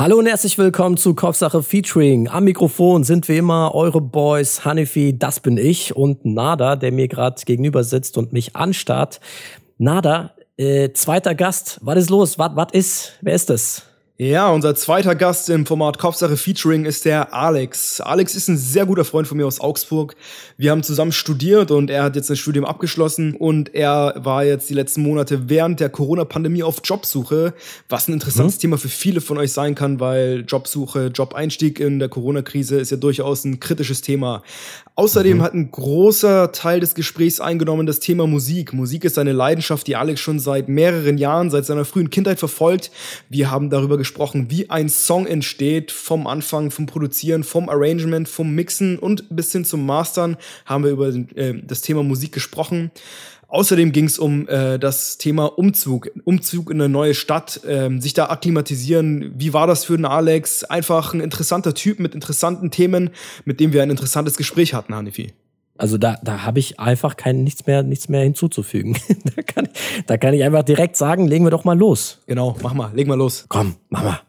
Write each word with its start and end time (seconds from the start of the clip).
Hallo 0.00 0.16
und 0.16 0.24
herzlich 0.24 0.56
willkommen 0.56 0.96
zu 0.96 1.14
Kopfsache 1.14 1.62
Featuring. 1.62 2.26
Am 2.26 2.44
Mikrofon 2.44 3.04
sind 3.04 3.28
wie 3.28 3.36
immer 3.36 3.74
eure 3.74 4.00
Boys 4.00 4.64
Hanifi, 4.64 5.18
das 5.18 5.40
bin 5.40 5.58
ich, 5.58 5.94
und 5.94 6.24
Nada, 6.24 6.74
der 6.76 6.90
mir 6.90 7.06
gerade 7.06 7.42
gegenüber 7.44 7.84
sitzt 7.84 8.16
und 8.16 8.32
mich 8.32 8.56
anstarrt. 8.56 9.20
Nada, 9.76 10.32
äh, 10.56 10.94
zweiter 10.94 11.34
Gast, 11.34 11.80
was 11.82 11.98
ist 11.98 12.08
los? 12.08 12.38
Was 12.38 12.72
ist? 12.72 13.18
Wer 13.20 13.34
ist 13.34 13.50
das? 13.50 13.89
Ja, 14.22 14.50
unser 14.50 14.74
zweiter 14.74 15.14
Gast 15.14 15.48
im 15.48 15.64
Format 15.64 15.96
Kopfsache 15.96 16.36
Featuring 16.36 16.84
ist 16.84 17.06
der 17.06 17.32
Alex. 17.32 18.02
Alex 18.02 18.34
ist 18.34 18.48
ein 18.48 18.58
sehr 18.58 18.84
guter 18.84 19.06
Freund 19.06 19.26
von 19.26 19.38
mir 19.38 19.46
aus 19.46 19.60
Augsburg. 19.62 20.14
Wir 20.58 20.72
haben 20.72 20.82
zusammen 20.82 21.12
studiert 21.12 21.70
und 21.70 21.88
er 21.88 22.02
hat 22.02 22.16
jetzt 22.16 22.30
ein 22.30 22.36
Studium 22.36 22.66
abgeschlossen 22.66 23.34
und 23.34 23.74
er 23.74 24.12
war 24.18 24.44
jetzt 24.44 24.68
die 24.68 24.74
letzten 24.74 25.04
Monate 25.04 25.48
während 25.48 25.80
der 25.80 25.88
Corona-Pandemie 25.88 26.62
auf 26.62 26.82
Jobsuche, 26.84 27.54
was 27.88 28.08
ein 28.08 28.12
interessantes 28.12 28.56
mhm. 28.56 28.60
Thema 28.60 28.76
für 28.76 28.90
viele 28.90 29.22
von 29.22 29.38
euch 29.38 29.52
sein 29.52 29.74
kann, 29.74 30.00
weil 30.00 30.44
Jobsuche, 30.46 31.06
Job-Einstieg 31.06 31.80
in 31.80 31.98
der 31.98 32.10
Corona-Krise 32.10 32.78
ist 32.78 32.90
ja 32.90 32.98
durchaus 32.98 33.46
ein 33.46 33.58
kritisches 33.58 34.02
Thema. 34.02 34.42
Außerdem 35.00 35.38
mhm. 35.38 35.42
hat 35.42 35.54
ein 35.54 35.70
großer 35.70 36.52
Teil 36.52 36.78
des 36.78 36.94
Gesprächs 36.94 37.40
eingenommen 37.40 37.86
das 37.86 38.00
Thema 38.00 38.26
Musik. 38.26 38.74
Musik 38.74 39.04
ist 39.06 39.18
eine 39.18 39.32
Leidenschaft, 39.32 39.86
die 39.86 39.96
Alex 39.96 40.20
schon 40.20 40.38
seit 40.38 40.68
mehreren 40.68 41.16
Jahren, 41.16 41.48
seit 41.48 41.64
seiner 41.64 41.86
frühen 41.86 42.10
Kindheit 42.10 42.38
verfolgt. 42.38 42.90
Wir 43.30 43.50
haben 43.50 43.70
darüber 43.70 43.96
gesprochen, 43.96 44.50
wie 44.50 44.68
ein 44.68 44.90
Song 44.90 45.24
entsteht, 45.26 45.90
vom 45.90 46.26
Anfang, 46.26 46.70
vom 46.70 46.84
Produzieren, 46.84 47.44
vom 47.44 47.70
Arrangement, 47.70 48.28
vom 48.28 48.54
Mixen 48.54 48.98
und 48.98 49.24
bis 49.30 49.52
hin 49.52 49.64
zum 49.64 49.86
Mastern 49.86 50.36
haben 50.66 50.84
wir 50.84 50.90
über 50.90 51.08
äh, 51.08 51.54
das 51.66 51.80
Thema 51.80 52.02
Musik 52.02 52.32
gesprochen. 52.32 52.90
Außerdem 53.50 53.90
ging 53.90 54.04
es 54.04 54.18
um 54.18 54.48
äh, 54.48 54.78
das 54.78 55.18
Thema 55.18 55.46
Umzug, 55.46 56.10
Umzug 56.24 56.70
in 56.70 56.80
eine 56.80 56.88
neue 56.88 57.14
Stadt, 57.14 57.60
ähm, 57.66 58.00
sich 58.00 58.14
da 58.14 58.26
akklimatisieren. 58.26 59.32
Wie 59.36 59.52
war 59.52 59.66
das 59.66 59.84
für 59.84 59.96
den 59.96 60.04
Alex? 60.04 60.62
Einfach 60.62 61.12
ein 61.12 61.20
interessanter 61.20 61.74
Typ 61.74 61.98
mit 61.98 62.14
interessanten 62.14 62.70
Themen, 62.70 63.10
mit 63.44 63.58
dem 63.58 63.72
wir 63.72 63.82
ein 63.82 63.90
interessantes 63.90 64.36
Gespräch 64.36 64.72
hatten, 64.72 64.94
Hanifi. 64.94 65.32
Also 65.76 65.98
da, 65.98 66.16
da 66.22 66.44
habe 66.44 66.60
ich 66.60 66.78
einfach 66.78 67.16
kein 67.16 67.42
nichts 67.42 67.66
mehr, 67.66 67.82
nichts 67.82 68.08
mehr 68.08 68.22
hinzuzufügen. 68.22 68.96
da, 69.34 69.42
kann 69.42 69.64
ich, 69.64 70.04
da 70.06 70.16
kann 70.16 70.34
ich 70.34 70.44
einfach 70.44 70.62
direkt 70.62 70.96
sagen, 70.96 71.26
legen 71.26 71.44
wir 71.44 71.50
doch 71.50 71.64
mal 71.64 71.76
los. 71.76 72.18
Genau, 72.26 72.56
mach 72.62 72.74
mal, 72.74 72.92
leg 72.94 73.08
mal 73.08 73.16
los. 73.16 73.46
Komm, 73.48 73.76
mach 73.88 74.04
mal. 74.04 74.20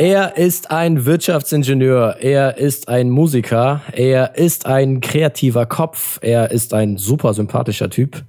Er 0.00 0.36
ist 0.36 0.70
ein 0.70 1.06
Wirtschaftsingenieur, 1.06 2.18
er 2.20 2.56
ist 2.56 2.88
ein 2.88 3.10
Musiker, 3.10 3.82
er 3.90 4.36
ist 4.36 4.64
ein 4.64 5.00
kreativer 5.00 5.66
Kopf, 5.66 6.20
er 6.22 6.52
ist 6.52 6.72
ein 6.72 6.98
super 6.98 7.34
sympathischer 7.34 7.90
Typ. 7.90 8.22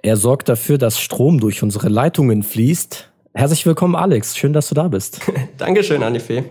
Er 0.00 0.16
sorgt 0.16 0.48
dafür, 0.48 0.78
dass 0.78 1.00
Strom 1.00 1.40
durch 1.40 1.60
unsere 1.64 1.88
Leitungen 1.88 2.44
fließt. 2.44 3.10
Herzlich 3.34 3.66
willkommen, 3.66 3.96
Alex. 3.96 4.36
Schön, 4.36 4.52
dass 4.52 4.68
du 4.68 4.76
da 4.76 4.86
bist. 4.86 5.20
Dankeschön, 5.58 6.04
Anifee. 6.04 6.44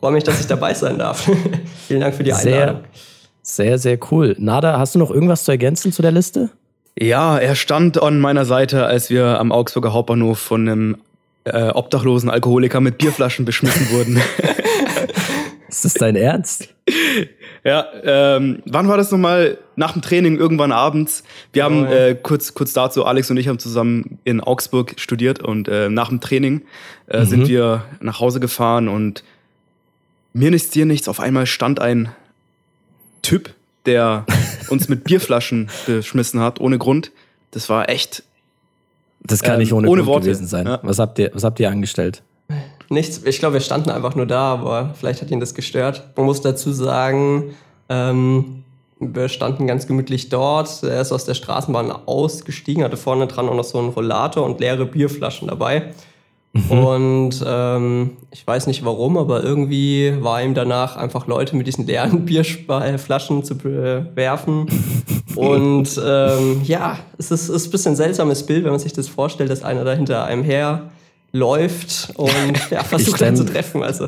Freue 0.00 0.12
mich, 0.12 0.24
dass 0.24 0.40
ich 0.40 0.46
dabei 0.46 0.72
sein 0.72 0.98
darf. 0.98 1.30
Vielen 1.86 2.00
Dank 2.00 2.14
für 2.14 2.24
die 2.24 2.32
Einladung. 2.32 2.80
Sehr, 3.42 3.66
sehr, 3.66 3.78
sehr 3.78 3.98
cool. 4.10 4.36
Nada, 4.38 4.78
hast 4.78 4.94
du 4.94 4.98
noch 5.00 5.10
irgendwas 5.10 5.44
zu 5.44 5.50
ergänzen 5.50 5.92
zu 5.92 6.00
der 6.00 6.12
Liste? 6.12 6.48
Ja, 6.98 7.36
er 7.36 7.56
stand 7.56 8.02
an 8.02 8.20
meiner 8.20 8.46
Seite, 8.46 8.86
als 8.86 9.10
wir 9.10 9.38
am 9.38 9.52
Augsburger 9.52 9.92
Hauptbahnhof 9.92 10.38
von 10.38 10.66
einem 10.66 10.96
äh, 11.44 11.68
obdachlosen 11.68 12.30
Alkoholiker 12.30 12.80
mit 12.80 12.98
Bierflaschen 12.98 13.44
beschmissen 13.44 13.90
wurden. 13.90 14.20
Ist 15.68 15.84
das 15.84 15.94
dein 15.94 16.16
Ernst? 16.16 16.68
Ja, 17.64 17.86
ähm, 18.04 18.62
wann 18.66 18.88
war 18.88 18.96
das 18.96 19.10
nochmal? 19.10 19.58
Nach 19.76 19.92
dem 19.92 20.02
Training 20.02 20.36
irgendwann 20.36 20.70
abends. 20.70 21.24
Wir 21.52 21.64
haben 21.64 21.86
oh, 21.86 21.90
ja. 21.90 22.06
äh, 22.08 22.14
kurz 22.14 22.54
kurz 22.54 22.72
dazu, 22.72 23.04
Alex 23.04 23.30
und 23.30 23.38
ich 23.38 23.48
haben 23.48 23.58
zusammen 23.58 24.18
in 24.22 24.40
Augsburg 24.40 24.94
studiert 24.98 25.42
und 25.42 25.66
äh, 25.66 25.88
nach 25.88 26.10
dem 26.10 26.20
Training 26.20 26.62
äh, 27.08 27.20
mhm. 27.20 27.24
sind 27.24 27.48
wir 27.48 27.84
nach 28.00 28.20
Hause 28.20 28.38
gefahren 28.38 28.88
und 28.88 29.24
mir 30.32 30.50
nichts, 30.50 30.70
dir 30.70 30.86
nichts. 30.86 31.08
Auf 31.08 31.18
einmal 31.18 31.46
stand 31.46 31.80
ein 31.80 32.10
Typ, 33.22 33.54
der 33.86 34.26
uns 34.68 34.88
mit 34.88 35.04
Bierflaschen 35.04 35.70
beschmissen 35.86 36.40
hat, 36.40 36.60
ohne 36.60 36.78
Grund. 36.78 37.10
Das 37.50 37.68
war 37.68 37.88
echt 37.88 38.22
das 39.26 39.42
kann 39.42 39.54
ähm, 39.54 39.60
nicht 39.60 39.72
ohne, 39.72 39.88
ohne 39.88 40.02
Grund 40.02 40.14
Worte. 40.14 40.26
gewesen 40.26 40.46
sein. 40.46 40.66
Ja. 40.66 40.80
Was, 40.82 40.98
habt 40.98 41.18
ihr, 41.18 41.30
was 41.34 41.44
habt 41.44 41.58
ihr 41.60 41.70
angestellt? 41.70 42.22
Nichts. 42.90 43.22
Ich 43.24 43.38
glaube, 43.38 43.54
wir 43.54 43.60
standen 43.60 43.90
einfach 43.90 44.14
nur 44.14 44.26
da, 44.26 44.52
aber 44.52 44.94
vielleicht 44.98 45.22
hat 45.22 45.30
ihn 45.30 45.40
das 45.40 45.54
gestört. 45.54 46.04
Man 46.16 46.26
muss 46.26 46.42
dazu 46.42 46.72
sagen, 46.72 47.54
ähm, 47.88 48.64
wir 49.00 49.28
standen 49.28 49.66
ganz 49.66 49.86
gemütlich 49.86 50.28
dort. 50.28 50.82
Er 50.82 51.00
ist 51.00 51.12
aus 51.12 51.24
der 51.24 51.34
Straßenbahn 51.34 51.90
ausgestiegen, 51.90 52.84
hatte 52.84 52.96
vorne 52.96 53.26
dran 53.26 53.48
auch 53.48 53.54
noch 53.54 53.64
so 53.64 53.78
einen 53.78 53.88
Rollator 53.88 54.44
und 54.44 54.60
leere 54.60 54.86
Bierflaschen 54.86 55.48
dabei. 55.48 55.92
Mhm. 56.54 56.70
Und 56.70 57.44
ähm, 57.46 58.10
ich 58.30 58.46
weiß 58.46 58.68
nicht 58.68 58.84
warum, 58.84 59.18
aber 59.18 59.42
irgendwie 59.42 60.14
war 60.20 60.42
ihm 60.42 60.54
danach 60.54 60.96
einfach 60.96 61.26
Leute 61.26 61.56
mit 61.56 61.66
diesen 61.66 61.86
leeren 61.86 62.24
Bierflaschen 62.24 63.42
zu 63.44 63.58
bewerfen. 63.58 64.66
und 65.34 66.00
ähm, 66.04 66.62
ja, 66.64 66.98
es 67.18 67.32
ist, 67.32 67.48
ist 67.48 67.66
ein 67.66 67.70
bisschen 67.72 67.92
ein 67.92 67.96
seltsames 67.96 68.46
Bild, 68.46 68.64
wenn 68.64 68.70
man 68.70 68.80
sich 68.80 68.92
das 68.92 69.08
vorstellt, 69.08 69.50
dass 69.50 69.64
einer 69.64 69.84
da 69.84 69.94
hinter 69.94 70.24
einem 70.24 70.44
her 70.44 70.90
läuft 71.32 72.12
und 72.14 72.30
ja, 72.70 72.84
versucht 72.84 73.20
einen 73.22 73.36
zu 73.36 73.44
treffen. 73.44 73.82
Also. 73.82 74.06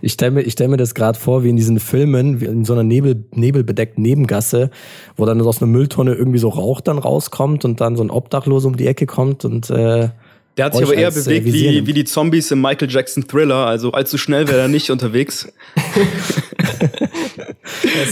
Ich 0.00 0.14
stelle 0.14 0.30
mir, 0.30 0.50
stell 0.50 0.68
mir 0.68 0.78
das 0.78 0.94
gerade 0.94 1.18
vor, 1.18 1.44
wie 1.44 1.50
in 1.50 1.56
diesen 1.56 1.78
Filmen, 1.78 2.40
wie 2.40 2.46
in 2.46 2.64
so 2.64 2.72
einer 2.72 2.82
Nebel, 2.82 3.26
nebelbedeckten 3.32 4.02
Nebengasse, 4.02 4.70
wo 5.16 5.26
dann 5.26 5.40
aus 5.42 5.60
einer 5.60 5.70
Mülltonne 5.70 6.14
irgendwie 6.14 6.38
so 6.38 6.48
Rauch 6.48 6.80
dann 6.80 6.98
rauskommt 6.98 7.66
und 7.66 7.82
dann 7.82 7.96
so 7.96 8.02
ein 8.02 8.10
Obdachloser 8.10 8.68
um 8.68 8.76
die 8.78 8.86
Ecke 8.86 9.04
kommt 9.04 9.44
und 9.44 9.68
äh, 9.68 10.08
der 10.56 10.66
hat 10.66 10.74
sich 10.74 10.84
aber 10.84 10.94
eher 10.94 11.06
als, 11.06 11.24
bewegt 11.24 11.46
äh, 11.46 11.52
wie, 11.52 11.86
wie 11.86 11.92
die 11.92 12.04
Zombies 12.04 12.50
im 12.50 12.60
Michael 12.60 12.90
Jackson 12.90 13.26
Thriller. 13.26 13.66
Also 13.66 13.92
allzu 13.92 14.18
schnell 14.18 14.46
wäre 14.48 14.60
er 14.60 14.68
nicht 14.68 14.90
unterwegs. 14.92 15.52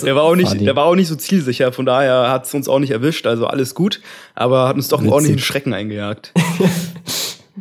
der, 0.03 0.17
war 0.17 0.25
auch 0.25 0.35
nicht, 0.35 0.61
der 0.61 0.75
war 0.75 0.87
auch 0.87 0.97
nicht 0.97 1.09
so 1.09 1.15
zielsicher, 1.15 1.73
von 1.73 1.87
daher 1.87 2.31
hat 2.31 2.47
es 2.47 2.55
uns 2.55 2.69
auch 2.69 2.79
nicht 2.79 2.91
erwischt. 2.91 3.27
Also 3.27 3.47
alles 3.47 3.75
gut, 3.75 4.01
aber 4.35 4.69
hat 4.69 4.77
uns 4.77 4.89
doch 4.89 5.01
einen 5.01 5.11
ordentlichen 5.11 5.41
Schrecken 5.41 5.73
eingejagt. 5.73 6.33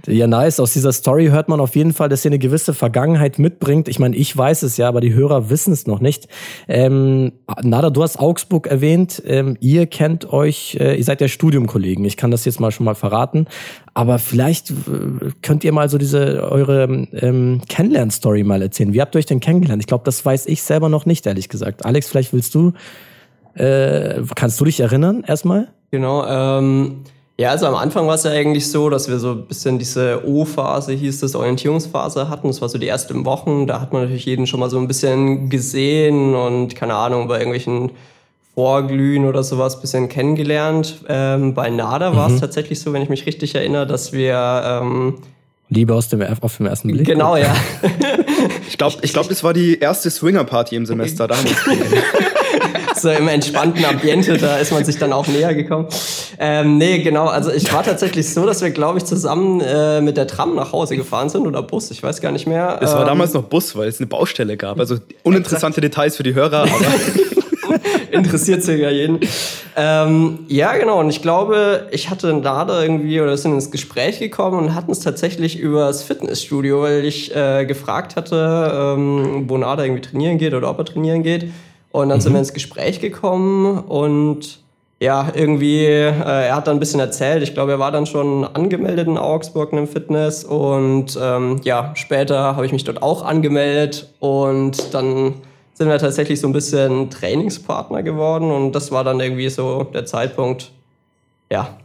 Ja, 0.07 0.25
nice. 0.25 0.59
Aus 0.59 0.72
dieser 0.72 0.94
Story 0.94 1.28
hört 1.28 1.50
man 1.50 1.59
auf 1.59 1.75
jeden 1.75 1.91
Fall, 1.91 2.07
dass 2.07 2.24
ihr 2.24 2.29
eine 2.29 2.40
gewisse 2.40 2.74
Vergangenheit 2.74 3.40
mitbringt. 3.40 3.90
Ich 3.90 4.00
meine, 4.00 4.16
ich 4.16 4.35
weiß 4.35 4.63
es 4.63 4.78
ja, 4.78 4.88
aber 4.88 5.02
die 5.02 5.13
Hörer 5.13 5.50
wissen 5.50 5.74
es 5.74 5.85
noch 5.85 6.00
nicht. 6.00 6.29
Ähm, 6.69 7.34
Nada, 7.62 7.90
du 7.90 8.01
hast 8.01 8.18
Augsburg 8.18 8.68
erwähnt. 8.68 9.22
Ähm, 9.25 9.57
ihr 9.59 9.88
kennt 9.88 10.31
euch, 10.31 10.78
äh, 10.80 10.96
ihr 10.96 11.03
seid 11.03 11.19
ja 11.19 11.28
Studiumkollegen. 11.28 12.06
Ich 12.06 12.16
kann 12.16 12.31
das 12.31 12.46
jetzt 12.46 12.62
mal 12.62 12.72
schon 12.72 12.85
mal 12.85 12.96
verraten. 12.96 13.47
Aber 13.94 14.18
vielleicht 14.18 14.72
äh, 14.72 14.74
könnt 15.41 15.66
ihr 15.66 15.74
mal 15.74 15.90
so 15.90 15.97
diese 15.97 16.41
eure 16.50 17.07
ähm, 17.12 17.62
Kennenlern-Story 17.68 18.44
mal 18.44 18.62
erzählen. 18.62 18.94
Wie 18.94 19.01
habt 19.01 19.13
ihr 19.16 19.19
euch 19.19 19.25
denn 19.25 19.41
kennengelernt? 19.41 19.84
Ich 19.84 19.88
glaube, 19.88 20.06
das 20.06 20.25
weiß 20.25 20.46
ich 20.46 20.63
selber 20.63 20.88
noch 20.88 21.06
nicht, 21.06 21.25
ehrlich 21.25 21.50
gesagt. 21.50 21.85
Alex, 21.85 22.07
vielleicht 22.07 22.31
willst 22.31 22.56
du, 22.56 22.72
äh, 23.56 24.22
kannst 24.35 24.59
du 24.62 24.66
dich 24.66 24.80
erinnern 24.80 25.25
erstmal? 25.28 25.68
Genau. 25.91 26.25
Ähm 26.25 27.03
ja, 27.38 27.50
also 27.50 27.66
am 27.66 27.75
Anfang 27.75 28.06
war 28.08 28.16
es 28.16 28.24
ja 28.24 28.31
eigentlich 28.31 28.69
so, 28.69 28.90
dass 28.90 29.08
wir 29.08 29.18
so 29.18 29.31
ein 29.31 29.46
bisschen 29.47 29.80
diese 29.80 30.22
O-Phase, 30.28 30.94
hieß 30.94 31.22
das, 31.22 31.34
Orientierungsphase 31.34 32.30
hatten. 32.30 32.47
Das 32.47 32.62
war 32.62 32.69
so 32.69 32.78
die 32.78 32.88
ersten 32.88 33.25
Wochen. 33.25 33.66
Da 33.66 33.81
hat 33.81 33.94
man 33.94 34.03
natürlich 34.03 34.25
jeden 34.25 34.46
schon 34.46 34.59
mal 34.59 34.69
so 34.69 34.78
ein 34.78 34.88
bisschen 34.88 35.50
gesehen 35.50 36.36
und 36.36 36.75
keine 36.75 36.94
Ahnung, 36.94 37.28
bei 37.28 37.40
irgendwelchen 37.40 37.92
Vorglühen 38.54 39.25
oder 39.25 39.44
sowas 39.44 39.75
ein 39.75 39.81
bisschen 39.81 40.10
kennengelernt. 40.10 41.04
Ähm, 41.07 41.54
bei 41.54 41.69
NADA 41.69 42.16
war 42.16 42.28
es 42.28 42.33
mhm. 42.33 42.42
tatsächlich 42.42 42.80
so, 42.80 42.94
wenn 42.94 43.01
ich 43.01 43.10
mich 43.10 43.25
richtig 43.25 43.56
erinnere, 43.56 43.88
dass 43.88 44.13
wir... 44.13 44.62
Ähm, 44.63 45.18
Liebe 45.69 45.95
aus 45.95 46.10
dem, 46.10 46.22
auf 46.42 46.57
dem 46.57 46.66
ersten 46.66 46.92
Blick. 46.92 47.07
Genau, 47.07 47.38
ja. 47.38 47.56
ich 48.68 48.77
glaube, 48.77 48.98
ich 49.01 49.13
glaub, 49.13 49.30
das 49.30 49.42
war 49.42 49.54
die 49.54 49.80
erste 49.80 50.12
Swinger-Party 50.12 50.75
im 50.75 50.86
Semester. 50.86 51.30
Da 51.30 51.38
haben 51.38 51.45
wir 51.45 52.31
so 53.01 53.09
im 53.09 53.27
entspannten 53.27 53.83
Ambiente, 53.86 54.38
da 54.38 54.57
ist 54.57 54.71
man 54.71 54.86
sich 54.86 54.98
dann 54.98 55.13
auch 55.13 55.27
näher 55.27 55.53
gekommen. 55.53 55.88
Ähm, 56.39 56.77
nee, 56.77 57.00
genau, 57.00 57.25
also 57.25 57.51
ich 57.51 57.71
war 57.74 57.83
tatsächlich 57.83 58.33
so, 58.33 58.45
dass 58.45 58.62
wir, 58.62 58.71
glaube 58.71 59.00
ich, 59.00 59.06
zusammen 59.06 59.62
äh, 59.62 60.01
mit 60.01 60.18
der 60.18 60.27
Tram 60.27 60.56
nach 60.56 60.71
Hause 60.71 60.95
gefahren 60.98 61.30
sind 61.30 61.48
oder 61.48 61.62
Bus, 61.62 61.92
ich 61.92 62.01
weiß 62.01 62.21
gar 62.21 62.31
nicht 62.31 62.48
mehr. 62.48 62.80
Es 62.81 62.94
war 62.94 63.01
ähm, 63.01 63.07
damals 63.07 63.33
noch 63.33 63.44
Bus, 63.44 63.75
weil 63.75 63.88
es 63.88 64.00
eine 64.00 64.07
Baustelle 64.07 64.57
gab. 64.57 64.80
Also 64.80 64.98
uninteressante 65.24 65.80
exakt. 65.80 65.95
Details 65.95 66.18
für 66.18 66.24
die 66.24 66.33
Hörer, 66.33 66.63
aber. 66.63 66.71
Interessiert 68.12 68.65
ja 68.68 68.89
jeden. 68.89 69.19
Ähm, 69.75 70.39
ja, 70.48 70.75
genau. 70.77 71.00
Und 71.00 71.09
ich 71.09 71.21
glaube, 71.21 71.88
ich 71.92 72.09
hatte 72.09 72.33
Nada 72.33 72.81
irgendwie 72.81 73.21
oder 73.21 73.38
sind 73.38 73.53
ins 73.53 73.71
Gespräch 73.71 74.19
gekommen 74.19 74.59
und 74.59 74.75
hatten 74.75 74.92
es 74.92 75.00
tatsächlich 75.00 75.57
über 75.57 75.88
das 75.88 76.03
Fitnessstudio, 76.03 76.81
weil 76.81 77.06
ich 77.06 77.33
äh, 77.36 77.65
gefragt 77.65 78.15
hatte, 78.15 78.95
ähm, 78.98 79.45
wo 79.48 79.57
Nada 79.57 79.83
irgendwie 79.83 80.01
trainieren 80.01 80.38
geht 80.38 80.53
oder 80.53 80.69
ob 80.69 80.80
er 80.80 80.86
trainieren 80.86 81.24
geht. 81.24 81.51
Und 81.91 82.09
dann 82.09 82.19
mhm. 82.19 82.21
sind 82.21 82.33
wir 82.33 82.39
ins 82.39 82.53
Gespräch 82.53 82.99
gekommen 82.99 83.79
und 83.79 84.61
ja, 85.01 85.31
irgendwie, 85.33 85.85
äh, 85.85 86.11
er 86.11 86.55
hat 86.55 86.67
dann 86.67 86.77
ein 86.77 86.79
bisschen 86.79 86.99
erzählt. 86.99 87.41
Ich 87.41 87.55
glaube, 87.55 87.71
er 87.71 87.79
war 87.79 87.91
dann 87.91 88.05
schon 88.05 88.45
angemeldet 88.45 89.07
in 89.07 89.17
Augsburg 89.17 89.71
in 89.71 89.79
einem 89.79 89.88
Fitness. 89.88 90.43
Und 90.43 91.17
ähm, 91.19 91.59
ja, 91.63 91.91
später 91.95 92.55
habe 92.55 92.67
ich 92.67 92.71
mich 92.71 92.83
dort 92.83 93.01
auch 93.01 93.25
angemeldet. 93.25 94.13
Und 94.19 94.93
dann 94.93 95.33
sind 95.73 95.89
wir 95.89 95.97
tatsächlich 95.97 96.39
so 96.39 96.47
ein 96.47 96.53
bisschen 96.53 97.09
Trainingspartner 97.09 98.03
geworden. 98.03 98.51
Und 98.51 98.73
das 98.73 98.91
war 98.91 99.03
dann 99.03 99.19
irgendwie 99.19 99.49
so 99.49 99.85
der 99.85 100.05
Zeitpunkt, 100.05 100.71
ja, 101.51 101.79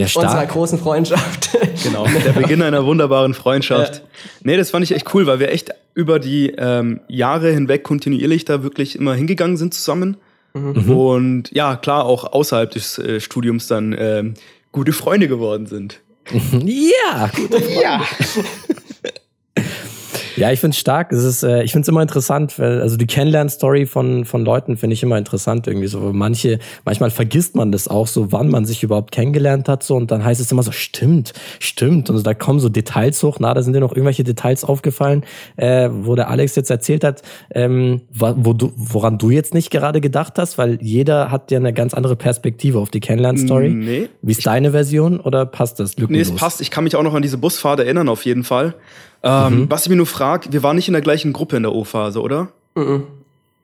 der 0.00 0.22
unserer 0.22 0.46
großen 0.46 0.78
Freundschaft. 0.78 1.50
Genau, 1.82 2.06
der 2.06 2.32
Beginn 2.32 2.60
einer 2.60 2.84
wunderbaren 2.84 3.32
Freundschaft. 3.32 3.94
Ja. 3.94 4.02
Nee, 4.42 4.56
das 4.58 4.70
fand 4.70 4.84
ich 4.84 4.92
echt 4.92 5.14
cool, 5.14 5.26
weil 5.26 5.40
wir 5.40 5.50
echt 5.50 5.70
über 5.94 6.18
die 6.18 6.50
ähm, 6.50 7.00
Jahre 7.08 7.50
hinweg 7.50 7.84
kontinuierlich 7.84 8.44
da 8.44 8.62
wirklich 8.62 8.96
immer 8.96 9.14
hingegangen 9.14 9.56
sind 9.56 9.72
zusammen. 9.72 10.18
Mhm. 10.52 10.90
Und 10.90 11.50
ja, 11.52 11.76
klar, 11.76 12.04
auch 12.04 12.32
außerhalb 12.32 12.70
des 12.70 12.98
äh, 12.98 13.20
Studiums 13.20 13.66
dann 13.66 13.96
ähm, 13.98 14.34
gute 14.72 14.92
Freunde 14.92 15.26
geworden 15.26 15.66
sind. 15.66 16.00
ja, 16.30 17.30
gute 17.34 17.60
Freunde. 17.60 17.80
Ja. 17.80 18.02
Ja, 20.40 20.50
ich 20.50 20.58
finde 20.60 20.74
es 20.74 20.78
stark. 20.78 21.12
Es 21.12 21.22
ist, 21.22 21.42
äh, 21.42 21.62
ich 21.64 21.72
finde 21.72 21.82
es 21.82 21.88
immer 21.88 22.00
interessant, 22.00 22.58
weil, 22.58 22.80
also 22.80 22.96
die 22.96 23.06
Kennenlern-Story 23.06 23.84
von, 23.84 24.24
von 24.24 24.42
Leuten 24.42 24.78
finde 24.78 24.94
ich 24.94 25.02
immer 25.02 25.18
interessant 25.18 25.66
irgendwie 25.66 25.86
so. 25.86 25.98
Manche, 26.14 26.58
manchmal 26.86 27.10
vergisst 27.10 27.54
man 27.54 27.72
das 27.72 27.88
auch 27.88 28.06
so, 28.06 28.32
wann 28.32 28.48
man 28.48 28.64
sich 28.64 28.82
überhaupt 28.82 29.12
kennengelernt 29.12 29.68
hat 29.68 29.82
so 29.82 29.96
und 29.96 30.10
dann 30.10 30.24
heißt 30.24 30.40
es 30.40 30.50
immer 30.50 30.62
so, 30.62 30.72
stimmt, 30.72 31.34
stimmt. 31.58 32.08
Und 32.08 32.26
da 32.26 32.32
kommen 32.32 32.58
so 32.58 32.70
Details 32.70 33.22
hoch. 33.22 33.36
Na, 33.38 33.52
da 33.52 33.62
sind 33.62 33.74
dir 33.74 33.80
noch 33.80 33.92
irgendwelche 33.92 34.24
Details 34.24 34.64
aufgefallen, 34.64 35.24
äh, 35.56 35.90
wo 35.92 36.14
der 36.14 36.30
Alex 36.30 36.56
jetzt 36.56 36.70
erzählt 36.70 37.04
hat, 37.04 37.20
ähm, 37.54 38.00
wo 38.08 38.54
du, 38.54 38.72
woran 38.76 39.18
du 39.18 39.28
jetzt 39.28 39.52
nicht 39.52 39.70
gerade 39.70 40.00
gedacht 40.00 40.38
hast, 40.38 40.56
weil 40.56 40.78
jeder 40.80 41.30
hat 41.30 41.50
ja 41.50 41.58
eine 41.58 41.74
ganz 41.74 41.92
andere 41.92 42.16
Perspektive 42.16 42.78
auf 42.78 42.88
die 42.88 43.00
Kennenlern-Story. 43.00 43.68
Nee. 43.68 44.08
Wie 44.22 44.32
ist 44.32 44.46
deine 44.46 44.70
Version 44.70 45.20
oder 45.20 45.44
passt 45.44 45.80
das? 45.80 45.98
Lückenlos? 45.98 46.28
Nee, 46.28 46.34
es 46.34 46.40
passt. 46.40 46.62
Ich 46.62 46.70
kann 46.70 46.84
mich 46.84 46.96
auch 46.96 47.02
noch 47.02 47.12
an 47.12 47.20
diese 47.20 47.36
Busfahrt 47.36 47.80
erinnern 47.80 48.08
auf 48.08 48.24
jeden 48.24 48.42
Fall. 48.42 48.74
Ähm, 49.22 49.60
mhm. 49.60 49.70
Was 49.70 49.82
ich 49.84 49.90
mir 49.90 49.96
nur 49.96 50.06
frage, 50.06 50.52
wir 50.52 50.62
waren 50.62 50.76
nicht 50.76 50.88
in 50.88 50.94
der 50.94 51.02
gleichen 51.02 51.32
Gruppe 51.32 51.56
in 51.56 51.62
der 51.62 51.72
O-Phase, 51.72 52.20
oder? 52.20 52.48
Mhm. 52.74 53.04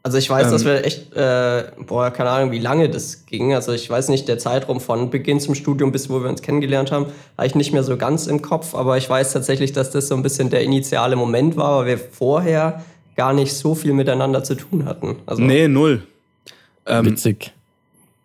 Also 0.03 0.19
ich 0.19 0.31
weiß, 0.31 0.47
ähm. 0.47 0.53
dass 0.53 0.65
wir 0.65 0.85
echt, 0.85 1.15
äh, 1.17 1.65
boah, 1.85 2.11
keine 2.11 2.31
Ahnung, 2.31 2.53
wie 2.53 2.61
lange 2.61 2.89
das 2.89 3.27
ging. 3.27 3.55
Also 3.55 3.73
ich 3.73 3.91
weiß 3.91 4.09
nicht, 4.09 4.29
der 4.29 4.39
Zeitraum 4.39 4.81
von 4.81 5.11
Beginn 5.11 5.41
zum 5.41 5.57
Studium 5.57 5.91
bis 5.91 6.09
wo 6.09 6.23
wir 6.23 6.29
uns 6.29 6.43
kennengelernt 6.43 6.93
haben, 6.93 7.07
habe 7.37 7.47
ich 7.49 7.57
nicht 7.57 7.73
mehr 7.73 7.83
so 7.83 7.97
ganz 7.97 8.29
im 8.29 8.41
Kopf. 8.41 8.77
Aber 8.77 8.97
ich 8.99 9.11
weiß 9.11 9.33
tatsächlich, 9.33 9.73
dass 9.73 9.91
das 9.91 10.07
so 10.07 10.15
ein 10.15 10.23
bisschen 10.23 10.49
der 10.49 10.63
initiale 10.63 11.17
Moment 11.17 11.57
war, 11.57 11.81
weil 11.81 11.87
wir 11.87 11.99
vorher 11.99 12.85
gar 13.17 13.33
nicht 13.33 13.53
so 13.53 13.75
viel 13.75 13.95
miteinander 13.95 14.45
zu 14.45 14.55
tun 14.55 14.85
hatten. 14.85 15.17
Also, 15.27 15.43
nee, 15.43 15.67
null. 15.67 16.03
Ähm, 16.87 17.07
Witzig. 17.07 17.53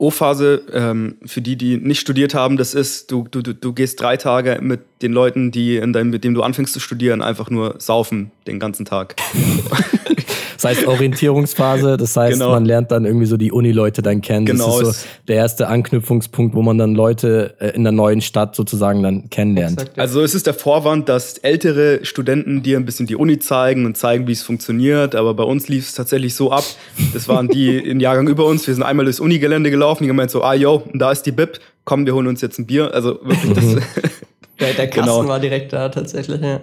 O-Phase, 0.02 0.64
ähm, 0.74 1.18
für 1.24 1.42
die, 1.42 1.56
die 1.56 1.78
nicht 1.78 2.00
studiert 2.00 2.34
haben, 2.34 2.58
das 2.58 2.74
ist, 2.74 3.12
du, 3.12 3.28
du, 3.30 3.44
du 3.44 3.74
gehst 3.74 4.02
drei 4.02 4.18
Tage 4.18 4.58
mit 4.60 4.82
den 5.04 5.14
Leuten, 5.14 5.52
die 5.52 5.78
in 5.78 5.94
deinem, 5.94 6.10
mit 6.10 6.24
denen 6.24 6.34
du 6.34 6.42
anfängst 6.42 6.74
zu 6.74 6.80
studieren, 6.80 7.22
einfach 7.22 7.52
nur 7.52 7.76
saufen 7.78 8.32
den 8.48 8.60
ganzen 8.60 8.84
Tag. 8.84 9.16
Das 10.62 10.78
heißt 10.78 10.88
Orientierungsphase, 10.88 11.98
das 11.98 12.16
heißt, 12.16 12.34
genau. 12.34 12.52
man 12.52 12.66
lernt 12.66 12.92
dann 12.92 13.06
irgendwie 13.06 13.26
so 13.26 13.36
die 13.36 13.52
Uni-Leute 13.52 14.04
dann 14.04 14.22
kennen. 14.22 14.46
Genau. 14.46 14.80
Das 14.80 14.90
ist 14.90 15.02
so 15.02 15.08
der 15.28 15.38
erste 15.38 15.68
Anknüpfungspunkt, 15.68 16.54
wo 16.54 16.62
man 16.62 16.78
dann 16.78 16.94
Leute 16.94 17.56
äh, 17.60 17.70
in 17.70 17.84
der 17.84 17.92
neuen 17.92 18.22
Stadt 18.22 18.56
sozusagen 18.56 19.02
dann 19.02 19.32
kennenlernt. 19.32 19.92
Also 19.98 20.22
es 20.22 20.36
ist 20.36 20.46
der 20.46 20.54
Vorwand, 20.54 21.10
dass 21.10 21.40
ältere 21.40 22.06
Studenten 22.06 22.62
dir 22.62 22.78
ein 22.78 22.86
bisschen 22.86 23.08
die 23.08 23.16
Uni 23.16 23.40
zeigen 23.40 23.88
und 23.88 23.98
zeigen, 23.98 24.28
wie 24.28 24.34
es 24.34 24.44
funktioniert. 24.44 25.16
Aber 25.16 25.34
bei 25.34 25.44
uns 25.44 25.68
lief 25.68 25.90
es 25.90 25.96
tatsächlich 25.96 26.36
so 26.36 26.52
ab. 26.52 26.64
Das 27.12 27.28
waren 27.28 27.48
die 27.48 27.78
im 27.90 28.00
Jahrgang 28.00 28.28
über 28.28 28.46
uns. 28.46 28.68
Wir 28.68 28.76
sind 28.76 28.84
einmal 28.84 29.06
durchs 29.06 29.20
Unigelände 29.20 29.72
gelaufen. 29.72 30.04
Die 30.04 30.10
haben 30.10 30.16
gemeint 30.16 30.30
so, 30.30 30.44
ah 30.44 30.54
yo, 30.54 30.84
da 30.94 31.12
ist 31.12 31.24
die 31.24 31.32
Bib. 31.32 31.60
Komm, 31.86 32.06
wir 32.06 32.14
holen 32.14 32.28
uns 32.28 32.42
jetzt 32.42 32.60
ein 32.60 32.68
Bier. 32.68 32.94
Also 32.94 33.20
wirklich 33.24 33.54
das. 33.54 33.66
der, 34.60 34.74
der 34.76 34.88
Kasten 34.92 35.10
genau. 35.10 35.28
war 35.28 35.40
direkt 35.40 35.74
da 35.74 35.90
tatsächlich, 35.90 36.40
ja. 36.40 36.62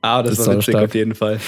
Ah, 0.00 0.22
das, 0.22 0.36
das 0.36 0.46
war 0.46 0.56
witzig 0.56 0.76
auf 0.76 0.94
jeden 0.94 1.14
Fall 1.14 1.38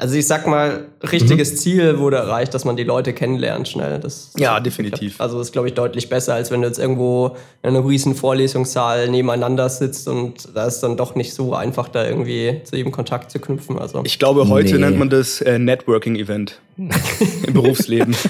also 0.00 0.16
ich 0.16 0.26
sag 0.26 0.46
mal, 0.46 0.86
richtiges 1.12 1.52
mhm. 1.52 1.56
Ziel 1.56 1.98
wurde 1.98 2.16
erreicht, 2.16 2.54
dass 2.54 2.64
man 2.64 2.76
die 2.76 2.84
Leute 2.84 3.12
kennenlernt 3.12 3.68
schnell. 3.68 4.00
Das, 4.00 4.32
ja, 4.36 4.58
definitiv. 4.58 5.20
Also 5.20 5.38
das 5.38 5.48
ist, 5.48 5.52
glaube 5.52 5.68
ich, 5.68 5.74
deutlich 5.74 6.08
besser, 6.08 6.34
als 6.34 6.50
wenn 6.50 6.62
du 6.62 6.68
jetzt 6.68 6.78
irgendwo 6.78 7.36
in 7.62 7.70
einer 7.70 7.86
riesen 7.86 8.14
Vorlesungssaal 8.14 9.08
nebeneinander 9.08 9.68
sitzt 9.68 10.08
und 10.08 10.48
da 10.54 10.66
ist 10.66 10.80
dann 10.80 10.96
doch 10.96 11.14
nicht 11.14 11.34
so 11.34 11.54
einfach, 11.54 11.88
da 11.88 12.06
irgendwie 12.06 12.60
zu 12.64 12.76
jedem 12.76 12.92
Kontakt 12.92 13.30
zu 13.30 13.38
knüpfen. 13.38 13.78
Also. 13.78 14.02
Ich 14.04 14.18
glaube, 14.18 14.48
heute 14.48 14.74
nee. 14.74 14.80
nennt 14.80 14.98
man 14.98 15.10
das 15.10 15.40
äh, 15.42 15.58
Networking-Event 15.58 16.60
im 17.46 17.52
Berufsleben. 17.52 18.16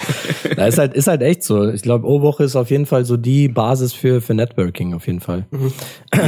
Da 0.57 0.67
ist 0.67 0.79
halt, 0.79 0.95
ist 0.95 1.07
halt 1.07 1.23
echt 1.23 1.43
so. 1.43 1.71
Ich 1.71 1.83
glaube, 1.83 2.07
O-Woche 2.07 2.45
ist 2.45 2.57
auf 2.57 2.71
jeden 2.71 2.85
Fall 2.85 3.05
so 3.05 3.17
die 3.17 3.49
Basis 3.49 3.93
für, 3.93 4.21
für 4.21 4.35
Networking, 4.35 4.95
auf 4.95 5.07
jeden 5.07 5.21
Fall. 5.21 5.47
Mhm. 5.51 5.73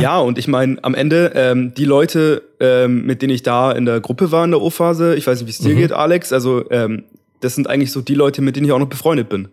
Ja, 0.01 0.21
und 0.21 0.39
ich 0.39 0.49
meine, 0.49 0.79
am 0.83 0.95
Ende, 0.95 1.33
ähm, 1.35 1.75
die 1.75 1.85
Leute, 1.85 2.43
ähm, 2.61 3.05
mit 3.05 3.21
denen 3.21 3.35
ich 3.35 3.43
da 3.43 3.73
in 3.73 3.85
der 3.85 4.01
Gruppe 4.01 4.31
war 4.31 4.45
in 4.45 4.53
der 4.53 4.63
O-Phase, 4.63 5.17
ich 5.17 5.27
weiß 5.27 5.32
nicht, 5.41 5.47
wie 5.47 5.51
es 5.51 5.59
dir 5.59 5.75
mhm. 5.75 5.79
geht, 5.79 5.93
Alex, 5.93 6.33
also 6.33 6.69
ähm, 6.71 7.05
das 7.41 7.55
sind 7.55 7.69
eigentlich 7.69 7.93
so 7.93 8.01
die 8.01 8.15
Leute, 8.15 8.43
mit 8.43 8.57
denen 8.57 8.67
ich 8.67 8.73
auch 8.73 8.79
noch 8.79 8.89
befreundet 8.89 9.29
bin. 9.29 9.49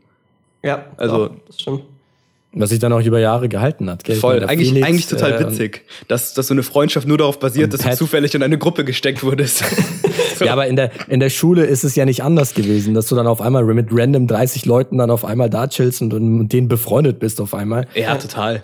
Ja, 0.64 0.86
also 0.98 1.28
doch, 1.28 1.36
das 1.48 1.62
stimmt. 1.62 1.84
Was 2.52 2.72
sich 2.72 2.80
dann 2.80 2.92
auch 2.92 3.02
über 3.02 3.20
Jahre 3.20 3.48
gehalten 3.48 3.92
hat. 3.92 4.04
Gell? 4.04 4.16
Voll, 4.16 4.44
eigentlich, 4.44 4.70
Felix, 4.70 4.88
eigentlich 4.88 5.08
total 5.08 5.34
äh, 5.34 5.40
witzig, 5.40 5.86
dass, 6.08 6.34
dass 6.34 6.48
so 6.48 6.56
eine 6.56 6.64
Freundschaft 6.64 7.08
nur 7.08 7.20
darauf 7.20 7.38
basiert, 7.38 7.74
dass 7.74 7.84
Pat. 7.84 7.94
du 7.94 7.98
zufällig 7.98 8.34
in 8.34 8.42
eine 8.42 8.58
Gruppe 8.58 8.84
gesteckt 8.84 9.22
wurdest. 9.22 9.64
so. 10.36 10.46
Ja, 10.46 10.54
aber 10.54 10.66
in 10.66 10.76
der, 10.76 10.90
in 11.10 11.20
der 11.20 11.30
Schule 11.30 11.66
ist 11.66 11.84
es 11.84 11.96
ja 11.96 12.06
nicht 12.06 12.24
anders 12.24 12.56
gewesen, 12.56 12.96
dass 12.96 13.08
du 13.08 13.16
dann 13.16 13.28
auf 13.28 13.40
einmal 13.40 13.64
mit 13.66 13.90
random 13.92 14.26
30 14.26 14.66
Leuten 14.66 14.98
dann 14.98 15.12
auf 15.12 15.26
einmal 15.26 15.52
da 15.52 15.68
chillst 15.68 16.02
und, 16.02 16.12
und 16.12 16.38
mit 16.40 16.52
denen 16.52 16.68
befreundet 16.68 17.20
bist 17.20 17.40
auf 17.40 17.54
einmal. 17.54 17.88
Ja, 17.94 18.16
total. 18.16 18.64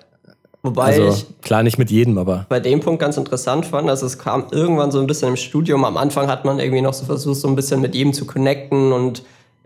Wobei 0.65 0.85
also, 0.85 1.09
ich 1.09 1.25
klar 1.41 1.62
nicht 1.63 1.77
mit 1.77 1.91
jedem, 1.91 2.17
aber 2.17 2.45
bei 2.50 2.59
dem 2.59 2.79
Punkt 2.79 3.00
ganz 3.00 3.17
interessant 3.17 3.65
fand, 3.67 3.88
dass 3.88 4.01
es 4.01 4.17
kam 4.17 4.45
irgendwann 4.51 4.91
so 4.91 5.00
ein 5.00 5.07
bisschen 5.07 5.29
im 5.29 5.35
Studium. 5.35 5.85
Am 5.85 5.97
Anfang 5.97 6.27
hat 6.27 6.44
man 6.44 6.59
irgendwie 6.59 6.81
noch 6.81 6.94
so 6.94 7.06
versucht, 7.06 7.39
so 7.39 7.47
ein 7.47 7.56
bisschen 7.56 7.81
mit 7.81 7.94
jedem 7.94 8.13
zu 8.13 8.25
connecten 8.25 8.91
und 8.91 9.23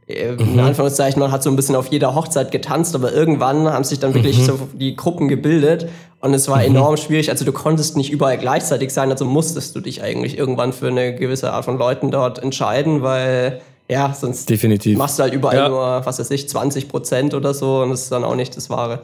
äh, 0.10 0.34
in 0.34 0.54
mhm. 0.54 0.60
Anführungszeichen, 0.60 1.20
man 1.20 1.32
hat 1.32 1.44
so 1.44 1.50
ein 1.50 1.56
bisschen 1.56 1.76
auf 1.76 1.88
jeder 1.88 2.16
Hochzeit 2.16 2.52
getanzt, 2.52 2.96
aber 2.96 3.14
irgendwann 3.14 3.72
haben 3.72 3.84
sich 3.84 4.00
dann 4.00 4.14
wirklich 4.14 4.40
mhm. 4.40 4.44
so 4.44 4.60
die 4.74 4.96
Gruppen 4.96 5.28
gebildet 5.28 5.88
und 6.20 6.34
es 6.34 6.50
war 6.50 6.58
mhm. 6.58 6.76
enorm 6.76 6.98
schwierig. 6.98 7.30
Also 7.30 7.46
du 7.46 7.54
konntest 7.54 7.96
nicht 7.96 8.12
überall 8.12 8.38
gleichzeitig 8.38 8.92
sein, 8.92 9.12
also 9.12 9.26
musstest 9.26 9.76
du 9.76 9.80
dich 9.80 10.04
eigentlich 10.04 10.38
irgendwann 10.38 10.74
für 10.74 10.88
eine 10.88 11.16
gewisse 11.16 11.54
Art 11.54 11.66
von 11.66 11.78
Leuten 11.78 12.12
dort 12.12 12.40
entscheiden, 12.40 13.04
weil 13.04 13.62
ja, 13.90 14.14
sonst 14.14 14.50
Definitiv. 14.50 14.98
machst 14.98 15.18
du 15.18 15.24
halt 15.24 15.34
überall 15.34 15.56
ja. 15.56 15.70
nur, 15.70 16.06
was 16.06 16.20
weiß 16.20 16.30
ich, 16.32 16.48
20 16.48 16.90
Prozent 16.90 17.34
oder 17.34 17.54
so 17.54 17.82
und 17.82 17.90
das 17.92 18.04
ist 18.04 18.12
dann 18.12 18.24
auch 18.24 18.36
nicht 18.36 18.56
das 18.58 18.70
Wahre 18.70 19.04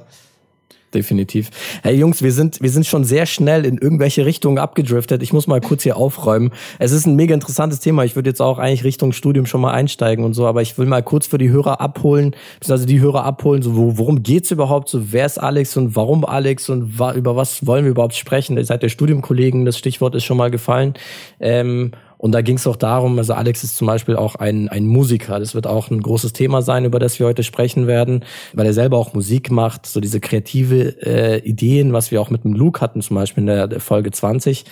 definitiv. 0.96 1.52
Hey 1.84 1.96
Jungs, 1.96 2.24
wir 2.24 2.32
sind, 2.32 2.62
wir 2.62 2.70
sind 2.70 2.86
schon 2.86 3.04
sehr 3.04 3.26
schnell 3.26 3.66
in 3.66 3.78
irgendwelche 3.78 4.26
Richtungen 4.26 4.58
abgedriftet. 4.58 5.22
Ich 5.22 5.34
muss 5.34 5.46
mal 5.46 5.62
kurz 5.62 5.84
hier 5.84 5.98
aufräumen. 5.98 6.52
Es 6.80 6.92
ist 6.92 7.06
ein 7.06 7.16
mega 7.16 7.36
interessantes 7.36 7.80
Thema. 7.82 8.04
Ich 8.04 8.16
würde 8.16 8.30
jetzt 8.30 8.42
auch 8.42 8.58
eigentlich 8.58 8.84
Richtung 8.84 9.12
Studium 9.12 9.46
schon 9.46 9.62
mal 9.62 9.72
einsteigen 9.72 10.26
und 10.26 10.34
so, 10.34 10.48
aber 10.48 10.62
ich 10.62 10.78
will 10.78 10.88
mal 10.88 11.04
kurz 11.04 11.28
für 11.28 11.38
die 11.38 11.50
Hörer 11.50 11.82
abholen, 11.82 12.36
also 12.68 12.86
die 12.86 13.00
Hörer 13.00 13.24
abholen, 13.24 13.62
so 13.62 13.76
worum 13.76 14.24
geht's 14.24 14.52
überhaupt, 14.52 14.90
so 14.90 15.12
wer 15.12 15.26
ist 15.26 15.38
Alex 15.38 15.78
und 15.78 15.96
warum 15.96 16.26
Alex 16.26 16.70
und 16.70 16.98
wa 16.98 17.14
über 17.14 17.36
was 17.36 17.68
wollen 17.68 17.84
wir 17.84 17.92
überhaupt 17.92 18.16
sprechen? 18.16 18.58
Ihr 18.58 18.66
seid 18.66 18.82
der 18.82 18.90
Studiumkollegen, 18.90 19.66
das 19.66 19.78
Stichwort 19.78 20.16
ist 20.16 20.24
schon 20.24 20.38
mal 20.38 20.50
gefallen. 20.50 20.94
Ähm, 21.40 21.92
und 22.18 22.32
da 22.32 22.42
ging 22.42 22.58
es 22.58 22.68
auch 22.68 22.76
darum, 22.76 23.18
also 23.18 23.34
Alex 23.34 23.64
ist 23.64 23.78
zum 23.78 23.88
Beispiel 23.88 24.16
auch 24.16 24.36
ein, 24.36 24.70
ein 24.70 24.88
Musiker. 24.88 25.40
Das 25.40 25.56
wird 25.56 25.68
auch 25.68 25.90
ein 25.90 26.02
großes 26.02 26.34
Thema 26.34 26.62
sein, 26.62 26.86
über 26.86 27.00
das 27.00 27.20
wir 27.20 27.28
heute 27.28 27.44
sprechen 27.44 27.88
werden, 27.88 28.24
weil 28.54 28.66
er 28.66 28.74
selber 28.74 28.98
auch 28.98 29.14
Musik 29.14 29.52
macht, 29.52 29.86
so 29.86 30.00
diese 30.00 30.20
kreative 30.20 31.02
äh, 31.06 31.40
Ideen, 31.40 31.94
was 31.94 32.12
wir 32.12 32.22
auch 32.22 32.30
mit 32.30 32.44
dem 32.44 32.54
Luke 32.54 32.82
hatten, 32.82 33.02
zum 33.02 33.16
Beispiel 33.16 33.42
in 33.42 33.48
der, 33.48 33.80
Folge 33.80 34.12
20, 34.12 34.66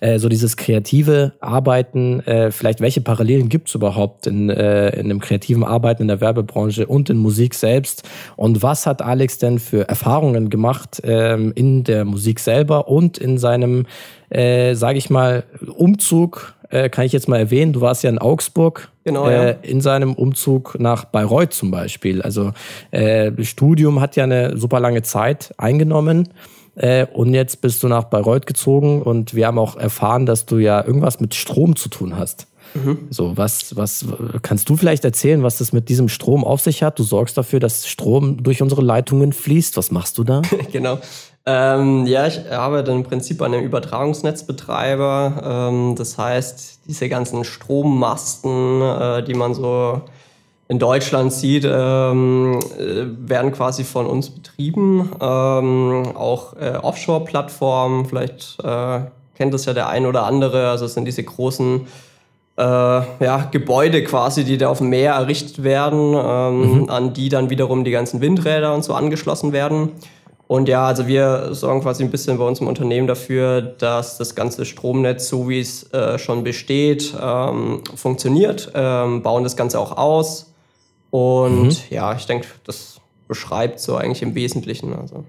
äh, 0.00 0.18
so 0.18 0.28
dieses 0.28 0.56
kreative 0.56 1.32
Arbeiten, 1.40 2.20
äh, 2.20 2.50
vielleicht 2.50 2.80
welche 2.80 3.00
Parallelen 3.00 3.48
gibt 3.48 3.68
es 3.68 3.74
überhaupt 3.74 4.26
in, 4.26 4.50
äh, 4.50 4.90
in 5.00 5.08
dem 5.08 5.20
kreativen 5.20 5.64
Arbeiten 5.64 6.02
in 6.02 6.08
der 6.08 6.20
Werbebranche 6.20 6.86
und 6.86 7.10
in 7.10 7.16
Musik 7.16 7.54
selbst? 7.54 8.08
Und 8.36 8.62
was 8.62 8.86
hat 8.86 9.02
Alex 9.02 9.38
denn 9.38 9.58
für 9.58 9.88
Erfahrungen 9.88 10.50
gemacht 10.50 11.00
ähm, 11.04 11.52
in 11.54 11.84
der 11.84 12.04
Musik 12.04 12.40
selber 12.40 12.88
und 12.88 13.18
in 13.18 13.38
seinem, 13.38 13.86
äh, 14.28 14.74
sage 14.74 14.98
ich 14.98 15.10
mal, 15.10 15.44
Umzug 15.76 16.54
äh, 16.70 16.88
kann 16.88 17.04
ich 17.04 17.12
jetzt 17.12 17.28
mal 17.28 17.38
erwähnen, 17.38 17.72
du 17.72 17.80
warst 17.80 18.02
ja 18.02 18.10
in 18.10 18.18
Augsburg 18.18 18.90
genau, 19.04 19.28
äh, 19.28 19.32
ja. 19.32 19.50
in 19.62 19.80
seinem 19.80 20.14
Umzug 20.14 20.76
nach 20.78 21.04
Bayreuth 21.04 21.52
zum 21.52 21.70
Beispiel. 21.70 22.22
Also 22.22 22.52
äh, 22.90 23.32
Studium 23.42 24.00
hat 24.00 24.16
ja 24.16 24.24
eine 24.24 24.56
super 24.56 24.80
lange 24.80 25.02
Zeit 25.02 25.52
eingenommen. 25.58 26.28
Äh, 26.76 27.06
und 27.12 27.34
jetzt 27.34 27.60
bist 27.60 27.82
du 27.82 27.88
nach 27.88 28.04
Bayreuth 28.04 28.46
gezogen 28.46 29.02
und 29.02 29.34
wir 29.34 29.46
haben 29.46 29.58
auch 29.58 29.76
erfahren, 29.76 30.24
dass 30.24 30.46
du 30.46 30.58
ja 30.58 30.84
irgendwas 30.84 31.20
mit 31.20 31.34
Strom 31.34 31.76
zu 31.76 31.88
tun 31.88 32.16
hast. 32.16 32.46
Mhm. 32.74 33.08
So, 33.10 33.36
was, 33.36 33.76
was 33.76 34.04
kannst 34.42 34.68
du 34.68 34.76
vielleicht 34.76 35.04
erzählen, 35.04 35.42
was 35.42 35.58
das 35.58 35.72
mit 35.72 35.88
diesem 35.88 36.08
Strom 36.08 36.44
auf 36.44 36.60
sich 36.60 36.82
hat? 36.82 36.98
Du 36.98 37.02
sorgst 37.02 37.36
dafür, 37.36 37.60
dass 37.60 37.88
Strom 37.88 38.42
durch 38.42 38.62
unsere 38.62 38.82
Leitungen 38.82 39.32
fließt. 39.32 39.76
Was 39.76 39.90
machst 39.90 40.18
du 40.18 40.24
da? 40.24 40.42
genau. 40.72 40.98
Ähm, 41.46 42.06
ja, 42.06 42.26
ich 42.26 42.52
arbeite 42.52 42.92
im 42.92 43.02
Prinzip 43.02 43.40
an 43.42 43.54
einem 43.54 43.64
Übertragungsnetzbetreiber. 43.64 45.70
Ähm, 45.72 45.94
das 45.96 46.18
heißt, 46.18 46.80
diese 46.86 47.08
ganzen 47.08 47.44
Strommasten, 47.44 48.82
äh, 48.82 49.24
die 49.24 49.34
man 49.34 49.54
so 49.54 50.02
in 50.68 50.78
Deutschland 50.78 51.32
sieht, 51.32 51.66
ähm, 51.66 52.60
äh, 52.78 53.28
werden 53.28 53.52
quasi 53.52 53.84
von 53.84 54.06
uns 54.06 54.30
betrieben. 54.30 55.10
Ähm, 55.20 56.12
auch 56.14 56.54
äh, 56.56 56.78
Offshore-Plattformen, 56.80 58.04
vielleicht 58.04 58.58
äh, 58.62 59.00
kennt 59.34 59.54
das 59.54 59.64
ja 59.64 59.72
der 59.72 59.88
ein 59.88 60.06
oder 60.06 60.24
andere. 60.24 60.68
Also 60.68 60.84
es 60.84 60.94
sind 60.94 61.06
diese 61.06 61.24
großen 61.24 61.86
äh, 62.56 62.62
ja, 62.62 63.48
Gebäude 63.50 64.04
quasi, 64.04 64.44
die 64.44 64.58
da 64.58 64.68
auf 64.68 64.78
dem 64.78 64.90
Meer 64.90 65.14
errichtet 65.14 65.64
werden, 65.64 66.14
ähm, 66.14 66.82
mhm. 66.82 66.90
an 66.90 67.14
die 67.14 67.30
dann 67.30 67.48
wiederum 67.48 67.84
die 67.84 67.90
ganzen 67.90 68.20
Windräder 68.20 68.74
und 68.74 68.84
so 68.84 68.94
angeschlossen 68.94 69.52
werden. 69.52 69.92
Und 70.50 70.68
ja, 70.68 70.84
also 70.84 71.06
wir 71.06 71.54
sorgen 71.54 71.80
quasi 71.80 72.02
ein 72.02 72.10
bisschen 72.10 72.36
bei 72.36 72.44
uns 72.44 72.58
im 72.60 72.66
Unternehmen 72.66 73.06
dafür, 73.06 73.62
dass 73.62 74.18
das 74.18 74.34
ganze 74.34 74.64
Stromnetz, 74.64 75.28
so 75.28 75.48
wie 75.48 75.60
es 75.60 75.92
äh, 75.92 76.18
schon 76.18 76.42
besteht, 76.42 77.14
ähm, 77.22 77.82
funktioniert, 77.94 78.72
ähm, 78.74 79.22
bauen 79.22 79.44
das 79.44 79.56
Ganze 79.56 79.78
auch 79.78 79.96
aus 79.96 80.52
und 81.10 81.66
mhm. 81.66 81.76
ja, 81.90 82.16
ich 82.16 82.26
denke, 82.26 82.48
das 82.64 83.00
beschreibt 83.28 83.78
so 83.78 83.94
eigentlich 83.94 84.22
im 84.22 84.34
Wesentlichen. 84.34 84.92
Also 84.92 85.24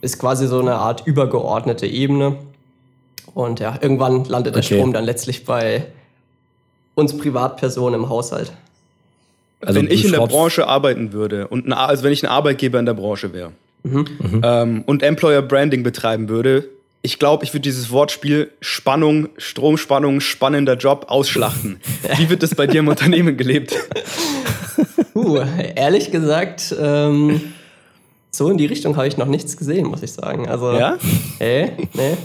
ist 0.00 0.20
quasi 0.20 0.46
so 0.46 0.60
eine 0.60 0.76
Art 0.76 1.04
übergeordnete 1.04 1.88
Ebene. 1.88 2.36
Und 3.34 3.58
ja, 3.58 3.76
irgendwann 3.80 4.26
landet 4.26 4.54
der 4.54 4.62
okay. 4.62 4.76
Strom 4.76 4.92
dann 4.92 5.04
letztlich 5.04 5.44
bei 5.44 5.86
uns 6.94 7.18
Privatpersonen 7.18 8.00
im 8.00 8.08
Haushalt. 8.08 8.52
Also 9.60 9.80
wenn 9.80 9.90
ich 9.90 10.04
in 10.04 10.12
der 10.12 10.24
Branche 10.24 10.68
arbeiten 10.68 11.12
würde 11.12 11.48
und 11.48 11.66
ein, 11.66 11.72
also 11.72 12.04
wenn 12.04 12.12
ich 12.12 12.22
ein 12.22 12.30
Arbeitgeber 12.30 12.78
in 12.78 12.86
der 12.86 12.94
Branche 12.94 13.32
wäre 13.32 13.50
mhm. 13.92 14.40
ähm, 14.42 14.82
und 14.86 15.02
Employer 15.02 15.42
Branding 15.42 15.82
betreiben 15.82 16.28
würde, 16.28 16.68
ich 17.02 17.20
glaube, 17.20 17.44
ich 17.44 17.52
würde 17.52 17.60
dieses 17.60 17.92
Wortspiel 17.92 18.50
Spannung, 18.60 19.28
Stromspannung, 19.38 20.20
spannender 20.20 20.74
Job 20.74 21.06
ausschlachten. 21.08 21.80
Wie 22.16 22.28
wird 22.28 22.42
das 22.42 22.54
bei 22.56 22.66
dir 22.66 22.80
im 22.80 22.88
Unternehmen 22.88 23.36
gelebt? 23.36 23.76
Puh, 25.12 25.38
ehrlich 25.76 26.10
gesagt, 26.10 26.74
ähm, 26.80 27.52
so 28.32 28.50
in 28.50 28.58
die 28.58 28.66
Richtung 28.66 28.96
habe 28.96 29.06
ich 29.06 29.16
noch 29.16 29.26
nichts 29.26 29.56
gesehen, 29.56 29.86
muss 29.86 30.02
ich 30.02 30.12
sagen. 30.12 30.48
Also, 30.48 30.72
ja? 30.72 30.98
Hey, 31.38 31.72
nee. 31.94 32.16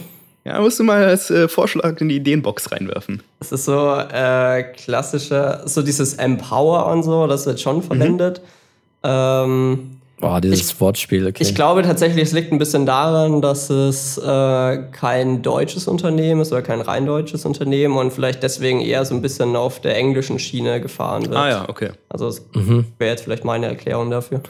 Ja, 0.43 0.59
musst 0.59 0.79
du 0.79 0.83
mal 0.83 1.05
als 1.05 1.29
äh, 1.29 1.47
Vorschlag 1.47 2.01
in 2.01 2.09
die 2.09 2.15
Ideenbox 2.15 2.71
reinwerfen. 2.71 3.21
Es 3.39 3.51
ist 3.51 3.65
so 3.65 3.95
äh, 3.95 4.63
klassischer, 4.63 5.61
so 5.67 5.83
dieses 5.83 6.15
Empower 6.15 6.87
und 6.87 7.03
so, 7.03 7.27
das 7.27 7.45
wird 7.45 7.59
schon 7.59 7.83
verwendet. 7.83 8.41
Mhm. 8.41 9.09
Ähm, 9.09 10.00
Boah, 10.21 10.39
dieses 10.39 10.71
ich, 10.71 10.79
Wortspiel, 10.79 11.27
okay. 11.27 11.41
Ich 11.41 11.55
glaube 11.55 11.81
tatsächlich, 11.81 12.23
es 12.23 12.31
liegt 12.31 12.51
ein 12.51 12.59
bisschen 12.59 12.85
daran, 12.85 13.41
dass 13.41 13.69
es 13.71 14.17
äh, 14.19 14.83
kein 14.91 15.41
deutsches 15.41 15.87
Unternehmen 15.87 16.41
ist 16.41 16.51
oder 16.51 16.61
kein 16.61 16.79
rein 16.79 17.07
deutsches 17.07 17.43
Unternehmen 17.43 17.97
und 17.97 18.13
vielleicht 18.13 18.43
deswegen 18.43 18.81
eher 18.81 19.03
so 19.03 19.15
ein 19.15 19.21
bisschen 19.21 19.55
auf 19.55 19.81
der 19.81 19.97
englischen 19.97 20.37
Schiene 20.37 20.79
gefahren 20.79 21.25
wird. 21.25 21.35
Ah 21.35 21.49
ja, 21.49 21.69
okay. 21.69 21.89
Also 22.07 22.27
das 22.27 22.45
mhm. 22.53 22.85
wäre 22.99 23.11
jetzt 23.11 23.23
vielleicht 23.23 23.45
meine 23.45 23.65
Erklärung 23.65 24.11
dafür. 24.11 24.41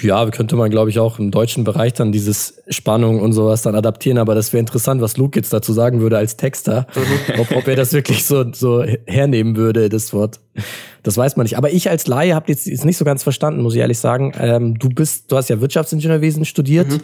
Ja, 0.00 0.28
könnte 0.30 0.56
man, 0.56 0.70
glaube 0.70 0.90
ich, 0.90 0.98
auch 0.98 1.18
im 1.18 1.30
deutschen 1.30 1.64
Bereich 1.64 1.92
dann 1.92 2.12
dieses 2.12 2.62
Spannung 2.68 3.20
und 3.20 3.32
sowas 3.32 3.62
dann 3.62 3.74
adaptieren. 3.74 4.18
Aber 4.18 4.34
das 4.34 4.52
wäre 4.52 4.60
interessant, 4.60 5.00
was 5.00 5.16
Luke 5.16 5.38
jetzt 5.38 5.52
dazu 5.52 5.72
sagen 5.72 6.00
würde 6.00 6.16
als 6.16 6.36
Texter. 6.36 6.86
Mhm. 6.94 7.40
ob, 7.40 7.54
ob 7.54 7.68
er 7.68 7.76
das 7.76 7.92
wirklich 7.92 8.24
so, 8.24 8.52
so 8.52 8.82
hernehmen 9.06 9.56
würde, 9.56 9.88
das 9.88 10.12
Wort. 10.12 10.40
Das 11.02 11.16
weiß 11.16 11.36
man 11.36 11.44
nicht. 11.44 11.58
Aber 11.58 11.72
ich 11.72 11.90
als 11.90 12.06
Laie 12.06 12.34
habe 12.34 12.46
jetzt, 12.48 12.66
jetzt 12.66 12.84
nicht 12.84 12.96
so 12.96 13.04
ganz 13.04 13.22
verstanden, 13.22 13.62
muss 13.62 13.74
ich 13.74 13.80
ehrlich 13.80 13.98
sagen. 13.98 14.32
Ähm, 14.38 14.78
du 14.78 14.88
bist, 14.88 15.30
du 15.30 15.36
hast 15.36 15.50
ja 15.50 15.60
Wirtschaftsingenieurwesen 15.60 16.44
studiert, 16.44 16.88
mhm. 16.88 17.00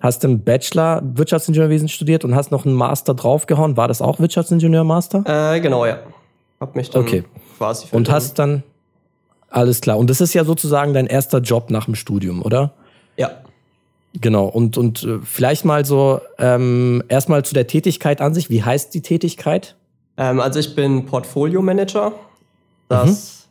hast 0.00 0.24
im 0.24 0.42
Bachelor 0.42 1.02
Wirtschaftsingenieurwesen 1.04 1.88
studiert 1.88 2.24
und 2.24 2.34
hast 2.34 2.50
noch 2.50 2.64
einen 2.64 2.74
Master 2.74 3.14
draufgehauen. 3.14 3.76
War 3.76 3.88
das 3.88 4.00
auch 4.00 4.20
Wirtschaftsingenieurmaster? 4.20 5.54
Äh, 5.54 5.60
genau, 5.60 5.86
ja. 5.86 5.98
Hab 6.60 6.76
mich 6.76 6.90
dann 6.90 7.02
okay. 7.02 7.24
quasi 7.58 7.86
Und 7.90 8.10
hast 8.10 8.38
dann 8.38 8.62
alles 9.52 9.80
klar. 9.80 9.98
Und 9.98 10.10
das 10.10 10.20
ist 10.20 10.34
ja 10.34 10.44
sozusagen 10.44 10.94
dein 10.94 11.06
erster 11.06 11.38
Job 11.38 11.70
nach 11.70 11.84
dem 11.84 11.94
Studium, 11.94 12.42
oder? 12.42 12.72
Ja. 13.16 13.30
Genau. 14.20 14.46
Und, 14.46 14.76
und 14.76 15.02
äh, 15.04 15.18
vielleicht 15.22 15.64
mal 15.64 15.84
so 15.84 16.20
ähm, 16.38 17.02
erstmal 17.08 17.44
zu 17.44 17.54
der 17.54 17.66
Tätigkeit 17.66 18.20
an 18.20 18.34
sich. 18.34 18.50
Wie 18.50 18.62
heißt 18.62 18.92
die 18.94 19.00
Tätigkeit? 19.00 19.76
Ähm, 20.16 20.40
also 20.40 20.58
ich 20.58 20.74
bin 20.74 21.06
Portfolio-Manager. 21.06 22.12
Das, 22.88 23.46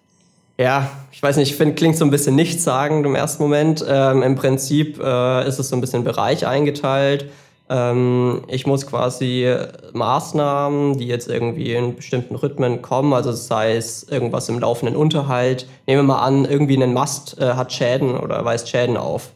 mhm. 0.58 0.64
ja, 0.64 0.92
ich 1.12 1.22
weiß 1.22 1.38
nicht, 1.38 1.52
ich 1.52 1.56
finde, 1.56 1.76
klingt 1.76 1.98
so 1.98 2.06
ein 2.06 2.12
bisschen 2.12 2.36
nichtssagend 2.36 3.06
im 3.06 3.16
ersten 3.16 3.42
Moment. 3.42 3.84
Ähm, 3.88 4.22
Im 4.22 4.36
Prinzip 4.36 5.00
äh, 5.00 5.48
ist 5.48 5.60
es 5.60 5.70
so 5.70 5.76
ein 5.76 5.82
bisschen 5.82 6.04
Bereich 6.04 6.46
eingeteilt. 6.46 7.26
Ähm, 7.72 8.44
ich 8.50 8.68
muss 8.68 8.86
quasi 8.86 9.50
Maßnahmen, 9.94 10.98
die 10.98 11.08
jetzt 11.08 11.30
irgendwie 11.30 11.74
in 11.74 11.96
bestimmten 11.96 12.36
Rhythmen 12.36 12.82
kommen, 12.82 13.14
also 13.14 13.32
sei 13.32 13.78
es 13.78 14.04
irgendwas 14.04 14.50
im 14.50 14.60
laufenden 14.60 14.98
Unterhalt, 14.98 15.68
nehmen 15.88 16.00
wir 16.00 16.16
mal 16.16 16.22
an, 16.22 16.44
irgendwie 16.44 16.82
ein 16.82 16.94
Mast 16.94 17.40
äh, 17.40 17.54
hat 17.54 17.72
Schäden 17.72 18.18
oder 18.18 18.44
weist 18.44 18.68
Schäden 18.68 18.98
auf. 18.98 19.32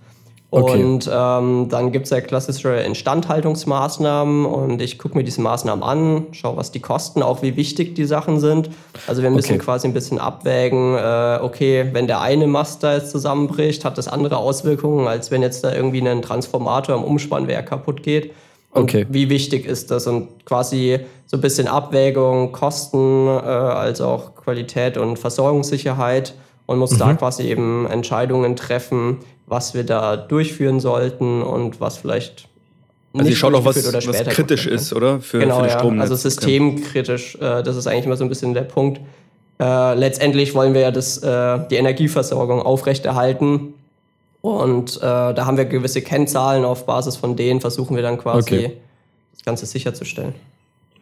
Okay. 0.58 0.82
Und 0.82 1.10
ähm, 1.12 1.68
dann 1.70 1.92
gibt 1.92 2.06
es 2.06 2.12
ja 2.12 2.22
klassische 2.22 2.70
Instandhaltungsmaßnahmen 2.70 4.46
und 4.46 4.82
ich 4.82 4.98
gucke 4.98 5.18
mir 5.18 5.26
diese 5.26 5.42
Maßnahmen 5.42 5.84
an, 5.84 6.28
schaue, 6.32 6.56
was 6.56 6.72
die 6.72 6.80
kosten, 6.80 7.22
auch 7.22 7.42
wie 7.42 7.58
wichtig 7.58 7.94
die 7.96 8.06
Sachen 8.06 8.40
sind. 8.40 8.70
Also 9.06 9.22
wir 9.22 9.32
müssen 9.32 9.56
okay. 9.56 9.60
quasi 9.60 9.86
ein 9.86 9.94
bisschen 9.94 10.18
abwägen, 10.18 10.96
äh, 10.96 11.40
okay, 11.42 11.90
wenn 11.92 12.08
der 12.08 12.22
eine 12.22 12.48
Mast 12.48 12.84
da 12.84 12.94
jetzt 12.94 13.12
zusammenbricht, 13.12 13.84
hat 13.84 13.98
das 13.98 14.08
andere 14.08 14.38
Auswirkungen, 14.38 15.10
als 15.10 15.30
wenn 15.30 15.42
jetzt 15.42 15.66
da 15.66 15.74
irgendwie 15.74 16.00
ein 16.08 16.22
Transformator 16.22 16.96
im 16.96 17.04
Umspannwerk 17.04 17.68
kaputt 17.68 18.02
geht. 18.02 18.32
Und 18.72 18.84
okay. 18.84 19.06
wie 19.10 19.30
wichtig 19.30 19.66
ist 19.66 19.92
das? 19.92 20.08
Und 20.08 20.46
quasi 20.46 21.02
so 21.26 21.36
ein 21.36 21.42
bisschen 21.42 21.68
Abwägung, 21.68 22.54
Kosten, 22.54 23.28
äh, 23.28 23.30
als 23.30 24.00
auch 24.00 24.36
Qualität 24.36 24.98
und 24.98 25.20
Versorgungssicherheit 25.20 26.34
und 26.66 26.78
muss 26.78 26.92
mhm. 26.92 27.00
da 27.00 27.14
quasi 27.14 27.44
eben 27.44 27.86
Entscheidungen 27.88 28.56
treffen, 28.56 29.18
was 29.48 29.74
wir 29.74 29.84
da 29.84 30.18
durchführen 30.18 30.80
sollten 30.80 31.42
und 31.42 31.80
was 31.80 31.98
vielleicht 31.98 32.48
also 33.18 33.32
ich 33.32 33.38
schaue 33.38 33.56
auch, 33.56 33.64
was, 33.64 33.78
was 33.94 34.24
kritisch 34.26 34.68
ist, 34.68 34.92
oder? 34.92 35.22
Für, 35.22 35.40
genau, 35.40 35.64
für 35.64 35.70
ja. 35.70 36.02
Also 36.02 36.16
systemkritisch, 36.16 37.36
äh, 37.36 37.64
das 37.64 37.78
ist 37.78 37.88
eigentlich 37.88 38.06
immer 38.06 38.18
so 38.18 38.26
ein 38.26 38.30
bisschen 38.30 38.54
der 38.54 38.64
Punkt. 38.64 39.00
Äh, 39.58 39.94
letztendlich 39.96 40.54
wollen 40.54 40.74
wir 40.74 40.82
ja 40.82 40.92
das, 40.92 41.18
äh, 41.20 41.60
die 41.70 41.76
Energieversorgung 41.76 42.62
aufrechterhalten. 42.62 43.74
Und 44.42 44.98
äh, 44.98 45.00
da 45.00 45.46
haben 45.46 45.58
wir 45.58 45.66
gewisse 45.66 46.02
Kennzahlen, 46.02 46.66
auf 46.66 46.86
Basis 46.86 47.16
von 47.16 47.36
denen 47.36 47.62
versuchen 47.62 47.96
wir 47.96 48.04
dann 48.04 48.18
quasi 48.18 48.56
okay. 48.56 48.78
das 49.34 49.46
Ganze 49.46 49.66
sicherzustellen. 49.66 50.36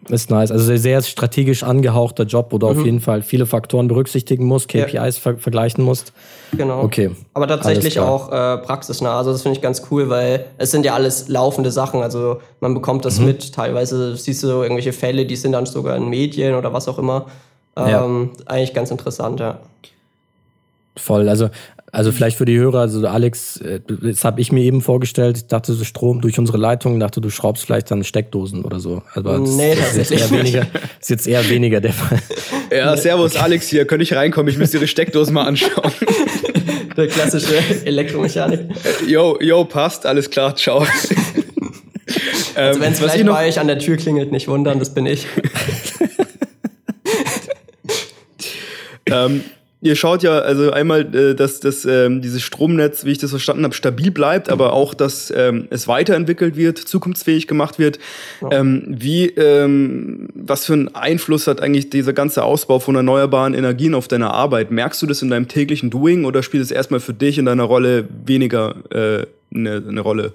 Ist 0.09 0.29
nice. 0.29 0.51
Also 0.51 0.75
sehr 0.75 1.01
strategisch 1.01 1.63
angehauchter 1.63 2.25
Job, 2.25 2.47
wo 2.51 2.57
du 2.57 2.67
mhm. 2.67 2.77
auf 2.77 2.85
jeden 2.85 2.99
Fall 2.99 3.21
viele 3.21 3.45
Faktoren 3.45 3.87
berücksichtigen 3.87 4.45
musst, 4.45 4.67
KPIs 4.67 4.93
ja. 4.93 5.11
ver 5.11 5.37
vergleichen 5.37 5.83
musst. 5.83 6.11
Genau. 6.51 6.83
Okay. 6.83 7.11
Aber 7.33 7.47
tatsächlich 7.47 7.99
auch 7.99 8.29
äh, 8.29 8.57
praxisnah. 8.57 9.17
Also 9.17 9.31
das 9.31 9.43
finde 9.43 9.57
ich 9.57 9.61
ganz 9.61 9.83
cool, 9.91 10.09
weil 10.09 10.45
es 10.57 10.71
sind 10.71 10.85
ja 10.85 10.93
alles 10.93 11.29
laufende 11.29 11.71
Sachen. 11.71 12.01
Also 12.01 12.41
man 12.59 12.73
bekommt 12.73 13.05
das 13.05 13.19
mhm. 13.19 13.27
mit. 13.27 13.53
Teilweise 13.53 14.15
siehst 14.17 14.43
du 14.43 14.47
so 14.47 14.63
irgendwelche 14.63 14.93
Fälle, 14.93 15.25
die 15.25 15.35
sind 15.35 15.53
dann 15.53 15.65
sogar 15.65 15.95
in 15.95 16.09
Medien 16.09 16.55
oder 16.55 16.73
was 16.73 16.87
auch 16.87 16.99
immer. 16.99 17.27
Ähm, 17.75 18.31
ja. 18.37 18.45
Eigentlich 18.45 18.73
ganz 18.73 18.91
interessant, 18.91 19.39
ja. 19.39 19.59
Voll. 20.95 21.27
Also 21.29 21.49
also 21.93 22.11
vielleicht 22.11 22.37
für 22.37 22.45
die 22.45 22.57
Hörer, 22.57 22.79
also 22.79 23.07
Alex, 23.07 23.57
äh, 23.57 23.79
das 24.01 24.25
habe 24.25 24.41
ich 24.41 24.51
mir 24.51 24.63
eben 24.63 24.81
vorgestellt, 24.81 25.37
ich 25.37 25.45
dachte 25.45 25.73
so 25.73 25.83
Strom 25.83 26.21
durch 26.21 26.39
unsere 26.39 26.57
Leitung, 26.57 26.99
dachte 26.99 27.21
du 27.21 27.29
schraubst 27.29 27.63
vielleicht 27.63 27.91
dann 27.91 28.03
Steckdosen 28.03 28.65
oder 28.65 28.79
so. 28.79 29.03
Aber 29.13 29.37
nee, 29.37 29.75
das 29.75 29.95
ist 29.95 30.09
jetzt, 30.09 30.31
eher 30.31 30.39
weniger, 30.39 30.65
ist 30.99 31.09
jetzt 31.11 31.27
eher 31.27 31.47
weniger 31.49 31.81
der 31.81 31.93
Fall. 31.93 32.19
Ja, 32.71 32.97
servus 32.97 33.35
Alex 33.35 33.67
hier, 33.67 33.85
könnte 33.85 34.01
ich 34.01 34.15
reinkommen, 34.15 34.51
ich 34.51 34.57
müsste 34.57 34.77
Ihre 34.77 34.87
Steckdosen 34.87 35.35
mal 35.35 35.43
anschauen. 35.43 35.91
Der 36.97 37.07
klassische 37.07 37.57
Elektromechanik. 37.85 38.61
Yo, 39.07 39.37
yo, 39.39 39.63
passt, 39.63 40.07
alles 40.07 40.31
klar, 40.31 40.55
ciao. 40.55 40.85
Also 42.55 42.81
wenn 42.81 42.93
es 42.93 42.99
ähm, 42.99 43.09
vielleicht 43.09 43.25
bei 43.27 43.47
euch 43.47 43.59
an 43.59 43.67
der 43.67 43.77
Tür 43.77 43.97
klingelt, 43.97 44.31
nicht 44.31 44.47
wundern, 44.47 44.79
das 44.79 44.95
bin 44.95 45.05
ich. 45.05 45.27
ähm, 49.05 49.43
Ihr 49.83 49.97
schaut 49.97 50.23
ja 50.23 50.39
also 50.39 50.71
einmal, 50.71 51.13
äh, 51.13 51.35
dass, 51.35 51.59
dass 51.59 51.83
ähm, 51.83 52.21
dieses 52.21 52.41
Stromnetz, 52.41 53.03
wie 53.03 53.11
ich 53.11 53.17
das 53.17 53.31
verstanden 53.31 53.65
habe, 53.65 53.73
stabil 53.73 54.11
bleibt, 54.11 54.49
aber 54.49 54.71
auch, 54.71 54.93
dass 54.93 55.29
ähm, 55.35 55.67
es 55.71 55.89
weiterentwickelt 55.89 56.55
wird, 56.55 56.77
zukunftsfähig 56.77 57.49
gemacht 57.49 57.79
wird. 57.79 57.99
Ja. 58.41 58.59
Ähm, 58.59 58.85
wie, 58.87 59.25
ähm, 59.25 60.29
was 60.35 60.63
für 60.63 60.71
einen 60.71 60.95
Einfluss 60.95 61.47
hat 61.47 61.61
eigentlich 61.61 61.89
dieser 61.89 62.13
ganze 62.13 62.45
Ausbau 62.45 62.79
von 62.79 62.95
erneuerbaren 62.95 63.53
Energien 63.53 63.93
auf 63.93 64.07
deine 64.07 64.33
Arbeit? 64.33 64.71
Merkst 64.71 65.01
du 65.01 65.05
das 65.05 65.21
in 65.21 65.29
deinem 65.29 65.49
täglichen 65.49 65.89
Doing 65.89 66.23
oder 66.23 66.43
spielt 66.43 66.63
es 66.63 66.71
erstmal 66.71 67.01
für 67.01 67.13
dich 67.13 67.37
in 67.37 67.43
deiner 67.43 67.63
Rolle 67.63 68.07
weniger 68.25 68.75
äh, 68.89 69.25
eine, 69.53 69.83
eine 69.85 69.99
Rolle? 69.99 70.31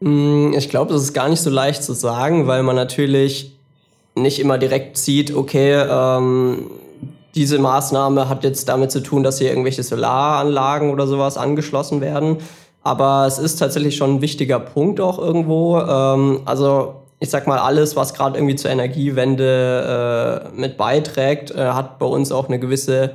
Mm, 0.00 0.52
ich 0.52 0.68
glaube, 0.68 0.92
das 0.92 1.04
ist 1.04 1.14
gar 1.14 1.30
nicht 1.30 1.40
so 1.40 1.48
leicht 1.48 1.82
zu 1.82 1.94
sagen, 1.94 2.46
weil 2.46 2.62
man 2.62 2.76
natürlich 2.76 3.52
nicht 4.14 4.40
immer 4.40 4.58
direkt 4.58 4.98
sieht, 4.98 5.34
okay, 5.34 5.72
ähm, 5.88 6.66
diese 7.36 7.58
Maßnahme 7.58 8.28
hat 8.28 8.42
jetzt 8.42 8.68
damit 8.68 8.90
zu 8.90 9.00
tun, 9.00 9.22
dass 9.22 9.38
hier 9.38 9.50
irgendwelche 9.50 9.82
Solaranlagen 9.82 10.90
oder 10.90 11.06
sowas 11.06 11.36
angeschlossen 11.36 12.00
werden. 12.00 12.38
Aber 12.82 13.26
es 13.26 13.38
ist 13.38 13.56
tatsächlich 13.56 13.96
schon 13.96 14.16
ein 14.16 14.20
wichtiger 14.22 14.58
Punkt 14.58 15.00
auch 15.00 15.18
irgendwo. 15.18 15.78
Ähm, 15.78 16.40
also 16.44 17.02
ich 17.18 17.30
sag 17.30 17.46
mal, 17.46 17.58
alles, 17.58 17.96
was 17.96 18.14
gerade 18.14 18.38
irgendwie 18.38 18.56
zur 18.56 18.70
Energiewende 18.70 20.50
äh, 20.54 20.60
mit 20.60 20.76
beiträgt, 20.76 21.50
äh, 21.50 21.68
hat 21.68 21.98
bei 21.98 22.06
uns 22.06 22.30
auch 22.32 22.48
eine 22.48 22.58
gewisse 22.58 23.12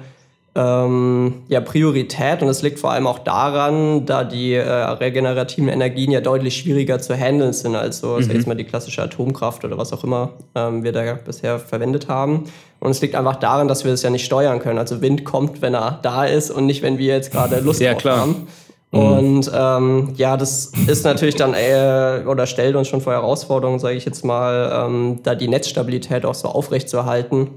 ähm, 0.54 1.44
ja, 1.48 1.62
Priorität 1.62 2.42
und 2.42 2.48
das 2.48 2.62
liegt 2.62 2.80
vor 2.80 2.92
allem 2.92 3.08
auch 3.08 3.20
daran, 3.20 4.06
da 4.06 4.26
die 4.26 4.54
äh, 4.54 4.70
regenerativen 4.70 5.70
Energien 5.70 6.12
ja 6.12 6.20
deutlich 6.20 6.58
schwieriger 6.58 7.00
zu 7.00 7.16
handeln 7.16 7.54
sind 7.54 7.76
als 7.76 8.00
so, 8.00 8.18
mhm. 8.18 8.30
jetzt 8.32 8.48
mal 8.48 8.56
die 8.56 8.66
klassische 8.66 9.02
Atomkraft 9.02 9.64
oder 9.64 9.78
was 9.78 9.94
auch 9.94 10.04
immer 10.04 10.32
ähm, 10.56 10.84
wir 10.84 10.92
da 10.92 11.14
bisher 11.14 11.58
verwendet 11.58 12.10
haben. 12.10 12.46
Und 12.82 12.92
es 12.92 13.00
liegt 13.00 13.16
einfach 13.16 13.38
daran, 13.38 13.70
dass 13.70 13.86
wir 13.86 13.92
das 13.92 14.02
ja 14.02 14.10
nicht 14.10 14.26
steuern 14.26 14.60
können. 14.60 14.78
Also 14.78 15.02
Wind 15.02 15.24
kommt, 15.24 15.62
wenn 15.62 15.74
er 15.74 16.00
da 16.02 16.26
ist 16.26 16.52
und 16.52 16.66
nicht, 16.66 16.82
wenn 16.82 16.98
wir 16.98 17.16
jetzt 17.16 17.32
gerade 17.32 17.62
Lust 17.62 17.80
ja, 17.80 17.94
drauf 17.94 18.02
klar. 18.02 18.20
haben. 18.20 18.48
Mhm. 18.92 19.00
Und 19.00 19.52
ähm, 19.56 20.14
ja, 20.18 20.36
das 20.36 20.74
ist 20.88 21.06
natürlich 21.06 21.36
dann 21.36 21.54
äh, 21.54 22.24
oder 22.28 22.46
stellt 22.46 22.76
uns 22.76 22.90
schon 22.90 23.00
vor 23.00 23.14
Herausforderungen, 23.14 23.80
sage 23.80 23.96
ich 23.96 24.04
jetzt 24.04 24.26
mal, 24.26 24.86
ähm, 24.86 25.20
da 25.24 25.36
die 25.36 25.48
Netzstabilität 25.48 26.26
auch 26.26 26.36
so 26.36 26.50
aufrecht 26.50 26.90
zu 26.90 26.98
erhalten 26.98 27.48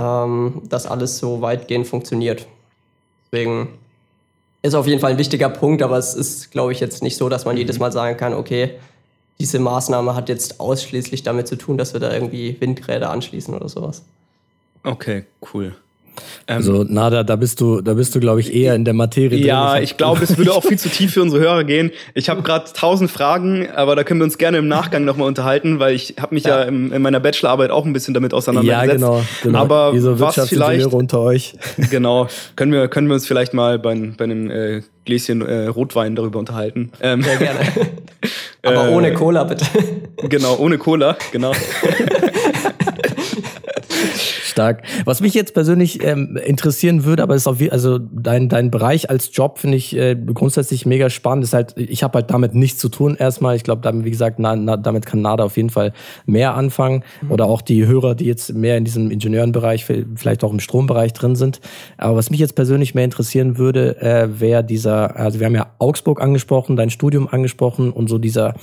ähm, 0.00 0.62
dass 0.68 0.86
alles 0.86 1.18
so 1.18 1.40
weitgehend 1.42 1.86
funktioniert. 1.86 2.46
Deswegen 3.26 3.68
ist 4.62 4.74
auf 4.74 4.86
jeden 4.86 5.00
Fall 5.00 5.12
ein 5.12 5.18
wichtiger 5.18 5.48
Punkt, 5.48 5.82
aber 5.82 5.98
es 5.98 6.14
ist, 6.14 6.50
glaube 6.50 6.72
ich, 6.72 6.80
jetzt 6.80 7.02
nicht 7.02 7.16
so, 7.16 7.28
dass 7.28 7.44
man 7.44 7.56
jedes 7.56 7.78
Mal 7.78 7.92
sagen 7.92 8.16
kann, 8.16 8.34
okay, 8.34 8.78
diese 9.38 9.58
Maßnahme 9.58 10.14
hat 10.14 10.28
jetzt 10.28 10.60
ausschließlich 10.60 11.22
damit 11.22 11.48
zu 11.48 11.56
tun, 11.56 11.78
dass 11.78 11.92
wir 11.92 12.00
da 12.00 12.12
irgendwie 12.12 12.60
Windräder 12.60 13.10
anschließen 13.10 13.54
oder 13.54 13.68
sowas. 13.68 14.02
Okay, 14.82 15.24
cool. 15.52 15.74
Ähm, 16.46 16.56
also 16.56 16.84
Nada, 16.84 17.22
da 17.22 17.36
bist 17.36 17.60
du, 17.60 17.80
da 17.80 17.94
bist 17.94 18.14
du, 18.14 18.20
glaube 18.20 18.40
ich, 18.40 18.54
eher 18.54 18.74
in 18.74 18.84
der 18.84 18.94
Materie 18.94 19.30
drin. 19.30 19.44
Ja, 19.44 19.78
ich 19.78 19.96
glaube, 19.96 20.22
es 20.22 20.36
würde 20.36 20.52
auch 20.52 20.64
viel 20.68 20.78
zu 20.78 20.88
tief 20.88 21.14
für 21.14 21.22
unsere 21.22 21.42
Hörer 21.42 21.64
gehen. 21.64 21.90
Ich 22.14 22.28
habe 22.28 22.42
gerade 22.42 22.70
tausend 22.72 23.10
Fragen, 23.10 23.68
aber 23.70 23.96
da 23.96 24.04
können 24.04 24.20
wir 24.20 24.24
uns 24.24 24.38
gerne 24.38 24.58
im 24.58 24.68
Nachgang 24.68 25.04
nochmal 25.04 25.28
unterhalten, 25.28 25.78
weil 25.78 25.94
ich 25.94 26.16
habe 26.20 26.34
mich 26.34 26.44
ja, 26.44 26.60
ja 26.60 26.64
im, 26.64 26.92
in 26.92 27.02
meiner 27.02 27.20
Bachelorarbeit 27.20 27.70
auch 27.70 27.84
ein 27.84 27.92
bisschen 27.92 28.14
damit 28.14 28.34
auseinandergesetzt. 28.34 29.00
Ja, 29.00 29.08
genau. 29.08 29.22
genau. 29.42 29.58
Aber 29.58 29.92
Wieso 29.92 30.18
was 30.18 30.48
vielleicht 30.48 30.86
unter 30.86 31.20
euch? 31.20 31.54
Genau, 31.90 32.28
können 32.56 32.72
wir 32.72 32.88
können 32.88 33.08
wir 33.08 33.14
uns 33.14 33.26
vielleicht 33.26 33.54
mal 33.54 33.78
bei, 33.78 33.94
bei 33.94 34.24
einem 34.24 34.50
äh, 34.50 34.82
Gläschen 35.04 35.42
äh, 35.42 35.66
Rotwein 35.66 36.14
darüber 36.14 36.38
unterhalten. 36.38 36.92
Ähm, 37.00 37.22
Sehr 37.22 37.36
gerne. 37.36 37.60
aber 38.62 38.88
äh, 38.88 38.94
ohne 38.94 39.12
Cola 39.14 39.44
bitte. 39.44 39.64
Genau, 40.28 40.56
ohne 40.58 40.78
Cola, 40.78 41.16
genau. 41.32 41.52
Stark. 44.50 44.82
Was 45.04 45.20
mich 45.20 45.34
jetzt 45.34 45.54
persönlich 45.54 46.04
ähm, 46.04 46.36
interessieren 46.44 47.04
würde, 47.04 47.22
aber 47.22 47.34
ist 47.34 47.46
auch 47.46 47.58
wie, 47.58 47.70
also 47.70 47.98
dein, 47.98 48.48
dein 48.48 48.70
Bereich 48.70 49.08
als 49.08 49.30
Job 49.32 49.58
finde 49.58 49.76
ich 49.76 49.96
äh, 49.96 50.16
grundsätzlich 50.16 50.86
mega 50.86 51.08
spannend. 51.10 51.44
Ist 51.44 51.54
halt, 51.54 51.74
ich 51.76 52.02
habe 52.02 52.18
halt 52.18 52.30
damit 52.30 52.54
nichts 52.54 52.78
zu 52.78 52.88
tun 52.88 53.16
erstmal. 53.16 53.56
Ich 53.56 53.64
glaube, 53.64 53.82
damit, 53.82 54.04
wie 54.04 54.10
gesagt, 54.10 54.38
na, 54.38 54.56
na, 54.56 54.76
damit 54.76 55.06
kann 55.06 55.22
NADA 55.22 55.44
auf 55.44 55.56
jeden 55.56 55.70
Fall 55.70 55.92
mehr 56.26 56.54
anfangen. 56.54 57.02
Mhm. 57.22 57.30
Oder 57.30 57.46
auch 57.46 57.62
die 57.62 57.86
Hörer, 57.86 58.14
die 58.14 58.26
jetzt 58.26 58.52
mehr 58.54 58.76
in 58.76 58.84
diesem 58.84 59.10
Ingenieurenbereich, 59.10 59.86
vielleicht 60.14 60.44
auch 60.44 60.52
im 60.52 60.60
Strombereich 60.60 61.12
drin 61.12 61.36
sind. 61.36 61.60
Aber 61.96 62.16
was 62.16 62.30
mich 62.30 62.40
jetzt 62.40 62.54
persönlich 62.54 62.94
mehr 62.94 63.04
interessieren 63.04 63.58
würde, 63.58 64.00
äh, 64.00 64.40
wäre 64.40 64.64
dieser, 64.64 65.16
also 65.16 65.40
wir 65.40 65.46
haben 65.46 65.54
ja 65.54 65.70
Augsburg 65.78 66.20
angesprochen, 66.20 66.76
dein 66.76 66.90
Studium 66.90 67.28
angesprochen 67.28 67.92
und 67.92 68.08
so 68.08 68.18
dieser, 68.18 68.54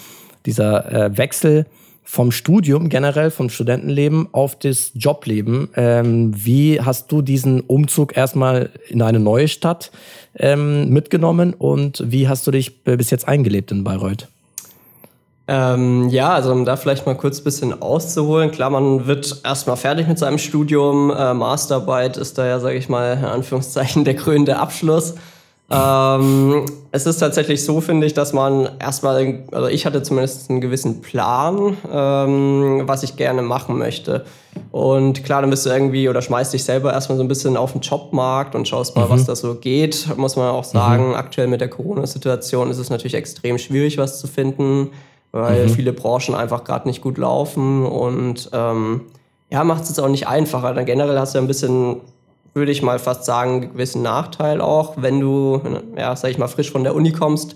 dieser 0.46 0.91
äh, 0.91 1.17
Wechsel 1.17 1.65
vom 2.10 2.32
Studium 2.32 2.88
generell, 2.88 3.32
vom 3.32 3.50
Studentenleben 3.50 4.30
auf 4.32 4.58
das 4.58 4.92
Jobleben. 4.94 5.68
Ähm, 5.76 6.32
wie 6.34 6.80
hast 6.80 7.12
du 7.12 7.22
diesen 7.22 7.60
Umzug 7.60 8.16
erstmal 8.16 8.70
in 8.88 9.02
eine 9.02 9.20
neue 9.20 9.50
Stadt 9.50 9.92
ähm, 10.34 10.88
mitgenommen 10.88 11.54
und 11.54 12.02
wie 12.06 12.30
hast 12.30 12.48
du 12.48 12.52
dich 12.52 12.86
bis 12.86 13.10
jetzt 13.10 13.28
eingelebt 13.28 13.74
in 13.74 13.84
Bayreuth? 13.84 14.30
Ähm, 15.50 16.08
ja, 16.08 16.30
also 16.30 16.54
um 16.54 16.64
da 16.64 16.78
vielleicht 16.78 17.06
mal 17.06 17.16
kurz 17.16 17.42
bisschen 17.42 17.82
auszuholen. 17.82 18.52
Klar, 18.52 18.70
man 18.70 19.06
wird 19.06 19.42
erstmal 19.44 19.76
fertig 19.76 20.08
mit 20.08 20.18
seinem 20.18 20.38
Studium. 20.38 21.12
Äh, 21.12 21.34
Masterarbeit 21.34 22.16
ist 22.16 22.38
da 22.38 22.48
ja, 22.48 22.62
sage 22.62 22.78
ich 22.78 22.88
mal, 22.88 23.18
in 23.18 23.26
Anführungszeichen 23.26 24.04
der 24.06 24.16
krönende 24.16 24.58
Abschluss. 24.58 25.16
Ähm, 25.70 26.66
es 26.92 27.06
ist 27.06 27.18
tatsächlich 27.18 27.64
so, 27.66 27.82
finde 27.82 28.08
ich, 28.08 28.13
dass 28.13 28.32
man 28.32 28.70
erstmal, 28.80 29.44
also 29.52 29.68
ich 29.68 29.86
hatte 29.86 30.02
zumindest 30.02 30.50
einen 30.50 30.62
gewissen 30.62 31.02
Plan, 31.02 31.76
ähm, 31.91 32.84
was 32.86 33.04
ich 33.04 33.18
gerne 33.18 33.41
machen 33.41 33.78
möchte. 33.78 34.26
Und 34.72 35.26
klar, 35.26 35.41
dann 35.41 35.50
bist 35.50 35.65
du 35.65 35.70
irgendwie 35.70 36.08
oder 36.08 36.22
schmeißt 36.22 36.54
dich 36.54 36.63
selber 36.63 36.94
erstmal 36.94 37.18
so 37.18 37.24
ein 37.24 37.28
bisschen 37.28 37.58
auf 37.58 37.74
den 37.74 37.82
Jobmarkt 37.82 38.56
und 38.56 38.68
schaust 38.68 38.96
mal, 38.96 39.06
mhm. 39.06 39.10
was 39.10 39.26
da 39.26 39.36
so 39.36 39.56
geht. 39.56 40.08
Muss 40.15 40.38
man 40.38 40.50
auch 40.50 40.63
sagen, 40.63 41.10
mhm. 41.10 41.15
aktuell 41.15 41.48
mit 41.48 41.60
der 41.60 41.70
Corona-Situation 41.70 42.72
ist 42.72 42.78
es 42.78 42.89
natürlich 42.89 43.15
extrem 43.15 43.58
schwierig, 43.58 43.98
was 43.98 44.20
zu 44.20 44.28
finden, 44.28 44.91
weil 45.34 45.65
mhm. 45.65 45.70
viele 45.70 45.91
Branchen 45.91 46.34
einfach 46.34 46.63
gerade 46.63 46.88
nicht 46.88 47.02
gut 47.02 47.18
laufen 47.18 47.86
und 47.86 48.50
ähm, 48.54 49.02
ja, 49.50 49.63
macht 49.63 49.84
es 49.84 49.89
jetzt 49.89 50.00
auch 50.00 50.10
nicht 50.10 50.28
einfacher. 50.28 50.74
Dann 50.74 50.86
generell 50.86 51.20
hast 51.20 51.36
du 51.36 51.39
ein 51.39 51.48
bisschen 51.48 51.98
würde 52.58 52.72
ich 52.72 52.82
mal 52.82 53.00
fast 53.00 53.24
sagen, 53.24 53.52
einen 53.52 53.72
gewissen 53.74 54.02
Nachteil 54.02 54.60
auch, 54.60 54.96
wenn 54.98 55.22
du, 55.22 55.62
ja, 55.98 56.15
sag 56.15 56.32
ich 56.32 56.38
mal, 56.38 56.48
frisch 56.48 56.72
von 56.72 56.84
der 56.84 56.93
Uni 56.93 57.13
kommst, 57.13 57.56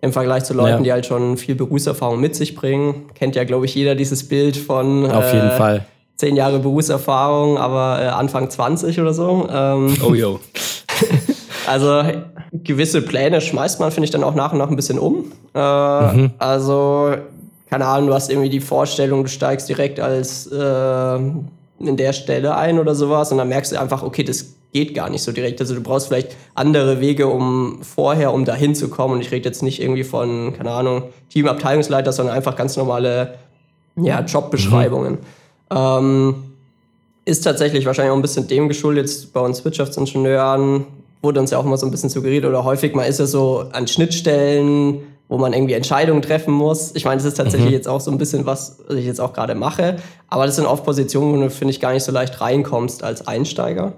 im 0.00 0.12
Vergleich 0.12 0.44
zu 0.44 0.54
Leuten, 0.54 0.78
ja. 0.78 0.82
die 0.82 0.92
halt 0.92 1.06
schon 1.06 1.36
viel 1.36 1.54
Berufserfahrung 1.54 2.20
mit 2.20 2.34
sich 2.34 2.54
bringen. 2.54 3.10
Kennt 3.14 3.34
ja, 3.36 3.44
glaube 3.44 3.66
ich, 3.66 3.74
jeder 3.74 3.94
dieses 3.94 4.28
Bild 4.28 4.56
von 4.56 5.10
Auf 5.10 5.32
jeden 5.32 5.48
äh, 5.48 5.56
Fall. 5.56 5.86
zehn 6.16 6.36
Jahre 6.36 6.58
Berufserfahrung, 6.58 7.58
aber 7.58 8.02
äh, 8.02 8.06
Anfang 8.06 8.48
20 8.48 9.00
oder 9.00 9.12
so. 9.12 9.48
Ähm, 9.52 9.96
oh 10.06 10.14
yo. 10.14 10.40
also 11.66 12.02
gewisse 12.52 13.02
Pläne 13.02 13.40
schmeißt 13.40 13.80
man, 13.80 13.90
finde 13.90 14.04
ich, 14.04 14.10
dann 14.10 14.24
auch 14.24 14.34
nach 14.34 14.52
und 14.52 14.58
nach 14.58 14.68
ein 14.68 14.76
bisschen 14.76 14.98
um. 14.98 15.32
Äh, 15.54 16.12
mhm. 16.12 16.30
Also, 16.38 17.14
keine 17.68 17.86
Ahnung, 17.86 18.08
du 18.08 18.14
hast 18.14 18.30
irgendwie 18.30 18.50
die 18.50 18.60
Vorstellung, 18.60 19.24
du 19.24 19.30
steigst 19.30 19.68
direkt 19.68 19.98
als 19.98 20.46
äh, 20.46 21.18
in 21.78 21.96
der 21.96 22.12
Stelle 22.12 22.56
ein 22.56 22.78
oder 22.78 22.94
sowas 22.94 23.32
und 23.32 23.38
dann 23.38 23.48
merkst 23.48 23.72
du 23.72 23.80
einfach, 23.80 24.02
okay, 24.02 24.22
das 24.22 24.54
geht 24.72 24.94
gar 24.94 25.08
nicht 25.08 25.22
so 25.22 25.32
direkt. 25.32 25.60
Also 25.60 25.74
du 25.74 25.80
brauchst 25.80 26.08
vielleicht 26.08 26.36
andere 26.54 27.00
Wege, 27.00 27.28
um 27.28 27.78
vorher, 27.82 28.32
um 28.32 28.44
dahin 28.44 28.74
zu 28.74 28.88
kommen. 28.88 29.14
Und 29.14 29.20
ich 29.20 29.30
rede 29.30 29.48
jetzt 29.48 29.62
nicht 29.62 29.80
irgendwie 29.80 30.04
von, 30.04 30.54
keine 30.54 30.70
Ahnung, 30.70 31.04
Teamabteilungsleiter, 31.30 32.12
sondern 32.12 32.34
einfach 32.34 32.56
ganz 32.56 32.76
normale 32.76 33.34
ja, 33.96 34.20
Jobbeschreibungen. 34.20 35.12
Mhm. 35.12 35.76
Ähm, 35.76 36.34
ist 37.24 37.42
tatsächlich 37.42 37.86
wahrscheinlich 37.86 38.12
auch 38.12 38.16
ein 38.16 38.22
bisschen 38.22 38.48
dem 38.48 38.68
geschuldet, 38.68 39.06
jetzt 39.06 39.32
bei 39.32 39.40
uns 39.40 39.64
Wirtschaftsingenieuren 39.64 40.86
wurde 41.22 41.40
uns 41.40 41.50
ja 41.50 41.58
auch 41.58 41.64
immer 41.64 41.76
so 41.76 41.86
ein 41.86 41.90
bisschen 41.90 42.10
suggeriert 42.10 42.44
oder 42.44 42.62
häufig 42.62 42.94
mal 42.94 43.04
ist 43.04 43.18
es 43.18 43.32
so 43.32 43.64
an 43.72 43.88
Schnittstellen 43.88 45.00
wo 45.28 45.38
man 45.38 45.52
irgendwie 45.52 45.74
Entscheidungen 45.74 46.22
treffen 46.22 46.52
muss. 46.52 46.94
Ich 46.94 47.04
meine, 47.04 47.16
das 47.16 47.24
ist 47.24 47.36
tatsächlich 47.36 47.70
mhm. 47.70 47.74
jetzt 47.74 47.88
auch 47.88 48.00
so 48.00 48.10
ein 48.10 48.18
bisschen 48.18 48.46
was, 48.46 48.78
was 48.86 48.96
ich 48.96 49.06
jetzt 49.06 49.20
auch 49.20 49.32
gerade 49.32 49.54
mache. 49.54 49.96
Aber 50.28 50.46
das 50.46 50.56
sind 50.56 50.66
oft 50.66 50.84
Positionen, 50.84 51.34
wo 51.34 51.42
du, 51.42 51.50
finde 51.50 51.72
ich, 51.72 51.80
gar 51.80 51.92
nicht 51.92 52.04
so 52.04 52.12
leicht 52.12 52.40
reinkommst 52.40 53.02
als 53.02 53.26
Einsteiger. 53.26 53.94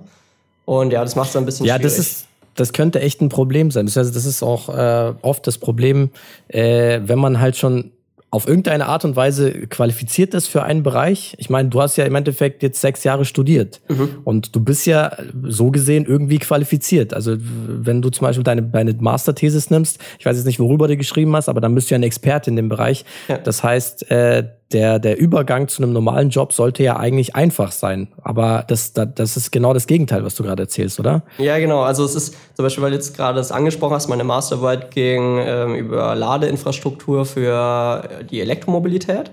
Und 0.65 0.93
ja, 0.93 1.03
das 1.03 1.17
macht 1.17 1.31
es 1.31 1.37
ein 1.37 1.45
bisschen 1.45 1.67
ja, 1.67 1.77
schwierig. 1.77 1.93
Ja, 1.93 1.99
das 1.99 2.07
ist, 2.07 2.27
das 2.55 2.73
könnte 2.73 3.01
echt 3.01 3.21
ein 3.21 3.29
Problem 3.29 3.71
sein. 3.71 3.87
Das 3.87 3.97
ist 3.97 4.43
auch 4.43 4.69
äh, 4.69 5.15
oft 5.23 5.47
das 5.47 5.59
Problem, 5.59 6.11
äh, 6.49 7.01
wenn 7.05 7.19
man 7.19 7.41
halt 7.41 7.57
schon 7.57 7.93
auf 8.31 8.47
irgendeine 8.47 8.87
Art 8.87 9.05
und 9.07 9.17
Weise 9.17 9.67
qualifiziert 9.69 10.35
ist 10.35 10.49
für 10.49 10.63
einen 10.63 10.83
Bereich. 10.83 11.35
Ich 11.39 11.49
meine, 11.49 11.71
du 11.71 11.81
hast 11.81 11.97
ja 11.97 12.05
im 12.05 12.15
Endeffekt 12.15 12.63
jetzt 12.63 12.81
sechs 12.81 13.03
Jahre 13.05 13.25
studiert 13.25 13.81
mhm. 13.89 14.19
und 14.25 14.55
du 14.55 14.61
bist 14.61 14.87
ja 14.87 15.17
so 15.45 15.71
gesehen 15.71 16.05
irgendwie 16.05 16.39
qualifiziert. 16.39 17.15
Also 17.15 17.37
wenn 17.39 18.03
du 18.03 18.11
zum 18.11 18.27
Beispiel 18.27 18.45
deine, 18.45 18.63
deine 18.63 18.93
Masterthesis 18.93 19.71
nimmst, 19.71 19.99
ich 20.19 20.27
weiß 20.27 20.37
jetzt 20.37 20.47
nicht, 20.47 20.61
worüber 20.61 20.89
du 20.89 20.97
geschrieben 20.99 21.35
hast, 21.37 21.49
aber 21.49 21.63
dann 21.63 21.75
bist 21.75 21.91
du 21.91 21.95
ja 21.95 21.99
ein 21.99 22.03
Experte 22.03 22.51
in 22.51 22.57
dem 22.57 22.69
Bereich. 22.69 23.07
Ja. 23.29 23.39
Das 23.39 23.65
heißt, 23.65 24.11
äh, 24.11 24.45
der, 24.73 24.99
der 24.99 25.19
Übergang 25.19 25.69
zu 25.69 25.83
einem 25.83 25.93
normalen 25.93 26.29
Job 26.29 26.53
sollte 26.53 26.83
ja 26.83 26.97
eigentlich 26.97 27.35
einfach 27.35 27.73
sein. 27.73 28.09
Aber 28.23 28.65
das, 28.69 28.93
das, 28.93 29.09
das 29.15 29.37
ist 29.37 29.51
genau 29.51 29.73
das 29.73 29.87
Gegenteil, 29.87 30.25
was 30.25 30.35
du 30.35 30.43
gerade 30.43 30.65
erzählst, 30.65 31.01
oder? 31.01 31.23
Ja, 31.39 31.59
genau. 31.59 31.83
Also 31.83 32.05
es 32.05 32.15
ist 32.15 32.37
zum 32.55 32.65
Beispiel, 32.65 32.83
weil 32.83 32.91
du 32.91 32.97
jetzt 32.97 33.17
gerade 33.17 33.39
das 33.39 33.51
angesprochen 33.51 33.95
hast, 33.95 34.09
meine 34.09 34.25
Masterarbeit 34.25 34.91
ging 34.91 35.39
ähm, 35.41 35.75
über 35.75 36.15
Ladeinfrastruktur 36.15 37.25
für 37.25 38.09
die 38.31 38.41
Elektromobilität. 38.41 39.31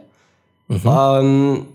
Mhm. 0.68 0.82
Ähm, 0.86 1.66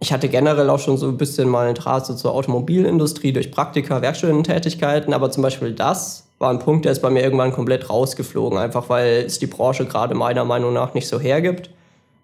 ich 0.00 0.14
hatte 0.14 0.28
generell 0.30 0.70
auch 0.70 0.78
schon 0.78 0.96
so 0.96 1.08
ein 1.08 1.18
bisschen 1.18 1.48
mal 1.48 1.68
Interesse 1.68 2.16
zur 2.16 2.32
Automobilindustrie 2.32 3.32
durch 3.32 3.50
Praktika, 3.50 4.00
Werkstudententätigkeiten, 4.00 5.12
aber 5.12 5.30
zum 5.30 5.42
Beispiel 5.42 5.72
das 5.72 6.26
war 6.38 6.48
ein 6.50 6.58
Punkt, 6.58 6.86
der 6.86 6.92
ist 6.92 7.02
bei 7.02 7.10
mir 7.10 7.22
irgendwann 7.22 7.52
komplett 7.52 7.90
rausgeflogen, 7.90 8.58
einfach 8.58 8.88
weil 8.88 9.24
es 9.26 9.38
die 9.38 9.46
Branche 9.46 9.84
gerade 9.84 10.14
meiner 10.14 10.46
Meinung 10.46 10.72
nach 10.72 10.94
nicht 10.94 11.06
so 11.06 11.20
hergibt. 11.20 11.68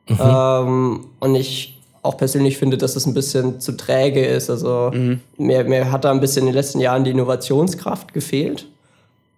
Mhm. 0.08 0.18
Ähm, 0.20 1.00
und 1.20 1.34
ich 1.34 1.76
auch 2.02 2.16
persönlich 2.16 2.56
finde, 2.56 2.78
dass 2.78 2.96
es 2.96 3.06
ein 3.06 3.14
bisschen 3.14 3.60
zu 3.60 3.72
träge 3.72 4.24
ist. 4.24 4.48
Also 4.48 4.90
mhm. 4.94 5.20
mir, 5.36 5.64
mir 5.64 5.90
hat 5.90 6.04
da 6.04 6.10
ein 6.10 6.20
bisschen 6.20 6.42
in 6.42 6.46
den 6.46 6.54
letzten 6.54 6.80
Jahren 6.80 7.04
die 7.04 7.10
Innovationskraft 7.10 8.14
gefehlt. 8.14 8.66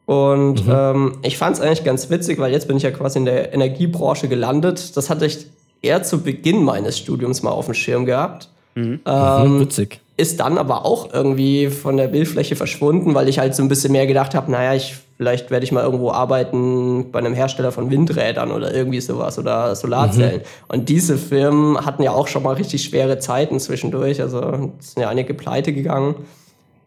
Und 0.06 0.66
mhm. 0.66 0.72
ähm, 0.72 1.18
ich 1.22 1.36
fand 1.38 1.56
es 1.56 1.62
eigentlich 1.62 1.84
ganz 1.84 2.08
witzig, 2.10 2.38
weil 2.38 2.52
jetzt 2.52 2.68
bin 2.68 2.76
ich 2.76 2.82
ja 2.82 2.90
quasi 2.90 3.18
in 3.18 3.24
der 3.24 3.52
Energiebranche 3.52 4.28
gelandet. 4.28 4.96
Das 4.96 5.10
hatte 5.10 5.26
ich 5.26 5.46
eher 5.82 6.02
zu 6.02 6.22
Beginn 6.22 6.62
meines 6.62 6.98
Studiums 6.98 7.42
mal 7.42 7.50
auf 7.50 7.66
dem 7.66 7.74
Schirm 7.74 8.04
gehabt. 8.04 8.48
Mhm. 8.74 9.00
Ähm, 9.04 9.54
mhm, 9.54 9.60
witzig. 9.60 10.00
Ist 10.16 10.40
dann 10.40 10.58
aber 10.58 10.84
auch 10.84 11.12
irgendwie 11.12 11.68
von 11.68 11.96
der 11.96 12.08
Bildfläche 12.08 12.56
verschwunden, 12.56 13.14
weil 13.14 13.28
ich 13.28 13.38
halt 13.38 13.54
so 13.54 13.62
ein 13.62 13.68
bisschen 13.68 13.92
mehr 13.92 14.06
gedacht 14.06 14.34
habe, 14.34 14.50
naja, 14.50 14.74
ich 14.74 14.96
vielleicht 15.18 15.50
werde 15.50 15.64
ich 15.64 15.72
mal 15.72 15.82
irgendwo 15.82 16.12
arbeiten 16.12 17.10
bei 17.10 17.18
einem 17.18 17.34
Hersteller 17.34 17.72
von 17.72 17.90
Windrädern 17.90 18.52
oder 18.52 18.72
irgendwie 18.72 19.00
sowas 19.00 19.38
oder 19.38 19.74
Solarzellen. 19.74 20.38
Mhm. 20.38 20.44
Und 20.68 20.88
diese 20.88 21.18
Firmen 21.18 21.84
hatten 21.84 22.02
ja 22.04 22.12
auch 22.12 22.28
schon 22.28 22.44
mal 22.44 22.54
richtig 22.54 22.84
schwere 22.84 23.18
Zeiten 23.18 23.58
zwischendurch. 23.58 24.22
Also 24.22 24.40
sind 24.78 25.02
ja 25.02 25.08
einige 25.08 25.34
pleite 25.34 25.72
gegangen. 25.72 26.14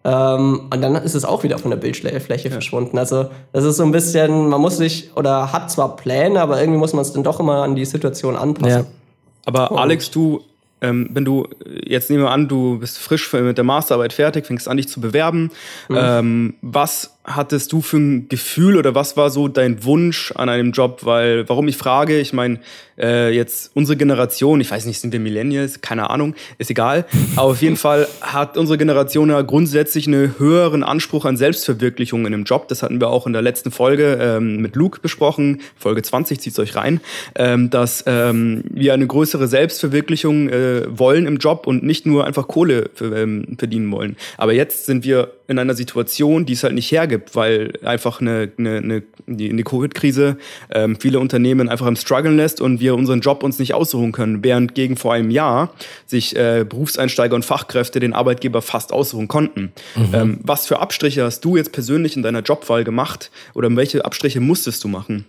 Ähm, 0.04 0.62
und 0.74 0.82
dann 0.82 0.96
ist 0.96 1.14
es 1.14 1.26
auch 1.26 1.44
wieder 1.44 1.60
von 1.60 1.72
der 1.72 1.78
Bildfläche 1.78 2.48
ja. 2.48 2.52
verschwunden. 2.52 2.98
Also 2.98 3.30
das 3.52 3.66
ist 3.66 3.76
so 3.76 3.84
ein 3.84 3.92
bisschen, 3.92 4.48
man 4.48 4.62
muss 4.62 4.78
sich 4.78 5.12
oder 5.16 5.52
hat 5.52 5.70
zwar 5.70 5.98
Pläne, 5.98 6.42
aber 6.42 6.60
irgendwie 6.60 6.80
muss 6.80 6.94
man 6.94 7.02
es 7.02 7.12
dann 7.12 7.24
doch 7.24 7.40
immer 7.42 7.64
an 7.64 7.76
die 7.76 7.86
Situation 7.86 8.38
anpassen. 8.38 8.84
Ja. 8.84 8.86
Aber 9.46 9.78
Alex, 9.78 10.10
du 10.10 10.42
ähm, 10.82 11.10
wenn 11.14 11.26
du, 11.26 11.48
jetzt 11.86 12.10
nehmen 12.10 12.24
wir 12.24 12.32
an, 12.32 12.48
du 12.48 12.80
bist 12.80 12.98
frisch 12.98 13.32
mit 13.34 13.58
der 13.58 13.64
Masterarbeit 13.64 14.14
fertig, 14.14 14.48
fängst 14.48 14.68
an, 14.68 14.78
dich 14.78 14.90
zu 14.90 15.00
bewerben. 15.00 15.52
Mhm. 15.90 15.98
Ähm, 16.00 16.54
was 16.62 17.18
hattest 17.24 17.72
du 17.72 17.82
für 17.82 17.98
ein 17.98 18.30
Gefühl 18.30 18.78
oder 18.78 18.96
was 18.96 19.16
war 19.16 19.30
so 19.30 19.48
dein 19.48 19.84
Wunsch 19.84 20.32
an 20.36 20.50
einem 20.50 20.72
Job? 20.72 21.02
Weil, 21.04 21.48
warum 21.48 21.68
ich 21.68 21.78
frage, 21.78 22.20
ich 22.20 22.34
meine, 22.34 22.60
äh, 22.98 23.34
jetzt 23.34 23.72
unsere 23.74 23.98
Generation, 23.98 24.62
ich 24.62 24.70
weiß 24.70 24.86
nicht, 24.86 25.00
sind 25.00 25.12
wir 25.12 25.20
Millennials, 25.20 25.82
keine 25.82 26.10
Ahnung, 26.10 26.36
ist 26.58 26.70
egal. 26.70 27.06
Aber 27.36 27.50
auf 27.52 27.62
jeden 27.62 27.78
Fall 27.78 28.08
hat 28.22 28.58
unsere 28.58 28.78
Generation 28.78 29.30
ja 29.30 29.42
grundsätzlich 29.42 30.08
einen 30.08 30.38
höheren 30.40 30.84
Anspruch 30.84 31.26
an 31.26 31.38
Selbstverwirklichung 31.38 32.22
in 32.22 32.34
einem 32.34 32.44
Job. 32.44 32.68
Das 32.68 32.84
hatten 32.84 33.00
wir 33.00 33.10
auch 33.10 33.28
in 33.28 33.34
der 33.34 33.42
letzten 33.42 33.72
Folge 33.72 34.18
ähm, 34.22 34.58
mit 34.58 34.76
Luke 34.76 35.00
besprochen, 35.02 35.62
Folge 35.78 36.02
20, 36.02 36.40
zieht's 36.40 36.60
euch 36.60 36.76
rein, 36.76 37.02
ähm, 37.36 37.70
dass 37.70 38.04
ähm, 38.08 38.64
wir 38.70 38.94
eine 38.94 39.08
größere 39.08 39.48
Selbstverwirklichung 39.48 40.50
äh, 40.50 40.86
wollen 40.88 41.26
im 41.28 41.38
Job 41.38 41.68
und 41.68 41.84
nicht 41.84 42.06
nur 42.06 42.26
einfach 42.26 42.48
Kohle 42.48 42.90
für, 42.94 43.16
ähm, 43.16 43.58
verdienen 43.58 43.92
wollen. 43.92 44.16
Aber 44.38 44.54
jetzt 44.54 44.86
sind 44.86 45.04
wir 45.04 45.34
in 45.48 45.60
einer 45.60 45.74
Situation, 45.74 46.46
die 46.46 46.54
es 46.54 46.64
halt 46.64 46.74
nicht 46.74 46.92
hergibt, 46.92 47.11
weil 47.34 47.74
einfach 47.84 48.22
eine, 48.22 48.52
eine, 48.58 48.78
eine 48.78 49.04
die 49.28 49.64
Covid-Krise 49.64 50.38
ähm, 50.72 50.98
viele 51.00 51.20
Unternehmen 51.20 51.70
einfach 51.70 51.88
im 51.88 51.96
Struggeln 51.96 52.38
lässt 52.38 52.62
und 52.62 52.80
wir 52.80 52.96
unseren 52.96 53.22
Job 53.22 53.44
uns 53.44 53.60
nicht 53.60 53.74
aussuchen 53.74 54.12
können, 54.12 54.44
während 54.44 54.76
gegen 54.76 54.98
vor 54.98 55.14
einem 55.14 55.30
Jahr 55.30 55.74
sich 56.06 56.36
äh, 56.36 56.66
Berufseinsteiger 56.68 57.36
und 57.36 57.46
Fachkräfte 57.46 58.00
den 58.00 58.14
Arbeitgeber 58.14 58.62
fast 58.62 58.92
aussuchen 58.92 59.28
konnten. 59.28 59.72
Mhm. 59.96 60.10
Ähm, 60.14 60.40
was 60.44 60.68
für 60.68 60.80
Abstriche 60.80 61.24
hast 61.24 61.42
du 61.42 61.56
jetzt 61.56 61.72
persönlich 61.72 62.16
in 62.16 62.24
deiner 62.24 62.42
Jobwahl 62.42 62.84
gemacht 62.84 63.32
oder 63.54 63.74
welche 63.76 64.04
Abstriche 64.06 64.40
musstest 64.40 64.84
du 64.84 64.88
machen? 64.88 65.26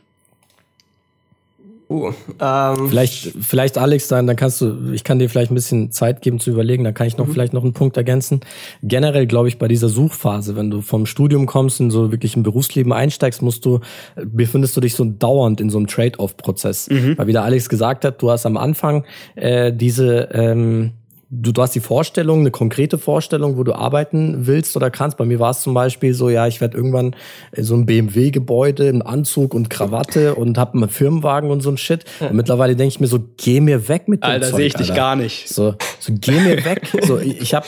Uh, 1.92 2.12
ähm, 2.40 2.88
vielleicht, 2.88 3.35
vielleicht 3.38 3.76
Alex, 3.76 4.09
dann, 4.09 4.26
dann 4.26 4.37
kannst 4.37 4.62
du, 4.62 4.92
ich 4.92 5.05
kann 5.05 5.18
dir 5.18 5.28
vielleicht 5.28 5.50
ein 5.50 5.55
bisschen 5.55 5.92
Zeit 5.92 6.22
geben 6.22 6.40
zu 6.40 6.50
überlegen, 6.50 6.85
dann 6.85 6.94
kann 6.94 7.07
ich 7.07 7.18
noch 7.18 7.26
mhm. 7.26 7.33
vielleicht 7.33 7.52
noch 7.52 7.64
einen 7.64 7.74
Punkt 7.74 7.98
ergänzen. 7.98 8.40
Generell 8.83 9.26
glaube 9.26 9.48
ich 9.48 9.59
bei 9.59 9.68
dieser 9.68 9.90
Suchphase, 9.90 10.57
wenn 10.57 10.70
du 10.70 10.81
vom 10.81 11.05
Studium 11.05 11.44
kommst 11.44 11.81
und 11.81 11.90
so 11.90 12.11
wirklich 12.11 12.35
im 12.35 12.44
Berufsleben 12.44 12.94
einsteigst, 12.94 13.42
musst 13.42 13.66
du, 13.66 13.81
befindest 14.24 14.74
du 14.74 14.81
dich 14.81 14.94
so 14.94 15.05
dauernd 15.05 15.61
in 15.61 15.68
so 15.68 15.76
einem 15.76 15.87
Trade-off-Prozess. 15.87 16.88
Mhm. 16.88 17.18
Weil 17.18 17.26
wie 17.26 17.33
der 17.33 17.42
Alex 17.42 17.68
gesagt 17.68 18.07
hat, 18.07 18.22
du 18.22 18.31
hast 18.31 18.46
am 18.46 18.57
Anfang 18.57 19.05
äh, 19.35 19.70
diese 19.70 20.31
ähm, 20.33 20.92
du, 21.32 21.52
du 21.52 21.62
hast 21.62 21.74
die 21.74 21.80
Vorstellung, 21.80 22.40
eine 22.40 22.50
konkrete 22.50 22.98
Vorstellung, 22.98 23.56
wo 23.56 23.64
du 23.64 23.72
arbeiten 23.72 24.46
willst 24.46 24.76
oder 24.76 24.90
kannst. 24.90 25.16
Bei 25.16 25.24
mir 25.24 25.40
war 25.40 25.50
es 25.50 25.62
zum 25.62 25.72
Beispiel 25.72 26.12
so, 26.12 26.28
ja, 26.28 26.46
ich 26.46 26.60
werde 26.60 26.76
irgendwann 26.76 27.16
in 27.52 27.64
so 27.64 27.74
ein 27.74 27.86
BMW-Gebäude 27.86 28.86
im 28.88 29.04
Anzug 29.04 29.54
und 29.54 29.70
Krawatte 29.70 30.34
und 30.34 30.58
habe 30.58 30.74
einen 30.76 30.90
Firmenwagen 30.90 31.50
und 31.50 31.62
so 31.62 31.70
ein 31.70 31.78
Shit. 31.78 32.04
Und 32.20 32.34
mittlerweile 32.34 32.76
denke 32.76 32.92
ich 32.92 33.00
mir 33.00 33.06
so, 33.06 33.18
geh 33.38 33.60
mir 33.60 33.88
weg 33.88 34.08
mit 34.08 34.22
dem 34.22 34.30
Alter, 34.30 34.54
sehe 34.54 34.66
ich 34.66 34.76
Alter. 34.76 34.86
dich 34.86 34.94
gar 34.94 35.16
nicht. 35.16 35.48
So, 35.48 35.74
so 35.98 36.12
geh 36.14 36.38
mir 36.38 36.64
weg. 36.66 36.82
so, 37.02 37.18
ich 37.18 37.54
habe 37.54 37.66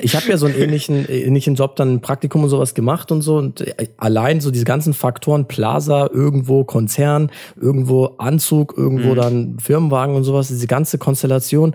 ich 0.00 0.16
hab 0.16 0.26
ja 0.26 0.38
so 0.38 0.46
einen 0.46 0.56
ähnlichen, 0.56 1.06
ähnlichen 1.06 1.56
Job 1.56 1.76
dann 1.76 1.94
ein 1.94 2.00
Praktikum 2.00 2.42
und 2.42 2.48
sowas 2.48 2.74
gemacht 2.74 3.12
und 3.12 3.20
so. 3.20 3.36
Und 3.36 3.64
allein 3.98 4.40
so 4.40 4.50
diese 4.50 4.64
ganzen 4.64 4.94
Faktoren, 4.94 5.46
Plaza, 5.46 6.08
irgendwo 6.10 6.64
Konzern, 6.64 7.30
irgendwo 7.60 8.14
Anzug, 8.16 8.74
irgendwo 8.78 9.10
mhm. 9.10 9.16
dann 9.16 9.58
Firmenwagen 9.58 10.16
und 10.16 10.24
sowas, 10.24 10.48
diese 10.48 10.66
ganze 10.66 10.96
Konstellation 10.96 11.74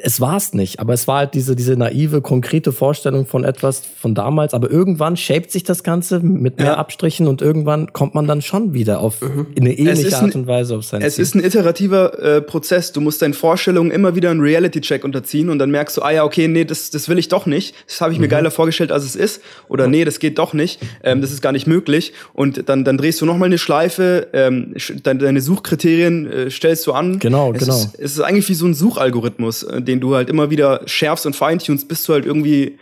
es 0.00 0.22
war 0.22 0.38
es 0.38 0.54
nicht, 0.54 0.80
aber 0.80 0.94
es 0.94 1.06
war 1.06 1.18
halt 1.18 1.34
diese, 1.34 1.54
diese 1.54 1.76
naive, 1.76 2.22
konkrete 2.22 2.72
Vorstellung 2.72 3.26
von 3.26 3.44
etwas 3.44 3.82
von 3.84 4.14
damals. 4.14 4.54
Aber 4.54 4.70
irgendwann 4.70 5.18
shaped 5.18 5.50
sich 5.50 5.64
das 5.64 5.82
Ganze 5.82 6.20
mit 6.20 6.56
mehr 6.56 6.66
ja. 6.66 6.76
Abstrichen 6.78 7.28
und 7.28 7.42
irgendwann 7.42 7.92
kommt 7.92 8.14
man 8.14 8.26
dann 8.26 8.40
schon 8.40 8.72
wieder 8.72 9.00
auf 9.00 9.20
mhm. 9.20 9.48
eine 9.54 9.76
ähnliche 9.78 10.16
Art 10.16 10.34
und 10.34 10.46
Weise 10.46 10.76
auf 10.76 10.84
sein 10.84 11.02
Es 11.02 11.16
Ziel. 11.16 11.22
ist 11.24 11.34
ein 11.34 11.44
iterativer 11.44 12.18
äh, 12.18 12.40
Prozess. 12.40 12.92
Du 12.92 13.02
musst 13.02 13.20
deinen 13.20 13.34
Vorstellungen 13.34 13.90
immer 13.90 14.14
wieder 14.14 14.30
einen 14.30 14.40
Reality-Check 14.40 15.04
unterziehen 15.04 15.50
und 15.50 15.58
dann 15.58 15.70
merkst 15.70 15.98
du, 15.98 16.02
ah 16.02 16.10
ja, 16.10 16.24
okay, 16.24 16.48
nee, 16.48 16.64
das, 16.64 16.88
das 16.88 17.10
will 17.10 17.18
ich 17.18 17.28
doch 17.28 17.44
nicht. 17.44 17.74
Das 17.86 18.00
habe 18.00 18.14
ich 18.14 18.18
mir 18.18 18.26
mhm. 18.26 18.30
geiler 18.30 18.50
vorgestellt, 18.50 18.92
als 18.92 19.04
es 19.04 19.14
ist. 19.14 19.42
Oder 19.68 19.88
nee, 19.88 20.06
das 20.06 20.20
geht 20.20 20.38
doch 20.38 20.54
nicht. 20.54 20.80
Ähm, 21.02 21.20
das 21.20 21.32
ist 21.32 21.42
gar 21.42 21.52
nicht 21.52 21.66
möglich. 21.66 22.14
Und 22.32 22.66
dann, 22.70 22.84
dann 22.84 22.96
drehst 22.96 23.20
du 23.20 23.26
nochmal 23.26 23.46
eine 23.46 23.58
Schleife, 23.58 24.28
ähm, 24.32 24.74
deine 25.02 25.42
Suchkriterien 25.42 26.32
äh, 26.32 26.50
stellst 26.50 26.86
du 26.86 26.92
an. 26.92 27.18
Genau, 27.18 27.52
es 27.52 27.58
genau. 27.58 27.76
Ist, 27.76 27.98
es 27.98 28.12
ist 28.12 28.20
eigentlich 28.20 28.48
wie 28.48 28.54
so 28.54 28.64
ein 28.64 28.72
Suchalgorithmus 28.72 29.64
äh, 29.64 29.81
den 29.82 30.00
du 30.00 30.14
halt 30.14 30.28
immer 30.28 30.50
wieder 30.50 30.82
schärfst 30.86 31.26
und 31.26 31.36
feintunst, 31.36 31.88
bis 31.88 32.04
du 32.04 32.12
halt 32.12 32.26
irgendwie 32.26 32.78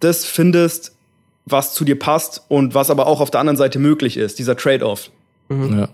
das 0.00 0.24
findest, 0.24 0.92
was 1.46 1.74
zu 1.74 1.84
dir 1.84 1.98
passt 1.98 2.42
und 2.48 2.74
was 2.74 2.90
aber 2.90 3.06
auch 3.06 3.20
auf 3.20 3.30
der 3.30 3.40
anderen 3.40 3.56
Seite 3.56 3.78
möglich 3.78 4.16
ist, 4.16 4.38
dieser 4.38 4.56
Trade-off. 4.56 5.10
Mhm. 5.48 5.78
Ja. 5.78 5.88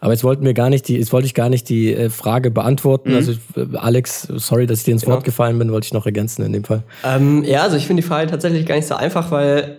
Aber 0.00 0.12
jetzt 0.12 0.24
wollten 0.24 0.44
wir 0.44 0.54
gar 0.54 0.70
nicht 0.70 0.88
die, 0.88 0.96
jetzt 0.96 1.12
wollte 1.12 1.26
ich 1.26 1.34
gar 1.34 1.48
nicht 1.48 1.68
die 1.68 1.92
äh, 1.92 2.10
Frage 2.10 2.50
beantworten. 2.50 3.10
Mhm. 3.10 3.16
Also 3.16 3.32
äh, 3.56 3.76
Alex, 3.76 4.22
sorry, 4.22 4.66
dass 4.66 4.78
ich 4.78 4.84
dir 4.84 4.92
ins. 4.92 5.06
Wort 5.06 5.24
gefallen 5.24 5.58
bin, 5.58 5.72
wollte 5.72 5.86
ich 5.86 5.92
noch 5.92 6.06
ergänzen 6.06 6.44
in 6.44 6.52
dem 6.52 6.64
Fall. 6.64 6.82
Ähm, 7.04 7.44
ja, 7.44 7.62
also 7.62 7.76
ich 7.76 7.86
finde 7.86 8.02
die 8.02 8.08
Frage 8.08 8.30
tatsächlich 8.30 8.66
gar 8.66 8.76
nicht 8.76 8.88
so 8.88 8.94
einfach, 8.94 9.30
weil 9.30 9.77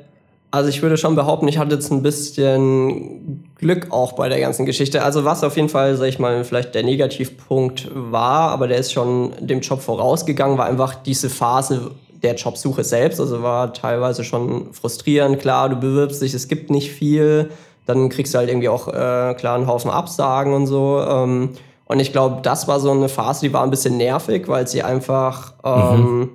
also 0.51 0.69
ich 0.69 0.81
würde 0.81 0.97
schon 0.97 1.15
behaupten, 1.15 1.47
ich 1.47 1.59
hatte 1.59 1.75
jetzt 1.75 1.91
ein 1.91 2.01
bisschen 2.01 3.51
Glück 3.55 3.87
auch 3.91 4.13
bei 4.13 4.29
der 4.29 4.39
ganzen 4.39 4.65
Geschichte. 4.65 5.03
Also 5.03 5.23
was 5.23 5.43
auf 5.43 5.55
jeden 5.55 5.69
Fall, 5.69 5.95
sag 5.95 6.07
ich 6.07 6.17
mal, 6.17 6.43
vielleicht 6.43 6.73
der 6.73 6.83
Negativpunkt 6.83 7.89
war, 7.93 8.49
aber 8.49 8.67
der 8.67 8.77
ist 8.77 8.91
schon 8.91 9.33
dem 9.39 9.59
Job 9.59 9.81
vorausgegangen, 9.81 10.57
war 10.57 10.65
einfach 10.65 10.95
diese 10.95 11.29
Phase 11.29 11.91
der 12.23 12.35
Jobsuche 12.35 12.83
selbst. 12.83 13.19
Also 13.19 13.43
war 13.43 13.73
teilweise 13.73 14.23
schon 14.23 14.73
frustrierend. 14.73 15.39
Klar, 15.39 15.69
du 15.69 15.75
bewirbst 15.75 16.21
dich, 16.21 16.33
es 16.33 16.47
gibt 16.47 16.71
nicht 16.71 16.91
viel. 16.91 17.51
Dann 17.85 18.09
kriegst 18.09 18.33
du 18.33 18.39
halt 18.39 18.49
irgendwie 18.49 18.69
auch 18.69 18.87
äh, 18.87 19.35
klar 19.35 19.55
einen 19.55 19.67
Haufen 19.67 19.91
Absagen 19.91 20.53
und 20.53 20.65
so. 20.65 21.03
Ähm, 21.07 21.49
und 21.85 21.99
ich 21.99 22.11
glaube, 22.11 22.39
das 22.41 22.67
war 22.67 22.79
so 22.79 22.91
eine 22.91 23.09
Phase, 23.09 23.41
die 23.41 23.53
war 23.53 23.63
ein 23.63 23.71
bisschen 23.71 23.97
nervig, 23.97 24.47
weil 24.47 24.67
sie 24.67 24.81
einfach 24.81 25.53
ähm, 25.63 26.01
mhm 26.01 26.29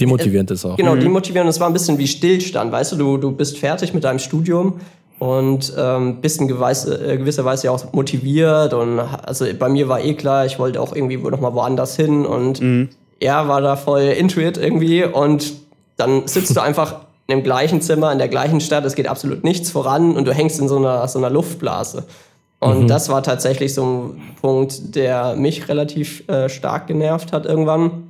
Demotivierend 0.00 0.50
ist 0.50 0.64
auch. 0.64 0.76
Genau, 0.76 0.94
mhm. 0.94 1.00
demotivierend. 1.00 1.50
Es 1.50 1.58
war 1.58 1.66
ein 1.66 1.72
bisschen 1.72 1.98
wie 1.98 2.06
Stillstand. 2.06 2.70
Weißt 2.70 2.92
du, 2.92 2.96
du, 2.96 3.16
du 3.16 3.32
bist 3.32 3.58
fertig 3.58 3.94
mit 3.94 4.04
deinem 4.04 4.18
Studium 4.18 4.80
und 5.18 5.72
ähm, 5.76 6.20
bist 6.20 6.40
in 6.40 6.46
gewisser, 6.46 7.00
äh, 7.04 7.16
gewisser 7.16 7.44
Weise 7.44 7.66
ja 7.66 7.72
auch 7.72 7.92
motiviert. 7.92 8.74
Und 8.74 9.00
also 9.00 9.44
bei 9.58 9.68
mir 9.68 9.88
war 9.88 10.00
eh 10.00 10.14
klar, 10.14 10.46
ich 10.46 10.58
wollte 10.58 10.80
auch 10.80 10.94
irgendwie 10.94 11.16
nochmal 11.16 11.54
woanders 11.54 11.96
hin 11.96 12.24
und 12.24 12.60
mhm. 12.60 12.90
er 13.18 13.48
war 13.48 13.60
da 13.60 13.76
voll 13.76 14.02
intuit 14.02 14.56
irgendwie. 14.56 15.04
Und 15.04 15.54
dann 15.96 16.28
sitzt 16.28 16.56
du 16.56 16.60
einfach 16.62 17.00
in 17.26 17.38
dem 17.38 17.44
gleichen 17.44 17.80
Zimmer, 17.82 18.12
in 18.12 18.18
der 18.18 18.28
gleichen 18.28 18.60
Stadt, 18.60 18.84
es 18.84 18.94
geht 18.94 19.08
absolut 19.08 19.44
nichts 19.44 19.70
voran 19.70 20.16
und 20.16 20.26
du 20.26 20.32
hängst 20.32 20.60
in 20.60 20.68
so 20.68 20.78
einer, 20.78 21.06
so 21.08 21.18
einer 21.18 21.28
Luftblase. 21.28 22.04
Und 22.60 22.84
mhm. 22.84 22.88
das 22.88 23.08
war 23.08 23.22
tatsächlich 23.22 23.74
so 23.74 23.84
ein 23.84 24.22
Punkt, 24.40 24.94
der 24.96 25.36
mich 25.36 25.68
relativ 25.68 26.28
äh, 26.28 26.48
stark 26.48 26.86
genervt 26.86 27.32
hat 27.32 27.46
irgendwann. 27.46 28.07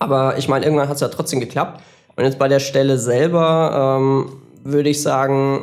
Aber 0.00 0.38
ich 0.38 0.48
meine, 0.48 0.64
irgendwann 0.64 0.88
hat 0.88 0.96
es 0.96 1.00
ja 1.00 1.08
trotzdem 1.08 1.38
geklappt. 1.38 1.80
Und 2.16 2.24
jetzt 2.24 2.38
bei 2.38 2.48
der 2.48 2.58
Stelle 2.58 2.98
selber 2.98 3.98
ähm, 4.00 4.32
würde 4.64 4.88
ich 4.88 5.00
sagen, 5.00 5.62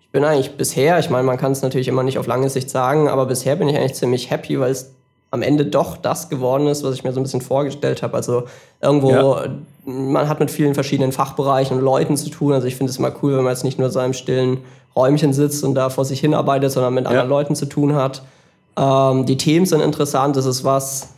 ich 0.00 0.10
bin 0.10 0.24
eigentlich 0.24 0.56
bisher, 0.56 0.98
ich 0.98 1.10
meine, 1.10 1.24
man 1.24 1.36
kann 1.36 1.52
es 1.52 1.60
natürlich 1.60 1.88
immer 1.88 2.02
nicht 2.02 2.18
auf 2.18 2.26
lange 2.26 2.48
Sicht 2.48 2.70
sagen, 2.70 3.08
aber 3.08 3.26
bisher 3.26 3.56
bin 3.56 3.68
ich 3.68 3.76
eigentlich 3.76 3.94
ziemlich 3.94 4.30
happy, 4.30 4.58
weil 4.58 4.70
es 4.70 4.92
am 5.30 5.42
Ende 5.42 5.66
doch 5.66 5.96
das 5.96 6.28
geworden 6.28 6.66
ist, 6.68 6.82
was 6.84 6.94
ich 6.94 7.04
mir 7.04 7.12
so 7.12 7.20
ein 7.20 7.24
bisschen 7.24 7.40
vorgestellt 7.40 8.02
habe. 8.02 8.14
Also 8.14 8.44
irgendwo, 8.80 9.10
ja. 9.10 9.48
man 9.84 10.28
hat 10.28 10.40
mit 10.40 10.50
vielen 10.50 10.74
verschiedenen 10.74 11.12
Fachbereichen 11.12 11.76
und 11.76 11.84
Leuten 11.84 12.16
zu 12.16 12.30
tun. 12.30 12.52
Also 12.52 12.66
ich 12.66 12.76
finde 12.76 12.90
es 12.90 12.98
immer 12.98 13.12
cool, 13.22 13.36
wenn 13.36 13.44
man 13.44 13.52
jetzt 13.52 13.64
nicht 13.64 13.78
nur 13.78 13.88
in 13.88 13.92
seinem 13.92 14.12
stillen 14.14 14.58
Räumchen 14.94 15.32
sitzt 15.32 15.62
und 15.64 15.74
da 15.74 15.90
vor 15.90 16.04
sich 16.04 16.20
hinarbeitet, 16.20 16.72
sondern 16.72 16.94
mit 16.94 17.04
ja. 17.04 17.10
anderen 17.10 17.28
Leuten 17.28 17.54
zu 17.54 17.66
tun 17.66 17.94
hat. 17.94 18.22
Ähm, 18.76 19.26
die 19.26 19.36
Themen 19.36 19.66
sind 19.66 19.80
interessant, 19.80 20.36
das 20.36 20.46
ist 20.46 20.64
was, 20.64 21.10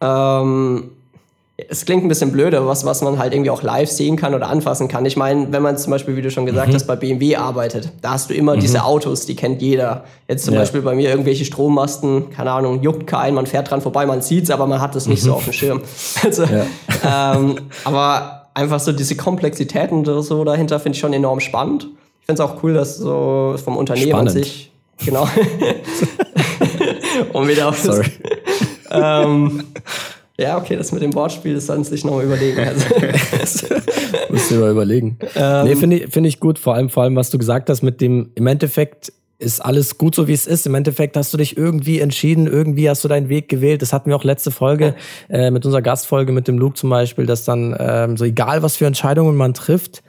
ähm, 0.00 0.90
es 1.68 1.84
klingt 1.84 2.04
ein 2.04 2.08
bisschen 2.08 2.32
blöde, 2.32 2.66
was, 2.66 2.84
was 2.84 3.02
man 3.02 3.18
halt 3.18 3.32
irgendwie 3.32 3.50
auch 3.50 3.62
live 3.62 3.90
sehen 3.90 4.16
kann 4.16 4.34
oder 4.34 4.48
anfassen 4.48 4.88
kann. 4.88 5.04
Ich 5.06 5.16
meine, 5.16 5.52
wenn 5.52 5.62
man 5.62 5.76
zum 5.76 5.90
Beispiel, 5.90 6.16
wie 6.16 6.22
du 6.22 6.30
schon 6.30 6.46
gesagt 6.46 6.68
mhm. 6.68 6.74
hast, 6.74 6.86
bei 6.86 6.96
BMW 6.96 7.36
arbeitet, 7.36 7.90
da 8.02 8.12
hast 8.12 8.30
du 8.30 8.34
immer 8.34 8.56
mhm. 8.56 8.60
diese 8.60 8.84
Autos, 8.84 9.26
die 9.26 9.36
kennt 9.36 9.62
jeder. 9.62 10.04
Jetzt 10.28 10.44
zum 10.44 10.54
ja. 10.54 10.60
Beispiel 10.60 10.82
bei 10.82 10.94
mir 10.94 11.10
irgendwelche 11.10 11.44
Strommasten, 11.44 12.30
keine 12.30 12.52
Ahnung, 12.52 12.82
juckt 12.82 13.06
keinen, 13.06 13.34
man 13.34 13.46
fährt 13.46 13.70
dran 13.70 13.80
vorbei, 13.80 14.06
man 14.06 14.22
sieht's, 14.22 14.50
aber 14.50 14.66
man 14.66 14.80
hat 14.80 14.94
es 14.96 15.06
nicht 15.06 15.22
mhm. 15.22 15.26
so 15.26 15.34
auf 15.34 15.44
dem 15.44 15.52
Schirm. 15.52 15.82
Also, 16.22 16.44
ja. 16.44 17.34
ähm, 17.34 17.56
aber 17.84 18.48
einfach 18.54 18.80
so 18.80 18.92
diese 18.92 19.16
Komplexitäten 19.16 20.00
oder 20.00 20.22
so 20.22 20.44
dahinter 20.44 20.78
finde 20.80 20.96
ich 20.96 21.00
schon 21.00 21.12
enorm 21.12 21.40
spannend. 21.40 21.88
Ich 22.20 22.26
finde 22.26 22.42
es 22.42 22.48
auch 22.48 22.62
cool, 22.62 22.74
dass 22.74 22.98
so 22.98 23.54
vom 23.62 23.76
Unternehmen 23.76 24.10
Spannend. 24.10 24.30
an 24.30 24.36
sich, 24.36 24.72
genau, 25.04 25.28
um 27.32 27.48
wieder 27.48 27.68
auf 27.68 27.82
das, 27.82 28.00
ähm, 28.90 29.64
Ja, 30.40 30.56
okay, 30.56 30.74
das 30.74 30.90
mit 30.90 31.02
dem 31.02 31.14
Wortspiel, 31.14 31.54
das 31.54 31.66
sollen 31.66 31.84
sich 31.84 32.02
nochmal 32.02 32.24
überlegen. 32.24 32.60
Also. 32.60 32.86
Du 34.48 34.56
mal 34.56 34.70
überlegen. 34.70 35.18
Ähm, 35.36 35.64
nee, 35.66 35.76
finde 35.76 35.96
ich, 35.96 36.12
find 36.12 36.26
ich 36.26 36.40
gut, 36.40 36.58
vor 36.58 36.74
allem, 36.74 36.88
vor 36.88 37.04
allem, 37.04 37.14
was 37.14 37.30
du 37.30 37.38
gesagt 37.38 37.68
hast, 37.68 37.82
mit 37.82 38.00
dem, 38.00 38.30
im 38.34 38.46
Endeffekt 38.46 39.12
ist 39.38 39.64
alles 39.64 39.96
gut 39.96 40.14
so, 40.14 40.28
wie 40.28 40.32
es 40.32 40.46
ist. 40.46 40.66
Im 40.66 40.74
Endeffekt 40.74 41.16
hast 41.16 41.32
du 41.32 41.38
dich 41.38 41.56
irgendwie 41.56 42.00
entschieden, 42.00 42.46
irgendwie 42.46 42.88
hast 42.88 43.02
du 43.04 43.08
deinen 43.08 43.28
Weg 43.28 43.48
gewählt. 43.48 43.82
Das 43.82 43.92
hatten 43.92 44.10
wir 44.10 44.16
auch 44.16 44.24
letzte 44.24 44.50
Folge 44.50 44.94
äh, 45.28 45.50
mit 45.50 45.64
unserer 45.64 45.82
Gastfolge 45.82 46.32
mit 46.32 46.48
dem 46.48 46.58
Luke 46.58 46.74
zum 46.74 46.90
Beispiel, 46.90 47.26
dass 47.26 47.44
dann 47.44 47.74
ähm, 47.78 48.16
so 48.16 48.24
egal, 48.24 48.62
was 48.62 48.76
für 48.76 48.86
Entscheidungen 48.86 49.36
man 49.36 49.54
trifft, 49.54 50.02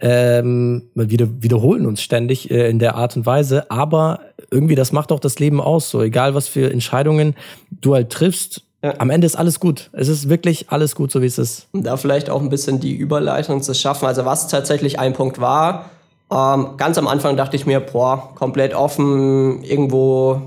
ähm, 0.00 0.84
wir 0.94 1.42
wiederholen 1.42 1.86
uns 1.86 2.02
ständig 2.02 2.50
äh, 2.50 2.68
in 2.70 2.78
der 2.78 2.94
Art 2.94 3.16
und 3.16 3.26
Weise, 3.26 3.70
aber 3.70 4.20
irgendwie 4.50 4.74
das 4.74 4.92
macht 4.92 5.12
auch 5.12 5.20
das 5.20 5.38
Leben 5.38 5.60
aus. 5.60 5.90
So 5.90 6.02
egal, 6.02 6.34
was 6.34 6.48
für 6.48 6.70
Entscheidungen 6.70 7.34
du 7.70 7.94
halt 7.94 8.10
triffst, 8.10 8.67
ja. 8.82 8.94
Am 8.98 9.10
Ende 9.10 9.26
ist 9.26 9.34
alles 9.34 9.58
gut. 9.58 9.90
Es 9.92 10.06
ist 10.06 10.28
wirklich 10.28 10.66
alles 10.70 10.94
gut, 10.94 11.10
so 11.10 11.20
wie 11.20 11.26
es 11.26 11.38
ist. 11.38 11.66
Da 11.72 11.96
vielleicht 11.96 12.30
auch 12.30 12.40
ein 12.40 12.48
bisschen 12.48 12.78
die 12.78 12.94
Überleitung 12.94 13.60
zu 13.60 13.74
schaffen. 13.74 14.06
Also 14.06 14.24
was 14.24 14.46
tatsächlich 14.46 15.00
ein 15.00 15.14
Punkt 15.14 15.40
war, 15.40 15.90
ähm, 16.30 16.76
ganz 16.76 16.98
am 16.98 17.08
Anfang 17.08 17.36
dachte 17.36 17.56
ich 17.56 17.66
mir, 17.66 17.80
boah, 17.80 18.34
komplett 18.34 18.74
offen, 18.74 19.62
irgendwo, 19.64 20.42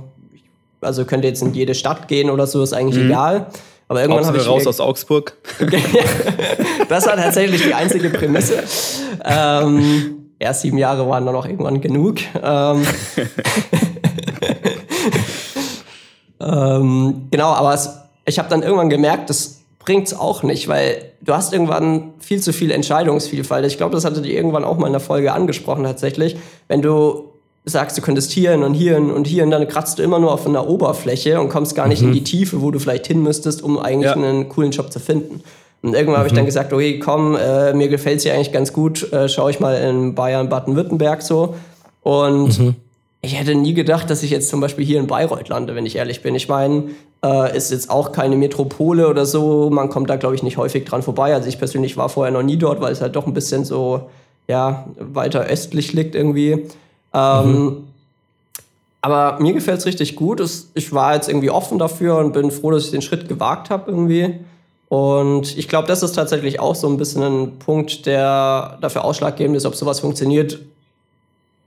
also 0.79 1.05
könnte 1.05 1.27
jetzt 1.27 1.41
in 1.41 1.53
jede 1.53 1.75
Stadt 1.75 2.07
gehen 2.07 2.29
oder 2.29 2.47
so, 2.47 2.61
ist 2.61 2.73
eigentlich 2.73 3.03
mhm. 3.03 3.09
egal. 3.09 3.47
Aber 3.87 4.01
irgendwann 4.01 4.25
habe 4.25 4.37
ich 4.37 4.47
raus 4.47 4.65
aus 4.67 4.79
Augsburg. 4.79 5.35
das 6.89 7.07
war 7.07 7.17
tatsächlich 7.17 7.63
die 7.63 7.73
einzige 7.73 8.09
Prämisse. 8.09 8.63
Ähm, 9.25 10.29
ja, 10.41 10.53
sieben 10.53 10.77
Jahre 10.77 11.09
waren 11.09 11.25
dann 11.25 11.35
auch 11.35 11.45
irgendwann 11.45 11.81
genug. 11.81 12.19
Ähm, 12.41 12.83
ähm, 16.39 17.27
genau, 17.29 17.49
aber 17.49 17.73
es, 17.73 17.89
ich 18.25 18.39
habe 18.39 18.49
dann 18.49 18.63
irgendwann 18.63 18.89
gemerkt, 18.89 19.29
das 19.29 19.61
bringt's 19.79 20.13
auch 20.13 20.43
nicht, 20.43 20.67
weil 20.67 21.11
du 21.21 21.33
hast 21.33 21.53
irgendwann 21.53 22.13
viel 22.19 22.41
zu 22.41 22.53
viel 22.53 22.71
Entscheidungsvielfalt. 22.71 23.65
Ich 23.65 23.77
glaube, 23.77 23.95
das 23.95 24.05
hatte 24.05 24.21
die 24.21 24.35
irgendwann 24.35 24.63
auch 24.63 24.77
mal 24.77 24.87
in 24.87 24.93
der 24.93 24.99
Folge 24.99 25.33
angesprochen 25.33 25.83
tatsächlich. 25.83 26.37
Wenn 26.67 26.81
du 26.81 27.31
sagst, 27.65 27.97
du 27.97 28.01
könntest 28.01 28.31
hier 28.31 28.51
hin 28.51 28.63
und 28.63 28.73
hier 28.73 28.95
hin 28.95 29.11
und 29.11 29.27
hier 29.27 29.43
hin, 29.43 29.51
dann 29.51 29.67
kratzt 29.67 29.99
du 29.99 30.03
immer 30.03 30.19
nur 30.19 30.31
auf 30.31 30.47
einer 30.47 30.67
Oberfläche 30.67 31.39
und 31.39 31.49
kommst 31.49 31.75
gar 31.75 31.87
nicht 31.87 32.01
mhm. 32.01 32.09
in 32.09 32.13
die 32.13 32.23
Tiefe, 32.23 32.61
wo 32.61 32.71
du 32.71 32.79
vielleicht 32.79 33.07
hin 33.07 33.21
müsstest, 33.21 33.61
um 33.61 33.77
eigentlich 33.77 34.11
ja. 34.11 34.15
einen 34.15 34.49
coolen 34.49 34.71
Job 34.71 34.91
zu 34.91 34.99
finden. 34.99 35.43
Und 35.83 35.93
irgendwann 35.93 36.13
mhm. 36.13 36.17
habe 36.17 36.27
ich 36.27 36.33
dann 36.33 36.45
gesagt, 36.45 36.73
okay, 36.73 36.99
komm, 36.99 37.35
äh, 37.35 37.73
mir 37.73 37.87
gefällt's 37.87 38.23
hier 38.23 38.33
eigentlich 38.33 38.51
ganz 38.51 38.73
gut, 38.73 39.11
äh, 39.13 39.29
schaue 39.29 39.51
ich 39.51 39.59
mal 39.59 39.75
in 39.75 40.15
Bayern, 40.15 40.49
Baden-Württemberg 40.49 41.21
so. 41.21 41.55
Und 42.01 42.59
mhm. 42.59 42.75
ich 43.21 43.39
hätte 43.39 43.55
nie 43.55 43.73
gedacht, 43.73 44.09
dass 44.09 44.23
ich 44.23 44.31
jetzt 44.31 44.49
zum 44.49 44.59
Beispiel 44.59 44.85
hier 44.85 44.99
in 44.99 45.07
Bayreuth 45.07 45.49
lande, 45.49 45.75
wenn 45.75 45.85
ich 45.85 45.95
ehrlich 45.95 46.21
bin. 46.21 46.35
Ich 46.35 46.47
meine, 46.47 46.85
äh, 47.23 47.55
ist 47.55 47.71
jetzt 47.71 47.89
auch 47.89 48.11
keine 48.11 48.35
Metropole 48.35 49.07
oder 49.07 49.25
so. 49.25 49.69
Man 49.69 49.89
kommt 49.89 50.09
da, 50.09 50.15
glaube 50.15 50.35
ich, 50.35 50.43
nicht 50.43 50.57
häufig 50.57 50.85
dran 50.85 51.03
vorbei. 51.03 51.33
Also 51.33 51.47
ich 51.47 51.59
persönlich 51.59 51.97
war 51.97 52.09
vorher 52.09 52.33
noch 52.33 52.43
nie 52.43 52.57
dort, 52.57 52.81
weil 52.81 52.91
es 52.91 53.01
halt 53.01 53.15
doch 53.15 53.27
ein 53.27 53.33
bisschen 53.33 53.65
so, 53.65 54.09
ja, 54.47 54.85
weiter 54.97 55.45
östlich 55.45 55.93
liegt 55.93 56.15
irgendwie. 56.15 56.67
Ähm, 57.13 57.53
mhm. 57.53 57.77
Aber 59.01 59.39
mir 59.39 59.53
gefällt 59.53 59.79
es 59.79 59.85
richtig 59.85 60.15
gut. 60.15 60.41
Ich 60.73 60.93
war 60.93 61.15
jetzt 61.15 61.27
irgendwie 61.27 61.49
offen 61.49 61.79
dafür 61.79 62.17
und 62.17 62.33
bin 62.33 62.51
froh, 62.51 62.71
dass 62.71 62.85
ich 62.85 62.91
den 62.91 63.01
Schritt 63.01 63.27
gewagt 63.27 63.69
habe 63.69 63.89
irgendwie. 63.89 64.35
Und 64.89 65.57
ich 65.57 65.67
glaube, 65.67 65.87
das 65.87 66.03
ist 66.03 66.13
tatsächlich 66.13 66.59
auch 66.59 66.75
so 66.75 66.87
ein 66.87 66.97
bisschen 66.97 67.23
ein 67.23 67.59
Punkt, 67.59 68.05
der 68.05 68.77
dafür 68.81 69.05
ausschlaggebend 69.05 69.55
ist, 69.55 69.65
ob 69.65 69.73
sowas 69.73 70.01
funktioniert, 70.01 70.59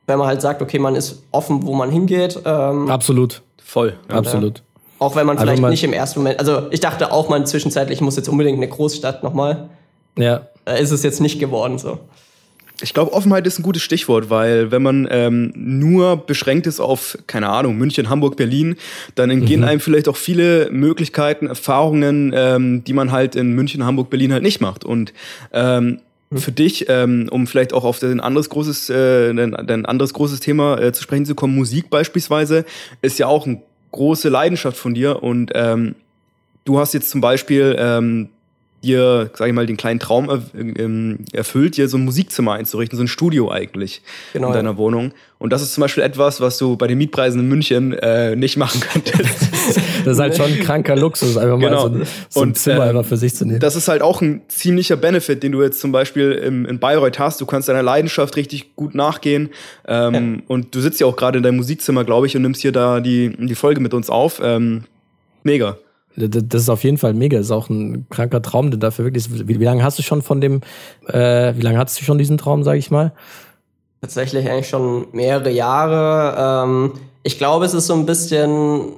wenn 0.07 0.19
man 0.19 0.29
halt 0.29 0.43
sagt, 0.43 0.61
okay, 0.61 0.79
man 0.79 0.95
ist 0.95 1.23
offen, 1.33 1.67
wo 1.67 1.75
man 1.75 1.91
hingeht. 1.91 2.39
Ähm, 2.45 2.91
Absolut. 2.91 3.43
Voll. 3.65 3.95
Absolut. 4.09 4.63
Auch 5.05 5.17
wenn 5.17 5.27
man 5.27 5.37
also 5.37 5.47
vielleicht 5.47 5.61
man 5.61 5.71
nicht 5.71 5.85
im 5.85 5.93
ersten 5.93 6.21
Moment, 6.21 6.39
also 6.39 6.69
ich 6.71 6.81
dachte 6.81 7.13
auch 7.13 7.29
mal 7.29 7.47
zwischenzeitlich, 7.47 7.99
ich 7.99 8.03
muss 8.03 8.17
jetzt 8.17 8.29
unbedingt 8.29 8.57
eine 8.57 8.69
Großstadt 8.69 9.23
nochmal. 9.23 9.69
Ja. 10.17 10.47
Da 10.65 10.73
ist 10.77 10.93
es 10.93 11.03
jetzt 11.03 11.21
nicht 11.21 11.39
geworden 11.39 11.79
so. 11.79 11.99
Ich 12.81 12.95
glaube, 12.95 13.13
Offenheit 13.13 13.47
ist 13.47 13.59
ein 13.59 13.63
gutes 13.63 13.83
Stichwort, 13.83 14.31
weil 14.31 14.71
wenn 14.71 14.83
man 14.83 15.07
ähm, 15.11 15.53
nur 15.55 16.17
beschränkt 16.17 16.67
ist 16.67 16.81
auf, 16.81 17.19
keine 17.27 17.51
Ahnung, 17.51 17.77
München, 17.77 18.09
Hamburg, 18.09 18.37
Berlin, 18.37 18.77
dann 19.15 19.31
entgehen 19.31 19.61
mhm. 19.61 19.67
einem 19.67 19.81
vielleicht 19.81 20.09
auch 20.09 20.17
viele 20.17 20.71
Möglichkeiten, 20.71 21.49
Erfahrungen, 21.49 22.33
ähm, 22.35 22.83
die 22.83 22.95
man 22.95 23.13
halt 23.13 23.37
in 23.37 23.53
München, 23.53 23.85
Hamburg, 23.85 24.09
Berlin 24.09 24.33
halt 24.33 24.43
nicht 24.43 24.63
macht. 24.63 24.85
Und 24.85 25.13
ähm, 25.53 26.01
mhm. 26.31 26.39
für 26.39 26.51
dich, 26.51 26.87
ähm, 26.89 27.29
um 27.31 27.47
vielleicht 27.47 27.75
auch 27.75 27.85
auf 27.85 28.03
ein 28.03 28.21
anderes 28.21 28.49
großes, 28.49 28.89
äh, 28.89 29.31
ein 29.31 29.85
anderes 29.85 30.15
großes 30.15 30.41
Thema 30.41 30.81
äh, 30.81 30.93
zu 30.93 31.03
sprechen 31.03 31.27
zu 31.27 31.35
kommen, 31.35 31.55
Musik 31.55 31.91
beispielsweise, 31.91 32.65
ist 33.03 33.19
ja 33.19 33.27
auch 33.27 33.47
ein 33.47 33.63
große 33.95 34.29
Leidenschaft 34.29 34.77
von 34.77 34.95
dir. 34.95 35.23
Und 35.23 35.53
ähm, 35.55 35.95
du 36.65 36.79
hast 36.79 36.93
jetzt 36.95 37.11
zum 37.11 37.21
Beispiel 37.21 37.77
ähm, 37.79 38.29
dir, 38.85 39.31
sag 39.35 39.49
ich 39.49 39.55
mal, 39.55 39.67
den 39.67 39.77
kleinen 39.77 40.01
Traum 40.01 40.29
er, 40.29 40.43
ähm, 40.55 41.19
erfüllt, 41.33 41.77
dir 41.77 41.89
so 41.89 41.97
ein 41.97 42.05
Musikzimmer 42.05 42.53
einzurichten, 42.53 42.97
so 42.97 43.05
ein 43.05 43.09
Studio 43.09 43.51
eigentlich 43.51 44.03
genau, 44.33 44.49
in 44.49 44.55
deiner 44.55 44.71
ja. 44.71 44.77
Wohnung. 44.77 45.13
Und 45.39 45.53
das 45.53 45.63
ist 45.63 45.75
zum 45.75 45.83
Beispiel 45.83 46.03
etwas, 46.03 46.41
was 46.41 46.57
du 46.59 46.77
bei 46.77 46.87
den 46.87 46.97
Mietpreisen 46.99 47.41
in 47.41 47.49
München 47.49 47.93
äh, 47.93 48.35
nicht 48.37 48.57
machen 48.57 48.81
könntest. 48.81 49.51
das 50.05 50.15
ist 50.15 50.19
halt 50.19 50.37
schon 50.37 50.47
ein 50.47 50.61
kranker 50.61 50.97
Luxus, 50.97 51.37
einfach 51.37 51.59
genau. 51.59 51.89
mal 51.89 52.07
so, 52.07 52.41
so 52.41 52.43
ein 52.43 52.55
Zimmer 52.55 52.87
äh, 52.87 52.89
einfach 52.91 53.05
für 53.05 53.17
sich 53.17 53.35
zu 53.35 53.45
nehmen. 53.45 53.61
Das 53.61 53.77
ist 53.77 53.89
halt 53.89 54.03
auch 54.03 54.23
ein 54.23 54.43
ziemlicher 54.49 54.97
Benefit, 54.97 55.43
den 55.43 55.53
du 55.53 55.63
jetzt 55.63 55.81
zum 55.81 55.93
Beispiel 55.93 56.33
im, 56.33 56.65
in 56.67 56.79
Bayreuth 56.79 57.19
hast. 57.19 57.41
Du 57.41 57.47
kannst 57.47 57.69
deiner 57.69 57.83
Leidenschaft 57.83 58.37
richtig 58.37 58.77
gut 58.77 58.95
nachgehen. 58.95 59.51
Ähm, 59.87 60.35
ja. 60.37 60.43
Und 60.49 60.75
du 60.75 60.81
sitzt 60.81 61.01
ja 61.01 61.07
auch 61.07 61.17
gerade 61.17 61.39
in 61.39 61.43
deinem 61.43 61.57
Musikzimmer, 61.57 62.05
glaube 62.05 62.27
ich, 62.27 62.37
und 62.37 62.43
nimmst 62.43 62.63
hier 62.63 62.73
da 62.73 63.01
die, 63.01 63.35
die 63.39 63.55
Folge 63.55 63.81
mit 63.81 63.93
uns 63.93 64.09
auf. 64.11 64.41
Ähm, 64.43 64.85
mega. 65.43 65.77
Das 66.17 66.63
ist 66.63 66.69
auf 66.69 66.85
jeden 66.85 66.99
Fall 66.99 67.13
mega. 67.13 67.37
Das 67.39 67.47
ist 67.47 67.53
auch 67.53 67.69
ein 67.69 68.07
kranker 68.09 68.41
Traum, 68.41 68.71
denn 68.71 68.81
dafür 68.81 69.05
wirklich. 69.05 69.49
Wie, 69.49 69.61
wie 69.61 69.65
lange 69.65 69.83
hast 69.83 69.99
du 69.99 70.03
schon 70.03 70.23
von 70.23 70.41
dem? 70.41 70.61
Äh, 71.09 71.55
wie 71.57 71.63
lange 71.63 71.79
hattest 71.79 72.01
du 72.01 72.05
schon 72.05 72.19
diesen 72.19 72.39
Traum, 72.39 72.63
sage 72.63 72.79
ich 72.79 72.91
mal? 72.91 73.13
Tatsächlich 74.01 74.49
eigentlich 74.49 74.69
schon 74.69 75.07
mehrere 75.13 75.51
Jahre. 75.51 76.65
Ähm, 76.67 76.93
ich 77.23 77.39
glaube, 77.39 77.65
es 77.65 77.75
ist 77.75 77.87
so 77.87 77.95
ein 77.95 78.07
bisschen. 78.07 78.93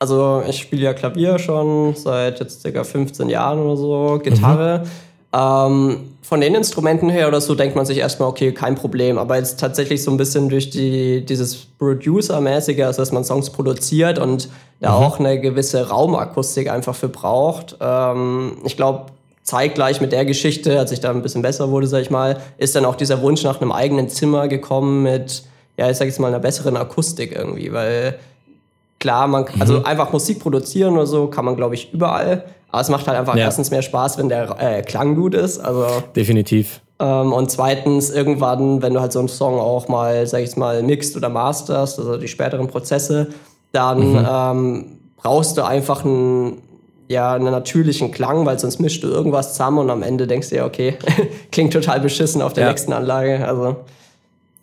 Also 0.00 0.42
ich 0.48 0.58
spiele 0.58 0.82
ja 0.82 0.94
Klavier 0.94 1.38
schon 1.38 1.94
seit 1.96 2.38
jetzt 2.40 2.62
circa 2.62 2.84
15 2.84 3.28
Jahren 3.28 3.58
oder 3.58 3.76
so, 3.76 4.20
Gitarre. 4.22 4.84
Mhm. 4.84 4.88
Ähm, 5.32 6.14
von 6.22 6.40
den 6.40 6.54
Instrumenten 6.54 7.08
her 7.08 7.28
oder 7.28 7.40
so 7.40 7.54
denkt 7.54 7.76
man 7.76 7.86
sich 7.86 7.98
erstmal, 7.98 8.28
okay, 8.28 8.52
kein 8.52 8.74
Problem. 8.74 9.18
Aber 9.18 9.36
jetzt 9.36 9.60
tatsächlich 9.60 10.02
so 10.02 10.10
ein 10.10 10.16
bisschen 10.16 10.48
durch 10.48 10.70
die, 10.70 11.24
dieses 11.24 11.56
Producer-mäßige, 11.56 12.80
also 12.82 13.02
dass 13.02 13.12
man 13.12 13.24
Songs 13.24 13.50
produziert 13.50 14.18
und 14.18 14.48
da 14.80 14.90
mhm. 14.90 15.04
auch 15.04 15.18
eine 15.18 15.40
gewisse 15.40 15.88
Raumakustik 15.88 16.70
einfach 16.70 16.94
für 16.94 17.08
braucht. 17.08 17.76
Ähm, 17.80 18.58
ich 18.64 18.76
glaube, 18.76 19.06
zeitgleich 19.42 20.00
mit 20.00 20.12
der 20.12 20.24
Geschichte, 20.24 20.78
als 20.78 20.92
ich 20.92 21.00
da 21.00 21.10
ein 21.10 21.22
bisschen 21.22 21.42
besser 21.42 21.70
wurde, 21.70 21.86
sag 21.86 22.02
ich 22.02 22.10
mal, 22.10 22.40
ist 22.58 22.76
dann 22.76 22.84
auch 22.84 22.94
dieser 22.94 23.22
Wunsch 23.22 23.42
nach 23.42 23.60
einem 23.60 23.72
eigenen 23.72 24.08
Zimmer 24.10 24.48
gekommen 24.48 25.02
mit, 25.02 25.44
ja, 25.78 25.90
ich 25.90 25.96
sag 25.96 26.06
jetzt 26.06 26.20
mal, 26.20 26.28
einer 26.28 26.40
besseren 26.40 26.76
Akustik 26.76 27.34
irgendwie, 27.34 27.72
weil 27.72 28.18
klar, 28.98 29.26
man, 29.26 29.46
also 29.58 29.78
mhm. 29.78 29.86
einfach 29.86 30.12
Musik 30.12 30.40
produzieren 30.40 30.94
oder 30.94 31.06
so 31.06 31.28
kann 31.28 31.46
man, 31.46 31.56
glaube 31.56 31.74
ich, 31.74 31.92
überall. 31.92 32.44
Aber 32.70 32.82
es 32.82 32.88
macht 32.88 33.06
halt 33.06 33.18
einfach 33.18 33.36
ja. 33.36 33.44
erstens 33.44 33.70
mehr 33.70 33.82
Spaß, 33.82 34.18
wenn 34.18 34.28
der 34.28 34.56
äh, 34.58 34.82
Klang 34.82 35.14
gut 35.14 35.34
ist. 35.34 35.58
Also, 35.58 35.86
Definitiv. 36.14 36.80
Ähm, 37.00 37.32
und 37.32 37.50
zweitens, 37.50 38.10
irgendwann, 38.10 38.82
wenn 38.82 38.94
du 38.94 39.00
halt 39.00 39.12
so 39.12 39.20
einen 39.20 39.28
Song 39.28 39.58
auch 39.58 39.88
mal, 39.88 40.26
sag 40.26 40.42
ich 40.42 40.56
mal, 40.56 40.82
mixt 40.82 41.16
oder 41.16 41.28
masterst, 41.28 41.98
also 41.98 42.16
die 42.16 42.28
späteren 42.28 42.68
Prozesse, 42.68 43.28
dann 43.72 44.12
mhm. 44.12 44.26
ähm, 44.28 44.86
brauchst 45.16 45.56
du 45.56 45.62
einfach 45.62 46.04
einen, 46.04 46.62
ja, 47.08 47.34
einen 47.34 47.50
natürlichen 47.50 48.10
Klang, 48.10 48.44
weil 48.46 48.58
sonst 48.58 48.80
mischst 48.80 49.02
du 49.02 49.08
irgendwas 49.08 49.52
zusammen 49.52 49.78
und 49.78 49.90
am 49.90 50.02
Ende 50.02 50.26
denkst 50.26 50.50
du 50.50 50.56
ja, 50.56 50.66
okay, 50.66 50.96
klingt 51.52 51.72
total 51.72 52.00
beschissen 52.00 52.42
auf 52.42 52.52
der 52.52 52.64
ja. 52.64 52.70
nächsten 52.70 52.92
Anlage. 52.92 53.46
Also 53.46 53.76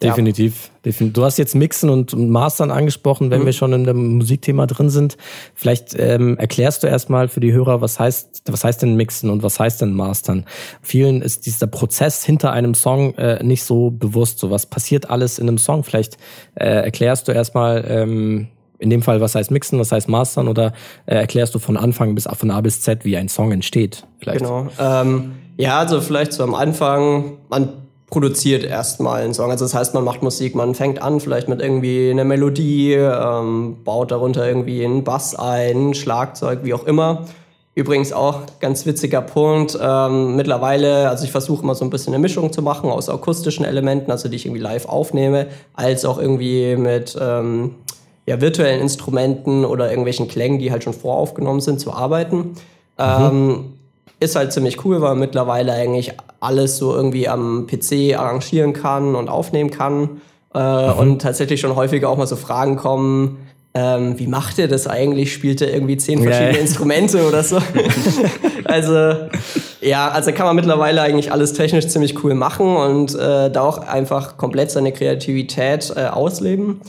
Definitiv, 0.04 0.72
definitiv. 0.84 1.14
Du 1.14 1.24
hast 1.24 1.38
jetzt 1.38 1.56
Mixen 1.56 1.90
und 1.90 2.14
Mastern 2.30 2.70
angesprochen, 2.70 3.32
wenn 3.32 3.42
mhm. 3.42 3.46
wir 3.46 3.54
schon 3.54 3.72
in 3.72 3.86
dem 3.86 4.18
Musikthema 4.18 4.68
drin 4.68 4.90
sind. 4.90 5.16
Vielleicht 5.54 5.96
ähm, 5.98 6.38
erklärst 6.38 6.84
du 6.84 6.88
erstmal 6.88 7.30
für 7.30 7.40
die 7.40 7.54
Hörer, 7.54 7.80
was 7.80 7.98
heißt, 7.98 8.44
was 8.48 8.66
heißt 8.66 8.82
denn 8.82 8.96
Mixen 8.96 9.30
und 9.30 9.42
was 9.42 9.58
heißt 9.58 9.82
denn 9.82 9.94
Mastern? 9.94 10.46
Vielen 10.82 11.22
ist 11.22 11.46
dieser 11.46 11.68
Prozess 11.68 12.26
hinter 12.26 12.52
einem 12.52 12.74
Song 12.74 13.16
äh, 13.16 13.42
nicht 13.42 13.64
so 13.64 13.90
bewusst. 13.90 14.40
So 14.40 14.52
was 14.52 14.66
passiert 14.66 15.10
alles 15.10 15.40
in 15.40 15.48
einem 15.48 15.58
Song? 15.58 15.86
Vielleicht 15.86 16.18
äh, 16.56 16.66
erklärst 16.66 17.30
du 17.30 17.32
erstmal 17.32 17.86
ähm, 17.88 18.48
in 18.80 18.90
dem 18.90 19.02
Fall, 19.02 19.22
was 19.22 19.36
heißt 19.36 19.50
Mixen, 19.50 19.80
was 19.80 19.94
heißt 19.94 20.10
Mastern 20.10 20.50
oder 20.50 20.74
äh, 21.06 21.16
erklärst 21.16 21.56
du 21.56 21.60
von 21.60 21.78
Anfang 21.78 22.16
bis 22.16 22.28
von 22.32 22.52
A 22.52 22.60
bis 22.60 22.82
Z, 22.82 23.06
wie 23.06 23.16
ein 23.16 23.30
Song 23.30 23.54
entsteht? 23.54 24.06
Vielleicht. 24.20 24.42
Genau. 24.42 24.68
Ähm, 24.78 25.36
ja, 25.58 25.80
also 25.80 26.02
vielleicht 26.02 26.34
so 26.34 26.44
am 26.44 26.54
Anfang, 26.54 27.38
man 27.48 27.85
produziert 28.10 28.64
erstmal 28.64 29.24
einen 29.24 29.34
Song. 29.34 29.50
Also 29.52 29.66
das 29.66 29.74
heißt, 29.74 29.94
man 29.94 30.04
macht 30.04 30.22
Musik, 30.22 30.56
man 30.56 30.76
fängt 30.76 31.02
an 31.02 31.20
vielleicht 31.20 31.50
mit 31.50 31.62
irgendwie 31.62 32.12
einer 32.12 32.24
Melodie, 32.24 32.94
ähm, 32.94 33.78
baut 33.84 34.12
darunter 34.12 34.48
irgendwie 34.48 34.86
einen 34.86 35.04
Bass 35.04 35.36
ein, 35.36 35.94
Schlagzeug, 35.94 36.60
wie 36.64 36.74
auch 36.74 36.86
immer. 36.86 37.26
Übrigens 37.74 38.14
auch 38.14 38.44
ganz 38.62 38.86
witziger 38.86 39.22
Punkt. 39.22 39.78
Ähm, 39.82 40.38
mittlerweile, 40.38 41.10
also 41.10 41.26
ich 41.26 41.32
versuche 41.32 41.64
immer 41.64 41.76
so 41.76 41.84
ein 41.84 41.90
bisschen 41.90 42.14
eine 42.14 42.22
Mischung 42.22 42.54
zu 42.54 42.62
machen 42.62 42.90
aus 42.90 43.10
akustischen 43.10 43.66
Elementen, 43.66 44.12
also 44.12 44.30
die 44.30 44.38
ich 44.38 44.46
irgendwie 44.46 44.62
live 44.62 44.88
aufnehme, 44.88 45.48
als 45.74 46.06
auch 46.06 46.18
irgendwie 46.18 46.78
mit 46.78 47.18
ähm, 47.20 47.76
ja, 48.26 48.40
virtuellen 48.40 48.80
Instrumenten 48.80 49.66
oder 49.66 49.90
irgendwelchen 49.90 50.30
Klängen, 50.30 50.60
die 50.60 50.72
halt 50.72 50.86
schon 50.86 50.94
voraufgenommen 50.94 51.60
sind, 51.60 51.82
zu 51.82 51.92
arbeiten. 51.92 52.56
Ähm, 52.98 53.74
ist 54.20 54.36
halt 54.36 54.54
ziemlich 54.54 54.84
cool, 54.86 55.02
weil 55.02 55.12
man 55.12 55.20
mittlerweile 55.20 55.74
eigentlich 55.74 56.14
alles 56.40 56.78
so 56.78 56.96
irgendwie 56.96 57.28
am 57.28 57.68
PC 57.68 58.18
arrangieren 58.18 58.74
kann 58.74 59.16
und 59.16 59.30
aufnehmen 59.30 59.72
kann. 59.72 60.22
Äh, 60.54 60.60
mhm. 60.94 61.00
Und 61.00 61.22
tatsächlich 61.22 61.60
schon 61.60 61.76
häufiger 61.76 62.10
auch 62.10 62.18
mal 62.18 62.28
so 62.28 62.36
Fragen 62.36 62.78
kommen, 62.78 63.38
ähm, 63.78 64.18
wie 64.18 64.28
macht 64.28 64.58
ihr 64.58 64.70
das 64.70 64.88
eigentlich? 64.88 65.34
Spielt 65.34 65.62
er 65.62 65.74
irgendwie 65.74 65.98
zehn 65.98 66.24
verschiedene 66.24 66.54
ja, 66.54 66.60
Instrumente 66.60 67.28
oder 67.28 67.44
so? 67.44 67.58
also, 68.64 69.28
ja, 69.82 70.08
also 70.08 70.32
kann 70.32 70.46
man 70.46 70.56
mittlerweile 70.56 71.02
eigentlich 71.02 71.34
alles 71.34 71.52
technisch 71.52 71.88
ziemlich 71.88 72.24
cool 72.24 72.36
machen 72.36 72.78
und 72.78 73.14
äh, 73.16 73.52
da 73.52 73.62
auch 73.62 73.80
einfach 73.80 74.38
komplett 74.38 74.72
seine 74.72 74.94
Kreativität 74.94 75.92
äh, 75.94 76.06
ausleben. 76.06 76.80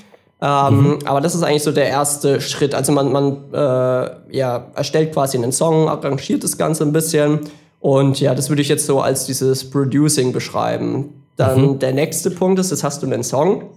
Ähm, 0.40 0.83
mhm. 0.83 0.99
Aber 1.07 1.20
das 1.20 1.35
ist 1.35 1.42
eigentlich 1.42 1.62
so 1.62 1.72
der 1.72 1.88
erste 1.88 2.40
Schritt. 2.40 2.75
Also 2.75 2.92
man, 2.92 3.11
man 3.11 3.53
äh, 3.53 4.37
ja, 4.37 4.66
erstellt 4.75 5.12
quasi 5.12 5.38
einen 5.38 5.53
Song, 5.53 5.88
arrangiert 5.88 6.44
das 6.44 6.59
Ganze 6.59 6.85
ein 6.85 6.92
bisschen 6.92 7.40
und 7.81 8.20
ja, 8.20 8.35
das 8.35 8.49
würde 8.51 8.62
ich 8.62 8.68
jetzt 8.68 8.87
so 8.87 9.01
als 9.01 9.25
dieses 9.25 9.70
Producing 9.70 10.33
beschreiben. 10.33 11.25
Dann 11.37 11.62
mhm. 11.62 11.79
der 11.79 11.92
nächste 11.92 12.31
Punkt 12.31 12.59
ist, 12.59 12.70
jetzt 12.70 12.85
hast 12.85 13.03
du 13.03 13.07
einen 13.07 13.25
Song 13.25 13.70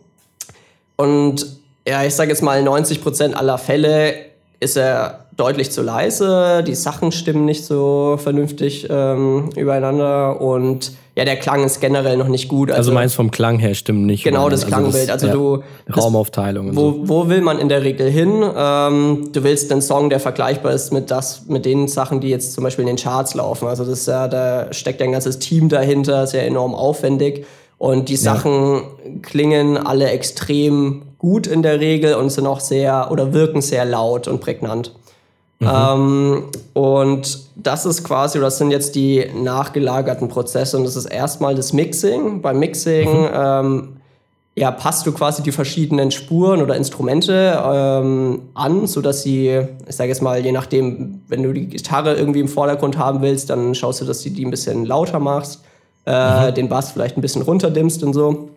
und 0.97 1.59
ja, 1.87 2.03
ich 2.03 2.13
sage 2.13 2.29
jetzt 2.29 2.43
mal, 2.43 2.61
90 2.61 3.01
Prozent 3.01 3.37
aller 3.37 3.57
Fälle 3.57 4.15
ist 4.59 4.75
er 4.75 5.25
deutlich 5.39 5.71
zu 5.71 5.81
leise, 5.81 6.63
die 6.67 6.75
Sachen 6.75 7.11
stimmen 7.11 7.45
nicht 7.45 7.63
so 7.63 8.17
vernünftig 8.21 8.87
ähm, 8.89 9.49
übereinander 9.55 10.41
und 10.41 10.91
ja, 11.15 11.25
der 11.25 11.37
Klang 11.37 11.65
ist 11.65 11.81
generell 11.81 12.15
noch 12.15 12.29
nicht 12.29 12.47
gut. 12.47 12.69
Also, 12.69 12.77
also 12.79 12.91
meinst 12.93 13.15
vom 13.15 13.29
Klang 13.29 13.59
her 13.59 13.73
stimmen 13.73 14.05
nicht. 14.05 14.23
Genau, 14.23 14.47
das 14.47 14.65
Klangbild. 14.65 15.09
Also, 15.09 15.27
das, 15.27 15.35
also 15.35 15.57
du 15.57 15.63
ja, 15.89 15.95
Raumaufteilung. 15.95 16.67
Das, 16.67 16.75
wo, 16.77 16.95
wo 17.03 17.27
will 17.27 17.41
man 17.41 17.59
in 17.59 17.67
der 17.67 17.83
Regel 17.83 18.09
hin? 18.09 18.41
Ähm, 18.55 19.29
du 19.33 19.43
willst 19.43 19.69
einen 19.69 19.81
Song, 19.81 20.09
der 20.09 20.21
vergleichbar 20.21 20.71
ist 20.71 20.93
mit 20.93 21.11
das, 21.11 21.45
mit 21.47 21.65
den 21.65 21.89
Sachen, 21.89 22.21
die 22.21 22.29
jetzt 22.29 22.53
zum 22.53 22.63
Beispiel 22.63 22.83
in 22.83 22.87
den 22.87 22.95
Charts 22.95 23.33
laufen. 23.35 23.67
Also 23.67 23.83
das 23.83 24.05
ja, 24.05 24.29
da 24.29 24.71
steckt 24.71 25.01
ein 25.01 25.11
ganzes 25.11 25.39
Team 25.39 25.67
dahinter, 25.67 26.25
sehr 26.25 26.45
enorm 26.45 26.73
aufwendig. 26.73 27.45
Und 27.77 28.07
die 28.07 28.15
Sachen 28.15 28.73
ja. 28.75 28.81
klingen 29.21 29.77
alle 29.77 30.09
extrem 30.09 31.01
gut 31.17 31.47
in 31.47 31.63
der 31.63 31.81
Regel 31.81 32.15
und 32.15 32.29
sind 32.29 32.47
auch 32.47 32.61
sehr 32.61 33.09
oder 33.11 33.33
wirken 33.33 33.61
sehr 33.61 33.83
laut 33.83 34.29
und 34.29 34.39
prägnant. 34.39 34.93
Mhm. 35.59 35.67
Ähm, 35.67 36.43
und 36.73 37.39
das 37.55 37.85
ist 37.85 38.03
quasi, 38.03 38.37
oder 38.37 38.47
das 38.47 38.57
sind 38.57 38.71
jetzt 38.71 38.95
die 38.95 39.25
nachgelagerten 39.35 40.29
Prozesse 40.29 40.77
und 40.77 40.85
das 40.85 40.95
ist 40.95 41.05
erstmal 41.05 41.55
das 41.55 41.73
Mixing. 41.73 42.41
Beim 42.41 42.59
Mixing 42.59 43.09
mhm. 43.09 43.29
ähm, 43.33 43.89
ja, 44.55 44.71
passt 44.71 45.05
du 45.05 45.11
quasi 45.11 45.43
die 45.43 45.51
verschiedenen 45.51 46.11
Spuren 46.11 46.61
oder 46.61 46.75
Instrumente 46.75 47.61
ähm, 47.63 48.41
an, 48.53 48.87
sodass 48.87 49.23
sie, 49.23 49.61
ich 49.87 49.95
sage 49.95 50.09
jetzt 50.09 50.21
mal, 50.21 50.43
je 50.43 50.51
nachdem, 50.51 51.21
wenn 51.27 51.43
du 51.43 51.53
die 51.53 51.67
Gitarre 51.67 52.15
irgendwie 52.15 52.39
im 52.41 52.49
Vordergrund 52.49 52.97
haben 52.97 53.21
willst, 53.21 53.49
dann 53.49 53.75
schaust 53.75 54.01
du, 54.01 54.05
dass 54.05 54.21
du 54.23 54.29
die 54.29 54.45
ein 54.45 54.51
bisschen 54.51 54.85
lauter 54.85 55.19
machst 55.19 55.61
äh, 56.09 56.49
mhm. 56.49 56.55
den 56.55 56.69
Bass 56.69 56.91
vielleicht 56.91 57.17
ein 57.17 57.21
bisschen 57.21 57.41
runterdimmst 57.41 58.03
und 58.03 58.13
so. 58.13 58.49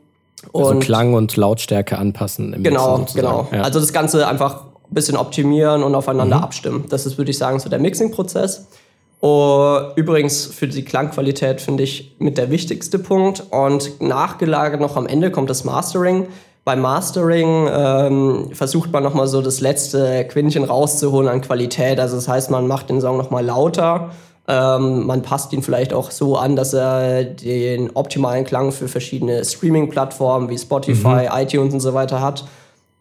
Und 0.51 0.65
also 0.65 0.79
Klang 0.81 1.15
und 1.15 1.37
Lautstärke 1.37 1.99
anpassen. 1.99 2.53
Im 2.55 2.63
genau, 2.63 3.07
genau. 3.15 3.49
Ja. 3.53 3.63
Also 3.63 3.79
das 3.79 3.93
Ganze 3.93 4.27
einfach 4.27 4.65
ein 4.65 4.72
bisschen 4.95 5.17
optimieren 5.17 5.83
und 5.83 5.95
aufeinander 5.95 6.39
mhm. 6.39 6.43
abstimmen. 6.43 6.85
Das 6.89 7.07
ist, 7.07 7.19
würde 7.19 7.31
ich 7.31 7.39
sagen, 7.39 7.59
so 7.59 7.69
der 7.69 7.79
Mixing-Prozess. 7.79 8.67
Oh, 9.21 9.79
übrigens 9.95 10.47
für 10.47 10.67
die 10.67 10.85
Klangqualität 10.85 11.61
finde 11.61 11.85
ich 11.85 12.17
mit 12.19 12.39
der 12.39 12.51
wichtigste 12.51 12.99
Punkt. 12.99 13.45
Und 13.51 14.01
nachgelagert 14.01 14.81
noch 14.81 14.97
am 14.97 15.07
Ende 15.07 15.31
kommt 15.31 15.51
das 15.51 15.65
Mastering. 15.65 16.27
Beim 16.65 16.81
Mastering 16.81 17.69
ähm, 17.73 18.51
versucht 18.53 18.93
man 18.93 19.03
nochmal 19.03 19.27
so 19.27 19.43
das 19.43 19.61
letzte 19.61 20.25
Quintchen 20.25 20.65
rauszuholen 20.65 21.29
an 21.29 21.41
Qualität. 21.41 21.99
Also 21.99 22.17
das 22.17 22.29
heißt, 22.29 22.51
man 22.51 22.67
macht 22.67 22.89
den 22.89 23.01
Song 23.01 23.17
nochmal 23.17 23.45
lauter 23.45 24.11
ähm, 24.49 25.07
man 25.07 25.23
passt 25.23 25.53
ihn 25.53 25.63
vielleicht 25.63 25.93
auch 25.93 26.11
so 26.11 26.37
an, 26.37 26.57
dass 26.57 26.75
er 26.75 27.25
den 27.25 27.91
optimalen 27.95 28.45
Klang 28.45 28.73
für 28.73 28.89
verschiedene 28.89 29.45
Streaming-Plattformen 29.45 30.49
wie 30.49 30.59
Spotify, 30.59 31.29
mhm. 31.31 31.39
iTunes 31.39 31.75
und 31.75 31.81
so 31.81 31.95
weiter 31.95 32.21
hat. 32.21 32.45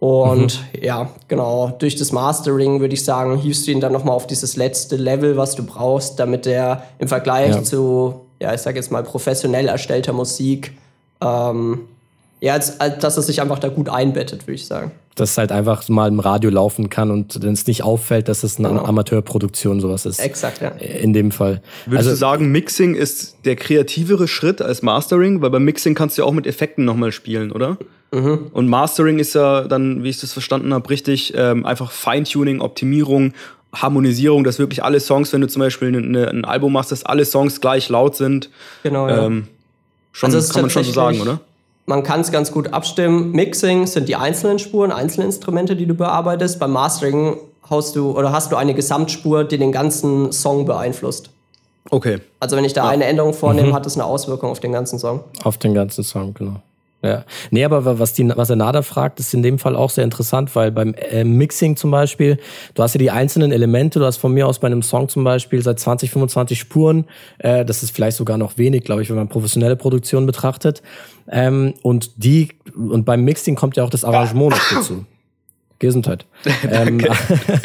Und 0.02 0.60
mhm. 0.74 0.84
ja, 0.84 1.10
genau, 1.28 1.76
durch 1.78 1.96
das 1.96 2.12
Mastering 2.12 2.80
würde 2.80 2.96
ich 2.96 3.06
sagen, 3.06 3.38
hiefst 3.38 3.68
du 3.68 3.72
ihn 3.72 3.80
dann 3.80 3.94
nochmal 3.94 4.16
auf 4.16 4.26
dieses 4.26 4.56
letzte 4.56 4.96
Level, 4.96 5.38
was 5.38 5.54
du 5.54 5.64
brauchst, 5.64 6.20
damit 6.20 6.48
der 6.48 6.82
im 6.98 7.08
Vergleich 7.08 7.54
ja. 7.54 7.64
zu, 7.64 8.22
ja, 8.40 8.52
ich 8.52 8.62
sag 8.62 8.76
jetzt 8.76 8.92
mal, 8.92 9.04
professionell 9.04 9.68
erstellter 9.68 10.12
Musik, 10.12 10.76
ähm, 11.22 11.82
ja, 12.42 12.54
als, 12.54 12.82
als, 12.82 13.00
dass 13.00 13.16
es 13.18 13.28
sich 13.28 13.42
einfach 13.42 13.60
da 13.60 13.70
gut 13.70 13.88
einbettet, 13.88 14.48
würde 14.48 14.56
ich 14.56 14.68
sagen 14.68 14.92
dass 15.16 15.32
es 15.32 15.38
halt 15.38 15.52
einfach 15.52 15.88
mal 15.90 16.08
im 16.08 16.20
Radio 16.20 16.50
laufen 16.50 16.90
kann 16.90 17.12
und 17.12 17.44
wenn 17.44 17.54
es 17.54 17.68
nicht 17.68 17.84
auffällt, 17.84 18.30
dass 18.30 18.44
es 18.44 18.58
eine 18.58 18.70
genau. 18.70 18.86
Amateurproduktion 18.86 19.82
sowas 19.82 20.06
ist. 20.06 20.20
Exakt, 20.20 20.62
ja. 20.62 20.70
In 20.70 21.14
dem 21.14 21.32
Fall. 21.32 21.62
Würdest 21.86 22.10
also, 22.10 22.10
du 22.12 22.16
sagen, 22.16 22.52
Mixing 22.52 22.96
ist 22.96 23.38
der 23.46 23.56
kreativere 23.56 24.28
Schritt 24.28 24.62
als 24.62 24.82
Mastering? 24.82 25.42
Weil 25.42 25.50
beim 25.50 25.64
Mixing 25.64 25.96
kannst 25.96 26.18
du 26.18 26.22
ja 26.22 26.28
auch 26.28 26.32
mit 26.32 26.48
Effekten 26.48 26.86
nochmal 26.86 27.12
spielen, 27.12 27.52
oder? 27.52 27.78
Mhm. 28.12 28.48
Und 28.54 28.68
Mastering 28.68 29.20
ist 29.20 29.36
ja 29.36 29.68
dann, 29.68 30.04
wie 30.04 30.10
ich 30.10 30.20
das 30.20 30.34
verstanden 30.34 30.74
habe, 30.74 30.90
richtig 30.90 31.34
ähm, 31.36 31.66
einfach 31.66 31.92
Feintuning, 31.92 32.62
Optimierung, 32.62 33.34
Harmonisierung, 33.74 34.44
dass 34.44 34.60
wirklich 34.60 34.84
alle 34.84 35.00
Songs, 35.00 35.32
wenn 35.34 35.42
du 35.42 35.48
zum 35.48 35.60
Beispiel 35.60 35.90
eine, 35.90 36.30
ein 36.30 36.46
Album 36.46 36.74
machst, 36.74 36.92
dass 36.92 37.04
alle 37.04 37.26
Songs 37.26 37.60
gleich 37.60 37.90
laut 37.90 38.16
sind. 38.16 38.50
Genau, 38.84 39.08
ja. 39.08 39.26
Ähm, 39.26 39.48
schon, 40.14 40.34
also 40.34 40.54
kann 40.54 40.62
man 40.62 40.70
schon 40.70 40.84
so 40.84 40.92
sagen, 40.92 41.22
oder? 41.22 41.42
Man 41.86 42.04
kann 42.04 42.22
es 42.22 42.32
ganz 42.32 42.52
gut 42.52 42.74
abstimmen. 42.74 43.32
Mixing 43.32 43.88
sind 43.88 44.08
die 44.08 44.16
einzelnen 44.16 44.60
Spuren, 44.60 44.92
einzelne 44.92 45.26
Instrumente, 45.26 45.76
die 45.76 45.86
du 45.86 45.94
bearbeitest. 45.94 46.60
Beim 46.60 46.72
Mastering 46.72 47.38
hast 47.70 47.96
du 47.96 48.12
oder 48.18 48.32
hast 48.32 48.52
du 48.52 48.56
eine 48.56 48.74
Gesamtspur, 48.74 49.44
die 49.44 49.58
den 49.58 49.72
ganzen 49.72 50.32
Song 50.32 50.66
beeinflusst. 50.66 51.32
Okay. 51.90 52.20
Also 52.40 52.56
wenn 52.56 52.66
ich 52.66 52.74
da 52.74 52.86
ja. 52.86 52.90
eine 52.90 53.06
Änderung 53.06 53.34
vornehme, 53.34 53.70
mhm. 53.70 53.74
hat 53.74 53.86
es 53.86 53.96
eine 53.96 54.06
Auswirkung 54.06 54.52
auf 54.52 54.60
den 54.60 54.72
ganzen 54.72 55.00
Song. 55.00 55.24
Auf 55.44 55.58
den 55.58 55.74
ganzen 55.74 56.04
Song, 56.04 56.34
genau. 56.34 56.62
Ja. 57.04 57.26
Nee, 57.50 57.66
aber 57.66 57.98
was, 57.98 58.14
die, 58.14 58.30
was 58.36 58.50
der 58.50 58.58
Nada 58.58 58.84
fragt, 58.84 59.20
ist 59.20 59.34
in 59.34 59.42
dem 59.42 59.58
Fall 59.58 59.76
auch 59.76 59.90
sehr 59.90 60.04
interessant, 60.04 60.56
weil 60.56 60.72
beim 60.72 60.94
äh, 60.94 61.24
Mixing 61.24 61.76
zum 61.76 61.90
Beispiel, 61.90 62.38
du 62.76 62.84
hast 62.84 62.94
ja 62.94 63.00
die 63.00 63.10
einzelnen 63.10 63.52
Elemente, 63.52 63.98
du 64.00 64.06
hast 64.06 64.18
von 64.18 64.32
mir 64.34 64.48
aus 64.48 64.60
bei 64.60 64.68
einem 64.68 64.84
Song 64.84 65.10
zum 65.10 65.24
Beispiel 65.24 65.64
seit 65.64 65.80
20, 65.80 66.12
25 66.12 66.60
Spuren, 66.60 67.06
äh, 67.40 67.66
das 67.66 67.82
ist 67.82 67.92
vielleicht 67.92 68.18
sogar 68.18 68.38
noch 68.38 68.58
wenig, 68.58 68.84
glaube 68.84 69.02
ich, 69.02 69.10
wenn 69.10 69.16
man 69.16 69.30
professionelle 69.30 69.76
Produktion 69.76 70.28
betrachtet. 70.28 70.84
Ähm, 71.28 71.74
und 71.82 72.24
die, 72.24 72.50
und 72.76 73.04
beim 73.04 73.24
Mixing 73.24 73.56
kommt 73.56 73.78
ja 73.78 73.84
auch 73.84 73.90
das 73.90 74.04
Arrangement 74.04 74.52
noch 74.52 74.70
dazu. 74.76 75.06
Gesundheit. 75.82 76.26
ähm, 76.72 77.02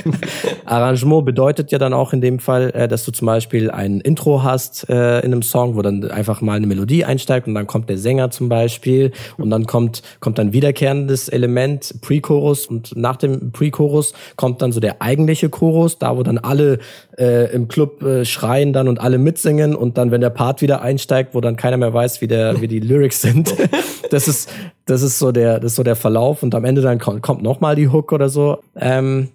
Arrangement 0.65 1.25
bedeutet 1.25 1.71
ja 1.71 1.79
dann 1.79 1.93
auch 1.93 2.13
in 2.13 2.21
dem 2.21 2.39
Fall, 2.39 2.71
äh, 2.71 2.89
dass 2.89 3.05
du 3.05 3.13
zum 3.13 3.27
Beispiel 3.27 3.71
ein 3.71 4.01
Intro 4.01 4.43
hast 4.43 4.89
äh, 4.89 5.21
in 5.21 5.33
einem 5.33 5.43
Song, 5.43 5.77
wo 5.77 5.83
dann 5.83 6.11
einfach 6.11 6.41
mal 6.41 6.57
eine 6.57 6.67
Melodie 6.67 7.05
einsteigt 7.05 7.47
und 7.47 7.55
dann 7.55 7.67
kommt 7.67 7.89
der 7.89 7.99
Sänger 7.99 8.31
zum 8.31 8.49
Beispiel 8.49 9.13
und 9.37 9.51
dann 9.51 9.67
kommt 9.67 10.03
kommt 10.21 10.39
dann 10.39 10.53
wiederkehrendes 10.53 11.29
Element 11.29 11.95
Pre-Chorus 12.01 12.67
und 12.67 12.97
nach 12.97 13.17
dem 13.17 13.53
Pre-Chorus 13.53 14.15
kommt 14.37 14.63
dann 14.63 14.73
so 14.73 14.81
der 14.81 15.03
eigentliche 15.03 15.51
Chorus, 15.51 15.99
da 15.99 16.17
wo 16.17 16.23
dann 16.23 16.39
alle 16.39 16.79
äh, 17.19 17.53
im 17.53 17.69
Club 17.69 18.03
äh, 18.03 18.25
schreien 18.25 18.73
dann 18.73 18.89
und 18.89 18.99
alle 18.99 19.19
mitsingen 19.19 19.77
und 19.77 19.99
dann 19.99 20.11
wenn 20.11 20.23
der 20.23 20.31
Part 20.31 20.63
wieder 20.63 20.81
einsteigt, 20.81 21.35
wo 21.35 21.41
dann 21.43 21.57
keiner 21.57 21.77
mehr 21.77 21.93
weiß, 21.93 22.23
wie 22.23 22.29
der 22.29 22.61
wie 22.63 22.69
die 22.69 22.81
Lyrics 22.81 23.21
sind. 23.21 23.55
das 24.11 24.27
ist 24.27 24.51
das 24.87 25.03
ist 25.03 25.19
so 25.19 25.33
der 25.33 25.61
das 25.61 25.73
ist 25.73 25.77
so 25.77 25.83
der 25.83 25.97
Verlauf 25.97 26.43
und 26.43 26.55
am 26.55 26.65
Ende 26.65 26.81
dann 26.81 26.99
kommt, 26.99 27.23
kommt 27.23 27.43
noch 27.43 27.61
mal 27.61 27.77
die 27.77 27.89
Hook 27.89 28.13
oder 28.13 28.29
so. 28.29 28.59
Ähm, 28.77 29.29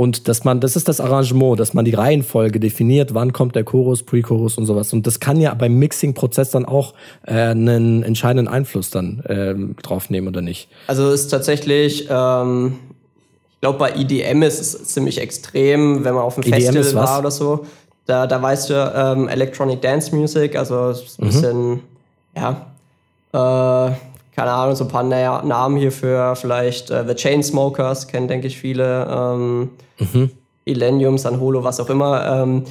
und 0.00 0.28
dass 0.28 0.44
man, 0.44 0.60
das 0.60 0.76
ist 0.76 0.88
das 0.88 0.98
Arrangement, 0.98 1.60
dass 1.60 1.74
man 1.74 1.84
die 1.84 1.92
Reihenfolge 1.92 2.58
definiert, 2.58 3.12
wann 3.12 3.34
kommt 3.34 3.54
der 3.54 3.64
Chorus, 3.64 4.02
Pre-Chorus 4.02 4.56
und 4.56 4.64
sowas. 4.64 4.94
Und 4.94 5.06
das 5.06 5.20
kann 5.20 5.38
ja 5.38 5.52
beim 5.52 5.74
Mixing-Prozess 5.78 6.52
dann 6.52 6.64
auch 6.64 6.94
äh, 7.26 7.34
einen 7.34 8.02
entscheidenden 8.02 8.48
Einfluss 8.48 8.88
dann 8.88 9.22
ähm, 9.28 9.76
drauf 9.82 10.08
nehmen 10.08 10.28
oder 10.28 10.40
nicht. 10.40 10.70
Also 10.86 11.10
ist 11.10 11.28
tatsächlich, 11.28 12.08
ähm, 12.08 12.78
ich 13.52 13.60
glaube 13.60 13.78
bei 13.78 13.92
EDM 13.94 14.42
ist 14.42 14.60
es 14.60 14.84
ziemlich 14.84 15.20
extrem, 15.20 16.02
wenn 16.02 16.14
man 16.14 16.22
auf 16.22 16.38
einem 16.38 16.50
EDM 16.50 16.72
Festival 16.72 17.04
war 17.04 17.18
oder 17.18 17.30
so. 17.30 17.66
Da, 18.06 18.26
da 18.26 18.40
weißt 18.40 18.70
du 18.70 18.92
ähm, 18.96 19.28
Electronic 19.28 19.82
Dance 19.82 20.16
Music, 20.16 20.56
also 20.56 20.76
ein 20.78 20.94
mhm. 21.18 21.26
bisschen, 21.26 21.80
ja, 22.34 22.66
äh, 23.34 23.92
keine 24.40 24.52
Ahnung, 24.52 24.74
so 24.74 24.84
ein 24.84 24.88
paar 24.88 25.02
Namen 25.02 25.76
hier 25.76 25.92
für 25.92 26.34
vielleicht 26.34 26.90
äh, 26.90 27.04
The 27.06 27.14
Chainsmokers, 27.14 28.08
kennen, 28.08 28.26
denke 28.26 28.46
ich, 28.46 28.56
viele. 28.56 29.06
Ähm, 29.06 29.70
mhm. 29.98 30.30
Illenium, 30.64 31.18
Sanholo, 31.18 31.62
was 31.62 31.78
auch 31.78 31.90
immer. 31.90 32.24
Ähm, 32.24 32.64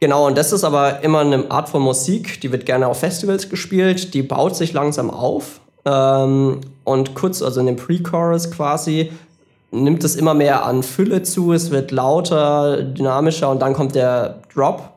genau, 0.00 0.26
und 0.26 0.38
das 0.38 0.52
ist 0.52 0.64
aber 0.64 1.02
immer 1.02 1.18
eine 1.18 1.50
Art 1.50 1.68
von 1.68 1.82
Musik, 1.82 2.40
die 2.40 2.50
wird 2.50 2.64
gerne 2.64 2.86
auf 2.86 3.00
Festivals 3.00 3.50
gespielt, 3.50 4.14
die 4.14 4.22
baut 4.22 4.56
sich 4.56 4.72
langsam 4.72 5.10
auf. 5.10 5.60
Ähm, 5.84 6.62
und 6.84 7.14
kurz, 7.14 7.42
also 7.42 7.60
in 7.60 7.66
dem 7.66 7.76
Pre-Chorus 7.76 8.50
quasi, 8.50 9.12
nimmt 9.70 10.04
es 10.04 10.16
immer 10.16 10.32
mehr 10.32 10.64
an 10.64 10.82
Fülle 10.82 11.22
zu, 11.24 11.52
es 11.52 11.70
wird 11.70 11.90
lauter, 11.90 12.82
dynamischer 12.82 13.50
und 13.50 13.60
dann 13.60 13.74
kommt 13.74 13.94
der 13.94 14.38
Drop. 14.54 14.88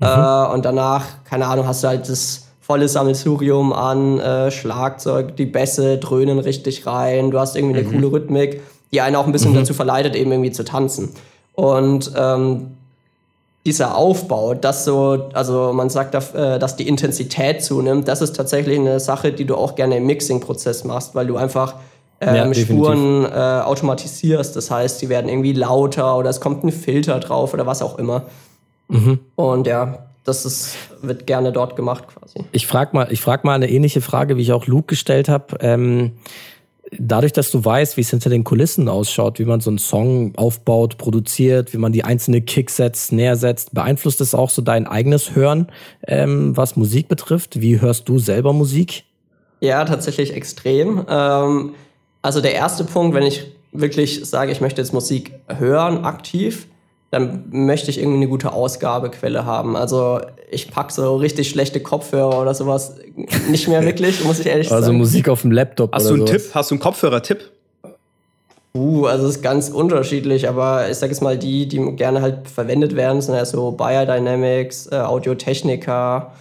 Mhm. 0.00 0.06
Äh, 0.08 0.46
und 0.54 0.64
danach, 0.64 1.04
keine 1.22 1.46
Ahnung, 1.46 1.68
hast 1.68 1.84
du 1.84 1.88
halt 1.88 2.08
das 2.08 2.45
volles 2.66 2.94
Sammelsurium 2.94 3.72
an 3.72 4.18
äh, 4.18 4.50
Schlagzeug, 4.50 5.36
die 5.36 5.46
Bässe 5.46 5.98
dröhnen 5.98 6.40
richtig 6.40 6.84
rein, 6.84 7.30
du 7.30 7.38
hast 7.38 7.54
irgendwie 7.54 7.78
eine 7.78 7.86
mhm. 7.86 7.92
coole 7.92 8.12
Rhythmik, 8.12 8.60
die 8.92 9.00
einen 9.00 9.14
auch 9.14 9.26
ein 9.26 9.32
bisschen 9.32 9.52
mhm. 9.52 9.58
dazu 9.58 9.72
verleitet, 9.72 10.16
eben 10.16 10.32
irgendwie 10.32 10.50
zu 10.50 10.64
tanzen. 10.64 11.10
Und 11.54 12.10
ähm, 12.16 12.72
dieser 13.64 13.96
Aufbau, 13.96 14.54
dass 14.54 14.84
so, 14.84 15.28
also 15.32 15.72
man 15.72 15.90
sagt, 15.90 16.14
äh, 16.34 16.58
dass 16.58 16.74
die 16.74 16.88
Intensität 16.88 17.62
zunimmt, 17.62 18.08
das 18.08 18.20
ist 18.20 18.34
tatsächlich 18.34 18.80
eine 18.80 18.98
Sache, 18.98 19.32
die 19.32 19.44
du 19.44 19.54
auch 19.54 19.76
gerne 19.76 19.98
im 19.98 20.06
Mixing-Prozess 20.06 20.82
machst, 20.82 21.14
weil 21.14 21.28
du 21.28 21.36
einfach 21.36 21.76
ähm, 22.20 22.34
ja, 22.34 22.54
Spuren 22.54 23.26
äh, 23.26 23.28
automatisierst. 23.64 24.56
Das 24.56 24.72
heißt, 24.72 25.00
die 25.02 25.08
werden 25.08 25.28
irgendwie 25.28 25.52
lauter 25.52 26.16
oder 26.18 26.30
es 26.30 26.40
kommt 26.40 26.64
ein 26.64 26.72
Filter 26.72 27.20
drauf 27.20 27.54
oder 27.54 27.64
was 27.64 27.80
auch 27.80 27.98
immer. 27.98 28.24
Mhm. 28.88 29.20
Und 29.36 29.68
ja, 29.68 29.98
das 30.26 30.44
ist, 30.44 30.76
wird 31.02 31.26
gerne 31.26 31.52
dort 31.52 31.76
gemacht 31.76 32.04
quasi. 32.08 32.44
Ich 32.52 32.66
frage 32.66 32.90
mal, 32.92 33.10
ich 33.10 33.20
frag 33.20 33.44
mal 33.44 33.54
eine 33.54 33.70
ähnliche 33.70 34.00
Frage, 34.00 34.36
wie 34.36 34.42
ich 34.42 34.52
auch 34.52 34.66
Luke 34.66 34.86
gestellt 34.86 35.28
habe. 35.28 35.56
Ähm, 35.60 36.12
dadurch, 36.98 37.32
dass 37.32 37.50
du 37.50 37.64
weißt, 37.64 37.96
wie 37.96 38.00
es 38.00 38.10
hinter 38.10 38.30
den 38.30 38.44
Kulissen 38.44 38.88
ausschaut, 38.88 39.38
wie 39.38 39.44
man 39.44 39.60
so 39.60 39.70
einen 39.70 39.78
Song 39.78 40.34
aufbaut, 40.36 40.98
produziert, 40.98 41.72
wie 41.72 41.78
man 41.78 41.92
die 41.92 42.04
einzelne 42.04 42.42
Kicks 42.42 42.76
setzt, 42.76 43.12
näher 43.12 43.36
setzt, 43.36 43.74
beeinflusst 43.74 44.20
es 44.20 44.34
auch 44.34 44.50
so 44.50 44.62
dein 44.62 44.86
eigenes 44.86 45.34
Hören, 45.34 45.68
ähm, 46.06 46.56
was 46.56 46.76
Musik 46.76 47.08
betrifft? 47.08 47.60
Wie 47.60 47.80
hörst 47.80 48.08
du 48.08 48.18
selber 48.18 48.52
Musik? 48.52 49.04
Ja, 49.60 49.84
tatsächlich 49.84 50.34
extrem. 50.34 51.04
Ähm, 51.08 51.74
also 52.22 52.40
der 52.40 52.54
erste 52.54 52.84
Punkt, 52.84 53.14
wenn 53.14 53.22
ich 53.22 53.46
wirklich 53.72 54.24
sage, 54.24 54.52
ich 54.52 54.60
möchte 54.60 54.80
jetzt 54.80 54.92
Musik 54.92 55.32
hören, 55.48 56.04
aktiv, 56.04 56.66
dann 57.10 57.44
möchte 57.50 57.90
ich 57.90 57.98
irgendwie 57.98 58.16
eine 58.16 58.28
gute 58.28 58.52
Ausgabequelle 58.52 59.44
haben. 59.44 59.76
Also 59.76 60.20
ich 60.50 60.70
packe 60.70 60.92
so 60.92 61.16
richtig 61.16 61.48
schlechte 61.48 61.80
Kopfhörer 61.80 62.40
oder 62.40 62.54
sowas 62.54 62.96
nicht 63.48 63.68
mehr 63.68 63.82
wirklich, 63.84 64.24
muss 64.24 64.40
ich 64.40 64.46
ehrlich 64.46 64.70
also 64.70 64.82
sagen. 64.82 64.96
Also 64.96 64.98
Musik 64.98 65.28
auf 65.28 65.42
dem 65.42 65.52
Laptop 65.52 65.94
Hast 65.94 66.06
oder 66.06 66.16
du 66.16 66.22
einen 66.22 66.26
sowas. 66.26 66.42
Tipp? 66.42 66.54
Hast 66.54 66.70
du 66.70 66.74
einen 66.74 66.80
Kopfhörer-Tipp? 66.80 67.50
Uh, 68.76 69.06
also 69.06 69.26
es 69.26 69.36
ist 69.36 69.42
ganz 69.42 69.70
unterschiedlich, 69.70 70.48
aber 70.48 70.90
ich 70.90 70.98
sage 70.98 71.12
jetzt 71.12 71.22
mal, 71.22 71.38
die, 71.38 71.66
die 71.66 71.78
gerne 71.96 72.20
halt 72.20 72.48
verwendet 72.48 72.94
werden, 72.94 73.22
sind 73.22 73.34
ja 73.34 73.44
so 73.46 73.70
Biodynamics, 73.70 74.88
äh, 74.92 74.96
Audio-Technica. 74.96 76.32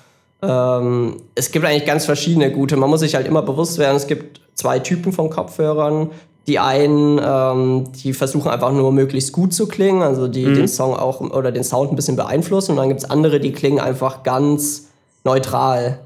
Ähm, 0.41 1.21
es 1.35 1.51
gibt 1.51 1.65
eigentlich 1.65 1.85
ganz 1.85 2.05
verschiedene 2.05 2.51
gute. 2.51 2.75
Man 2.75 2.89
muss 2.89 2.99
sich 2.99 3.15
halt 3.15 3.27
immer 3.27 3.41
bewusst 3.41 3.77
werden, 3.77 3.95
es 3.95 4.07
gibt 4.07 4.41
zwei 4.53 4.79
Typen 4.79 5.13
von 5.13 5.29
Kopfhörern. 5.29 6.09
Die 6.47 6.59
einen, 6.59 7.19
ähm, 7.23 7.91
die 7.93 8.13
versuchen 8.13 8.51
einfach 8.51 8.71
nur 8.71 8.91
möglichst 8.91 9.31
gut 9.31 9.53
zu 9.53 9.67
klingen, 9.67 10.03
also 10.03 10.27
die 10.27 10.45
mhm. 10.45 10.55
den 10.55 10.67
Song 10.67 10.93
auch 10.95 11.21
oder 11.21 11.51
den 11.51 11.63
Sound 11.63 11.91
ein 11.91 11.95
bisschen 11.95 12.15
beeinflussen. 12.15 12.71
Und 12.71 12.77
dann 12.77 12.89
gibt 12.89 13.01
es 13.01 13.09
andere, 13.09 13.39
die 13.39 13.51
klingen 13.51 13.79
einfach 13.79 14.23
ganz 14.23 14.89
neutral. 15.23 15.99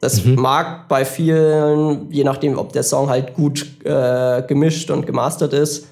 Das 0.00 0.24
mhm. 0.24 0.34
mag 0.34 0.88
bei 0.88 1.04
vielen, 1.04 2.10
je 2.12 2.24
nachdem, 2.24 2.58
ob 2.58 2.72
der 2.72 2.82
Song 2.82 3.08
halt 3.08 3.34
gut 3.34 3.66
äh, 3.84 4.42
gemischt 4.46 4.90
und 4.90 5.06
gemastert 5.06 5.54
ist, 5.54 5.86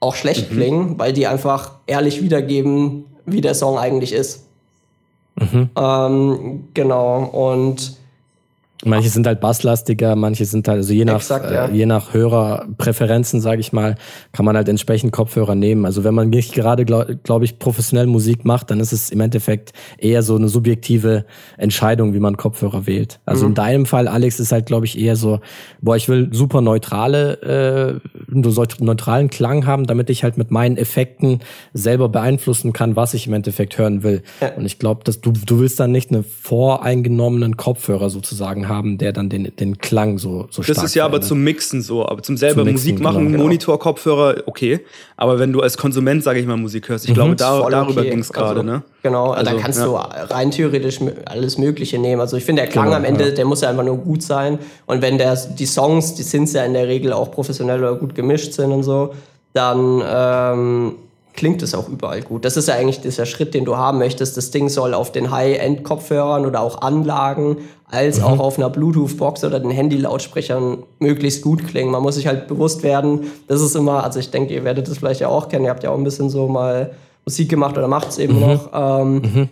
auch 0.00 0.14
schlecht 0.14 0.50
mhm. 0.50 0.56
klingen, 0.56 0.98
weil 0.98 1.12
die 1.12 1.26
einfach 1.26 1.72
ehrlich 1.86 2.22
wiedergeben, 2.22 3.04
wie 3.26 3.40
der 3.40 3.54
Song 3.54 3.78
eigentlich 3.78 4.12
ist. 4.12 4.44
Mhm. 5.36 5.70
Ähm, 5.76 6.64
genau. 6.74 7.24
Und 7.24 7.97
Manche 8.84 9.08
sind 9.08 9.26
halt 9.26 9.40
basslastiger, 9.40 10.14
manche 10.14 10.44
sind 10.44 10.68
halt, 10.68 10.78
also 10.78 10.92
je 10.92 11.04
nach, 11.04 11.16
Exakt, 11.16 11.50
ja. 11.50 11.66
äh, 11.66 11.74
je 11.74 11.84
nach 11.84 12.14
Hörerpräferenzen, 12.14 13.40
sage 13.40 13.60
ich 13.60 13.72
mal, 13.72 13.96
kann 14.32 14.44
man 14.44 14.56
halt 14.56 14.68
entsprechend 14.68 15.10
Kopfhörer 15.10 15.56
nehmen. 15.56 15.84
Also 15.84 16.04
wenn 16.04 16.14
man 16.14 16.30
nicht 16.30 16.54
gerade, 16.54 16.84
glaube 16.84 17.16
glaub 17.24 17.42
ich, 17.42 17.58
professionell 17.58 18.06
Musik 18.06 18.44
macht, 18.44 18.70
dann 18.70 18.78
ist 18.78 18.92
es 18.92 19.10
im 19.10 19.20
Endeffekt 19.20 19.72
eher 19.98 20.22
so 20.22 20.36
eine 20.36 20.48
subjektive 20.48 21.24
Entscheidung, 21.56 22.14
wie 22.14 22.20
man 22.20 22.36
Kopfhörer 22.36 22.86
wählt. 22.86 23.18
Also 23.26 23.46
mhm. 23.46 23.50
in 23.50 23.54
deinem 23.56 23.86
Fall, 23.86 24.06
Alex, 24.06 24.38
ist 24.38 24.52
halt, 24.52 24.66
glaube 24.66 24.86
ich, 24.86 24.96
eher 24.96 25.16
so, 25.16 25.40
boah, 25.80 25.96
ich 25.96 26.08
will 26.08 26.28
super 26.32 26.60
neutrale, 26.60 28.00
äh, 28.32 28.42
so 28.48 28.64
neutralen 28.78 29.28
Klang 29.28 29.66
haben, 29.66 29.86
damit 29.88 30.08
ich 30.08 30.22
halt 30.22 30.38
mit 30.38 30.52
meinen 30.52 30.76
Effekten 30.76 31.40
selber 31.72 32.08
beeinflussen 32.08 32.72
kann, 32.72 32.94
was 32.94 33.12
ich 33.14 33.26
im 33.26 33.32
Endeffekt 33.32 33.76
hören 33.76 34.04
will. 34.04 34.22
Ja. 34.40 34.54
Und 34.54 34.66
ich 34.66 34.78
glaube, 34.78 35.02
dass 35.02 35.20
du, 35.20 35.32
du 35.32 35.58
willst 35.58 35.80
dann 35.80 35.90
nicht 35.90 36.10
eine 36.10 36.22
voreingenommenen 36.22 37.56
Kopfhörer 37.56 38.08
sozusagen 38.08 38.67
haben, 38.68 38.98
der 38.98 39.12
dann 39.12 39.28
den, 39.28 39.52
den 39.56 39.78
Klang 39.78 40.18
so, 40.18 40.46
so 40.50 40.62
stark 40.62 40.76
Das 40.76 40.84
ist 40.84 40.94
ja 40.94 41.04
verändert. 41.04 41.22
aber 41.22 41.28
zum 41.28 41.44
Mixen 41.44 41.82
so, 41.82 42.06
aber 42.06 42.22
zum 42.22 42.36
selber 42.36 42.64
zum 42.64 42.72
Musik 42.72 43.00
machen, 43.00 43.18
genau, 43.18 43.30
genau. 43.30 43.42
Monitor, 43.44 43.78
Kopfhörer, 43.78 44.42
okay. 44.46 44.80
Aber 45.16 45.38
wenn 45.38 45.52
du 45.52 45.60
als 45.60 45.76
Konsument, 45.76 46.22
sage 46.22 46.40
ich 46.40 46.46
mal, 46.46 46.56
Musik 46.56 46.88
hörst, 46.88 47.04
ich 47.04 47.10
mhm, 47.10 47.14
glaube, 47.14 47.36
da, 47.36 47.68
darüber 47.70 48.00
okay. 48.00 48.10
ging 48.10 48.20
es 48.20 48.32
gerade, 48.32 48.60
also, 48.60 48.62
ne? 48.62 48.82
Genau, 49.02 49.30
also, 49.30 49.50
da 49.50 49.58
kannst 49.58 49.78
ja. 49.78 49.86
du 49.86 49.94
rein 49.94 50.50
theoretisch 50.50 51.00
alles 51.24 51.58
Mögliche 51.58 51.98
nehmen. 51.98 52.20
Also 52.20 52.36
ich 52.36 52.44
finde, 52.44 52.62
der 52.62 52.70
Klang 52.70 52.86
genau, 52.86 52.96
am 52.96 53.04
Ende, 53.04 53.28
ja. 53.28 53.34
der 53.34 53.44
muss 53.44 53.60
ja 53.60 53.70
einfach 53.70 53.84
nur 53.84 53.98
gut 53.98 54.22
sein. 54.22 54.58
Und 54.86 55.02
wenn 55.02 55.18
der, 55.18 55.36
die 55.36 55.66
Songs, 55.66 56.14
die 56.14 56.22
sind 56.22 56.52
ja 56.52 56.64
in 56.64 56.74
der 56.74 56.88
Regel 56.88 57.12
auch 57.12 57.30
professionell 57.30 57.80
oder 57.80 57.94
gut 57.96 58.14
gemischt 58.14 58.52
sind 58.52 58.72
und 58.72 58.82
so, 58.82 59.14
dann 59.52 60.02
ähm, 60.06 60.94
klingt 61.38 61.62
es 61.62 61.72
auch 61.72 61.88
überall 61.88 62.20
gut. 62.22 62.44
Das 62.44 62.56
ist 62.56 62.66
ja 62.66 62.74
eigentlich 62.74 63.00
dieser 63.00 63.24
Schritt, 63.24 63.54
den 63.54 63.64
du 63.64 63.76
haben 63.76 63.98
möchtest. 63.98 64.36
Das 64.36 64.50
Ding 64.50 64.68
soll 64.68 64.92
auf 64.92 65.12
den 65.12 65.30
High-End-Kopfhörern 65.30 66.44
oder 66.44 66.60
auch 66.60 66.82
Anlagen 66.82 67.58
als 67.86 68.18
mhm. 68.18 68.24
auch 68.24 68.40
auf 68.40 68.58
einer 68.58 68.68
Bluetooth-Box 68.68 69.44
oder 69.44 69.60
den 69.60 69.70
Handy-Lautsprechern 69.70 70.82
möglichst 70.98 71.42
gut 71.42 71.64
klingen. 71.68 71.92
Man 71.92 72.02
muss 72.02 72.16
sich 72.16 72.26
halt 72.26 72.48
bewusst 72.48 72.82
werden, 72.82 73.30
das 73.46 73.60
ist 73.60 73.76
immer, 73.76 74.02
also 74.02 74.18
ich 74.18 74.32
denke, 74.32 74.52
ihr 74.52 74.64
werdet 74.64 74.88
das 74.88 74.98
vielleicht 74.98 75.20
ja 75.20 75.28
auch 75.28 75.48
kennen, 75.48 75.64
ihr 75.64 75.70
habt 75.70 75.84
ja 75.84 75.90
auch 75.90 75.96
ein 75.96 76.02
bisschen 76.02 76.28
so 76.28 76.48
mal 76.48 76.90
Musik 77.24 77.48
gemacht 77.48 77.78
oder 77.78 77.86
macht 77.86 78.08
es 78.08 78.18
eben 78.18 78.34
mhm. 78.34 78.40
noch. 78.40 78.70
Ähm, 78.74 79.14
mhm. 79.14 79.48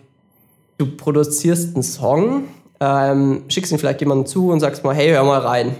Du 0.78 0.86
produzierst 0.96 1.76
einen 1.76 1.84
Song, 1.84 2.44
ähm, 2.80 3.44
schickst 3.46 3.70
ihn 3.70 3.78
vielleicht 3.78 4.00
jemandem 4.00 4.26
zu 4.26 4.50
und 4.50 4.58
sagst 4.58 4.82
mal, 4.82 4.94
hey, 4.94 5.10
hör 5.10 5.22
mal 5.22 5.38
rein. 5.38 5.76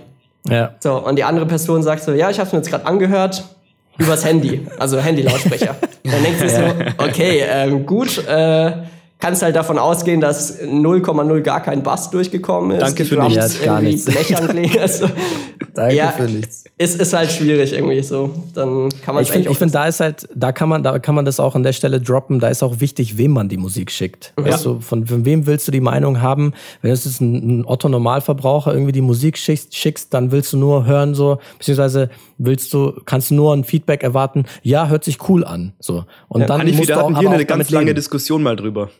Ja. 0.48 0.70
So, 0.78 1.04
und 1.04 1.16
die 1.16 1.24
andere 1.24 1.46
Person 1.46 1.82
sagt 1.82 2.04
so, 2.04 2.12
ja, 2.12 2.30
ich 2.30 2.38
habe 2.38 2.46
es 2.46 2.52
mir 2.52 2.60
jetzt 2.60 2.70
gerade 2.70 2.86
angehört, 2.86 3.55
übers 3.98 4.24
Handy, 4.24 4.66
also 4.78 5.00
Handy-Lautsprecher. 5.00 5.76
Dann 6.04 6.22
denkst 6.22 6.40
du 6.40 6.48
so, 6.48 6.62
okay, 7.04 7.44
ähm, 7.48 7.86
gut, 7.86 8.18
äh, 8.26 8.72
kannst 9.18 9.42
halt 9.42 9.56
davon 9.56 9.78
ausgehen, 9.78 10.20
dass 10.20 10.60
0,0 10.60 11.40
gar 11.40 11.62
kein 11.62 11.82
Bass 11.82 12.10
durchgekommen 12.10 12.72
ist. 12.72 12.82
Danke 12.82 13.04
für 13.04 13.22
nichts. 13.22 13.62
Gar 13.62 13.80
nichts. 13.80 14.04
Klingen. 14.04 14.78
Also, 14.78 15.08
Danke 15.74 15.94
ja, 15.94 16.08
für 16.08 16.24
nichts. 16.24 16.64
Ist, 16.78 17.00
ist 17.00 17.12
halt 17.12 17.30
schwierig 17.30 17.72
irgendwie 17.72 18.02
so. 18.02 18.30
Dann 18.54 18.88
kann 19.02 19.14
man 19.14 19.24
Ich 19.24 19.30
finde, 19.30 19.54
find, 19.54 19.74
da 19.74 19.86
ist 19.86 20.00
halt, 20.00 20.28
da 20.34 20.52
kann 20.52 20.68
man, 20.68 20.82
da 20.82 20.98
kann 20.98 21.14
man 21.14 21.24
das 21.24 21.40
auch 21.40 21.54
an 21.54 21.62
der 21.62 21.72
Stelle 21.72 22.00
droppen. 22.00 22.40
Da 22.40 22.48
ist 22.48 22.62
auch 22.62 22.80
wichtig, 22.80 23.16
wem 23.18 23.32
man 23.32 23.48
die 23.48 23.56
Musik 23.56 23.90
schickt. 23.90 24.32
Ja. 24.38 24.46
Weißt 24.46 24.64
du, 24.64 24.80
von, 24.80 25.06
von 25.06 25.24
wem 25.24 25.46
willst 25.46 25.68
du 25.68 25.72
die 25.72 25.80
Meinung 25.80 26.20
haben? 26.20 26.52
Wenn 26.82 26.92
es 26.92 27.06
ist 27.06 27.20
ein, 27.20 27.60
ein 27.60 27.66
Otto 27.66 27.88
Normalverbraucher 27.88 28.72
irgendwie 28.72 28.92
die 28.92 29.00
Musik 29.02 29.38
schickst, 29.38 29.74
schickst, 29.74 30.12
dann 30.12 30.30
willst 30.30 30.52
du 30.52 30.58
nur 30.58 30.86
hören 30.86 31.14
so, 31.14 31.38
beziehungsweise 31.58 32.10
willst 32.38 32.72
du, 32.72 32.92
kannst 33.04 33.30
du 33.30 33.34
nur 33.34 33.54
ein 33.54 33.64
Feedback 33.64 34.02
erwarten. 34.02 34.44
Ja, 34.62 34.88
hört 34.88 35.04
sich 35.04 35.28
cool 35.28 35.44
an. 35.44 35.72
So. 35.78 36.04
Und 36.28 36.42
ja, 36.42 36.46
dann 36.46 36.66
musst 36.66 36.88
du 36.88 36.94
auch, 36.94 37.12
hatten 37.12 37.22
wir 37.22 37.30
eine 37.30 37.46
ganz 37.46 37.70
lange 37.70 37.86
leben. 37.86 37.96
Diskussion 37.96 38.42
mal 38.42 38.56
drüber. 38.56 38.90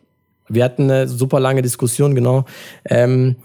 Wir 0.49 0.65
hatten 0.65 0.91
eine 0.91 1.09
super 1.09 1.41
lange 1.41 1.63
Diskussion, 1.63 2.15
genau. 2.15 2.45
Ähm, 2.85 3.37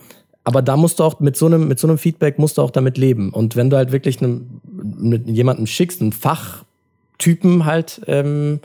aber 0.44 0.62
da 0.62 0.76
musst 0.76 1.00
du 1.00 1.04
auch 1.04 1.20
mit 1.20 1.38
so 1.38 1.46
einem 1.46 1.68
mit 1.68 1.80
so 1.80 1.88
einem 1.88 1.98
Feedback 1.98 2.40
musst 2.40 2.58
du 2.58 2.62
auch 2.62 2.72
damit 2.72 2.98
leben. 2.98 3.30
Und 3.32 3.56
wenn 3.56 3.70
du 3.70 3.78
halt 3.78 3.92
wirklich 3.92 4.22
einem, 4.22 4.62
mit 4.72 5.28
jemandem 5.28 5.68
schickst, 5.68 6.02
einen 6.02 6.14
Fachtypen 6.14 7.66
halt, 7.66 8.02
ähm, 8.08 8.60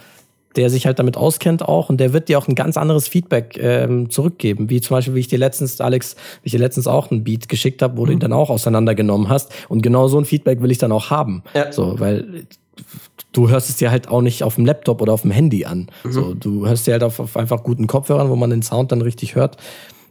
der 0.56 0.70
sich 0.70 0.86
halt 0.86 0.98
damit 0.98 1.16
auskennt 1.18 1.62
auch 1.62 1.90
und 1.90 1.98
der 1.98 2.14
wird 2.14 2.28
dir 2.28 2.38
auch 2.38 2.48
ein 2.48 2.54
ganz 2.54 2.78
anderes 2.78 3.08
Feedback 3.08 3.58
ähm, 3.60 4.08
zurückgeben. 4.08 4.70
Wie 4.70 4.80
zum 4.80 4.96
Beispiel, 4.96 5.14
wie 5.14 5.20
ich 5.20 5.28
dir 5.28 5.38
letztens, 5.38 5.80
Alex, 5.82 6.16
wie 6.42 6.46
ich 6.46 6.52
dir 6.52 6.58
letztens 6.58 6.86
auch 6.86 7.10
einen 7.10 7.24
Beat 7.24 7.48
geschickt 7.50 7.82
habe, 7.82 7.98
wo 7.98 8.02
mhm. 8.02 8.06
du 8.06 8.12
ihn 8.14 8.20
dann 8.20 8.32
auch 8.32 8.48
auseinandergenommen 8.48 9.28
hast. 9.28 9.52
Und 9.68 9.82
genau 9.82 10.08
so 10.08 10.18
ein 10.18 10.24
Feedback 10.24 10.62
will 10.62 10.70
ich 10.70 10.78
dann 10.78 10.92
auch 10.92 11.10
haben. 11.10 11.42
Ja. 11.54 11.72
So, 11.72 12.00
weil 12.00 12.46
du 13.32 13.48
hörst 13.48 13.68
es 13.68 13.76
dir 13.76 13.90
halt 13.90 14.08
auch 14.08 14.22
nicht 14.22 14.42
auf 14.42 14.56
dem 14.56 14.64
Laptop 14.64 15.00
oder 15.02 15.12
auf 15.12 15.22
dem 15.22 15.30
Handy 15.30 15.64
an. 15.64 15.88
Mhm. 16.04 16.12
So, 16.12 16.34
du 16.34 16.66
hörst 16.66 16.86
dir 16.86 16.92
halt 16.92 17.02
auf, 17.02 17.20
auf 17.20 17.36
einfach 17.36 17.62
guten 17.62 17.86
Kopfhörern, 17.86 18.30
wo 18.30 18.36
man 18.36 18.50
den 18.50 18.62
Sound 18.62 18.92
dann 18.92 19.02
richtig 19.02 19.34
hört. 19.34 19.56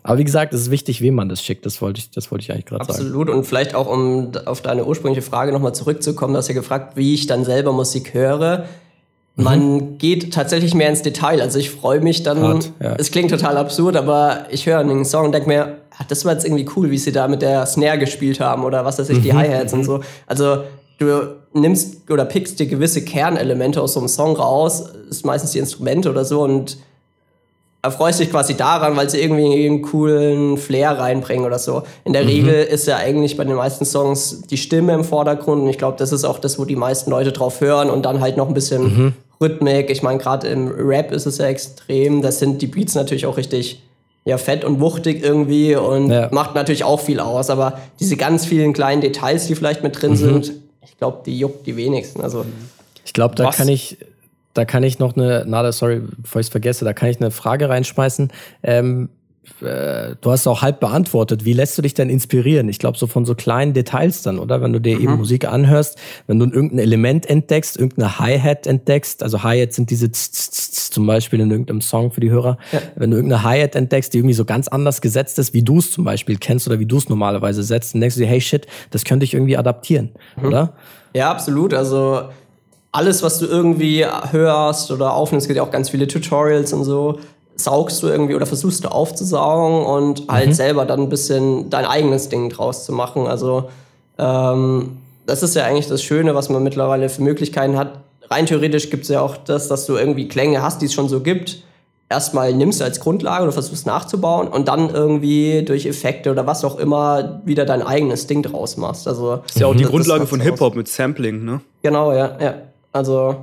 Aber 0.03 0.19
wie 0.19 0.23
gesagt, 0.23 0.53
es 0.53 0.61
ist 0.61 0.71
wichtig, 0.71 1.01
wem 1.01 1.15
man 1.15 1.29
das 1.29 1.41
schickt. 1.41 1.65
Das 1.65 1.81
wollte 1.81 1.99
ich, 1.99 2.11
das 2.11 2.29
wollte 2.29 2.43
ich 2.43 2.51
eigentlich 2.51 2.67
gerade 2.67 2.85
sagen. 2.85 2.99
Absolut. 2.99 3.27
Und 3.27 3.43
vielleicht 3.43 3.73
auch, 3.73 3.87
um 3.87 4.31
auf 4.45 4.61
deine 4.61 4.85
ursprüngliche 4.85 5.23
Frage 5.23 5.51
nochmal 5.51 5.73
zurückzukommen, 5.73 6.33
du 6.33 6.37
hast 6.37 6.47
ja 6.47 6.53
gefragt, 6.53 6.95
wie 6.95 7.15
ich 7.15 7.25
dann 7.25 7.43
selber 7.43 7.71
Musik 7.71 8.13
höre. 8.13 8.65
Man 9.35 9.73
mhm. 9.73 9.97
geht 9.97 10.31
tatsächlich 10.31 10.75
mehr 10.75 10.89
ins 10.89 11.01
Detail. 11.01 11.41
Also 11.41 11.57
ich 11.57 11.71
freue 11.71 12.01
mich 12.01 12.21
dann. 12.21 12.39
Hart, 12.39 12.71
ja. 12.79 12.93
Es 12.99 13.09
klingt 13.09 13.31
total 13.31 13.57
absurd, 13.57 13.95
aber 13.95 14.45
ich 14.51 14.67
höre 14.67 14.77
einen 14.77 15.05
Song 15.05 15.25
und 15.25 15.31
denke 15.31 15.47
mir, 15.47 15.77
ah, 15.97 16.05
das 16.07 16.23
war 16.23 16.33
jetzt 16.33 16.45
irgendwie 16.45 16.67
cool, 16.75 16.91
wie 16.91 16.99
sie 16.99 17.11
da 17.11 17.27
mit 17.27 17.41
der 17.41 17.65
Snare 17.65 17.97
gespielt 17.97 18.39
haben 18.39 18.63
oder 18.63 18.85
was 18.85 18.99
weiß 18.99 19.09
ich, 19.09 19.23
die 19.23 19.31
mhm. 19.31 19.37
Hi-Hats 19.37 19.73
und 19.73 19.85
so. 19.85 20.01
Also 20.27 20.59
du 20.97 21.35
nimmst 21.53 22.09
oder 22.09 22.25
pickst 22.25 22.59
dir 22.59 22.67
gewisse 22.67 23.03
Kernelemente 23.03 23.81
aus 23.81 23.93
so 23.93 23.99
einem 23.99 24.09
Song 24.09 24.35
raus, 24.35 24.85
ist 25.09 25.25
meistens 25.25 25.51
die 25.51 25.59
Instrumente 25.59 26.09
oder 26.09 26.25
so 26.25 26.41
und 26.41 26.77
erfreust 27.85 28.19
dich 28.19 28.31
quasi 28.31 28.57
daran, 28.57 28.95
weil 28.97 29.09
sie 29.09 29.21
irgendwie 29.21 29.67
einen 29.67 29.81
coolen 29.81 30.57
Flair 30.57 30.97
reinbringen 30.97 31.45
oder 31.45 31.59
so. 31.59 31.83
In 32.03 32.13
der 32.13 32.23
mhm. 32.23 32.29
Regel 32.29 32.63
ist 32.63 32.87
ja 32.87 32.97
eigentlich 32.97 33.37
bei 33.37 33.43
den 33.43 33.55
meisten 33.55 33.85
Songs 33.85 34.41
die 34.49 34.57
Stimme 34.57 34.93
im 34.93 35.03
Vordergrund 35.03 35.61
und 35.61 35.69
ich 35.69 35.77
glaube, 35.77 35.97
das 35.97 36.11
ist 36.11 36.25
auch 36.25 36.39
das, 36.39 36.59
wo 36.59 36.65
die 36.65 36.75
meisten 36.75 37.11
Leute 37.11 37.31
drauf 37.31 37.61
hören 37.61 37.89
und 37.89 38.03
dann 38.03 38.21
halt 38.21 38.37
noch 38.37 38.47
ein 38.47 38.53
bisschen 38.53 38.83
mhm. 38.83 39.13
Rhythmik. 39.39 39.89
Ich 39.89 40.01
meine, 40.01 40.17
gerade 40.17 40.47
im 40.47 40.67
Rap 40.67 41.11
ist 41.11 41.25
es 41.25 41.37
ja 41.37 41.45
extrem, 41.45 42.21
das 42.21 42.39
sind 42.39 42.61
die 42.61 42.67
Beats 42.67 42.95
natürlich 42.95 43.25
auch 43.25 43.37
richtig 43.37 43.83
ja, 44.25 44.39
fett 44.39 44.65
und 44.65 44.79
wuchtig 44.79 45.23
irgendwie 45.23 45.75
und 45.75 46.09
ja. 46.09 46.29
macht 46.31 46.55
natürlich 46.55 46.83
auch 46.83 46.99
viel 46.99 47.19
aus, 47.19 47.51
aber 47.51 47.79
diese 47.99 48.17
ganz 48.17 48.45
vielen 48.45 48.73
kleinen 48.73 49.01
Details, 49.01 49.45
die 49.45 49.53
vielleicht 49.53 49.83
mit 49.83 50.01
drin 50.01 50.11
mhm. 50.11 50.15
sind, 50.15 50.53
ich 50.85 50.97
glaube, 50.97 51.21
die 51.25 51.37
juckt 51.37 51.65
die 51.65 51.75
wenigsten. 51.75 52.21
Also 52.21 52.45
ich 53.03 53.13
glaube, 53.13 53.35
da 53.35 53.45
Was? 53.45 53.57
kann 53.57 53.67
ich 53.67 53.97
da 54.55 54.63
kann 54.63 54.83
ich 54.83 54.99
noch 54.99 55.15
eine, 55.15 55.43
na, 55.45 55.69
sorry, 55.71 56.01
bevor 56.17 56.39
ich 56.39 56.47
es 56.47 56.51
vergesse, 56.51 56.85
da 56.85 56.93
kann 56.93 57.09
ich 57.09 57.19
eine 57.19 57.29
Frage 57.29 57.67
reinschmeißen. 57.67 58.31
Ähm, 58.63 59.09
äh, 59.61 60.15
du 60.19 60.31
hast 60.31 60.47
auch 60.47 60.61
halb 60.61 60.79
beantwortet. 60.79 61.45
Wie 61.45 61.53
lässt 61.53 61.77
du 61.77 61.81
dich 61.81 61.93
denn 61.93 62.09
inspirieren? 62.09 62.67
Ich 62.69 62.79
glaube, 62.79 62.97
so 62.97 63.07
von 63.07 63.25
so 63.25 63.35
kleinen 63.35 63.73
Details 63.73 64.21
dann, 64.21 64.39
oder? 64.39 64.61
Wenn 64.61 64.73
du 64.73 64.79
dir 64.79 64.97
mhm. 64.97 65.03
eben 65.03 65.17
Musik 65.17 65.47
anhörst, 65.47 65.97
wenn 66.27 66.39
du 66.39 66.45
irgendein 66.45 66.79
Element 66.79 67.29
entdeckst, 67.29 67.77
irgendeine 67.77 68.19
Hi-Hat 68.19 68.67
entdeckst, 68.67 69.23
also 69.23 69.43
Hi-Hat 69.43 69.73
sind 69.73 69.89
diese 69.89 70.11
z 70.11 70.33
-z 70.33 70.49
-z 70.51 70.91
zum 70.91 71.05
Beispiel 71.05 71.39
in 71.39 71.51
irgendeinem 71.51 71.81
Song 71.81 72.11
für 72.11 72.21
die 72.21 72.29
Hörer. 72.29 72.57
Ja. 72.71 72.81
Wenn 72.95 73.11
du 73.11 73.17
irgendeine 73.17 73.43
Hi-Hat 73.43 73.75
entdeckst, 73.75 74.13
die 74.13 74.19
irgendwie 74.19 74.35
so 74.35 74.45
ganz 74.45 74.67
anders 74.67 75.01
gesetzt 75.01 75.39
ist, 75.39 75.53
wie 75.53 75.63
du 75.63 75.79
es 75.79 75.91
zum 75.91 76.03
Beispiel 76.03 76.37
kennst 76.37 76.67
oder 76.67 76.79
wie 76.79 76.85
du 76.85 76.97
es 76.97 77.09
normalerweise 77.09 77.63
setzt, 77.63 77.93
dann 77.93 78.01
denkst 78.01 78.15
du 78.15 78.21
dir, 78.21 78.27
hey 78.27 78.41
shit, 78.41 78.67
das 78.91 79.03
könnte 79.03 79.23
ich 79.23 79.33
irgendwie 79.33 79.57
adaptieren, 79.57 80.11
mhm. 80.37 80.45
oder? 80.45 80.73
Ja, 81.13 81.31
absolut. 81.31 81.73
Also 81.73 82.23
alles, 82.95 83.23
was 83.23 83.39
du 83.39 83.45
irgendwie 83.45 84.05
hörst 84.31 84.89
oder 84.89 85.13
aufnimmst, 85.13 85.43
es 85.43 85.47
gibt 85.49 85.57
ja 85.57 85.63
auch 85.63 85.71
ganz 85.71 85.89
viele 85.89 86.07
Tutorials 86.07 86.71
und 86.71 86.85
so, 86.85 87.19
saugst 87.55 88.03
du 88.03 88.07
irgendwie 88.07 88.35
oder 88.35 88.45
versuchst 88.45 88.83
du 88.83 88.89
aufzusaugen 88.89 89.85
und 89.85 90.27
halt 90.27 90.49
mhm. 90.49 90.53
selber 90.53 90.85
dann 90.85 91.01
ein 91.01 91.09
bisschen 91.09 91.69
dein 91.69 91.85
eigenes 91.85 92.29
Ding 92.29 92.49
draus 92.49 92.85
zu 92.85 92.91
machen. 92.91 93.27
Also 93.27 93.69
ähm, 94.17 94.97
das 95.25 95.43
ist 95.43 95.55
ja 95.55 95.65
eigentlich 95.65 95.87
das 95.87 96.03
Schöne, 96.03 96.35
was 96.35 96.49
man 96.49 96.63
mittlerweile 96.63 97.09
für 97.09 97.21
Möglichkeiten 97.21 97.77
hat. 97.77 97.99
Rein 98.29 98.45
theoretisch 98.45 98.89
gibt 98.89 99.03
es 99.03 99.09
ja 99.09 99.21
auch 99.21 99.37
das, 99.37 99.67
dass 99.67 99.85
du 99.85 99.95
irgendwie 99.95 100.27
Klänge 100.27 100.61
hast, 100.61 100.81
die 100.81 100.85
es 100.85 100.93
schon 100.93 101.09
so 101.09 101.21
gibt. 101.21 101.63
Erstmal 102.07 102.53
nimmst 102.53 102.81
du 102.81 102.83
als 102.83 102.99
Grundlage 102.99 103.43
oder 103.43 103.51
versuchst 103.51 103.87
nachzubauen 103.87 104.47
und 104.47 104.67
dann 104.67 104.93
irgendwie 104.93 105.63
durch 105.63 105.87
Effekte 105.87 106.31
oder 106.31 106.45
was 106.45 106.63
auch 106.63 106.77
immer 106.77 107.41
wieder 107.45 107.65
dein 107.65 107.81
eigenes 107.81 108.27
Ding 108.27 108.43
draus 108.43 108.77
machst. 108.77 109.07
Also, 109.07 109.37
das 109.37 109.55
ist 109.55 109.59
ja 109.59 109.67
auch 109.67 109.75
die 109.75 109.85
Grundlage 109.85 110.27
von 110.27 110.39
Hip-Hop 110.39 110.75
mit 110.75 110.87
Sampling, 110.87 111.43
ne? 111.43 111.61
Genau, 111.81 112.13
ja, 112.13 112.37
ja. 112.39 112.55
Also 112.91 113.35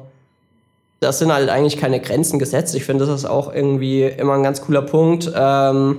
das 1.02 1.18
sind 1.18 1.32
halt 1.32 1.50
eigentlich 1.50 1.76
keine 1.76 2.00
Grenzen 2.00 2.38
gesetzt. 2.38 2.76
Ich 2.76 2.84
finde, 2.84 3.04
das 3.04 3.14
ist 3.14 3.24
auch 3.24 3.52
irgendwie 3.52 4.04
immer 4.04 4.34
ein 4.34 4.44
ganz 4.44 4.62
cooler 4.62 4.82
Punkt. 4.82 5.30
Ähm, 5.34 5.98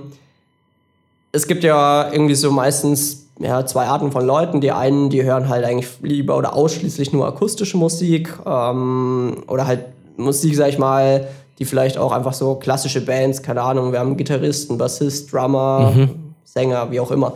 es 1.30 1.46
gibt 1.46 1.62
ja 1.62 2.10
irgendwie 2.10 2.34
so 2.34 2.50
meistens 2.50 3.26
ja, 3.38 3.66
zwei 3.66 3.84
Arten 3.84 4.12
von 4.12 4.24
Leuten. 4.24 4.62
Die 4.62 4.72
einen, 4.72 5.10
die 5.10 5.22
hören 5.22 5.50
halt 5.50 5.64
eigentlich 5.66 5.88
lieber 6.00 6.38
oder 6.38 6.54
ausschließlich 6.54 7.12
nur 7.12 7.26
akustische 7.26 7.76
Musik 7.76 8.32
ähm, 8.46 9.42
oder 9.46 9.66
halt 9.66 9.84
Musik, 10.16 10.56
sag 10.56 10.70
ich 10.70 10.78
mal, 10.78 11.28
die 11.58 11.66
vielleicht 11.66 11.98
auch 11.98 12.12
einfach 12.12 12.32
so 12.32 12.54
klassische 12.54 13.04
Bands, 13.04 13.42
keine 13.42 13.60
Ahnung, 13.60 13.92
wir 13.92 13.98
haben 13.98 14.16
Gitarristen, 14.16 14.78
Bassist, 14.78 15.30
Drummer, 15.30 15.92
mhm. 15.94 16.10
Sänger, 16.44 16.90
wie 16.90 17.00
auch 17.00 17.10
immer. 17.10 17.34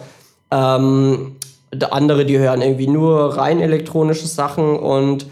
Ähm, 0.50 1.36
andere, 1.90 2.24
die 2.24 2.38
hören 2.38 2.62
irgendwie 2.62 2.86
nur 2.86 3.36
rein 3.36 3.60
elektronische 3.60 4.26
Sachen 4.26 4.78
und 4.78 5.26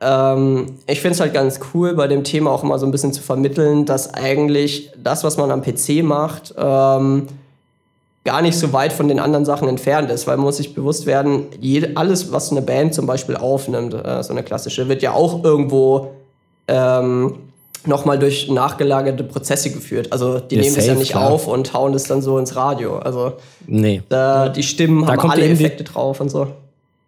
ähm, 0.00 0.66
ich 0.86 1.00
finde 1.00 1.14
es 1.14 1.20
halt 1.20 1.34
ganz 1.34 1.60
cool, 1.74 1.94
bei 1.94 2.08
dem 2.08 2.24
Thema 2.24 2.50
auch 2.50 2.62
immer 2.62 2.78
so 2.78 2.86
ein 2.86 2.92
bisschen 2.92 3.12
zu 3.12 3.22
vermitteln, 3.22 3.84
dass 3.84 4.14
eigentlich 4.14 4.90
das, 5.02 5.24
was 5.24 5.36
man 5.36 5.50
am 5.50 5.62
PC 5.62 6.02
macht, 6.02 6.54
ähm, 6.56 7.26
gar 8.24 8.42
nicht 8.42 8.58
so 8.58 8.72
weit 8.72 8.92
von 8.92 9.08
den 9.08 9.18
anderen 9.18 9.44
Sachen 9.44 9.68
entfernt 9.68 10.10
ist, 10.10 10.26
weil 10.26 10.36
man 10.36 10.46
muss 10.46 10.56
sich 10.56 10.74
bewusst 10.74 11.06
werden, 11.06 11.46
jede, 11.60 11.96
alles, 11.96 12.32
was 12.32 12.50
eine 12.50 12.62
Band 12.62 12.94
zum 12.94 13.06
Beispiel 13.06 13.36
aufnimmt, 13.36 13.94
äh, 13.94 14.22
so 14.22 14.32
eine 14.32 14.42
klassische, 14.42 14.88
wird 14.88 15.02
ja 15.02 15.12
auch 15.12 15.44
irgendwo 15.44 16.12
ähm, 16.68 17.34
nochmal 17.86 18.18
durch 18.18 18.50
nachgelagerte 18.50 19.24
Prozesse 19.24 19.70
geführt. 19.70 20.12
Also 20.12 20.38
die 20.38 20.56
ja, 20.56 20.62
nehmen 20.62 20.74
safe, 20.74 20.86
das 20.86 20.94
ja 20.94 20.98
nicht 20.98 21.12
klar. 21.12 21.30
auf 21.30 21.46
und 21.46 21.72
hauen 21.74 21.92
das 21.92 22.04
dann 22.04 22.22
so 22.22 22.38
ins 22.38 22.56
Radio. 22.56 22.98
Also 22.98 23.34
nee. 23.66 24.02
Da, 24.08 24.48
die 24.48 24.62
Stimmen 24.62 25.04
da 25.04 25.12
haben 25.12 25.30
alle 25.30 25.48
Effekte 25.48 25.84
drauf 25.84 26.20
und 26.20 26.30
so 26.30 26.48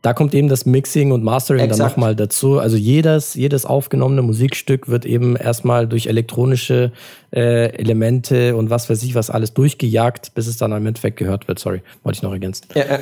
da 0.02 0.12
kommt 0.12 0.34
eben 0.34 0.48
das 0.48 0.66
Mixing 0.66 1.12
und 1.12 1.22
Mastering 1.22 1.60
Exakt. 1.60 1.80
dann 1.80 1.88
nochmal 1.88 2.16
dazu. 2.16 2.58
Also 2.58 2.76
jedes, 2.76 3.34
jedes 3.34 3.64
aufgenommene 3.64 4.22
Musikstück 4.22 4.88
wird 4.88 5.06
eben 5.06 5.36
erstmal 5.36 5.86
durch 5.86 6.08
elektronische 6.08 6.90
äh, 7.32 7.68
Elemente 7.76 8.56
und 8.56 8.68
was 8.68 8.90
weiß 8.90 9.02
ich 9.04 9.14
was 9.14 9.30
alles 9.30 9.54
durchgejagt, 9.54 10.34
bis 10.34 10.48
es 10.48 10.56
dann 10.56 10.72
am 10.72 10.84
Endeffekt 10.84 11.18
gehört 11.18 11.46
wird. 11.46 11.60
Sorry, 11.60 11.82
wollte 12.02 12.16
ich 12.16 12.22
noch 12.22 12.32
ergänzen. 12.32 12.66
Ja, 12.74 12.82
äh. 12.82 12.98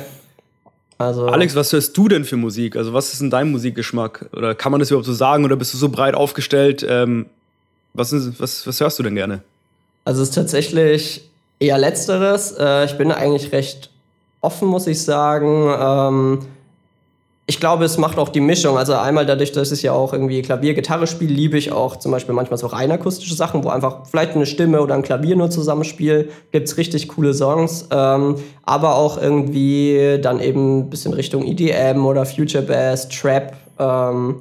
Also 0.99 1.25
Alex, 1.25 1.55
was 1.55 1.73
hörst 1.73 1.97
du 1.97 2.07
denn 2.07 2.23
für 2.25 2.37
Musik? 2.37 2.75
Also 2.75 2.93
was 2.93 3.11
ist 3.11 3.21
denn 3.21 3.31
dein 3.31 3.49
Musikgeschmack? 3.49 4.29
Oder 4.33 4.53
kann 4.53 4.71
man 4.71 4.77
das 4.79 4.91
überhaupt 4.91 5.07
so 5.07 5.13
sagen? 5.13 5.43
Oder 5.43 5.55
bist 5.55 5.73
du 5.73 5.79
so 5.79 5.89
breit 5.89 6.13
aufgestellt? 6.13 6.85
Ähm, 6.87 7.25
was, 7.95 8.13
ist, 8.13 8.39
was, 8.39 8.67
was 8.67 8.79
hörst 8.79 8.99
du 8.99 9.03
denn 9.03 9.15
gerne? 9.15 9.41
Also 10.05 10.21
es 10.21 10.29
ist 10.29 10.35
tatsächlich 10.35 11.27
eher 11.57 11.79
letzteres. 11.79 12.51
Äh, 12.51 12.85
ich 12.85 12.97
bin 12.99 13.11
eigentlich 13.11 13.51
recht 13.51 13.89
offen, 14.41 14.67
muss 14.67 14.85
ich 14.85 15.01
sagen. 15.01 15.73
Ähm, 15.79 16.39
ich 17.47 17.59
glaube, 17.59 17.83
es 17.83 17.97
macht 17.97 18.17
auch 18.17 18.29
die 18.29 18.39
Mischung. 18.39 18.77
Also 18.77 18.93
einmal 18.93 19.25
dadurch, 19.25 19.51
dass 19.51 19.71
ich 19.71 19.83
ja 19.83 19.91
auch 19.91 20.13
irgendwie 20.13 20.41
Klavier, 20.41 20.73
Gitarre 20.73 21.07
spiele, 21.07 21.33
liebe 21.33 21.57
ich 21.57 21.71
auch 21.71 21.97
zum 21.97 22.11
Beispiel 22.11 22.33
manchmal 22.33 22.57
so 22.57 22.67
rein 22.67 22.91
akustische 22.91 23.33
Sachen, 23.33 23.63
wo 23.63 23.69
einfach 23.69 24.05
vielleicht 24.09 24.35
eine 24.35 24.45
Stimme 24.45 24.81
oder 24.81 24.95
ein 24.95 25.01
Klavier 25.01 25.35
nur 25.35 25.49
zusammenspielt. 25.49 26.31
Gibt 26.51 26.67
es 26.67 26.77
richtig 26.77 27.07
coole 27.09 27.33
Songs. 27.33 27.87
Ähm, 27.91 28.35
aber 28.63 28.95
auch 28.95 29.21
irgendwie 29.21 30.19
dann 30.21 30.39
eben 30.39 30.79
ein 30.79 30.89
bisschen 30.89 31.13
Richtung 31.13 31.43
EDM 31.43 32.05
oder 32.05 32.25
Future 32.25 32.63
Bass, 32.63 33.09
Trap. 33.09 33.53
Ähm, 33.79 34.37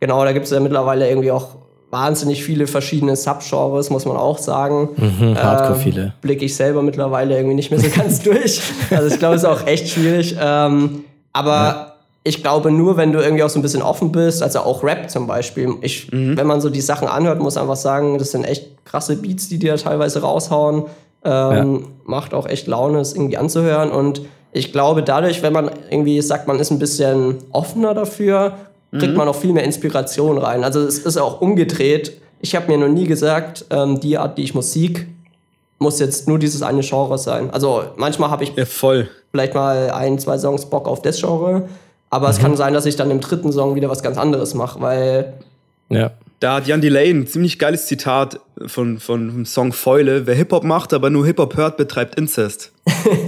genau, 0.00 0.24
da 0.24 0.32
gibt 0.32 0.46
es 0.46 0.50
ja 0.50 0.58
mittlerweile 0.58 1.08
irgendwie 1.08 1.30
auch 1.30 1.48
wahnsinnig 1.90 2.42
viele 2.42 2.66
verschiedene 2.66 3.14
Subgenres, 3.14 3.88
muss 3.90 4.04
man 4.04 4.16
auch 4.16 4.38
sagen. 4.38 4.88
Mhm, 4.96 5.36
Hardcore 5.36 5.74
ähm, 5.74 5.80
viele. 5.80 6.14
Blicke 6.22 6.46
ich 6.46 6.56
selber 6.56 6.82
mittlerweile 6.82 7.36
irgendwie 7.36 7.54
nicht 7.54 7.70
mehr 7.70 7.78
so 7.78 7.88
ganz 7.94 8.20
durch. 8.20 8.60
Also 8.90 9.06
ich 9.06 9.18
glaube, 9.18 9.36
es 9.36 9.42
ist 9.42 9.48
auch 9.48 9.66
echt 9.66 9.88
schwierig. 9.90 10.34
Ähm, 10.40 11.04
aber 11.32 11.52
ja 11.52 11.94
ich 12.24 12.42
glaube 12.42 12.70
nur, 12.70 12.96
wenn 12.96 13.12
du 13.12 13.20
irgendwie 13.20 13.42
auch 13.42 13.48
so 13.48 13.58
ein 13.58 13.62
bisschen 13.62 13.82
offen 13.82 14.12
bist, 14.12 14.42
also 14.42 14.60
auch 14.60 14.82
Rap 14.82 15.10
zum 15.10 15.26
Beispiel. 15.26 15.74
Ich, 15.80 16.12
mhm. 16.12 16.36
Wenn 16.36 16.46
man 16.46 16.60
so 16.60 16.68
die 16.68 16.80
Sachen 16.80 17.08
anhört, 17.08 17.40
muss 17.40 17.56
einfach 17.56 17.76
sagen, 17.76 18.18
das 18.18 18.32
sind 18.32 18.44
echt 18.44 18.84
krasse 18.84 19.16
Beats, 19.16 19.48
die 19.48 19.58
dir 19.58 19.76
teilweise 19.76 20.20
raushauen. 20.20 20.84
Ähm, 21.24 21.80
ja. 21.80 21.88
Macht 22.04 22.34
auch 22.34 22.46
echt 22.46 22.66
Laune, 22.66 23.00
es 23.00 23.14
irgendwie 23.14 23.36
anzuhören. 23.36 23.90
Und 23.90 24.22
ich 24.52 24.72
glaube, 24.72 25.02
dadurch, 25.02 25.42
wenn 25.42 25.52
man 25.52 25.70
irgendwie 25.90 26.20
sagt, 26.20 26.48
man 26.48 26.58
ist 26.58 26.70
ein 26.70 26.78
bisschen 26.78 27.36
offener 27.52 27.94
dafür, 27.94 28.54
kriegt 28.92 29.12
mhm. 29.12 29.18
man 29.18 29.28
auch 29.28 29.36
viel 29.36 29.52
mehr 29.52 29.64
Inspiration 29.64 30.38
rein. 30.38 30.64
Also 30.64 30.80
es 30.80 30.98
ist 30.98 31.16
auch 31.16 31.40
umgedreht. 31.40 32.20
Ich 32.40 32.54
habe 32.54 32.68
mir 32.68 32.78
noch 32.78 32.92
nie 32.92 33.06
gesagt, 33.06 33.66
ähm, 33.70 34.00
die 34.00 34.16
Art, 34.18 34.38
die 34.38 34.42
ich 34.42 34.54
Musik 34.54 35.06
muss 35.78 36.00
jetzt 36.00 36.26
nur 36.26 36.38
dieses 36.38 36.62
eine 36.62 36.80
Genre 36.80 37.18
sein. 37.18 37.50
Also 37.50 37.84
manchmal 37.96 38.30
habe 38.30 38.44
ich 38.44 38.54
ja, 38.56 38.64
vielleicht 38.64 39.54
mal 39.54 39.90
ein, 39.90 40.18
zwei 40.18 40.36
Songs 40.38 40.66
Bock 40.66 40.88
auf 40.88 41.02
das 41.02 41.20
Genre. 41.20 41.68
Aber 42.10 42.28
mhm. 42.28 42.30
es 42.32 42.38
kann 42.38 42.56
sein, 42.56 42.74
dass 42.74 42.86
ich 42.86 42.96
dann 42.96 43.10
im 43.10 43.20
dritten 43.20 43.52
Song 43.52 43.74
wieder 43.74 43.88
was 43.88 44.02
ganz 44.02 44.18
anderes 44.18 44.54
mache, 44.54 44.80
weil. 44.80 45.34
Ja. 45.88 46.10
Da 46.40 46.54
hat 46.54 46.68
Jan 46.68 46.80
Delay 46.80 47.10
ein 47.10 47.26
ziemlich 47.26 47.58
geiles 47.58 47.86
Zitat 47.86 48.38
von, 48.66 49.00
von 49.00 49.28
dem 49.28 49.44
Song 49.44 49.72
Fäule. 49.72 50.26
Wer 50.28 50.36
Hip-Hop 50.36 50.62
macht, 50.62 50.92
aber 50.92 51.10
nur 51.10 51.26
Hip-Hop 51.26 51.56
hört, 51.56 51.76
betreibt 51.76 52.14
Inzest. 52.14 52.70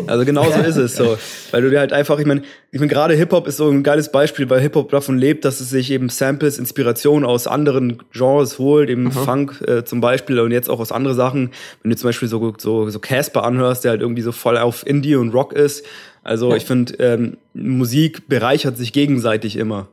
Also 0.07 0.25
genau 0.25 0.49
so 0.49 0.61
ist 0.67 0.77
es 0.77 0.95
so. 0.95 1.19
Weil 1.51 1.63
du 1.63 1.71
dir 1.71 1.81
halt 1.81 1.93
einfach, 1.93 2.21
ich 2.21 2.27
meine, 2.27 2.43
ich 2.71 2.79
meine, 2.79 2.91
gerade 2.91 3.15
Hip-Hop 3.15 3.49
ist 3.49 3.57
so 3.57 3.69
ein 3.69 3.83
geiles 3.83 4.13
Beispiel, 4.13 4.49
weil 4.49 4.61
Hip-Hop 4.61 4.91
davon 4.91 5.19
lebt, 5.19 5.45
dass 5.45 5.59
es 5.59 5.71
sich 5.71 5.91
eben 5.91 6.09
Samples, 6.09 6.59
Inspirationen 6.61 7.29
aus 7.29 7.49
anderen 7.49 8.01
Genres 8.13 8.61
holt, 8.61 8.89
eben 8.89 9.05
mhm. 9.05 9.13
Funk 9.13 9.61
äh, 9.67 9.85
zum 9.85 10.01
Beispiel 10.01 10.39
und 10.39 10.53
jetzt 10.53 10.71
auch 10.71 10.79
aus 10.79 10.93
anderen 10.93 11.17
Sachen. 11.17 11.51
Wenn 11.83 11.91
du 11.91 11.97
zum 11.97 12.09
Beispiel 12.09 12.29
so, 12.29 12.55
so, 12.59 12.91
so 12.91 12.99
Casper 13.01 13.43
anhörst, 13.43 13.83
der 13.83 13.91
halt 13.91 14.03
irgendwie 14.03 14.23
so 14.23 14.31
voll 14.31 14.57
auf 14.57 14.87
Indie 14.87 15.17
und 15.17 15.31
Rock 15.31 15.53
ist, 15.53 15.85
also 16.23 16.51
ja. 16.51 16.57
ich 16.57 16.65
finde, 16.65 16.95
ähm, 17.01 17.39
Musik 17.55 18.29
bereichert 18.29 18.77
sich 18.77 18.93
gegenseitig 18.93 19.57
immer. 19.57 19.89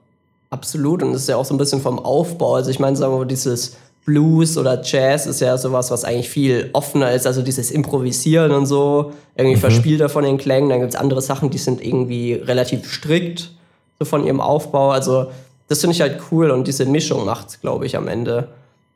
Absolut, 0.49 1.03
und 1.03 1.11
das 1.13 1.23
ist 1.23 1.29
ja 1.29 1.35
auch 1.35 1.45
so 1.45 1.53
ein 1.53 1.57
bisschen 1.57 1.81
vom 1.81 1.99
Aufbau. 1.99 2.55
Also 2.55 2.69
ich 2.69 2.79
meine, 2.79 2.95
sagen 2.95 3.13
wir 3.13 3.19
mal, 3.19 3.25
dieses 3.25 3.75
Blues 4.05 4.57
oder 4.57 4.81
Jazz 4.81 5.25
ist 5.25 5.41
ja 5.41 5.57
sowas, 5.57 5.91
was 5.91 6.05
eigentlich 6.05 6.29
viel 6.29 6.69
offener 6.71 7.11
ist. 7.11 7.27
Also 7.27 7.41
dieses 7.41 7.71
Improvisieren 7.71 8.53
und 8.53 8.65
so, 8.65 9.11
irgendwie 9.35 9.57
mhm. 9.57 9.61
verspielter 9.61 10.07
von 10.07 10.23
den 10.23 10.37
Klängen. 10.37 10.69
Dann 10.69 10.79
gibt 10.79 10.93
es 10.93 10.99
andere 10.99 11.21
Sachen, 11.21 11.49
die 11.49 11.57
sind 11.57 11.85
irgendwie 11.85 12.33
relativ 12.33 12.89
strikt, 12.89 13.51
so 13.99 14.05
von 14.05 14.25
ihrem 14.25 14.39
Aufbau. 14.39 14.91
Also 14.91 15.27
das 15.67 15.81
finde 15.81 15.93
ich 15.93 16.01
halt 16.01 16.21
cool 16.31 16.51
und 16.51 16.67
diese 16.67 16.85
Mischung 16.85 17.25
macht 17.25 17.49
es, 17.49 17.59
glaube 17.59 17.85
ich, 17.85 17.97
am 17.97 18.07
Ende. 18.07 18.47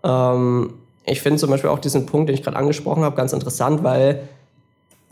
Ähm, 0.04 0.74
ich 1.06 1.20
finde 1.20 1.40
zum 1.40 1.50
Beispiel 1.50 1.70
auch 1.70 1.80
diesen 1.80 2.06
Punkt, 2.06 2.30
den 2.30 2.36
ich 2.36 2.44
gerade 2.44 2.56
angesprochen 2.56 3.04
habe, 3.04 3.18
ganz 3.18 3.34
interessant, 3.34 3.84
weil 3.84 4.22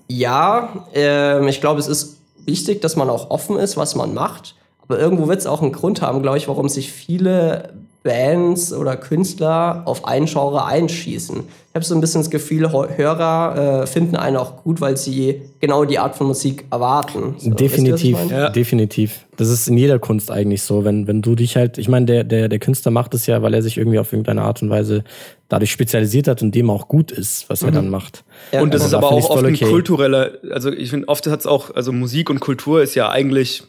ja, 0.08 0.86
äh, 0.96 1.46
ich 1.50 1.60
glaube, 1.60 1.82
es 1.82 1.88
ist 1.88 2.20
wichtig, 2.46 2.82
dass 2.82 2.96
man 2.96 3.10
auch 3.10 3.30
offen 3.30 3.58
ist, 3.58 3.76
was 3.76 3.96
man 3.96 4.14
macht. 4.14 4.56
Aber 4.90 5.00
irgendwo 5.00 5.28
wird 5.28 5.40
es 5.40 5.46
auch 5.46 5.62
einen 5.62 5.72
Grund 5.72 6.02
haben, 6.02 6.22
glaube 6.22 6.38
ich, 6.38 6.48
warum 6.48 6.68
sich 6.68 6.92
viele 6.92 7.74
Bands 8.02 8.74
oder 8.74 8.96
Künstler 8.96 9.84
auf 9.86 10.06
ein 10.06 10.26
Genre 10.26 10.66
einschießen. 10.66 11.38
Ich 11.38 11.76
habe 11.76 11.86
so 11.86 11.94
ein 11.94 12.02
bisschen 12.02 12.22
das 12.22 12.32
Gefühl, 12.32 12.72
Hörer 12.72 13.84
äh, 13.84 13.88
finden 13.88 14.16
einen 14.16 14.38
auch 14.38 14.64
gut, 14.64 14.82
weil 14.82 14.98
sie 14.98 15.42
genau 15.60 15.86
die 15.86 16.00
Art 16.00 16.16
von 16.16 16.28
Musik 16.28 16.66
erwarten. 16.72 17.36
So, 17.38 17.52
definitiv, 17.52 18.18
ja. 18.32 18.50
definitiv. 18.50 19.28
Das 19.38 19.50
ist 19.50 19.68
in 19.68 19.78
jeder 19.78 20.00
Kunst 20.00 20.32
eigentlich 20.32 20.64
so. 20.64 20.86
Wenn, 20.86 21.08
wenn 21.08 21.22
du 21.22 21.36
dich 21.36 21.56
halt, 21.56 21.78
ich 21.78 21.88
meine, 21.88 22.06
der, 22.06 22.24
der, 22.24 22.48
der 22.48 22.60
Künstler 22.60 22.92
macht 22.92 23.14
es 23.14 23.28
ja, 23.28 23.44
weil 23.44 23.54
er 23.54 23.62
sich 23.62 23.78
irgendwie 23.78 24.00
auf 24.00 24.12
irgendeine 24.12 24.42
Art 24.42 24.62
und 24.64 24.72
Weise 24.72 25.04
dadurch 25.50 25.72
spezialisiert 25.72 26.28
hat 26.28 26.42
und 26.42 26.56
dem 26.56 26.70
auch 26.70 26.88
gut 26.88 27.12
ist, 27.12 27.50
was 27.50 27.62
mhm. 27.62 27.68
er 27.68 27.72
dann 27.74 27.90
macht. 27.90 28.24
Ja, 28.54 28.62
und 28.62 28.74
das 28.74 28.86
ist 28.86 28.94
aber 28.94 29.12
auch 29.12 29.30
oft 29.30 29.46
ein 29.46 29.54
okay. 29.54 29.66
kultureller, 29.66 30.32
also 30.52 30.72
ich 30.72 30.90
finde, 30.90 31.08
oft 31.10 31.28
hat 31.28 31.42
es 31.42 31.46
auch, 31.46 31.76
also 31.76 31.92
Musik 31.92 32.30
und 32.30 32.40
Kultur 32.40 32.82
ist 32.82 32.96
ja 32.96 33.10
eigentlich, 33.10 33.64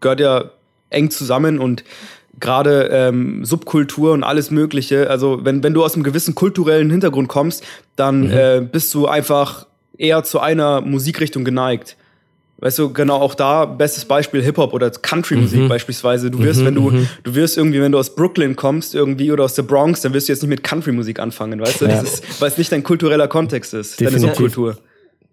gehört 0.00 0.20
ja 0.20 0.50
eng 0.90 1.10
zusammen 1.10 1.58
und 1.58 1.84
gerade 2.38 2.88
ähm, 2.92 3.44
Subkultur 3.44 4.12
und 4.12 4.22
alles 4.22 4.50
Mögliche. 4.50 5.08
Also 5.10 5.44
wenn, 5.44 5.62
wenn 5.62 5.74
du 5.74 5.84
aus 5.84 5.94
einem 5.94 6.02
gewissen 6.02 6.34
kulturellen 6.34 6.90
Hintergrund 6.90 7.28
kommst, 7.28 7.64
dann 7.96 8.26
mhm. 8.26 8.32
äh, 8.32 8.60
bist 8.60 8.92
du 8.94 9.06
einfach 9.06 9.66
eher 9.96 10.22
zu 10.24 10.40
einer 10.40 10.80
Musikrichtung 10.80 11.44
geneigt. 11.44 11.96
Weißt 12.58 12.78
du, 12.78 12.90
genau 12.90 13.16
auch 13.16 13.34
da, 13.34 13.66
bestes 13.66 14.06
Beispiel 14.06 14.42
Hip-Hop 14.42 14.72
oder 14.72 14.90
Country-Musik 14.90 15.60
mhm. 15.60 15.68
beispielsweise. 15.68 16.30
Du 16.30 16.38
wirst, 16.38 16.60
mhm, 16.60 16.64
wenn 16.64 16.74
du, 16.74 16.90
mhm. 16.90 17.08
du 17.22 17.34
wirst 17.34 17.58
irgendwie, 17.58 17.82
wenn 17.82 17.92
du 17.92 17.98
aus 17.98 18.14
Brooklyn 18.14 18.56
kommst 18.56 18.94
irgendwie 18.94 19.30
oder 19.30 19.44
aus 19.44 19.54
der 19.54 19.62
Bronx, 19.64 20.00
dann 20.00 20.14
wirst 20.14 20.28
du 20.28 20.32
jetzt 20.32 20.42
nicht 20.42 20.48
mit 20.48 20.62
Country-Musik 20.62 21.20
anfangen, 21.20 21.60
weißt 21.60 21.82
du? 21.82 21.84
Ja. 21.84 22.00
Das 22.00 22.14
ist, 22.14 22.40
weil 22.40 22.48
es 22.48 22.56
nicht 22.56 22.72
dein 22.72 22.82
kultureller 22.82 23.28
Kontext 23.28 23.74
ist, 23.74 24.00
Definitiv. 24.00 24.22
deine 24.22 24.34
Subkultur. 24.34 24.78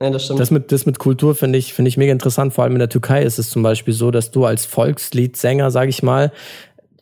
Ja, 0.01 0.09
das 0.09 0.25
stimmt. 0.25 0.39
Das 0.39 0.51
mit, 0.51 0.71
das 0.71 0.85
mit 0.85 0.99
Kultur 0.99 1.35
finde 1.35 1.59
ich, 1.59 1.73
finde 1.73 1.89
ich 1.89 1.97
mega 1.97 2.11
interessant. 2.11 2.53
Vor 2.53 2.63
allem 2.63 2.73
in 2.73 2.79
der 2.79 2.89
Türkei 2.89 3.23
ist 3.23 3.39
es 3.39 3.49
zum 3.49 3.63
Beispiel 3.63 3.93
so, 3.93 4.11
dass 4.11 4.31
du 4.31 4.45
als 4.45 4.65
Volksliedsänger, 4.65 5.71
sage 5.71 5.89
ich 5.89 6.03
mal, 6.03 6.31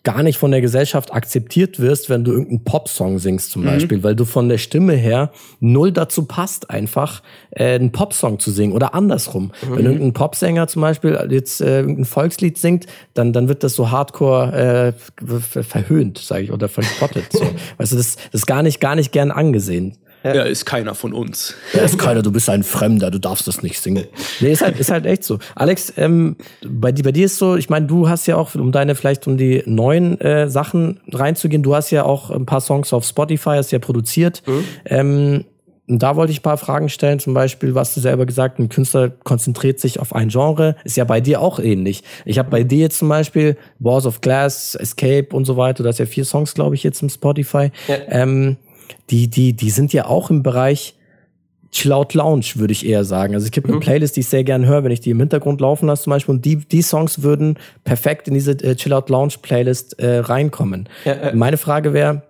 gar 0.04 0.24
nicht 0.24 0.38
von 0.40 0.50
der 0.50 0.62
Gesellschaft 0.62 1.14
akzeptiert 1.14 1.80
wirst, 1.80 2.10
wenn 2.10 2.24
du 2.24 2.32
irgendeinen 2.32 2.64
Popsong 2.64 3.20
singst 3.20 3.52
zum 3.52 3.62
mhm. 3.62 3.68
Beispiel, 3.68 4.04
weil 4.04 4.16
du 4.16 4.26
von 4.26 4.50
der 4.50 4.58
Stimme 4.58 4.94
her 4.94 5.32
null 5.60 5.92
dazu 5.92 6.26
passt, 6.26 6.72
einfach 6.72 7.22
äh, 7.52 7.76
einen 7.76 7.92
Popsong 7.92 8.40
zu 8.40 8.50
singen 8.50 8.74
oder 8.74 8.96
andersrum. 8.96 9.52
Mhm. 9.62 9.76
Wenn 9.76 9.86
irgendein 9.86 10.14
Popsänger 10.14 10.68
zum 10.68 10.82
Beispiel 10.82 11.20
jetzt 11.30 11.62
äh, 11.62 11.82
irgendein 11.82 12.06
Volkslied 12.06 12.58
singt, 12.58 12.88
dann 13.14 13.32
dann 13.32 13.48
wird 13.48 13.64
das 13.64 13.76
so 13.76 13.92
Hardcore 13.92 14.96
äh, 15.24 15.64
verhöhnt, 15.64 16.18
sage 16.18 16.46
ich, 16.46 16.52
oder 16.52 16.68
verspottet. 16.68 17.32
so. 17.32 17.42
Weißt 17.78 17.92
du, 17.92 17.98
das, 17.98 18.16
das 18.16 18.42
ist 18.42 18.48
gar 18.48 18.64
nicht 18.64 18.80
gar 18.80 18.96
nicht 18.96 19.12
gern 19.12 19.30
angesehen. 19.30 19.98
Ja. 20.24 20.32
Er 20.32 20.46
ist 20.46 20.66
keiner 20.66 20.94
von 20.94 21.14
uns. 21.14 21.56
Er 21.74 21.84
ist 21.84 21.98
keiner, 21.98 22.22
du 22.22 22.32
bist 22.32 22.50
ein 22.50 22.64
Fremder, 22.64 23.10
du 23.10 23.20
darfst 23.20 23.48
das 23.48 23.64
nicht 23.64 23.80
singen. 23.80 24.06
Nee, 24.40 24.52
ist 24.52 24.62
halt, 24.62 24.80
ist 24.80 24.92
halt 24.92 25.06
echt 25.06 25.24
so. 25.24 25.40
Alex, 25.56 25.94
ähm, 25.98 26.36
bei, 26.64 26.92
bei 26.92 27.12
dir 27.12 27.26
ist 27.26 27.38
so, 27.38 27.56
ich 27.56 27.70
meine, 27.70 27.88
du 27.88 28.08
hast 28.08 28.28
ja 28.28 28.36
auch, 28.36 28.54
um 28.54 28.72
deine, 28.72 28.96
vielleicht 28.96 29.26
um 29.28 29.38
die 29.38 29.64
neuen 29.66 30.20
äh, 30.22 30.50
Sachen 30.50 31.00
reinzugehen, 31.12 31.64
du 31.64 31.76
hast 31.76 31.90
ja 31.90 32.04
auch 32.04 32.30
ein 32.30 32.46
paar 32.46 32.62
Songs 32.62 32.94
auf 32.94 33.06
Spotify, 33.06 33.56
hast 33.56 33.72
ja 33.72 33.80
produziert. 33.80 34.44
Mhm. 34.46 34.64
Ähm, 34.86 35.46
und 35.88 36.02
da 36.02 36.16
wollte 36.16 36.32
ich 36.32 36.40
ein 36.40 36.44
paar 36.44 36.58
Fragen 36.58 36.88
stellen, 36.88 37.20
zum 37.20 37.34
Beispiel, 37.34 37.76
was 37.76 37.94
du 37.94 38.00
selber 38.00 38.26
gesagt, 38.26 38.60
ein 38.60 38.70
Künstler 38.70 39.10
konzentriert 39.10 39.80
sich 39.80 40.00
auf 40.00 40.16
ein 40.16 40.30
Genre, 40.30 40.78
ist 40.86 40.96
ja 40.96 41.04
bei 41.04 41.20
dir 41.20 41.42
auch 41.42 41.60
ähnlich. 41.60 42.04
Ich 42.24 42.40
habe 42.40 42.50
bei 42.50 42.64
dir 42.64 42.80
jetzt 42.80 43.00
zum 43.00 43.10
Beispiel 43.10 43.58
Wars 43.80 44.06
of 44.06 44.22
Glass, 44.22 44.76
Escape 44.76 45.36
und 45.36 45.44
so 45.44 45.58
weiter, 45.58 45.84
du 45.84 45.90
hast 45.90 45.98
ja 45.98 46.06
vier 46.06 46.24
Songs, 46.24 46.54
glaube 46.54 46.76
ich, 46.76 46.84
jetzt 46.84 47.02
im 47.02 47.10
Spotify. 47.10 47.72
Ja. 47.90 47.96
Ähm, 48.08 48.56
die, 49.10 49.28
die, 49.28 49.54
die 49.54 49.70
sind 49.70 49.94
ja 49.94 50.06
auch 50.06 50.30
im 50.30 50.44
Bereich 50.44 50.96
Chillout 51.72 52.10
Lounge, 52.14 52.46
würde 52.56 52.74
ich 52.74 52.86
eher 52.86 53.06
sagen. 53.06 53.34
Also 53.34 53.46
es 53.46 53.52
gibt 53.52 53.68
eine 53.68 53.78
mhm. 53.78 53.82
Playlist, 53.82 54.16
die 54.16 54.22
ich 54.22 54.28
sehr 54.28 54.44
gerne 54.44 54.68
höre, 54.68 54.84
wenn 54.84 54.92
ich 54.92 55.00
die 55.00 55.10
im 55.10 55.20
Hintergrund 55.20 55.62
laufen 55.62 55.88
lasse 55.88 56.04
zum 56.04 56.12
Beispiel. 56.12 56.36
Und 56.36 56.46
die, 56.46 56.58
die 56.58 56.82
Songs 56.82 57.24
würden 57.24 57.58
perfekt 57.84 58.28
in 58.28 58.34
diese 58.34 58.52
äh, 58.52 58.76
Chillout 58.76 59.06
Lounge 59.08 59.36
Playlist 59.42 59.98
äh, 60.00 60.20
reinkommen. 60.20 60.90
Ja, 61.06 61.14
äh. 61.14 61.36
Meine 61.36 61.58
Frage 61.58 61.94
wäre, 61.94 62.24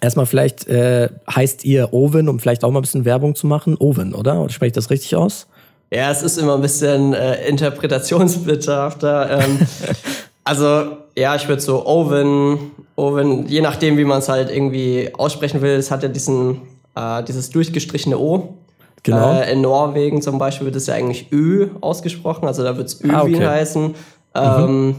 erstmal 0.00 0.26
vielleicht 0.26 0.66
äh, 0.66 1.08
heißt 1.32 1.64
ihr 1.64 1.92
Owen, 1.92 2.28
um 2.28 2.40
vielleicht 2.40 2.64
auch 2.64 2.70
mal 2.70 2.80
ein 2.80 2.82
bisschen 2.82 3.04
Werbung 3.04 3.36
zu 3.36 3.46
machen. 3.46 3.76
Owen, 3.78 4.14
oder? 4.14 4.40
Oder 4.40 4.52
spreche 4.52 4.68
ich 4.68 4.74
das 4.74 4.90
richtig 4.90 5.14
aus? 5.14 5.46
Ja, 5.92 6.10
es 6.10 6.22
ist 6.22 6.36
immer 6.36 6.56
ein 6.56 6.62
bisschen 6.62 7.14
äh, 7.14 7.46
interpretationsbedürfter. 7.48 9.40
Ähm, 9.40 9.60
also 10.44 10.96
ja, 11.16 11.34
ich 11.34 11.48
würde 11.48 11.62
so 11.62 11.86
Owen, 11.86 12.72
Owen, 12.96 13.46
je 13.46 13.60
nachdem, 13.60 13.96
wie 13.96 14.04
man 14.04 14.18
es 14.18 14.28
halt 14.28 14.50
irgendwie 14.50 15.10
aussprechen 15.16 15.62
will, 15.62 15.76
es 15.76 15.90
hat 15.90 16.02
ja 16.02 16.08
diesen, 16.08 16.62
äh, 16.94 17.22
dieses 17.24 17.50
durchgestrichene 17.50 18.18
O. 18.18 18.54
Genau. 19.02 19.40
Äh, 19.40 19.52
in 19.52 19.60
Norwegen 19.60 20.20
zum 20.20 20.38
Beispiel 20.38 20.66
wird 20.66 20.76
es 20.76 20.86
ja 20.86 20.94
eigentlich 20.94 21.32
Ö 21.32 21.68
ausgesprochen, 21.80 22.46
also 22.46 22.62
da 22.62 22.76
wird 22.76 22.88
es 22.88 23.00
Öwin 23.02 23.14
ah, 23.14 23.22
okay. 23.22 23.46
heißen. 23.46 23.84
Mhm. 23.84 23.94
Ähm, 24.34 24.96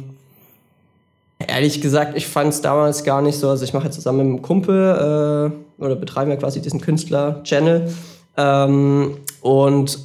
ehrlich 1.46 1.82
gesagt, 1.82 2.18
ich 2.18 2.28
fand 2.28 2.54
es 2.54 2.62
damals 2.62 3.04
gar 3.04 3.22
nicht 3.22 3.38
so. 3.38 3.50
Also 3.50 3.64
ich 3.64 3.74
mache 3.74 3.86
jetzt 3.86 3.96
zusammen 3.96 4.18
mit 4.18 4.28
einem 4.28 4.42
Kumpel 4.42 5.54
äh, 5.80 5.84
oder 5.84 5.96
betreiben 5.96 6.32
ja 6.32 6.38
quasi 6.38 6.62
diesen 6.62 6.82
Künstler-Channel. 6.82 7.92
Ähm, 8.38 9.18
und 9.42 10.00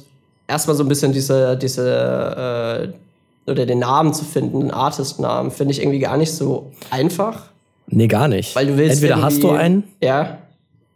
erstmal 0.47 0.75
so 0.75 0.83
ein 0.83 0.89
bisschen 0.89 1.11
diese, 1.11 1.57
diese 1.57 2.93
äh, 2.93 3.02
oder 3.47 3.65
den 3.65 3.79
Namen 3.79 4.13
zu 4.13 4.23
finden, 4.25 4.61
den 4.61 4.71
Artist-Namen, 4.71 5.51
finde 5.51 5.73
ich 5.73 5.81
irgendwie 5.81 5.99
gar 5.99 6.17
nicht 6.17 6.31
so 6.31 6.71
einfach. 6.89 7.47
Nee, 7.87 8.07
gar 8.07 8.27
nicht. 8.27 8.55
Weil 8.55 8.67
du 8.67 8.77
willst 8.77 8.95
Entweder 8.95 9.21
hast 9.21 9.43
du 9.43 9.51
einen. 9.51 9.83
Ja. 10.01 10.37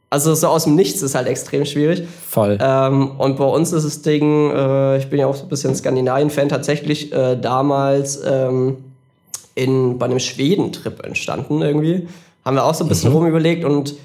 Also 0.09 0.33
so 0.35 0.47
aus 0.47 0.63
dem 0.63 0.75
Nichts 0.75 1.01
ist 1.01 1.15
halt 1.15 1.27
extrem 1.27 1.65
schwierig. 1.65 2.03
Voll. 2.29 2.57
Ähm, 2.61 3.11
und 3.17 3.37
bei 3.37 3.43
uns 3.43 3.73
ist 3.73 3.83
das 3.83 4.01
Ding, 4.01 4.51
äh, 4.51 4.97
ich 4.97 5.09
bin 5.09 5.19
ja 5.19 5.27
auch 5.27 5.35
so 5.35 5.43
ein 5.43 5.49
bisschen 5.49 5.75
Skandinavien-Fan, 5.75 6.47
tatsächlich 6.47 7.11
äh, 7.11 7.35
damals 7.35 8.21
ähm, 8.25 8.77
in, 9.55 9.97
bei 9.97 10.05
einem 10.05 10.19
Schweden-Trip 10.19 11.05
entstanden 11.05 11.61
irgendwie. 11.61 12.07
Haben 12.45 12.55
wir 12.55 12.63
auch 12.63 12.73
so 12.73 12.85
ein 12.85 12.87
bisschen 12.87 13.09
mhm. 13.09 13.17
rumüberlegt 13.17 13.65
und 13.65 13.95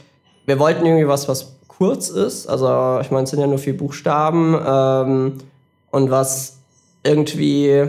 wir 0.46 0.58
wollten 0.58 0.84
irgendwie 0.84 1.06
was, 1.06 1.28
was 1.28 1.52
kurz 1.68 2.08
ist. 2.08 2.48
Also 2.48 2.98
ich 3.00 3.12
meine, 3.12 3.24
es 3.24 3.30
sind 3.30 3.38
ja 3.38 3.46
nur 3.46 3.58
vier 3.58 3.76
Buchstaben 3.76 4.56
ähm, 4.66 5.38
und 5.92 6.10
was 6.10 6.58
irgendwie 7.04 7.86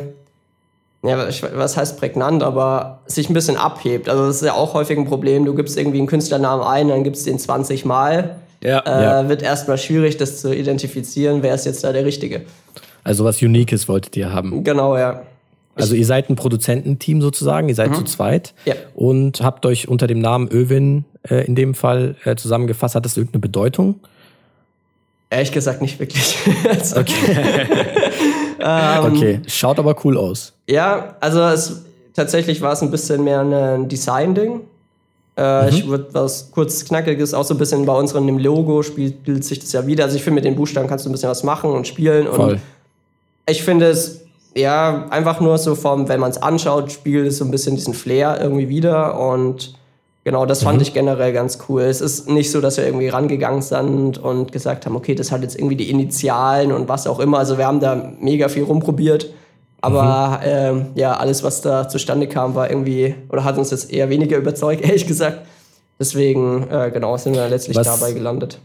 ja, 1.04 1.28
was 1.56 1.76
heißt 1.76 2.00
prägnant, 2.00 2.44
aber 2.44 3.00
sich 3.06 3.30
ein 3.30 3.34
bisschen 3.34 3.58
abhebt. 3.58 4.08
Also 4.08 4.26
das 4.26 4.38
ist 4.38 4.44
ja 4.44 4.54
auch 4.54 4.74
häufig 4.74 4.98
ein 4.98 5.06
Problem. 5.06 5.46
Du 5.46 5.54
gibst 5.54 5.78
irgendwie 5.78 5.98
einen 5.98 6.08
Künstlernamen 6.08 6.64
ein, 6.64 6.88
dann 6.88 7.04
gibst 7.04 7.26
du 7.26 7.32
den 7.32 7.40
20 7.40 7.84
Mal. 7.84 8.38
Ja, 8.64 8.80
äh, 8.80 9.04
ja. 9.04 9.30
Wird 9.30 9.42
erstmal 9.42 9.78
schwierig, 9.78 10.16
das 10.16 10.40
zu 10.40 10.56
identifizieren, 10.56 11.44
wer 11.44 11.54
ist 11.54 11.66
jetzt 11.66 11.84
da 11.84 11.92
der 11.92 12.06
Richtige. 12.06 12.44
Also 13.04 13.26
was 13.26 13.42
Uniques 13.42 13.90
wolltet 13.90 14.16
ihr 14.16 14.32
haben. 14.32 14.64
Genau, 14.64 14.98
ja. 14.98 15.24
Also 15.76 15.96
ihr 15.96 16.06
seid 16.06 16.30
ein 16.30 16.36
Produzententeam 16.36 17.22
sozusagen, 17.22 17.68
ihr 17.68 17.76
seid 17.76 17.90
mhm. 17.90 17.96
zu 17.96 18.04
zweit 18.04 18.54
ja. 18.66 18.76
und 18.96 19.42
habt 19.42 19.66
euch 19.66 19.88
unter 19.88 20.08
dem 20.08 20.20
Namen 20.20 20.48
Öwin 20.52 21.04
äh, 21.30 21.46
in 21.46 21.56
dem 21.56 21.74
Fall 21.74 22.16
äh, 22.24 22.36
zusammengefasst. 22.36 22.96
Hat 22.96 23.06
das 23.06 23.18
irgendeine 23.18 23.42
Bedeutung? 23.42 24.00
Ehrlich 25.30 25.52
gesagt 25.52 25.82
nicht 25.82 26.00
wirklich. 26.00 26.38
also, 26.70 27.00
okay. 27.00 27.68
ähm, 28.64 29.14
okay, 29.14 29.42
schaut 29.48 29.78
aber 29.80 29.96
cool 30.04 30.18
aus. 30.18 30.54
Ja, 30.68 31.16
also 31.20 31.42
es, 31.42 31.84
tatsächlich 32.14 32.62
war 32.62 32.74
es 32.74 32.82
ein 32.82 32.92
bisschen 32.92 33.24
mehr 33.24 33.42
ein 33.42 33.90
Design-Ding. 33.90 34.62
Äh, 35.36 35.64
mhm. 35.64 35.70
Ich 35.70 35.88
würde 35.88 36.08
was 36.14 36.52
kurz 36.52 36.86
Knackiges, 36.86 37.34
auch 37.34 37.44
so 37.44 37.56
ein 37.56 37.58
bisschen 37.58 37.86
bei 37.86 37.94
uns 37.94 38.14
in 38.14 38.28
dem 38.28 38.38
Logo 38.38 38.84
spielt, 38.84 39.44
sich 39.44 39.60
das 39.60 39.72
ja 39.72 39.86
wieder. 39.86 40.06
Also 40.06 40.16
ich 40.16 40.24
finde, 40.24 40.36
mit 40.36 40.46
den 40.46 40.56
Buchstaben 40.56 40.88
kannst 40.88 41.06
du 41.06 41.10
ein 41.10 41.12
bisschen 41.12 41.30
was 41.30 41.44
machen 41.44 41.72
und 41.72 41.88
spielen. 41.88 42.28
Voll. 42.28 42.54
Und 42.54 42.62
ich 43.48 43.64
finde 43.64 43.88
es, 43.88 44.22
ja, 44.56 45.08
einfach 45.10 45.40
nur 45.42 45.58
so 45.58 45.76
vom, 45.76 46.08
wenn 46.08 46.20
man 46.20 46.30
es 46.30 46.38
anschaut, 46.38 46.92
spiegelt 46.92 47.28
es 47.28 47.40
so 47.40 47.46
ein 47.46 47.52
bisschen 47.52 47.76
diesen 47.76 47.94
Flair 47.94 48.40
irgendwie 48.40 48.70
wieder 48.70 49.20
und 49.20 49.74
Genau, 50.26 50.46
das 50.46 50.64
fand 50.64 50.78
mhm. 50.78 50.84
ich 50.84 50.94
generell 50.94 51.34
ganz 51.34 51.60
cool. 51.68 51.82
Es 51.82 52.00
ist 52.00 52.30
nicht 52.30 52.50
so, 52.50 52.62
dass 52.62 52.78
wir 52.78 52.86
irgendwie 52.86 53.10
rangegangen 53.10 53.62
sind 53.62 54.18
und 54.18 54.54
gesagt 54.54 54.86
haben, 54.86 54.96
okay, 54.96 55.16
das 55.16 55.34
hat 55.34 55.42
jetzt 55.42 55.58
irgendwie 55.58 55.76
die 55.76 55.90
Initialen 55.90 56.72
und 56.72 56.88
was 56.88 57.08
auch 57.08 57.20
immer. 57.20 57.40
Also 57.40 57.58
wir 57.58 57.68
haben 57.68 57.82
da 57.82 58.14
mega 58.20 58.48
viel 58.48 58.64
rumprobiert. 58.64 59.30
Aber 59.82 60.40
mhm. 60.40 60.46
ähm, 60.46 60.86
ja, 60.96 61.18
alles, 61.18 61.44
was 61.44 61.60
da 61.60 61.90
zustande 61.90 62.28
kam, 62.28 62.56
war 62.56 62.70
irgendwie, 62.70 63.16
oder 63.28 63.44
hat 63.44 63.58
uns 63.58 63.72
jetzt 63.72 63.92
eher 63.92 64.10
weniger 64.10 64.38
überzeugt, 64.38 64.82
ehrlich 64.86 65.06
gesagt. 65.06 65.40
Deswegen, 66.00 66.70
äh, 66.70 66.90
genau, 66.94 67.18
sind 67.18 67.36
wir 67.36 67.50
letztlich 67.50 67.76
was, 67.76 67.88
dabei 67.88 68.14
gelandet. 68.14 68.60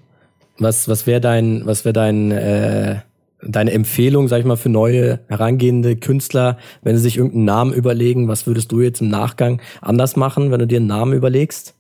Was, 0.59 0.89
was 0.89 1.09
wäre 1.09 1.21
dein, 1.21 1.63
was 1.65 1.85
wäre 1.85 1.93
dein 1.93 2.31
äh, 2.31 3.01
deine 3.43 3.73
Empfehlung, 3.73 4.29
sag 4.29 4.41
ich 4.41 4.45
mal, 4.45 4.57
für 4.57 4.69
neue 4.69 5.21
herangehende 5.29 5.97
Künstler, 5.97 6.59
wenn 6.83 6.97
sie 6.97 7.03
sich 7.03 7.17
irgendeinen 7.17 7.45
Namen 7.45 7.73
überlegen, 7.73 8.29
was 8.29 8.47
würdest 8.47 8.73
du 8.73 8.81
jetzt 8.81 9.01
im 9.01 9.09
Nachgang 9.09 9.61
anders 9.81 10.17
machen, 10.17 10.51
wenn 10.51 10.59
du 10.59 10.67
dir 10.67 10.79
einen 10.79 10.87
Namen 10.87 11.13
überlegst? 11.13 11.75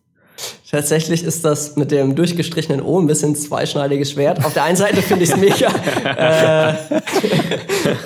Tatsächlich 0.70 1.24
ist 1.24 1.44
das 1.44 1.76
mit 1.76 1.90
dem 1.90 2.14
durchgestrichenen 2.14 2.82
O 2.82 3.00
ein 3.00 3.06
bisschen 3.06 3.34
zweischneidiges 3.34 4.12
Schwert. 4.12 4.44
Auf 4.44 4.54
der 4.54 4.64
einen 4.64 4.76
Seite 4.76 5.02
finde 5.02 5.24
ich 5.24 5.30
es 5.30 5.36
mega 5.36 5.72
äh, 6.04 6.74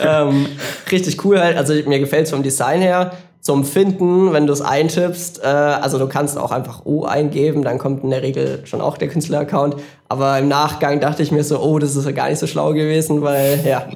ähm, 0.23 0.47
richtig 0.91 1.23
cool 1.25 1.41
halt. 1.41 1.57
Also 1.57 1.75
mir 1.75 1.99
gefällt 1.99 2.25
es 2.25 2.31
vom 2.31 2.43
Design 2.43 2.81
her 2.81 3.13
zum 3.43 3.65
Finden, 3.65 4.33
wenn 4.33 4.47
du 4.47 4.53
es 4.53 4.63
eintippst. 4.63 5.43
Äh, 5.43 5.47
also 5.47 5.99
du 5.99 6.07
kannst 6.07 6.39
auch 6.39 6.53
einfach 6.53 6.87
O 6.87 7.05
eingeben, 7.05 7.63
dann 7.63 7.77
kommt 7.77 8.05
in 8.05 8.11
der 8.11 8.23
Regel 8.23 8.61
schon 8.65 8.81
auch 8.81 8.97
der 8.97 9.09
Künstler-Account. 9.09 9.77
Aber 10.09 10.39
im 10.39 10.49
Nachgang 10.49 11.01
dachte 11.01 11.23
ich 11.23 11.33
mir 11.33 11.43
so, 11.43 11.61
oh, 11.61 11.79
das 11.79 11.97
ist 11.97 12.07
ja 12.07 12.13
gar 12.13 12.31
nicht 12.31 12.39
so 12.39 12.47
schlau 12.47 12.73
gewesen, 12.73 13.21
weil 13.21 13.61
ja. 13.67 13.89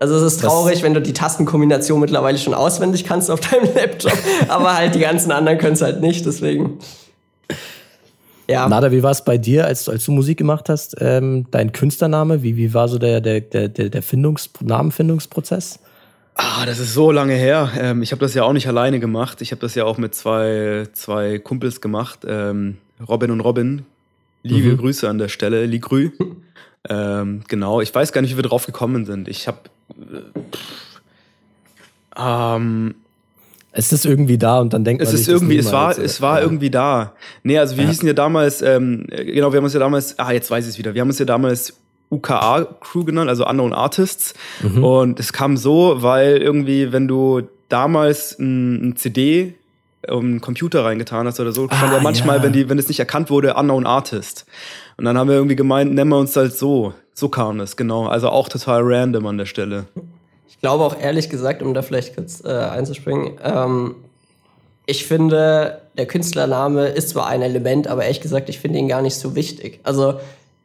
Also 0.00 0.16
es 0.16 0.34
ist 0.34 0.40
traurig, 0.40 0.74
das 0.74 0.82
wenn 0.82 0.94
du 0.94 1.00
die 1.00 1.12
Tastenkombination 1.12 2.00
mittlerweile 2.00 2.36
schon 2.36 2.54
auswendig 2.54 3.04
kannst 3.04 3.30
auf 3.30 3.38
deinem 3.40 3.72
Laptop, 3.74 4.18
aber 4.48 4.74
halt 4.74 4.96
die 4.96 4.98
ganzen 4.98 5.30
anderen 5.30 5.56
können 5.58 5.74
es 5.74 5.82
halt 5.82 6.00
nicht, 6.00 6.26
deswegen. 6.26 6.80
Ja. 8.50 8.68
Nada, 8.68 8.90
wie 8.90 9.02
war 9.02 9.12
es 9.12 9.24
bei 9.24 9.38
dir, 9.38 9.64
als, 9.64 9.88
als 9.88 10.04
du 10.04 10.12
Musik 10.12 10.36
gemacht 10.36 10.68
hast? 10.68 10.96
Ähm, 10.98 11.46
dein 11.52 11.72
Künstlername, 11.72 12.42
wie, 12.42 12.56
wie 12.56 12.74
war 12.74 12.88
so 12.88 12.98
der, 12.98 13.20
der, 13.20 13.40
der, 13.40 13.68
der 13.68 14.02
Findungs 14.02 14.50
Namenfindungsprozess? 14.60 15.78
Ah, 16.34 16.66
das 16.66 16.80
ist 16.80 16.94
so 16.94 17.12
lange 17.12 17.34
her. 17.34 17.70
Ähm, 17.78 18.02
ich 18.02 18.10
habe 18.10 18.20
das 18.20 18.34
ja 18.34 18.42
auch 18.42 18.52
nicht 18.52 18.66
alleine 18.66 18.98
gemacht. 18.98 19.40
Ich 19.40 19.52
habe 19.52 19.60
das 19.60 19.74
ja 19.76 19.84
auch 19.84 19.98
mit 19.98 20.14
zwei, 20.14 20.88
zwei 20.92 21.38
Kumpels 21.38 21.80
gemacht. 21.80 22.20
Ähm, 22.26 22.78
Robin 23.08 23.30
und 23.30 23.40
Robin. 23.40 23.86
Liebe 24.42 24.70
mhm. 24.70 24.78
Grüße 24.78 25.08
an 25.08 25.18
der 25.18 25.28
Stelle, 25.28 25.64
Ligrü. 25.66 26.10
ähm, 26.88 27.42
genau, 27.48 27.80
ich 27.80 27.94
weiß 27.94 28.12
gar 28.12 28.20
nicht, 28.20 28.32
wie 28.32 28.36
wir 28.36 28.42
drauf 28.42 28.66
gekommen 28.66 29.06
sind. 29.06 29.28
Ich 29.28 29.46
habe. 29.46 29.58
Äh, 29.90 30.40
ähm, 32.16 32.94
Es 33.70 33.92
ist 33.92 34.04
irgendwie 34.04 34.38
da 34.38 34.60
und 34.60 34.72
dann 34.72 34.84
denkt 34.84 35.02
es 35.02 35.10
man 35.10 35.20
ist 35.20 35.28
irgendwie, 35.28 35.58
es 35.58 35.70
war, 35.72 35.96
es 35.98 36.20
war 36.20 36.38
ja. 36.38 36.44
irgendwie 36.44 36.70
da. 36.70 37.14
Nee, 37.42 37.58
also 37.58 37.76
wir 37.76 37.84
ja. 37.84 37.90
hießen 37.90 38.06
ja 38.06 38.12
damals, 38.12 38.60
ähm, 38.60 39.06
genau, 39.08 39.52
wir 39.52 39.58
haben 39.58 39.64
uns 39.64 39.74
ja 39.74 39.80
damals, 39.80 40.18
ah, 40.18 40.32
jetzt 40.32 40.50
weiß 40.50 40.64
ich 40.64 40.72
es 40.72 40.78
wieder, 40.78 40.94
wir 40.94 41.00
haben 41.00 41.08
uns 41.08 41.18
ja 41.18 41.24
damals 41.24 41.74
UKA-Crew 42.14 43.04
genannt, 43.04 43.28
also 43.28 43.46
Unknown 43.46 43.72
Artists. 43.72 44.34
Mhm. 44.62 44.84
Und 44.84 45.20
es 45.20 45.32
kam 45.32 45.56
so, 45.56 46.02
weil 46.02 46.38
irgendwie, 46.38 46.92
wenn 46.92 47.08
du 47.08 47.42
damals 47.68 48.38
ein, 48.38 48.90
ein 48.90 48.96
CD 48.96 49.54
um 50.08 50.24
einen 50.24 50.40
Computer 50.40 50.84
reingetan 50.84 51.26
hast 51.26 51.40
oder 51.40 51.52
so, 51.52 51.66
stand 51.66 51.92
ah, 51.92 51.96
ja 51.96 52.02
manchmal, 52.02 52.38
ja. 52.38 52.42
wenn 52.42 52.52
die, 52.52 52.68
wenn 52.68 52.78
es 52.78 52.88
nicht 52.88 52.98
erkannt 52.98 53.30
wurde, 53.30 53.54
Unknown 53.54 53.86
Artist. 53.86 54.44
Und 54.96 55.04
dann 55.04 55.16
haben 55.16 55.28
wir 55.28 55.36
irgendwie 55.36 55.56
gemeint, 55.56 55.94
nennen 55.94 56.10
wir 56.10 56.18
uns 56.18 56.36
halt 56.36 56.54
so. 56.54 56.92
So 57.14 57.28
kam 57.28 57.60
es, 57.60 57.76
genau. 57.76 58.06
Also 58.06 58.28
auch 58.28 58.48
total 58.48 58.82
random 58.82 59.26
an 59.26 59.38
der 59.38 59.46
Stelle. 59.46 59.86
Ich 60.48 60.60
glaube 60.60 60.84
auch 60.84 60.98
ehrlich 60.98 61.30
gesagt, 61.30 61.62
um 61.62 61.74
da 61.74 61.82
vielleicht 61.82 62.14
kurz 62.14 62.44
äh, 62.44 62.48
einzuspringen, 62.48 63.38
ähm, 63.42 63.94
ich 64.86 65.06
finde, 65.06 65.80
der 65.96 66.06
Künstlername 66.06 66.88
ist 66.88 67.10
zwar 67.10 67.26
ein 67.28 67.40
Element, 67.40 67.86
aber 67.86 68.02
ehrlich 68.02 68.20
gesagt, 68.20 68.48
ich 68.48 68.58
finde 68.58 68.78
ihn 68.78 68.88
gar 68.88 69.00
nicht 69.00 69.16
so 69.16 69.34
wichtig. 69.34 69.80
Also 69.82 70.20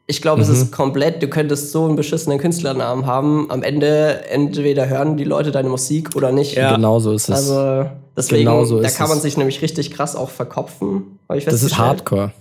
ich 0.10 0.24
glaube, 0.24 0.44
mhm. 0.44 0.50
es 0.50 0.58
ist 0.58 0.72
komplett, 0.72 1.22
du 1.22 1.28
könntest 1.28 1.72
so 1.72 1.86
einen 1.86 1.96
beschissenen 1.96 2.40
Künstlernamen 2.40 3.06
haben. 3.06 3.52
Am 3.52 3.62
Ende 3.62 4.26
entweder 4.28 4.90
hören 4.90 5.18
die 5.18 5.24
Leute 5.24 5.52
deine 5.52 5.70
Musik 5.70 6.16
oder 6.16 6.32
nicht. 6.32 6.56
Ja, 6.56 6.76
genau 6.76 7.00
so 7.00 7.14
ist 7.14 7.30
es. 7.30 7.36
Also 7.36 7.88
deswegen, 8.18 8.46
genau 8.46 8.66
so 8.66 8.82
da 8.82 8.90
kann 8.90 9.08
man 9.08 9.20
sich 9.20 9.38
nämlich 9.38 9.62
richtig 9.62 9.92
krass 9.92 10.16
auch 10.16 10.32
verkopfen. 10.32 11.20
das 11.28 11.62
ist 11.62 11.78
Hardcore. 11.78 12.32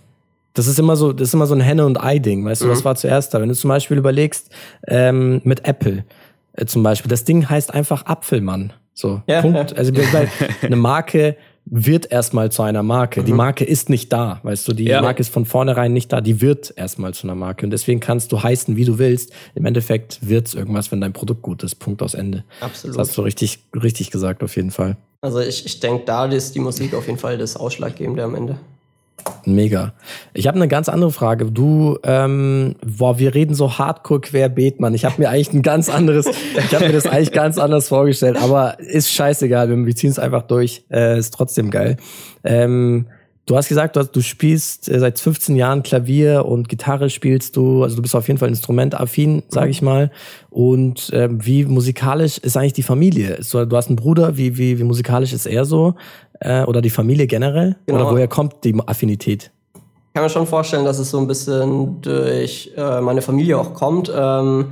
Das 0.54 0.66
ist 0.66 0.78
immer 0.78 0.96
so, 0.96 1.12
das 1.12 1.28
ist 1.28 1.34
immer 1.34 1.46
so 1.46 1.54
ein 1.54 1.60
Henne- 1.60 1.84
und 1.84 2.02
Ei-Ding, 2.02 2.42
weißt 2.42 2.62
du, 2.62 2.66
mhm. 2.66 2.70
was 2.70 2.86
war 2.86 2.96
zuerst 2.96 3.34
da? 3.34 3.40
Wenn 3.42 3.50
du 3.50 3.54
zum 3.54 3.68
Beispiel 3.68 3.98
überlegst, 3.98 4.48
ähm, 4.86 5.42
mit 5.44 5.68
Apple 5.68 6.06
äh, 6.54 6.64
zum 6.64 6.82
Beispiel, 6.82 7.10
das 7.10 7.24
Ding 7.24 7.50
heißt 7.50 7.74
einfach 7.74 8.06
Apfelmann. 8.06 8.72
So, 8.94 9.20
ja, 9.26 9.42
Punkt. 9.42 9.76
Also 9.76 9.92
weil 9.94 10.30
eine 10.62 10.76
Marke 10.76 11.36
wird 11.70 12.10
erstmal 12.10 12.50
zu 12.50 12.62
einer 12.62 12.82
Marke. 12.82 13.20
Mhm. 13.20 13.26
Die 13.26 13.32
Marke 13.32 13.64
ist 13.64 13.90
nicht 13.90 14.12
da, 14.12 14.40
weißt 14.42 14.66
du, 14.68 14.72
die 14.72 14.84
ja. 14.84 15.00
Marke 15.00 15.20
ist 15.20 15.32
von 15.32 15.44
vornherein 15.44 15.92
nicht 15.92 16.12
da, 16.12 16.20
die 16.20 16.40
wird 16.40 16.72
erstmal 16.76 17.14
zu 17.14 17.26
einer 17.26 17.34
Marke. 17.34 17.66
Und 17.66 17.70
deswegen 17.70 18.00
kannst 18.00 18.32
du 18.32 18.42
heißen, 18.42 18.76
wie 18.76 18.84
du 18.84 18.98
willst. 18.98 19.32
Im 19.54 19.66
Endeffekt 19.66 20.18
wird's 20.26 20.54
irgendwas, 20.54 20.90
wenn 20.92 21.00
dein 21.00 21.12
Produkt 21.12 21.42
gut 21.42 21.62
ist. 21.62 21.76
Punkt 21.76 22.02
aus 22.02 22.14
Ende. 22.14 22.44
Absolut. 22.60 22.96
Das 22.96 23.08
hast 23.08 23.16
du 23.16 23.22
richtig, 23.22 23.64
richtig 23.74 24.10
gesagt, 24.10 24.42
auf 24.42 24.56
jeden 24.56 24.70
Fall. 24.70 24.96
Also 25.20 25.40
ich, 25.40 25.66
ich 25.66 25.80
denke, 25.80 26.04
da 26.04 26.26
ist 26.26 26.54
die 26.54 26.60
Musik 26.60 26.94
auf 26.94 27.06
jeden 27.06 27.18
Fall 27.18 27.38
das 27.38 27.56
Ausschlaggebende 27.56 28.22
am 28.22 28.34
Ende. 28.34 28.58
Mega. 29.44 29.94
Ich 30.34 30.46
habe 30.46 30.56
eine 30.56 30.68
ganz 30.68 30.88
andere 30.88 31.10
Frage. 31.10 31.50
Du, 31.50 31.98
ähm, 32.02 32.76
boah, 32.84 33.18
wir 33.18 33.34
reden 33.34 33.54
so 33.54 33.78
hardcore 33.78 34.20
querbeet, 34.20 34.80
Mann. 34.80 34.94
Ich 34.94 35.04
habe 35.04 35.14
mir 35.18 35.30
eigentlich 35.30 35.52
ein 35.52 35.62
ganz 35.62 35.88
anderes, 35.88 36.26
ich 36.26 36.74
habe 36.74 36.86
mir 36.86 36.92
das 36.92 37.06
eigentlich 37.06 37.32
ganz 37.32 37.58
anders 37.58 37.88
vorgestellt, 37.88 38.36
aber 38.36 38.78
ist 38.80 39.10
scheißegal, 39.10 39.68
wir 39.86 39.96
ziehen 39.96 40.10
es 40.10 40.18
einfach 40.18 40.42
durch. 40.42 40.84
Äh, 40.90 41.18
ist 41.18 41.32
trotzdem 41.32 41.70
geil. 41.70 41.96
Ähm, 42.44 43.06
du 43.46 43.56
hast 43.56 43.68
gesagt, 43.68 43.96
du, 43.96 44.00
hast, 44.00 44.12
du 44.12 44.20
spielst 44.20 44.88
äh, 44.88 44.98
seit 44.98 45.18
15 45.18 45.56
Jahren 45.56 45.82
Klavier 45.82 46.44
und 46.44 46.68
Gitarre 46.68 47.10
spielst 47.10 47.56
du, 47.56 47.82
also 47.82 47.96
du 47.96 48.02
bist 48.02 48.14
auf 48.14 48.28
jeden 48.28 48.38
Fall 48.38 48.48
instrumentaffin, 48.48 49.42
sage 49.48 49.70
ich 49.70 49.82
mal. 49.82 50.10
Und 50.50 51.10
ähm, 51.12 51.44
wie 51.44 51.64
musikalisch 51.64 52.38
ist 52.38 52.56
eigentlich 52.56 52.74
die 52.74 52.82
Familie? 52.82 53.40
Du 53.50 53.76
hast 53.76 53.88
einen 53.88 53.96
Bruder, 53.96 54.36
wie, 54.36 54.58
wie, 54.58 54.78
wie 54.78 54.84
musikalisch 54.84 55.32
ist 55.32 55.46
er 55.46 55.64
so? 55.64 55.94
Äh, 56.40 56.62
oder 56.64 56.80
die 56.80 56.90
Familie 56.90 57.26
generell? 57.26 57.76
Genau. 57.86 58.00
Oder 58.00 58.10
woher 58.10 58.28
kommt 58.28 58.64
die 58.64 58.74
Affinität? 58.86 59.50
Ich 59.74 60.14
kann 60.14 60.24
mir 60.24 60.30
schon 60.30 60.46
vorstellen, 60.46 60.84
dass 60.84 60.98
es 60.98 61.10
so 61.10 61.18
ein 61.18 61.26
bisschen 61.26 62.00
durch 62.02 62.72
äh, 62.76 63.00
meine 63.00 63.22
Familie 63.22 63.58
auch 63.58 63.74
kommt. 63.74 64.10
Ähm, 64.14 64.66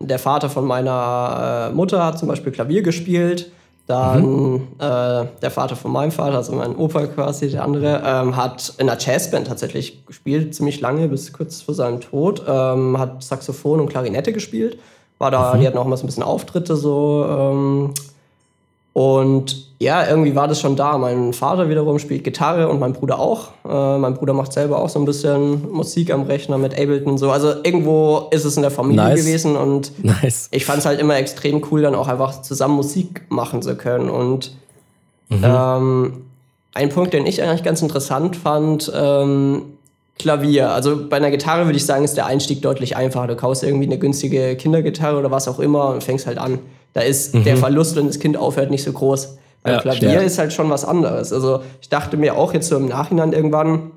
der 0.00 0.18
Vater 0.18 0.48
von 0.48 0.64
meiner 0.64 1.68
äh, 1.70 1.74
Mutter 1.74 2.04
hat 2.04 2.18
zum 2.18 2.28
Beispiel 2.28 2.52
Klavier 2.52 2.82
gespielt. 2.82 3.50
Dann 3.88 4.52
mhm. 4.52 4.62
äh, 4.78 5.24
der 5.40 5.50
Vater 5.50 5.74
von 5.74 5.90
meinem 5.90 6.12
Vater, 6.12 6.36
also 6.36 6.52
mein 6.54 6.76
Opa 6.76 7.06
quasi, 7.06 7.48
der 7.48 7.64
andere, 7.64 8.02
ähm, 8.04 8.36
hat 8.36 8.74
in 8.76 8.88
einer 8.88 9.00
Jazzband 9.00 9.46
tatsächlich 9.46 10.04
gespielt, 10.04 10.54
ziemlich 10.54 10.80
lange, 10.80 11.08
bis 11.08 11.32
kurz 11.32 11.62
vor 11.62 11.74
seinem 11.74 12.00
Tod. 12.00 12.42
Ähm, 12.46 12.98
hat 12.98 13.22
Saxophon 13.22 13.80
und 13.80 13.88
Klarinette 13.88 14.34
gespielt. 14.34 14.78
War 15.16 15.30
da, 15.30 15.54
mhm. 15.54 15.60
die 15.60 15.66
hatten 15.66 15.78
auch 15.78 15.86
mal 15.86 15.96
so 15.96 16.04
ein 16.04 16.06
bisschen 16.06 16.22
Auftritte 16.22 16.76
so. 16.76 17.24
Ähm, 17.26 17.94
und 18.98 19.68
ja, 19.78 20.08
irgendwie 20.08 20.34
war 20.34 20.48
das 20.48 20.60
schon 20.60 20.74
da. 20.74 20.98
Mein 20.98 21.32
Vater 21.32 21.68
wiederum 21.70 22.00
spielt 22.00 22.24
Gitarre 22.24 22.68
und 22.68 22.80
mein 22.80 22.94
Bruder 22.94 23.20
auch. 23.20 23.50
Äh, 23.64 23.96
mein 23.96 24.14
Bruder 24.14 24.32
macht 24.32 24.52
selber 24.52 24.82
auch 24.82 24.88
so 24.88 24.98
ein 24.98 25.04
bisschen 25.04 25.70
Musik 25.70 26.12
am 26.12 26.22
Rechner 26.22 26.58
mit 26.58 26.72
Ableton 26.72 27.16
so. 27.16 27.30
Also 27.30 27.52
irgendwo 27.62 28.26
ist 28.32 28.44
es 28.44 28.56
in 28.56 28.62
der 28.62 28.72
Familie 28.72 29.04
nice. 29.04 29.20
gewesen 29.20 29.54
und 29.54 29.92
nice. 30.04 30.48
ich 30.50 30.64
fand 30.64 30.80
es 30.80 30.84
halt 30.84 30.98
immer 30.98 31.16
extrem 31.16 31.62
cool, 31.70 31.82
dann 31.82 31.94
auch 31.94 32.08
einfach 32.08 32.42
zusammen 32.42 32.74
Musik 32.74 33.22
machen 33.28 33.62
zu 33.62 33.76
können. 33.76 34.10
Und 34.10 34.56
mhm. 35.28 35.44
ähm, 35.44 36.12
ein 36.74 36.88
Punkt, 36.88 37.14
den 37.14 37.24
ich 37.24 37.40
eigentlich 37.40 37.62
ganz 37.62 37.80
interessant 37.80 38.34
fand, 38.34 38.90
ähm, 38.92 39.62
Klavier. 40.18 40.72
Also 40.72 41.08
bei 41.08 41.18
einer 41.18 41.30
Gitarre 41.30 41.66
würde 41.66 41.76
ich 41.76 41.86
sagen, 41.86 42.02
ist 42.02 42.16
der 42.16 42.26
Einstieg 42.26 42.62
deutlich 42.62 42.96
einfacher. 42.96 43.28
Du 43.28 43.36
kaufst 43.36 43.62
irgendwie 43.62 43.86
eine 43.86 43.98
günstige 43.98 44.56
Kindergitarre 44.56 45.16
oder 45.16 45.30
was 45.30 45.46
auch 45.46 45.60
immer 45.60 45.90
und 45.90 46.02
fängst 46.02 46.26
halt 46.26 46.38
an. 46.38 46.58
Da 46.94 47.00
ist 47.00 47.34
mhm. 47.34 47.44
der 47.44 47.56
Verlust, 47.56 47.96
wenn 47.96 48.06
das 48.06 48.18
Kind 48.18 48.36
aufhört, 48.36 48.70
nicht 48.70 48.84
so 48.84 48.92
groß. 48.92 49.36
Beim 49.62 49.74
ja, 49.74 49.80
Klavier 49.80 50.12
ja. 50.14 50.20
ist 50.20 50.38
halt 50.38 50.52
schon 50.52 50.70
was 50.70 50.84
anderes. 50.84 51.32
Also 51.32 51.62
ich 51.80 51.88
dachte 51.88 52.16
mir 52.16 52.36
auch 52.36 52.54
jetzt 52.54 52.68
so 52.68 52.76
im 52.76 52.86
Nachhinein 52.86 53.32
irgendwann, 53.32 53.90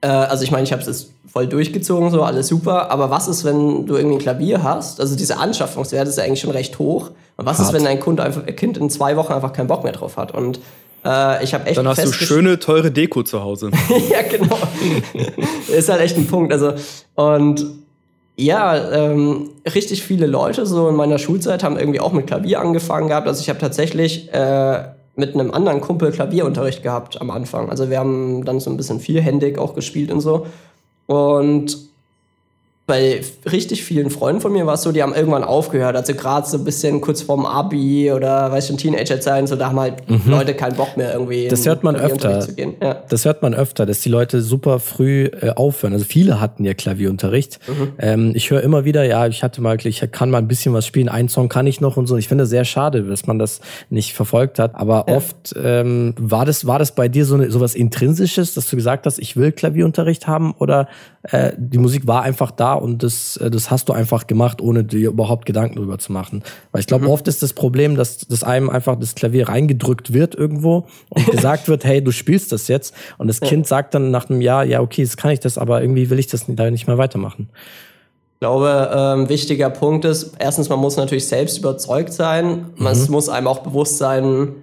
äh, 0.00 0.08
also 0.08 0.44
ich 0.44 0.50
meine, 0.50 0.64
ich 0.64 0.72
habe 0.72 0.82
es 0.82 1.10
voll 1.30 1.46
durchgezogen, 1.46 2.10
so 2.10 2.22
alles 2.22 2.48
super, 2.48 2.90
aber 2.90 3.10
was 3.10 3.28
ist, 3.28 3.44
wenn 3.44 3.86
du 3.86 3.96
irgendwie 3.96 4.16
ein 4.16 4.20
Klavier 4.20 4.62
hast? 4.62 5.00
Also 5.00 5.16
diese 5.16 5.38
Anschaffungswert 5.38 6.08
ist 6.08 6.18
ja 6.18 6.24
eigentlich 6.24 6.40
schon 6.40 6.50
recht 6.50 6.78
hoch. 6.78 7.10
Und 7.36 7.46
was 7.46 7.58
Hart. 7.58 7.68
ist, 7.68 7.74
wenn 7.74 7.84
dein 7.84 8.00
kind, 8.00 8.20
einfach, 8.20 8.44
kind 8.46 8.78
in 8.78 8.90
zwei 8.90 9.16
Wochen 9.16 9.32
einfach 9.32 9.52
keinen 9.52 9.68
Bock 9.68 9.84
mehr 9.84 9.92
drauf 9.92 10.16
hat? 10.16 10.34
Und 10.34 10.58
äh, 11.04 11.44
ich 11.44 11.54
habe 11.54 11.66
echt. 11.66 11.78
Dann 11.78 11.86
hast 11.86 12.04
du 12.04 12.12
schöne, 12.12 12.58
teure 12.58 12.90
Deko 12.90 13.22
zu 13.22 13.42
Hause. 13.42 13.70
ja, 14.10 14.22
genau. 14.28 14.58
ist 15.68 15.88
halt 15.88 16.00
echt 16.00 16.16
ein 16.16 16.26
Punkt. 16.26 16.52
Also, 16.52 16.74
und 17.14 17.64
ja, 18.40 18.92
ähm, 18.92 19.50
richtig 19.74 20.04
viele 20.04 20.26
Leute 20.26 20.64
so 20.64 20.88
in 20.88 20.94
meiner 20.94 21.18
Schulzeit 21.18 21.64
haben 21.64 21.76
irgendwie 21.76 21.98
auch 21.98 22.12
mit 22.12 22.28
Klavier 22.28 22.60
angefangen 22.60 23.08
gehabt. 23.08 23.26
Also 23.26 23.40
ich 23.40 23.48
habe 23.48 23.58
tatsächlich 23.58 24.32
äh, 24.32 24.84
mit 25.16 25.34
einem 25.34 25.50
anderen 25.50 25.80
Kumpel 25.80 26.12
Klavierunterricht 26.12 26.84
gehabt 26.84 27.20
am 27.20 27.30
Anfang. 27.30 27.68
Also 27.68 27.90
wir 27.90 27.98
haben 27.98 28.44
dann 28.44 28.60
so 28.60 28.70
ein 28.70 28.76
bisschen 28.76 29.00
vierhändig 29.00 29.58
auch 29.58 29.74
gespielt 29.74 30.12
und 30.12 30.20
so. 30.20 30.46
Und 31.06 31.76
bei 32.88 33.20
richtig 33.44 33.84
vielen 33.84 34.08
Freunden 34.08 34.40
von 34.40 34.50
mir 34.50 34.64
war 34.64 34.72
es 34.72 34.82
so, 34.82 34.92
die 34.92 35.02
haben 35.02 35.14
irgendwann 35.14 35.44
aufgehört. 35.44 35.94
Also 35.94 36.14
gerade 36.14 36.48
so 36.48 36.56
ein 36.56 36.64
bisschen 36.64 37.02
kurz 37.02 37.20
vorm 37.20 37.44
Abi 37.44 38.10
oder 38.10 38.50
weiß 38.50 38.68
schon 38.68 38.78
Teenager-Zeiten, 38.78 39.46
so 39.46 39.56
da 39.56 39.68
haben 39.68 39.78
halt 39.78 40.08
mhm. 40.08 40.22
Leute 40.24 40.54
keinen 40.54 40.74
Bock 40.74 40.96
mehr 40.96 41.12
irgendwie. 41.12 41.48
Das 41.48 41.66
hört 41.66 41.84
man 41.84 41.96
öfter. 41.96 42.48
Ja. 42.56 43.02
Das 43.06 43.26
hört 43.26 43.42
man 43.42 43.52
öfter, 43.52 43.84
dass 43.84 44.00
die 44.00 44.08
Leute 44.08 44.40
super 44.40 44.80
früh 44.80 45.26
äh, 45.26 45.50
aufhören. 45.50 45.92
Also 45.92 46.06
viele 46.06 46.40
hatten 46.40 46.64
ja 46.64 46.72
Klavierunterricht. 46.72 47.58
Mhm. 47.68 47.92
Ähm, 47.98 48.32
ich 48.34 48.50
höre 48.50 48.62
immer 48.62 48.86
wieder, 48.86 49.04
ja, 49.04 49.26
ich 49.26 49.42
hatte 49.42 49.60
mal, 49.60 49.76
ich 49.84 50.10
kann 50.10 50.30
mal 50.30 50.38
ein 50.38 50.48
bisschen 50.48 50.72
was 50.72 50.86
spielen, 50.86 51.10
einen 51.10 51.28
Song 51.28 51.50
kann 51.50 51.66
ich 51.66 51.82
noch 51.82 51.98
und 51.98 52.06
so. 52.06 52.16
Ich 52.16 52.26
finde 52.26 52.46
sehr 52.46 52.64
schade, 52.64 53.02
dass 53.02 53.26
man 53.26 53.38
das 53.38 53.60
nicht 53.90 54.14
verfolgt 54.14 54.58
hat. 54.58 54.74
Aber 54.74 55.04
ja. 55.08 55.14
oft 55.14 55.54
ähm, 55.62 56.14
war 56.18 56.46
das 56.46 56.66
war 56.66 56.78
das 56.78 56.94
bei 56.94 57.08
dir 57.08 57.26
so 57.26 57.34
eine, 57.34 57.50
sowas 57.50 57.74
intrinsisches, 57.74 58.54
dass 58.54 58.70
du 58.70 58.76
gesagt 58.76 59.04
hast, 59.04 59.18
ich 59.18 59.36
will 59.36 59.52
Klavierunterricht 59.52 60.26
haben 60.26 60.54
oder 60.58 60.88
äh, 61.30 61.52
die 61.56 61.78
Musik 61.78 62.06
war 62.06 62.22
einfach 62.22 62.50
da 62.50 62.74
und 62.74 63.02
das, 63.02 63.36
äh, 63.36 63.50
das 63.50 63.70
hast 63.70 63.88
du 63.88 63.92
einfach 63.92 64.26
gemacht, 64.26 64.60
ohne 64.60 64.84
dir 64.84 65.10
überhaupt 65.10 65.46
Gedanken 65.46 65.76
darüber 65.76 65.98
zu 65.98 66.12
machen. 66.12 66.42
Weil 66.72 66.80
ich 66.80 66.86
glaube, 66.86 67.04
mhm. 67.04 67.10
oft 67.10 67.28
ist 67.28 67.42
das 67.42 67.52
Problem, 67.52 67.96
dass, 67.96 68.18
dass 68.18 68.42
einem 68.42 68.70
einfach 68.70 68.98
das 68.98 69.14
Klavier 69.14 69.48
reingedrückt 69.48 70.12
wird 70.12 70.34
irgendwo 70.34 70.86
und 71.10 71.26
gesagt 71.30 71.68
wird, 71.68 71.84
hey, 71.84 72.02
du 72.02 72.12
spielst 72.12 72.52
das 72.52 72.68
jetzt. 72.68 72.94
Und 73.18 73.28
das 73.28 73.40
ja. 73.40 73.46
Kind 73.46 73.66
sagt 73.66 73.94
dann 73.94 74.10
nach 74.10 74.30
einem 74.30 74.40
Jahr, 74.40 74.64
ja, 74.64 74.80
okay, 74.80 75.02
jetzt 75.02 75.16
kann 75.16 75.30
ich 75.30 75.40
das, 75.40 75.58
aber 75.58 75.82
irgendwie 75.82 76.10
will 76.10 76.18
ich 76.18 76.28
das 76.28 76.44
da 76.48 76.70
nicht 76.70 76.86
mehr 76.86 76.98
weitermachen. 76.98 77.50
Ich 78.34 78.40
glaube, 78.40 78.90
ähm, 78.94 79.28
wichtiger 79.28 79.68
Punkt 79.68 80.04
ist, 80.04 80.34
erstens, 80.38 80.68
man 80.68 80.78
muss 80.78 80.96
natürlich 80.96 81.26
selbst 81.26 81.58
überzeugt 81.58 82.12
sein. 82.12 82.66
Mhm. 82.76 82.86
Es 82.86 83.08
muss 83.08 83.28
einem 83.28 83.48
auch 83.48 83.58
bewusst 83.58 83.98
sein, 83.98 84.54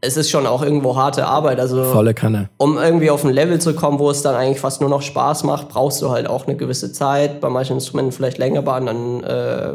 es 0.00 0.16
ist 0.16 0.30
schon 0.30 0.46
auch 0.46 0.62
irgendwo 0.62 0.96
harte 0.96 1.26
Arbeit. 1.26 1.60
Also 1.60 1.84
volle 1.84 2.14
Kanne. 2.14 2.48
Um 2.56 2.78
irgendwie 2.78 3.10
auf 3.10 3.24
ein 3.24 3.32
Level 3.32 3.60
zu 3.60 3.74
kommen, 3.74 3.98
wo 3.98 4.10
es 4.10 4.22
dann 4.22 4.34
eigentlich 4.34 4.60
fast 4.60 4.80
nur 4.80 4.90
noch 4.90 5.02
Spaß 5.02 5.44
macht, 5.44 5.68
brauchst 5.68 6.00
du 6.00 6.10
halt 6.10 6.26
auch 6.28 6.46
eine 6.46 6.56
gewisse 6.56 6.92
Zeit. 6.92 7.40
Bei 7.40 7.50
manchen 7.50 7.74
Instrumenten 7.74 8.12
vielleicht 8.12 8.38
länger, 8.38 8.62
bei 8.62 8.72
anderen 8.72 9.22
äh, 9.24 9.74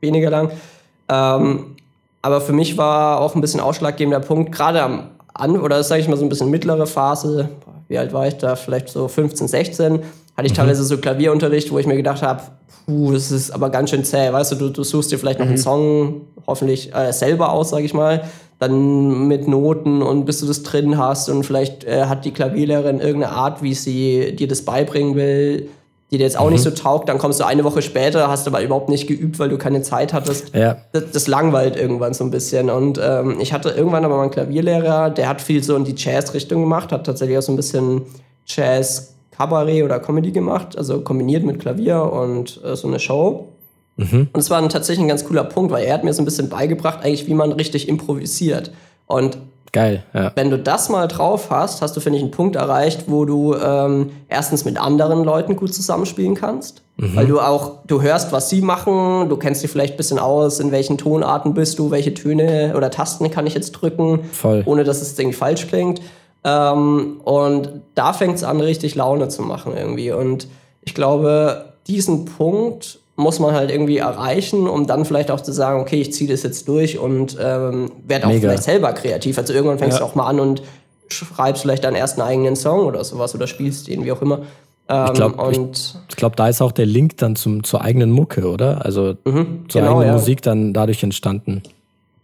weniger 0.00 0.30
lang. 0.30 0.50
Ähm, 1.08 1.76
aber 2.22 2.40
für 2.40 2.52
mich 2.52 2.76
war 2.76 3.20
auch 3.20 3.34
ein 3.34 3.40
bisschen 3.40 3.60
ausschlaggebender 3.60 4.20
Punkt, 4.20 4.52
gerade 4.52 4.82
am 4.82 5.10
an 5.38 5.58
oder 5.58 5.82
sage 5.84 6.00
ich 6.00 6.08
mal 6.08 6.16
so 6.16 6.24
ein 6.24 6.28
bisschen 6.28 6.50
mittlere 6.50 6.86
Phase, 6.86 7.48
wie 7.86 7.96
alt 7.96 8.12
war 8.12 8.26
ich 8.26 8.34
da, 8.34 8.56
vielleicht 8.56 8.88
so 8.88 9.06
15, 9.08 9.48
16, 9.48 9.92
hatte 9.92 10.02
ich 10.46 10.52
mhm. 10.52 10.56
teilweise 10.56 10.84
so 10.84 10.98
Klavierunterricht, 10.98 11.70
wo 11.70 11.78
ich 11.78 11.86
mir 11.86 11.96
gedacht 11.96 12.22
habe, 12.22 12.42
puh, 12.86 13.12
das 13.12 13.30
ist 13.30 13.52
aber 13.52 13.70
ganz 13.70 13.90
schön 13.90 14.04
zäh, 14.04 14.32
weißt 14.32 14.52
du, 14.52 14.56
du, 14.56 14.68
du 14.70 14.82
suchst 14.82 15.12
dir 15.12 15.18
vielleicht 15.18 15.38
noch 15.38 15.46
mhm. 15.46 15.52
einen 15.52 15.58
Song, 15.58 16.20
hoffentlich 16.46 16.94
äh, 16.94 17.12
selber 17.12 17.52
aus, 17.52 17.70
sage 17.70 17.84
ich 17.84 17.94
mal, 17.94 18.24
dann 18.58 19.28
mit 19.28 19.46
Noten 19.46 20.02
und 20.02 20.24
bis 20.24 20.40
du 20.40 20.46
das 20.46 20.62
drin 20.62 20.98
hast 20.98 21.28
und 21.28 21.44
vielleicht 21.44 21.84
äh, 21.84 22.06
hat 22.06 22.24
die 22.24 22.32
Klavierlehrerin 22.32 23.00
irgendeine 23.00 23.32
Art, 23.32 23.62
wie 23.62 23.74
sie 23.74 24.34
dir 24.34 24.48
das 24.48 24.62
beibringen 24.62 25.14
will, 25.14 25.68
die 26.10 26.18
dir 26.18 26.24
jetzt 26.24 26.38
auch 26.38 26.46
mhm. 26.46 26.52
nicht 26.52 26.62
so 26.62 26.70
taugt, 26.70 27.08
dann 27.08 27.18
kommst 27.18 27.38
du 27.38 27.44
eine 27.44 27.64
Woche 27.64 27.82
später, 27.82 28.28
hast 28.28 28.46
aber 28.46 28.62
überhaupt 28.62 28.88
nicht 28.88 29.06
geübt, 29.06 29.38
weil 29.38 29.48
du 29.48 29.58
keine 29.58 29.82
Zeit 29.82 30.12
hattest. 30.12 30.54
Ja. 30.54 30.78
Das, 30.92 31.10
das 31.12 31.26
langweilt 31.28 31.76
irgendwann 31.76 32.14
so 32.14 32.24
ein 32.24 32.30
bisschen. 32.30 32.70
Und 32.70 32.98
ähm, 33.02 33.36
ich 33.40 33.52
hatte 33.52 33.70
irgendwann 33.70 34.04
aber 34.04 34.16
meinen 34.16 34.30
Klavierlehrer, 34.30 35.10
der 35.10 35.28
hat 35.28 35.40
viel 35.42 35.62
so 35.62 35.76
in 35.76 35.84
die 35.84 35.94
Jazz-Richtung 35.96 36.62
gemacht, 36.62 36.92
hat 36.92 37.04
tatsächlich 37.04 37.36
auch 37.36 37.42
so 37.42 37.52
ein 37.52 37.56
bisschen 37.56 38.02
Jazz, 38.46 39.14
Kabarett 39.36 39.84
oder 39.84 40.00
Comedy 40.00 40.32
gemacht, 40.32 40.76
also 40.76 41.02
kombiniert 41.02 41.44
mit 41.44 41.60
Klavier 41.60 42.02
und 42.10 42.60
äh, 42.64 42.74
so 42.74 42.88
eine 42.88 42.98
Show. 42.98 43.48
Mhm. 43.98 44.28
Und 44.32 44.40
es 44.40 44.48
war 44.48 44.66
tatsächlich 44.68 45.04
ein 45.04 45.08
ganz 45.08 45.24
cooler 45.24 45.44
Punkt, 45.44 45.70
weil 45.70 45.84
er 45.84 45.94
hat 45.94 46.04
mir 46.04 46.12
so 46.14 46.22
ein 46.22 46.24
bisschen 46.24 46.48
beigebracht, 46.48 47.00
eigentlich, 47.02 47.26
wie 47.26 47.34
man 47.34 47.52
richtig 47.52 47.88
improvisiert. 47.88 48.72
Und 49.06 49.38
Geil, 49.72 50.02
ja. 50.14 50.32
Wenn 50.34 50.50
du 50.50 50.58
das 50.58 50.88
mal 50.88 51.08
drauf 51.08 51.50
hast, 51.50 51.82
hast 51.82 51.96
du, 51.96 52.00
finde 52.00 52.16
ich, 52.16 52.22
einen 52.22 52.30
Punkt 52.30 52.56
erreicht, 52.56 53.04
wo 53.06 53.24
du 53.24 53.54
ähm, 53.54 54.10
erstens 54.28 54.64
mit 54.64 54.80
anderen 54.80 55.24
Leuten 55.24 55.56
gut 55.56 55.74
zusammenspielen 55.74 56.34
kannst. 56.34 56.82
Mhm. 56.96 57.14
Weil 57.16 57.26
du 57.26 57.38
auch, 57.38 57.80
du 57.86 58.00
hörst, 58.00 58.32
was 58.32 58.48
sie 58.48 58.62
machen, 58.62 59.28
du 59.28 59.36
kennst 59.36 59.62
dich 59.62 59.70
vielleicht 59.70 59.94
ein 59.94 59.96
bisschen 59.98 60.18
aus, 60.18 60.58
in 60.58 60.72
welchen 60.72 60.96
Tonarten 60.96 61.54
bist 61.54 61.78
du, 61.78 61.90
welche 61.90 62.14
Töne 62.14 62.74
oder 62.76 62.90
Tasten 62.90 63.30
kann 63.30 63.46
ich 63.46 63.54
jetzt 63.54 63.72
drücken, 63.72 64.20
Voll. 64.32 64.62
ohne 64.64 64.84
dass 64.84 65.02
es 65.02 65.18
irgendwie 65.18 65.36
falsch 65.36 65.66
klingt. 65.66 66.00
Ähm, 66.44 67.20
und 67.24 67.82
da 67.94 68.12
fängt 68.12 68.36
es 68.36 68.44
an, 68.44 68.60
richtig 68.60 68.94
Laune 68.94 69.28
zu 69.28 69.42
machen 69.42 69.74
irgendwie. 69.76 70.12
Und 70.12 70.48
ich 70.80 70.94
glaube, 70.94 71.74
diesen 71.86 72.24
Punkt 72.24 73.00
muss 73.18 73.40
man 73.40 73.52
halt 73.52 73.72
irgendwie 73.72 73.98
erreichen, 73.98 74.68
um 74.68 74.86
dann 74.86 75.04
vielleicht 75.04 75.32
auch 75.32 75.40
zu 75.40 75.52
sagen, 75.52 75.80
okay, 75.80 76.00
ich 76.00 76.12
ziehe 76.12 76.30
das 76.30 76.44
jetzt 76.44 76.68
durch 76.68 76.98
und 76.98 77.36
ähm, 77.42 77.90
werde 78.06 78.26
auch 78.26 78.30
Mega. 78.30 78.42
vielleicht 78.42 78.62
selber 78.62 78.92
kreativ. 78.92 79.36
Also 79.38 79.52
irgendwann 79.52 79.78
fängst 79.78 79.98
ja. 79.98 80.04
du 80.04 80.10
auch 80.10 80.14
mal 80.14 80.28
an 80.28 80.38
und 80.38 80.62
schreibst 81.08 81.62
vielleicht 81.62 81.82
deinen 81.82 81.96
ersten 81.96 82.20
eigenen 82.20 82.54
Song 82.54 82.86
oder 82.86 83.02
sowas 83.02 83.34
oder 83.34 83.48
spielst 83.48 83.88
den, 83.88 84.04
wie 84.04 84.12
auch 84.12 84.22
immer. 84.22 84.42
Ähm, 84.88 85.06
ich 85.06 85.12
glaube, 85.14 85.52
ich, 85.52 86.16
glaub, 86.16 86.36
da 86.36 86.48
ist 86.48 86.62
auch 86.62 86.70
der 86.70 86.86
Link 86.86 87.16
dann 87.16 87.34
zum, 87.34 87.64
zur 87.64 87.82
eigenen 87.82 88.12
Mucke, 88.12 88.48
oder? 88.48 88.84
Also 88.84 89.16
mhm, 89.24 89.64
zur 89.68 89.80
genau, 89.80 89.94
eigenen 89.94 90.06
ja. 90.06 90.12
Musik 90.12 90.40
dann 90.42 90.72
dadurch 90.72 91.02
entstanden. 91.02 91.62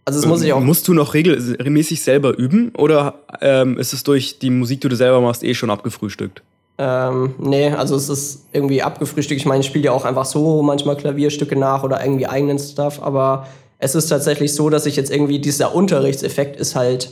Also 0.05 0.21
das 0.21 0.29
muss 0.29 0.43
ich 0.43 0.53
auch. 0.53 0.61
Musst 0.61 0.87
du 0.87 0.93
noch 0.93 1.13
regelmäßig 1.13 2.01
selber 2.03 2.37
üben 2.37 2.71
oder 2.77 3.15
ähm, 3.41 3.77
ist 3.77 3.91
es 3.91 4.03
durch 4.03 4.39
die 4.39 4.49
Musik, 4.49 4.79
die 4.79 4.87
du 4.87 4.95
selber 4.95 5.19
machst, 5.19 5.43
eh 5.43 5.53
schon 5.53 5.69
abgefrühstückt? 5.69 6.41
Ähm, 6.77 7.35
nee, 7.37 7.69
also 7.69 7.95
es 7.95 8.09
ist 8.09 8.45
irgendwie 8.51 8.81
abgefrühstückt. 8.81 9.39
Ich 9.39 9.45
meine, 9.45 9.61
ich 9.61 9.67
spiele 9.67 9.85
ja 9.85 9.91
auch 9.91 10.05
einfach 10.05 10.25
so 10.25 10.61
manchmal 10.61 10.97
Klavierstücke 10.97 11.55
nach 11.55 11.83
oder 11.83 12.03
irgendwie 12.03 12.27
eigenen 12.27 12.59
Stuff, 12.59 13.01
aber 13.01 13.47
es 13.79 13.95
ist 13.95 14.07
tatsächlich 14.07 14.53
so, 14.53 14.69
dass 14.69 14.85
ich 14.85 14.95
jetzt 14.95 15.11
irgendwie 15.11 15.39
dieser 15.39 15.73
Unterrichtseffekt 15.73 16.59
ist 16.59 16.75
halt 16.75 17.11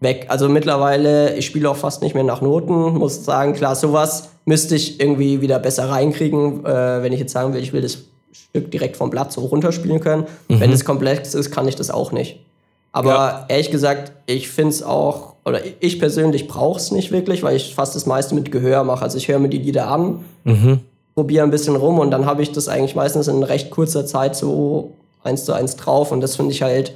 weg. 0.00 0.26
Also 0.28 0.48
mittlerweile, 0.48 1.34
ich 1.36 1.46
spiele 1.46 1.70
auch 1.70 1.76
fast 1.76 2.02
nicht 2.02 2.14
mehr 2.14 2.24
nach 2.24 2.40
Noten, 2.40 2.94
muss 2.94 3.24
sagen, 3.24 3.54
klar, 3.54 3.74
sowas 3.74 4.30
müsste 4.44 4.74
ich 4.74 5.00
irgendwie 5.00 5.40
wieder 5.40 5.58
besser 5.58 5.90
reinkriegen, 5.90 6.64
äh, 6.64 7.02
wenn 7.02 7.12
ich 7.12 7.20
jetzt 7.20 7.32
sagen 7.32 7.54
will, 7.54 7.62
ich 7.62 7.72
will 7.72 7.82
das 7.82 7.98
Stück 8.32 8.70
direkt 8.70 8.96
vom 8.96 9.10
Blatt 9.10 9.32
so 9.32 9.42
runterspielen 9.42 10.00
können. 10.00 10.26
Mhm. 10.48 10.60
Wenn 10.60 10.72
es 10.72 10.84
komplex 10.84 11.34
ist, 11.34 11.50
kann 11.50 11.68
ich 11.68 11.76
das 11.76 11.90
auch 11.90 12.12
nicht. 12.12 12.40
Aber 12.92 13.10
ja. 13.10 13.46
ehrlich 13.48 13.70
gesagt, 13.70 14.12
ich 14.26 14.48
finde 14.48 14.70
es 14.70 14.82
auch, 14.82 15.29
oder 15.50 15.60
ich 15.80 15.98
persönlich 15.98 16.48
brauche 16.48 16.78
es 16.78 16.92
nicht 16.92 17.12
wirklich, 17.12 17.42
weil 17.42 17.56
ich 17.56 17.74
fast 17.74 17.94
das 17.94 18.06
meiste 18.06 18.34
mit 18.34 18.50
Gehör 18.50 18.84
mache. 18.84 19.02
Also 19.02 19.18
ich 19.18 19.28
höre 19.28 19.38
mir 19.38 19.48
die 19.48 19.58
Lieder 19.58 19.88
an, 19.88 20.24
mhm. 20.44 20.80
probiere 21.14 21.44
ein 21.44 21.50
bisschen 21.50 21.76
rum 21.76 21.98
und 21.98 22.10
dann 22.10 22.24
habe 22.24 22.42
ich 22.42 22.52
das 22.52 22.68
eigentlich 22.68 22.94
meistens 22.94 23.28
in 23.28 23.42
recht 23.42 23.70
kurzer 23.70 24.06
Zeit 24.06 24.36
so 24.36 24.92
eins 25.22 25.44
zu 25.44 25.52
eins 25.52 25.76
drauf. 25.76 26.12
Und 26.12 26.20
das 26.20 26.36
finde 26.36 26.52
ich 26.52 26.62
halt. 26.62 26.94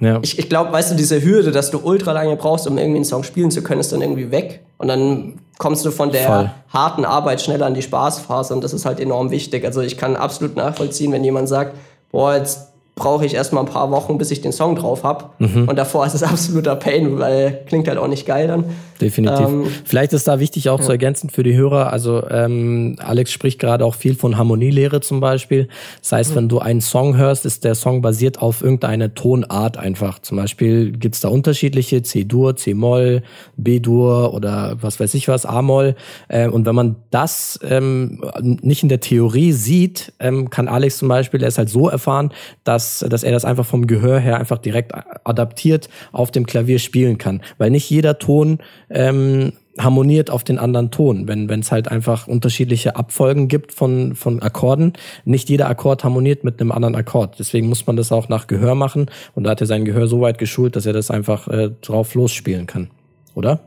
Ja. 0.00 0.20
Ich, 0.22 0.38
ich 0.38 0.48
glaube, 0.48 0.72
weißt 0.72 0.92
du, 0.92 0.94
diese 0.94 1.22
Hürde, 1.22 1.50
dass 1.50 1.70
du 1.70 1.78
ultra 1.78 2.12
lange 2.12 2.36
brauchst, 2.36 2.68
um 2.68 2.78
irgendwie 2.78 2.98
einen 2.98 3.04
Song 3.04 3.24
spielen 3.24 3.50
zu 3.50 3.62
können, 3.62 3.80
ist 3.80 3.92
dann 3.92 4.00
irgendwie 4.00 4.30
weg. 4.30 4.60
Und 4.76 4.88
dann 4.88 5.40
kommst 5.58 5.84
du 5.84 5.90
von 5.90 6.12
der 6.12 6.26
Voll. 6.26 6.50
harten 6.68 7.04
Arbeit 7.04 7.42
schneller 7.42 7.66
an 7.66 7.74
die 7.74 7.82
Spaßphase 7.82 8.54
und 8.54 8.62
das 8.62 8.72
ist 8.72 8.86
halt 8.86 9.00
enorm 9.00 9.32
wichtig. 9.32 9.64
Also 9.64 9.80
ich 9.80 9.96
kann 9.96 10.14
absolut 10.14 10.54
nachvollziehen, 10.56 11.10
wenn 11.10 11.24
jemand 11.24 11.48
sagt, 11.48 11.76
boah, 12.12 12.36
jetzt 12.36 12.67
brauche 12.98 13.24
ich 13.24 13.34
erstmal 13.34 13.64
ein 13.64 13.70
paar 13.70 13.90
Wochen, 13.90 14.18
bis 14.18 14.30
ich 14.30 14.40
den 14.40 14.52
Song 14.52 14.74
drauf 14.76 15.04
habe. 15.04 15.26
Mhm. 15.38 15.68
Und 15.68 15.76
davor 15.76 16.04
ist 16.04 16.14
es 16.14 16.22
absoluter 16.24 16.76
Pain, 16.76 17.18
weil 17.18 17.60
klingt 17.66 17.88
halt 17.88 17.98
auch 17.98 18.08
nicht 18.08 18.26
geil 18.26 18.48
dann. 18.48 18.64
Definitiv. 19.00 19.46
Ähm, 19.46 19.66
Vielleicht 19.84 20.12
ist 20.12 20.26
da 20.26 20.40
wichtig 20.40 20.68
auch 20.68 20.80
ja. 20.80 20.84
zu 20.84 20.90
ergänzen 20.90 21.30
für 21.30 21.44
die 21.44 21.54
Hörer. 21.54 21.92
Also 21.92 22.28
ähm, 22.28 22.96
Alex 22.98 23.30
spricht 23.30 23.60
gerade 23.60 23.84
auch 23.84 23.94
viel 23.94 24.16
von 24.16 24.36
Harmonielehre 24.36 25.00
zum 25.00 25.20
Beispiel. 25.20 25.68
Das 26.00 26.12
heißt, 26.12 26.32
mhm. 26.32 26.36
wenn 26.36 26.48
du 26.48 26.58
einen 26.58 26.80
Song 26.80 27.16
hörst, 27.16 27.46
ist 27.46 27.64
der 27.64 27.76
Song 27.76 28.02
basiert 28.02 28.42
auf 28.42 28.62
irgendeine 28.62 29.14
Tonart 29.14 29.76
einfach. 29.76 30.18
Zum 30.18 30.36
Beispiel 30.36 30.90
gibt's 30.90 31.20
da 31.20 31.28
unterschiedliche 31.28 32.02
C-Dur, 32.02 32.56
C-Moll, 32.56 33.22
B-Dur 33.56 34.34
oder 34.34 34.76
was 34.80 34.98
weiß 34.98 35.14
ich 35.14 35.28
was, 35.28 35.46
A-Moll. 35.46 35.94
Äh, 36.26 36.48
und 36.48 36.66
wenn 36.66 36.74
man 36.74 36.96
das 37.10 37.60
ähm, 37.62 38.24
nicht 38.42 38.82
in 38.82 38.88
der 38.88 39.00
Theorie 39.00 39.52
sieht, 39.52 40.12
ähm, 40.18 40.50
kann 40.50 40.66
Alex 40.66 40.98
zum 40.98 41.08
Beispiel, 41.08 41.40
er 41.42 41.48
ist 41.48 41.58
halt 41.58 41.70
so 41.70 41.88
erfahren, 41.88 42.32
dass 42.64 42.87
dass, 42.88 43.08
dass 43.08 43.22
er 43.22 43.32
das 43.32 43.44
einfach 43.44 43.66
vom 43.66 43.86
Gehör 43.86 44.18
her 44.18 44.38
einfach 44.38 44.58
direkt 44.58 44.92
adaptiert 45.24 45.88
auf 46.12 46.30
dem 46.30 46.46
Klavier 46.46 46.78
spielen 46.78 47.18
kann. 47.18 47.42
Weil 47.58 47.70
nicht 47.70 47.88
jeder 47.90 48.18
Ton 48.18 48.58
ähm, 48.90 49.52
harmoniert 49.78 50.30
auf 50.30 50.42
den 50.42 50.58
anderen 50.58 50.90
Ton. 50.90 51.28
Wenn 51.28 51.48
es 51.60 51.70
halt 51.70 51.88
einfach 51.88 52.26
unterschiedliche 52.26 52.96
Abfolgen 52.96 53.48
gibt 53.48 53.72
von, 53.72 54.14
von 54.14 54.42
Akkorden, 54.42 54.94
nicht 55.24 55.48
jeder 55.48 55.68
Akkord 55.68 56.02
harmoniert 56.02 56.44
mit 56.44 56.60
einem 56.60 56.72
anderen 56.72 56.96
Akkord. 56.96 57.38
Deswegen 57.38 57.68
muss 57.68 57.86
man 57.86 57.96
das 57.96 58.10
auch 58.10 58.28
nach 58.28 58.46
Gehör 58.46 58.74
machen. 58.74 59.06
Und 59.34 59.44
da 59.44 59.50
hat 59.50 59.60
er 59.60 59.66
sein 59.66 59.84
Gehör 59.84 60.08
so 60.08 60.20
weit 60.20 60.38
geschult, 60.38 60.74
dass 60.74 60.86
er 60.86 60.92
das 60.92 61.10
einfach 61.10 61.48
äh, 61.48 61.70
drauf 61.82 62.14
losspielen 62.14 62.66
kann. 62.66 62.90
Oder? 63.34 63.60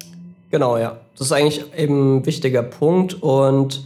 Genau, 0.49 0.77
ja. 0.77 0.97
Das 1.17 1.27
ist 1.27 1.31
eigentlich 1.31 1.63
eben 1.77 2.17
ein 2.17 2.25
wichtiger 2.25 2.63
Punkt. 2.63 3.21
Und 3.21 3.85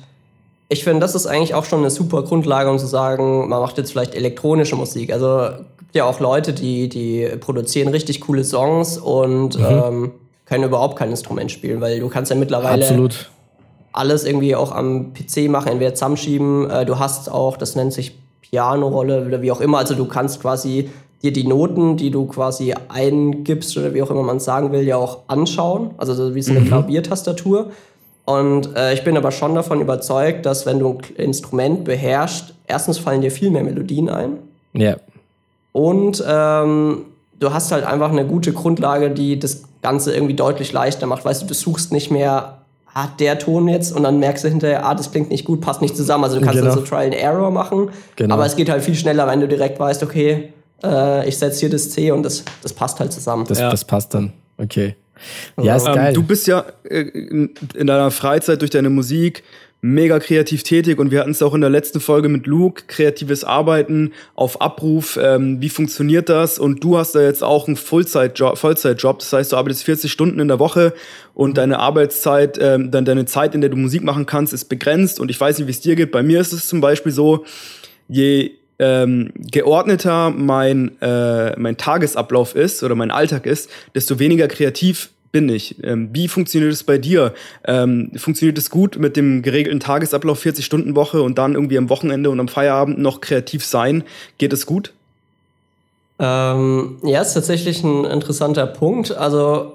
ich 0.68 0.84
finde, 0.84 1.02
das 1.02 1.16
ist 1.16 1.28
eigentlich 1.28 1.54
auch 1.54 1.66
schon 1.66 1.80
eine 1.80 1.92
super 1.92 2.24
Grundlage, 2.24 2.70
um 2.70 2.80
zu 2.80 2.88
sagen, 2.88 3.48
man 3.50 3.62
macht 3.62 3.78
jetzt 3.78 3.92
vielleicht 3.92 4.16
elektronische 4.16 4.76
Musik. 4.76 5.14
Also 5.14 5.50
gibt 5.78 5.96
ja 5.96 6.06
auch 6.06 6.20
Leute, 6.20 6.54
die, 6.54 6.90
die 6.90 7.30
produzieren 7.40 7.90
richtig 7.90 8.22
coole 8.22 8.44
Songs 8.44 8.98
und 8.98 9.60
mhm. 9.60 9.66
ähm, 9.66 10.12
können 10.46 10.64
überhaupt 10.64 10.98
kein 10.98 11.12
Instrument 11.12 11.52
spielen, 11.52 11.82
weil 11.82 12.00
du 12.00 12.10
kannst 12.10 12.32
ja 12.32 12.38
mittlerweile 12.38 12.84
Absolut. 12.84 13.30
alles 13.94 14.26
irgendwie 14.26 14.56
auch 14.56 14.72
am 14.72 15.14
PC 15.14 15.50
machen, 15.50 15.70
entweder 15.72 15.94
zusammenschieben. 15.94 16.70
Äh, 16.70 16.86
du 16.86 17.00
hast 17.00 17.32
auch, 17.32 17.58
das 17.58 17.76
nennt 17.76 17.94
sich 17.94 18.18
Piano-Rolle 18.42 19.26
oder 19.26 19.42
wie 19.42 19.52
auch 19.52 19.62
immer. 19.62 19.78
Also 19.78 19.96
du 19.96 20.06
kannst 20.06 20.42
quasi 20.42 20.90
dir 21.22 21.34
die 21.34 21.48
Noten, 21.48 21.98
die 21.98 22.12
du 22.12 22.26
quasi 22.26 22.74
eingibst 22.90 23.78
oder 23.78 23.94
wie 23.94 24.02
auch 24.02 24.12
immer 24.12 24.24
man 24.24 24.40
sagen 24.40 24.72
will, 24.72 24.84
ja 24.84 24.98
auch 24.98 25.20
anschauen. 25.28 25.92
Also 25.98 26.36
wie 26.36 26.42
so 26.42 26.52
eine 26.52 26.62
mhm. 26.62 26.68
Klaviertastatur. 26.68 27.72
Und 28.26 28.76
äh, 28.76 28.94
ich 28.94 29.04
bin 29.04 29.18
aber 29.18 29.32
schon 29.32 29.54
davon 29.54 29.82
überzeugt, 29.82 30.46
dass 30.46 30.66
wenn 30.66 30.80
du 30.80 30.98
ein 30.98 31.16
Instrument 31.16 31.84
beherrschst, 31.84 32.56
erstens 32.68 32.98
fallen 32.98 33.22
dir 33.22 33.32
viel 33.32 33.52
mehr 33.52 33.64
Melodien 33.64 34.10
ein. 34.10 34.40
Ja. 34.74 34.98
Und 35.72 36.24
ähm, 36.28 37.06
du 37.40 37.54
hast 37.54 37.72
halt 37.72 37.86
einfach 37.86 38.12
eine 38.12 38.26
gute 38.26 38.52
Grundlage, 38.54 39.12
die 39.12 39.38
das 39.38 39.64
Ganze 39.82 40.14
irgendwie 40.14 40.34
deutlich 40.34 40.74
leichter 40.74 41.06
macht. 41.06 41.24
Weißt 41.24 41.44
du, 41.44 41.46
du 41.46 41.54
suchst 41.54 41.92
nicht 41.92 42.10
mehr, 42.10 42.60
hat 42.88 43.10
ah, 43.10 43.14
der 43.20 43.38
Ton 43.38 43.68
jetzt 43.68 43.94
und 43.94 44.04
dann 44.04 44.20
merkst 44.20 44.46
du 44.46 44.48
hinterher, 44.48 44.86
ah, 44.86 44.96
das 44.96 45.12
klingt 45.12 45.30
nicht 45.30 45.44
gut, 45.44 45.60
passt 45.60 45.82
nicht 45.82 45.98
zusammen. 45.98 46.24
Also 46.24 46.40
du 46.40 46.46
kannst 46.46 46.62
genau. 46.62 46.74
dann 46.74 46.80
so 46.80 46.90
Trial 46.90 47.06
and 47.08 47.16
Error 47.16 47.52
machen. 47.52 47.90
Genau. 48.16 48.34
Aber 48.34 48.46
es 48.46 48.56
geht 48.56 48.70
halt 48.70 48.84
viel 48.84 48.96
schneller, 48.96 49.28
wenn 49.28 49.42
du 49.42 49.50
direkt 49.50 49.80
weißt, 49.80 50.02
okay, 50.02 50.54
äh, 50.82 51.28
ich 51.28 51.38
setze 51.38 51.60
hier 51.60 51.70
das 51.70 51.90
C 51.90 52.12
und 52.12 52.24
das, 52.24 52.46
das 52.64 52.72
passt 52.72 53.00
halt 53.02 53.12
zusammen. 53.12 53.46
Das, 53.48 53.60
ja. 53.60 53.70
das 53.70 53.84
passt 53.84 54.14
dann. 54.14 54.32
Okay. 54.58 54.96
Ja, 55.62 55.76
ist 55.76 55.88
ähm, 55.88 55.96
geil. 55.96 56.14
Du 56.14 56.24
bist 56.24 56.48
ja 56.48 56.66
äh, 56.84 57.02
in 57.02 57.88
deiner 57.88 58.12
Freizeit 58.12 58.62
durch 58.62 58.72
deine 58.72 58.90
Musik 58.90 59.44
mega 59.86 60.18
kreativ 60.18 60.64
tätig 60.64 60.98
und 60.98 61.12
wir 61.12 61.20
hatten 61.20 61.32
es 61.32 61.44
auch 61.44 61.54
in 61.54 61.62
der 61.62 61.70
letzten 61.70 62.00
Folge 62.00 62.28
mit 62.28 62.48
Luke, 62.48 62.86
kreatives 62.88 63.44
Arbeiten 63.44 64.14
auf 64.34 64.60
Abruf, 64.60 65.20
ähm, 65.22 65.62
wie 65.62 65.70
funktioniert 65.70 66.28
das? 66.28 66.58
Und 66.58 66.84
du 66.84 66.98
hast 66.98 67.14
da 67.14 67.22
jetzt 67.22 67.44
auch 67.44 67.68
einen 67.68 67.76
Vollzeitjob, 67.76 68.58
Vollzeitjob, 68.58 69.20
das 69.20 69.32
heißt, 69.32 69.52
du 69.52 69.58
arbeitest 69.58 69.84
40 69.84 70.12
Stunden 70.12 70.40
in 70.40 70.48
der 70.48 70.58
Woche 70.58 70.94
und 71.36 71.58
deine 71.58 71.80
Arbeitszeit, 71.80 72.58
ähm, 72.60 72.90
dann 72.90 73.06
deine 73.06 73.26
Zeit, 73.26 73.54
in 73.54 73.62
der 73.62 73.70
du 73.70 73.78
Musik 73.78 74.04
machen 74.04 74.26
kannst, 74.26 74.54
ist 74.54 74.66
begrenzt 74.66 75.20
und 75.20 75.30
ich 75.30 75.40
weiß 75.40 75.60
nicht, 75.60 75.68
wie 75.68 75.72
es 75.72 75.82
dir 75.82 75.96
geht. 75.96 76.12
Bei 76.12 76.24
mir 76.24 76.42
ist 76.42 76.52
es 76.52 76.68
zum 76.68 76.82
Beispiel 76.82 77.12
so, 77.12 77.46
je 78.08 78.54
ähm, 78.80 79.32
geordneter 79.38 80.30
mein, 80.32 81.00
äh, 81.02 81.58
mein 81.60 81.78
Tagesablauf 81.78 82.56
ist 82.56 82.84
oder 82.84 82.96
mein 82.96 83.12
Alltag 83.12 83.46
ist, 83.46 83.70
desto 83.94 84.20
weniger 84.20 84.48
kreativ 84.48 85.10
bin 85.32 85.50
ich. 85.50 85.84
Ähm, 85.84 86.10
wie 86.14 86.30
funktioniert 86.30 86.72
es 86.72 86.84
bei 86.84 86.98
dir? 86.98 87.34
Ähm, 87.66 88.12
funktioniert 88.16 88.58
es 88.58 88.70
gut 88.70 88.98
mit 88.98 89.18
dem 89.18 89.42
geregelten 89.42 89.82
Tagesablauf 89.82 90.46
40-Stunden-Woche 90.46 91.22
und 91.22 91.38
dann 91.38 91.56
irgendwie 91.56 91.78
am 91.78 91.90
Wochenende 91.90 92.30
und 92.30 92.40
am 92.40 92.48
Feierabend 92.48 93.00
noch 93.00 93.20
kreativ 93.20 93.66
sein? 93.66 94.04
Geht 94.38 94.54
es 94.54 94.66
gut? 94.66 94.94
Ähm, 96.20 97.00
ja, 97.04 97.22
ist 97.22 97.34
tatsächlich 97.34 97.84
ein 97.84 98.06
interessanter 98.06 98.66
Punkt. 98.66 99.12
Also 99.12 99.74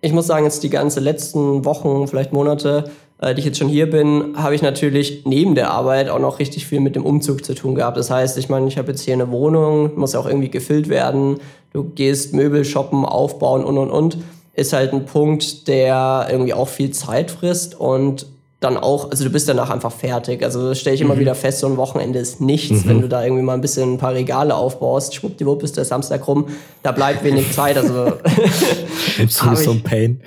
ich 0.00 0.12
muss 0.12 0.26
sagen, 0.26 0.46
jetzt 0.46 0.62
die 0.62 0.70
ganze 0.70 1.00
letzten 1.00 1.64
Wochen, 1.64 2.08
vielleicht 2.08 2.32
Monate, 2.32 2.90
die 3.22 3.38
ich 3.38 3.46
jetzt 3.46 3.58
schon 3.58 3.68
hier 3.68 3.88
bin, 3.88 4.34
habe 4.36 4.54
ich 4.54 4.62
natürlich 4.62 5.24
neben 5.24 5.54
der 5.54 5.70
Arbeit 5.70 6.10
auch 6.10 6.18
noch 6.18 6.38
richtig 6.38 6.66
viel 6.66 6.80
mit 6.80 6.96
dem 6.96 7.04
Umzug 7.04 7.44
zu 7.44 7.54
tun 7.54 7.74
gehabt. 7.74 7.96
Das 7.96 8.10
heißt, 8.10 8.36
ich 8.36 8.48
meine, 8.48 8.68
ich 8.68 8.76
habe 8.76 8.88
jetzt 8.88 9.02
hier 9.02 9.14
eine 9.14 9.30
Wohnung, 9.30 9.98
muss 9.98 10.14
auch 10.14 10.26
irgendwie 10.26 10.50
gefüllt 10.50 10.88
werden. 10.88 11.38
Du 11.72 11.84
gehst 11.84 12.34
Möbel 12.34 12.64
shoppen, 12.64 13.04
aufbauen 13.04 13.64
und 13.64 13.78
und 13.78 13.90
und. 13.90 14.18
Ist 14.52 14.72
halt 14.72 14.92
ein 14.92 15.06
Punkt, 15.06 15.68
der 15.68 16.28
irgendwie 16.30 16.54
auch 16.54 16.68
viel 16.68 16.90
Zeit 16.90 17.30
frisst 17.30 17.78
und 17.78 18.26
dann 18.60 18.76
auch, 18.78 19.10
also 19.10 19.24
du 19.24 19.30
bist 19.30 19.48
danach 19.48 19.70
einfach 19.70 19.92
fertig. 19.92 20.42
Also 20.42 20.74
stelle 20.74 20.94
ich 20.94 21.02
immer 21.02 21.14
mhm. 21.14 21.20
wieder 21.20 21.34
fest, 21.34 21.60
so 21.60 21.66
ein 21.66 21.76
Wochenende 21.76 22.18
ist 22.18 22.40
nichts, 22.40 22.84
mhm. 22.84 22.88
wenn 22.88 23.00
du 23.02 23.08
da 23.08 23.22
irgendwie 23.22 23.42
mal 23.42 23.54
ein 23.54 23.60
bisschen 23.60 23.94
ein 23.94 23.98
paar 23.98 24.14
Regale 24.14 24.54
aufbaust, 24.54 25.14
schwuppdiwupp 25.14 25.62
ist 25.62 25.76
der 25.76 25.84
Samstag 25.84 26.26
rum, 26.26 26.48
da 26.82 26.92
bleibt 26.92 27.22
wenig 27.22 27.52
Zeit. 27.52 27.76
Also 27.76 28.14
Jetzt 29.18 29.36
so 29.56 29.70
ein 29.70 29.82
Pain. 29.82 30.20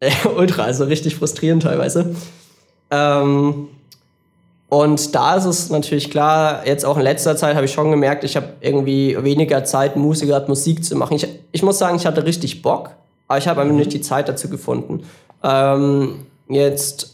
ultra, 0.36 0.64
also 0.64 0.84
richtig 0.84 1.16
frustrierend 1.16 1.62
teilweise. 1.62 2.14
Ähm, 2.90 3.68
und 4.68 5.14
da 5.14 5.34
ist 5.34 5.46
es 5.46 5.70
natürlich 5.70 6.10
klar, 6.10 6.66
jetzt 6.66 6.84
auch 6.84 6.96
in 6.96 7.02
letzter 7.02 7.36
Zeit 7.36 7.56
habe 7.56 7.66
ich 7.66 7.72
schon 7.72 7.90
gemerkt, 7.90 8.22
ich 8.22 8.36
habe 8.36 8.50
irgendwie 8.60 9.16
weniger 9.20 9.64
Zeit, 9.64 9.96
Musiker, 9.96 10.44
Musik 10.46 10.84
zu 10.84 10.94
machen. 10.96 11.14
Ich, 11.14 11.26
ich 11.50 11.62
muss 11.62 11.78
sagen, 11.78 11.96
ich 11.96 12.06
hatte 12.06 12.24
richtig 12.24 12.62
Bock, 12.62 12.90
aber 13.26 13.38
ich 13.38 13.48
habe 13.48 13.60
einfach 13.60 13.74
nicht 13.74 13.92
die 13.92 14.00
Zeit 14.00 14.28
dazu 14.28 14.48
gefunden. 14.48 15.04
Ähm, 15.42 16.26
jetzt 16.48 17.09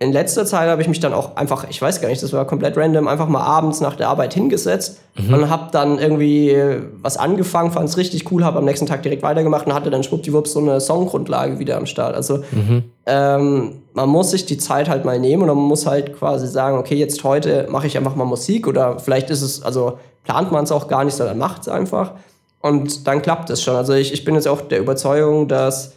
in 0.00 0.12
letzter 0.12 0.46
Zeit 0.46 0.68
habe 0.68 0.80
ich 0.80 0.86
mich 0.86 1.00
dann 1.00 1.12
auch 1.12 1.34
einfach, 1.34 1.66
ich 1.68 1.82
weiß 1.82 2.00
gar 2.00 2.08
nicht, 2.08 2.22
das 2.22 2.32
war 2.32 2.44
komplett 2.44 2.76
random, 2.76 3.08
einfach 3.08 3.26
mal 3.26 3.42
abends 3.42 3.80
nach 3.80 3.96
der 3.96 4.08
Arbeit 4.08 4.32
hingesetzt 4.32 5.00
mhm. 5.16 5.34
und 5.34 5.50
habe 5.50 5.70
dann 5.72 5.98
irgendwie 5.98 6.56
was 7.02 7.16
angefangen, 7.16 7.72
fand 7.72 7.88
es 7.88 7.96
richtig 7.96 8.30
cool, 8.30 8.44
habe 8.44 8.58
am 8.58 8.64
nächsten 8.64 8.86
Tag 8.86 9.02
direkt 9.02 9.24
weitergemacht 9.24 9.66
und 9.66 9.74
hatte 9.74 9.90
dann 9.90 10.04
schwuppdiwupps 10.04 10.52
so 10.52 10.60
eine 10.60 10.80
Songgrundlage 10.80 11.58
wieder 11.58 11.76
am 11.76 11.86
Start. 11.86 12.14
Also 12.14 12.38
mhm. 12.52 12.84
ähm, 13.06 13.82
man 13.92 14.08
muss 14.08 14.30
sich 14.30 14.46
die 14.46 14.58
Zeit 14.58 14.88
halt 14.88 15.04
mal 15.04 15.18
nehmen 15.18 15.42
und 15.42 15.48
man 15.48 15.56
muss 15.66 15.84
halt 15.84 16.16
quasi 16.16 16.46
sagen, 16.46 16.78
okay, 16.78 16.94
jetzt 16.94 17.24
heute 17.24 17.66
mache 17.68 17.88
ich 17.88 17.98
einfach 17.98 18.14
mal 18.14 18.24
Musik 18.24 18.68
oder 18.68 19.00
vielleicht 19.00 19.30
ist 19.30 19.42
es, 19.42 19.64
also 19.64 19.98
plant 20.22 20.52
man 20.52 20.62
es 20.62 20.70
auch 20.70 20.86
gar 20.86 21.02
nicht, 21.02 21.14
sondern 21.14 21.38
macht 21.38 21.62
es 21.62 21.68
einfach 21.68 22.12
und 22.60 23.08
dann 23.08 23.20
klappt 23.20 23.50
es 23.50 23.62
schon. 23.62 23.74
Also 23.74 23.94
ich, 23.94 24.12
ich 24.12 24.24
bin 24.24 24.36
jetzt 24.36 24.46
auch 24.46 24.60
der 24.60 24.78
Überzeugung, 24.78 25.48
dass, 25.48 25.88
ich 25.88 25.92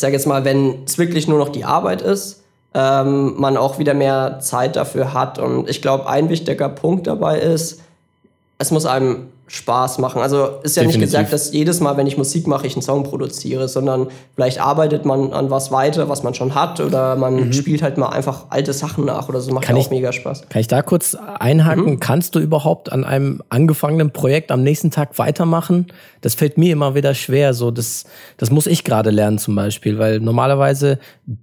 sage 0.00 0.14
jetzt 0.14 0.26
mal, 0.26 0.46
wenn 0.46 0.84
es 0.86 0.96
wirklich 0.96 1.28
nur 1.28 1.38
noch 1.38 1.50
die 1.50 1.66
Arbeit 1.66 2.00
ist, 2.00 2.43
ähm, 2.74 3.34
man 3.40 3.56
auch 3.56 3.78
wieder 3.78 3.94
mehr 3.94 4.40
Zeit 4.40 4.76
dafür 4.76 5.14
hat. 5.14 5.38
Und 5.38 5.68
ich 5.68 5.80
glaube, 5.80 6.08
ein 6.08 6.28
wichtiger 6.28 6.68
Punkt 6.68 7.06
dabei 7.06 7.38
ist, 7.38 7.80
es 8.58 8.70
muss 8.70 8.86
einem 8.86 9.28
Spaß 9.46 9.98
machen. 9.98 10.22
Also 10.22 10.60
ist 10.62 10.76
ja 10.76 10.82
Definitiv. 10.82 11.00
nicht 11.00 11.00
gesagt, 11.00 11.32
dass 11.32 11.52
jedes 11.52 11.80
Mal, 11.80 11.98
wenn 11.98 12.06
ich 12.06 12.16
Musik 12.16 12.46
mache, 12.46 12.66
ich 12.66 12.74
einen 12.74 12.82
Song 12.82 13.04
produziere, 13.04 13.68
sondern 13.68 14.08
vielleicht 14.34 14.58
arbeitet 14.58 15.04
man 15.04 15.34
an 15.34 15.50
was 15.50 15.70
weiter, 15.70 16.08
was 16.08 16.22
man 16.22 16.34
schon 16.34 16.54
hat, 16.54 16.80
oder 16.80 17.14
man 17.16 17.48
mhm. 17.48 17.52
spielt 17.52 17.82
halt 17.82 17.98
mal 17.98 18.08
einfach 18.08 18.46
alte 18.48 18.72
Sachen 18.72 19.04
nach 19.04 19.28
oder 19.28 19.40
so. 19.40 19.52
Macht 19.52 19.64
kann 19.64 19.76
ja 19.76 19.82
auch 19.82 19.86
ich, 19.86 19.90
mega 19.90 20.12
Spaß. 20.12 20.48
Kann 20.48 20.60
ich 20.60 20.68
da 20.68 20.80
kurz 20.80 21.14
einhaken? 21.14 21.84
Mhm. 21.84 22.00
Kannst 22.00 22.34
du 22.34 22.38
überhaupt 22.38 22.90
an 22.90 23.04
einem 23.04 23.42
angefangenen 23.50 24.12
Projekt 24.12 24.50
am 24.50 24.62
nächsten 24.62 24.90
Tag 24.90 25.18
weitermachen? 25.18 25.88
Das 26.22 26.34
fällt 26.34 26.56
mir 26.56 26.72
immer 26.72 26.94
wieder 26.94 27.14
schwer. 27.14 27.52
So, 27.52 27.70
das, 27.70 28.04
das 28.38 28.50
muss 28.50 28.66
ich 28.66 28.82
gerade 28.82 29.10
lernen 29.10 29.36
zum 29.36 29.54
Beispiel, 29.54 29.98
weil 29.98 30.20
normalerweise 30.20 30.98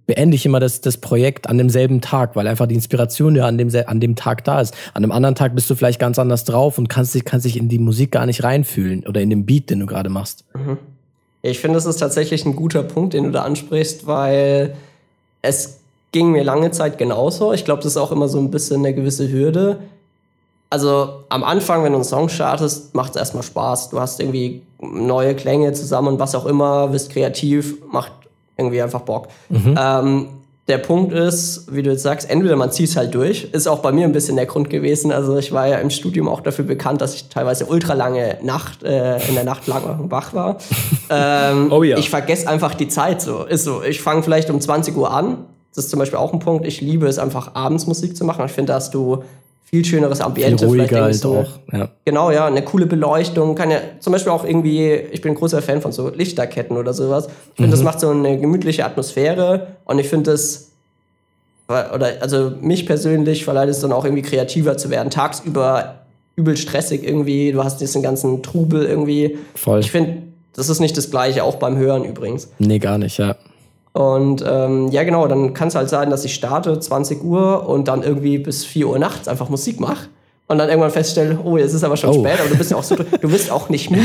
beende 0.07 0.35
ich 0.35 0.45
immer 0.47 0.59
das, 0.59 0.81
das 0.81 0.97
Projekt 0.97 1.47
an 1.47 1.59
demselben 1.59 2.01
Tag, 2.01 2.35
weil 2.35 2.47
einfach 2.47 2.65
die 2.65 2.75
Inspiration 2.75 3.35
ja 3.35 3.45
an 3.45 3.59
dem, 3.59 3.69
an 3.85 3.99
dem 3.99 4.15
Tag 4.15 4.43
da 4.43 4.59
ist. 4.59 4.73
An 4.95 5.03
einem 5.03 5.11
anderen 5.11 5.35
Tag 5.35 5.53
bist 5.53 5.69
du 5.69 5.75
vielleicht 5.75 5.99
ganz 5.99 6.17
anders 6.17 6.45
drauf 6.45 6.79
und 6.79 6.89
kannst 6.89 7.13
dich, 7.13 7.25
kannst 7.25 7.45
dich 7.45 7.57
in 7.57 7.69
die 7.69 7.77
Musik 7.77 7.90
Musik 7.91 8.11
gar 8.11 8.25
nicht 8.25 8.41
reinfühlen 8.41 9.05
oder 9.05 9.19
in 9.19 9.29
den 9.29 9.45
Beat, 9.45 9.69
den 9.69 9.81
du 9.81 9.85
gerade 9.85 10.09
machst. 10.09 10.45
Mhm. 10.53 10.77
Ich 11.41 11.59
finde, 11.59 11.75
das 11.75 11.85
ist 11.85 11.97
tatsächlich 11.97 12.45
ein 12.45 12.55
guter 12.55 12.83
Punkt, 12.83 13.13
den 13.13 13.25
du 13.25 13.31
da 13.31 13.41
ansprichst, 13.41 14.07
weil 14.07 14.75
es 15.41 15.81
ging 16.13 16.31
mir 16.31 16.45
lange 16.45 16.71
Zeit 16.71 16.97
genauso. 16.97 17.51
Ich 17.51 17.65
glaube, 17.65 17.81
das 17.81 17.91
ist 17.91 17.97
auch 17.97 18.13
immer 18.13 18.29
so 18.29 18.39
ein 18.39 18.49
bisschen 18.49 18.77
eine 18.77 18.93
gewisse 18.93 19.29
Hürde. 19.29 19.79
Also 20.69 21.25
am 21.27 21.43
Anfang, 21.43 21.83
wenn 21.83 21.91
du 21.91 21.97
einen 21.97 22.05
Song 22.05 22.29
startest, 22.29 22.95
macht 22.95 23.11
es 23.11 23.17
erstmal 23.17 23.43
Spaß. 23.43 23.89
Du 23.89 23.99
hast 23.99 24.21
irgendwie 24.21 24.61
neue 24.79 25.35
Klänge 25.35 25.73
zusammen 25.73 26.07
und 26.13 26.19
was 26.19 26.33
auch 26.33 26.45
immer, 26.45 26.87
bist 26.87 27.09
kreativ, 27.09 27.75
macht 27.91 28.13
irgendwie 28.55 28.81
einfach 28.81 29.01
Bock. 29.01 29.27
Mhm. 29.49 29.75
Ähm, 29.77 30.27
der 30.71 30.77
Punkt 30.77 31.11
ist, 31.11 31.65
wie 31.69 31.83
du 31.83 31.91
jetzt 31.91 32.03
sagst, 32.03 32.29
entweder 32.29 32.55
man 32.55 32.71
zieht 32.71 32.87
es 32.87 32.95
halt 32.95 33.13
durch, 33.13 33.43
ist 33.51 33.67
auch 33.67 33.79
bei 33.79 33.91
mir 33.91 34.05
ein 34.05 34.13
bisschen 34.13 34.37
der 34.37 34.45
Grund 34.45 34.69
gewesen. 34.69 35.11
Also 35.11 35.37
ich 35.37 35.51
war 35.51 35.67
ja 35.67 35.79
im 35.79 35.89
Studium 35.89 36.29
auch 36.29 36.39
dafür 36.39 36.63
bekannt, 36.63 37.01
dass 37.01 37.13
ich 37.13 37.27
teilweise 37.27 37.65
ultra 37.65 37.93
lange 37.93 38.37
Nacht, 38.41 38.81
äh, 38.83 39.17
in 39.27 39.35
der 39.35 39.43
Nacht 39.43 39.67
lang 39.67 40.09
wach 40.09 40.33
war. 40.33 40.59
ähm, 41.09 41.73
oh 41.73 41.83
ja. 41.83 41.97
Ich 41.97 42.09
vergesse 42.09 42.47
einfach 42.47 42.73
die 42.73 42.87
Zeit 42.87 43.21
so. 43.21 43.43
Ist 43.43 43.65
so. 43.65 43.83
Ich 43.83 44.01
fange 44.01 44.23
vielleicht 44.23 44.49
um 44.49 44.61
20 44.61 44.95
Uhr 44.95 45.11
an. 45.11 45.39
Das 45.75 45.83
ist 45.85 45.91
zum 45.91 45.99
Beispiel 45.99 46.19
auch 46.19 46.31
ein 46.31 46.39
Punkt. 46.39 46.65
Ich 46.65 46.79
liebe 46.79 47.05
es 47.05 47.19
einfach 47.19 47.53
abends 47.53 47.85
Musik 47.85 48.15
zu 48.15 48.23
machen. 48.23 48.45
Ich 48.45 48.53
finde, 48.53 48.71
dass 48.71 48.91
du 48.91 49.23
viel 49.71 49.85
schöneres 49.85 50.19
Ambiente. 50.21 50.69
Viel 50.69 50.81
ruhiger 50.81 51.03
halt 51.03 51.15
so. 51.15 51.39
auch. 51.39 51.49
Ja. 51.71 51.89
Genau, 52.05 52.29
ja, 52.31 52.45
eine 52.45 52.61
coole 52.63 52.85
Beleuchtung. 52.85 53.55
Kann 53.55 53.71
ja 53.71 53.79
zum 53.99 54.13
Beispiel 54.13 54.31
auch 54.31 54.43
irgendwie, 54.43 54.91
ich 54.91 55.21
bin 55.21 55.31
ein 55.31 55.35
großer 55.35 55.61
Fan 55.61 55.81
von 55.81 55.91
so 55.91 56.09
Lichterketten 56.09 56.77
oder 56.77 56.93
sowas. 56.93 57.27
Ich 57.27 57.55
finde, 57.55 57.69
mhm. 57.69 57.71
das 57.71 57.83
macht 57.83 57.99
so 57.99 58.09
eine 58.09 58.37
gemütliche 58.37 58.85
Atmosphäre 58.85 59.67
und 59.85 59.99
ich 59.99 60.09
finde 60.09 60.31
das 60.31 60.67
oder 61.67 62.15
also 62.19 62.51
mich 62.59 62.85
persönlich 62.85 63.45
verleitet 63.45 63.75
es 63.75 63.81
dann 63.81 63.93
auch 63.93 64.03
irgendwie 64.03 64.23
kreativer 64.23 64.75
zu 64.75 64.89
werden. 64.89 65.09
Tagsüber 65.09 66.01
übel 66.35 66.57
stressig 66.57 67.03
irgendwie, 67.03 67.53
du 67.53 67.63
hast 67.63 67.79
diesen 67.79 68.01
ganzen 68.01 68.43
Trubel 68.43 68.85
irgendwie. 68.85 69.37
Voll. 69.55 69.79
Ich 69.79 69.89
finde, 69.89 70.23
das 70.53 70.67
ist 70.67 70.81
nicht 70.81 70.97
das 70.97 71.11
gleiche, 71.11 71.45
auch 71.45 71.55
beim 71.55 71.77
Hören 71.77 72.03
übrigens. 72.03 72.49
Nee, 72.59 72.79
gar 72.79 72.97
nicht, 72.97 73.17
ja. 73.17 73.37
Und 73.93 74.43
ähm, 74.47 74.87
ja, 74.89 75.03
genau, 75.03 75.27
dann 75.27 75.53
kann 75.53 75.67
es 75.67 75.75
halt 75.75 75.89
sein, 75.89 76.09
dass 76.09 76.23
ich 76.23 76.33
starte 76.33 76.79
20 76.79 77.23
Uhr 77.23 77.67
und 77.67 77.87
dann 77.87 78.03
irgendwie 78.03 78.37
bis 78.37 78.63
4 78.65 78.87
Uhr 78.87 78.99
nachts 78.99 79.27
einfach 79.27 79.49
Musik 79.49 79.79
mache. 79.79 80.07
Und 80.47 80.57
dann 80.57 80.67
irgendwann 80.67 80.91
feststelle, 80.91 81.39
oh, 81.45 81.55
jetzt 81.57 81.73
ist 81.73 81.83
aber 81.83 81.95
schon 81.95 82.09
oh. 82.09 82.19
spät, 82.19 82.39
aber 82.39 82.49
du 82.49 82.57
bist 82.57 82.71
ja 82.71 82.77
auch 82.77 82.83
so, 82.83 82.95
du 82.95 83.29
bist 83.29 83.49
auch 83.49 83.69
nicht 83.69 83.89
müde. 83.89 84.03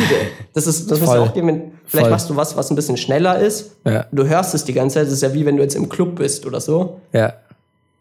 Das 0.54 0.68
ist, 0.68 0.88
das 0.88 1.00
ja 1.00 1.20
auch 1.20 1.34
geben, 1.34 1.72
vielleicht 1.84 2.04
Voll. 2.04 2.10
machst 2.10 2.30
du 2.30 2.36
was, 2.36 2.56
was 2.56 2.70
ein 2.70 2.76
bisschen 2.76 2.96
schneller 2.96 3.40
ist. 3.40 3.72
Ja. 3.84 4.06
Du 4.12 4.28
hörst 4.28 4.54
es 4.54 4.64
die 4.64 4.72
ganze 4.72 4.94
Zeit. 4.94 5.06
Das 5.06 5.12
ist 5.12 5.22
ja 5.22 5.34
wie 5.34 5.44
wenn 5.44 5.56
du 5.56 5.62
jetzt 5.64 5.74
im 5.74 5.88
Club 5.88 6.14
bist 6.16 6.46
oder 6.46 6.60
so. 6.60 7.00
Ja. 7.12 7.32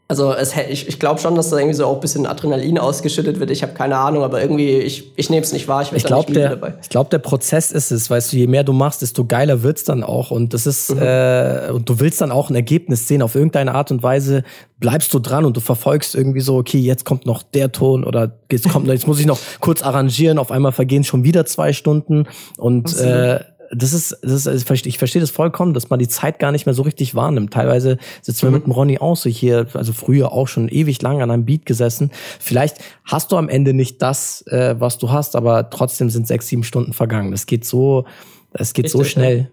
Also 0.08 0.34
es, 0.34 0.56
ich, 0.70 0.88
ich 0.88 0.99
glaube 0.99 1.20
schon, 1.20 1.34
dass 1.34 1.49
da 1.49 1.58
irgendwie 1.58 1.74
so 1.74 1.88
auch 1.88 1.95
ein 1.95 1.99
bisschen 1.99 2.28
Adrenalin 2.28 2.78
ausgeschüttet 2.78 3.39
wird. 3.39 3.49
Ich 3.49 3.64
habe 3.64 3.74
keine 3.74 3.97
Ahnung, 3.97 4.24
aber 4.24 4.39
irgendwie, 4.39 4.78
ich, 4.78 5.12
ich 5.16 5.32
nehme 5.32 5.41
es 5.41 5.51
nicht 5.51 5.68
wahr. 5.68 5.82
Ich, 5.82 5.91
ich 5.93 6.03
glaube, 6.03 6.32
der, 6.32 6.78
ich 6.80 6.89
glaub, 6.89 7.10
der 7.10 7.18
Prozess 7.18 7.72
ist 7.72 7.91
es, 7.91 8.08
weißt 8.08 8.32
du, 8.32 8.38
je 8.38 8.45
mehr 8.45 8.64
du 8.64 8.72
machst, 8.72 9.01
desto 9.01 9.26
geiler 9.26 9.64
wird's 9.64 9.84
dann 9.84 10.03
auch. 10.03 10.30
Und 10.30 10.53
das 10.53 10.68
ist, 10.68 10.93
mhm. 10.93 11.01
äh, 11.01 11.72
und 11.72 11.89
du 11.89 11.99
willst 11.99 12.22
dann 12.22 12.32
auch 12.32 12.51
ein 12.51 12.56
Ergebnis 12.56 13.08
sehen. 13.08 13.24
Auf 13.24 13.34
irgendeine 13.34 13.74
Art 13.74 13.89
und 13.89 14.03
Weise 14.03 14.43
bleibst 14.80 15.12
du 15.12 15.18
dran 15.18 15.43
und 15.43 15.58
du 15.58 15.62
verfolgst 15.62 16.14
irgendwie 16.14 16.41
so, 16.41 16.56
okay, 16.58 16.78
jetzt 16.78 17.03
kommt 17.03 17.26
noch 17.26 17.41
der 17.41 17.72
Ton 17.72 18.03
oder 18.03 18.38
jetzt 18.51 18.70
kommt, 18.70 18.88
jetzt 18.88 19.08
muss 19.08 19.20
ich 19.20 19.26
noch 19.26 19.39
kurz 19.60 19.82
arrangieren. 19.82 20.38
Auf 20.38 20.51
einmal 20.51 20.72
vergehen 20.72 21.03
schon 21.03 21.24
wieder 21.24 21.47
zwei 21.47 21.74
Stunden 21.74 22.28
und 22.58 22.95
äh, 22.99 23.39
das 23.72 23.93
ist, 23.93 24.18
das 24.22 24.45
ist, 24.45 24.86
ich 24.86 24.97
verstehe 24.97 25.20
das 25.20 25.30
vollkommen, 25.32 25.74
dass 25.74 25.89
man 25.89 25.99
die 25.99 26.07
Zeit 26.07 26.39
gar 26.39 26.51
nicht 26.51 26.66
mehr 26.66 26.74
so 26.74 26.82
richtig 26.84 27.16
wahrnimmt. 27.16 27.53
Teilweise 27.53 27.97
sitzen 28.22 28.43
wir 28.43 28.49
mhm. 28.49 28.55
mit 28.55 28.66
dem 28.66 28.72
Ronny 28.72 28.97
auch 28.99 29.16
so 29.16 29.30
hier, 29.30 29.68
also 29.74 29.93
früher 29.93 30.32
auch 30.32 30.47
schon 30.47 30.70
ewig 30.70 31.01
lang 31.01 31.22
an 31.22 31.32
einem 31.32 31.45
Beat 31.45 31.66
gesessen. 31.66 32.11
Vielleicht 32.39 32.78
hast 33.03 33.32
du 33.32 33.38
am 33.38 33.49
Ende 33.49 33.74
nicht 33.74 34.01
das, 34.01 34.45
äh, 34.47 34.76
was 34.80 34.97
du 34.97 35.11
hast, 35.11 35.36
aber 35.36 35.70
trotzdem 35.70 36.09
sind 36.09 36.28
sechs, 36.28 36.47
sieben 36.47 36.63
Stunden 36.63 36.93
vergangen. 36.93 37.32
Das 37.32 37.45
geht 37.45 37.66
so, 37.66 38.05
es 38.53 38.74
geht 38.74 38.86
richtig, 38.86 38.99
so 38.99 39.03
schnell. 39.03 39.51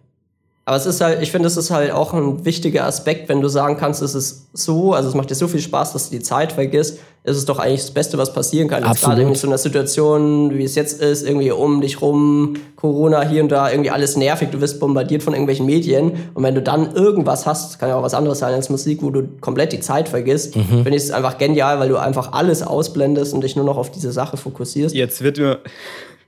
Aber 0.64 0.76
es 0.76 0.86
ist 0.86 1.00
halt, 1.00 1.20
ich 1.20 1.32
finde, 1.32 1.48
es 1.48 1.56
ist 1.56 1.72
halt 1.72 1.90
auch 1.90 2.14
ein 2.14 2.44
wichtiger 2.44 2.84
Aspekt, 2.84 3.28
wenn 3.28 3.40
du 3.40 3.48
sagen 3.48 3.76
kannst, 3.76 4.00
es 4.00 4.14
ist 4.14 4.48
so, 4.52 4.92
also 4.92 5.08
es 5.08 5.14
macht 5.14 5.28
dir 5.28 5.34
so 5.34 5.48
viel 5.48 5.60
Spaß, 5.60 5.92
dass 5.92 6.08
du 6.08 6.16
die 6.16 6.22
Zeit 6.22 6.52
vergisst, 6.52 7.00
ist 7.24 7.36
es 7.36 7.44
doch 7.44 7.58
eigentlich 7.58 7.80
das 7.80 7.90
Beste, 7.90 8.16
was 8.16 8.32
passieren 8.32 8.68
kann. 8.68 8.84
Absolut. 8.84 8.96
Jetzt 8.96 9.02
gerade 9.02 9.22
in 9.22 9.34
so 9.34 9.46
einer 9.48 9.58
Situation, 9.58 10.56
wie 10.56 10.62
es 10.62 10.76
jetzt 10.76 11.00
ist, 11.00 11.26
irgendwie 11.26 11.50
um 11.50 11.80
dich 11.80 12.00
rum, 12.00 12.54
Corona 12.76 13.22
hier 13.22 13.42
und 13.42 13.48
da, 13.50 13.70
irgendwie 13.70 13.90
alles 13.90 14.16
nervig, 14.16 14.50
du 14.50 14.60
wirst 14.60 14.78
bombardiert 14.78 15.24
von 15.24 15.32
irgendwelchen 15.32 15.66
Medien 15.66 16.12
und 16.34 16.44
wenn 16.44 16.54
du 16.54 16.62
dann 16.62 16.94
irgendwas 16.94 17.44
hast, 17.44 17.80
kann 17.80 17.88
ja 17.88 17.96
auch 17.96 18.02
was 18.02 18.14
anderes 18.14 18.38
sein 18.38 18.54
als 18.54 18.70
Musik, 18.70 19.02
wo 19.02 19.10
du 19.10 19.28
komplett 19.40 19.72
die 19.72 19.80
Zeit 19.80 20.08
vergisst, 20.08 20.54
mhm. 20.54 20.62
finde 20.64 20.90
ich 20.90 21.02
es 21.02 21.10
einfach 21.10 21.38
genial, 21.38 21.80
weil 21.80 21.88
du 21.88 21.96
einfach 21.96 22.32
alles 22.32 22.62
ausblendest 22.62 23.34
und 23.34 23.42
dich 23.42 23.56
nur 23.56 23.64
noch 23.64 23.78
auf 23.78 23.90
diese 23.90 24.12
Sache 24.12 24.36
fokussierst. 24.36 24.94
Jetzt 24.94 25.22
wird 25.22 25.38
mir 25.38 25.58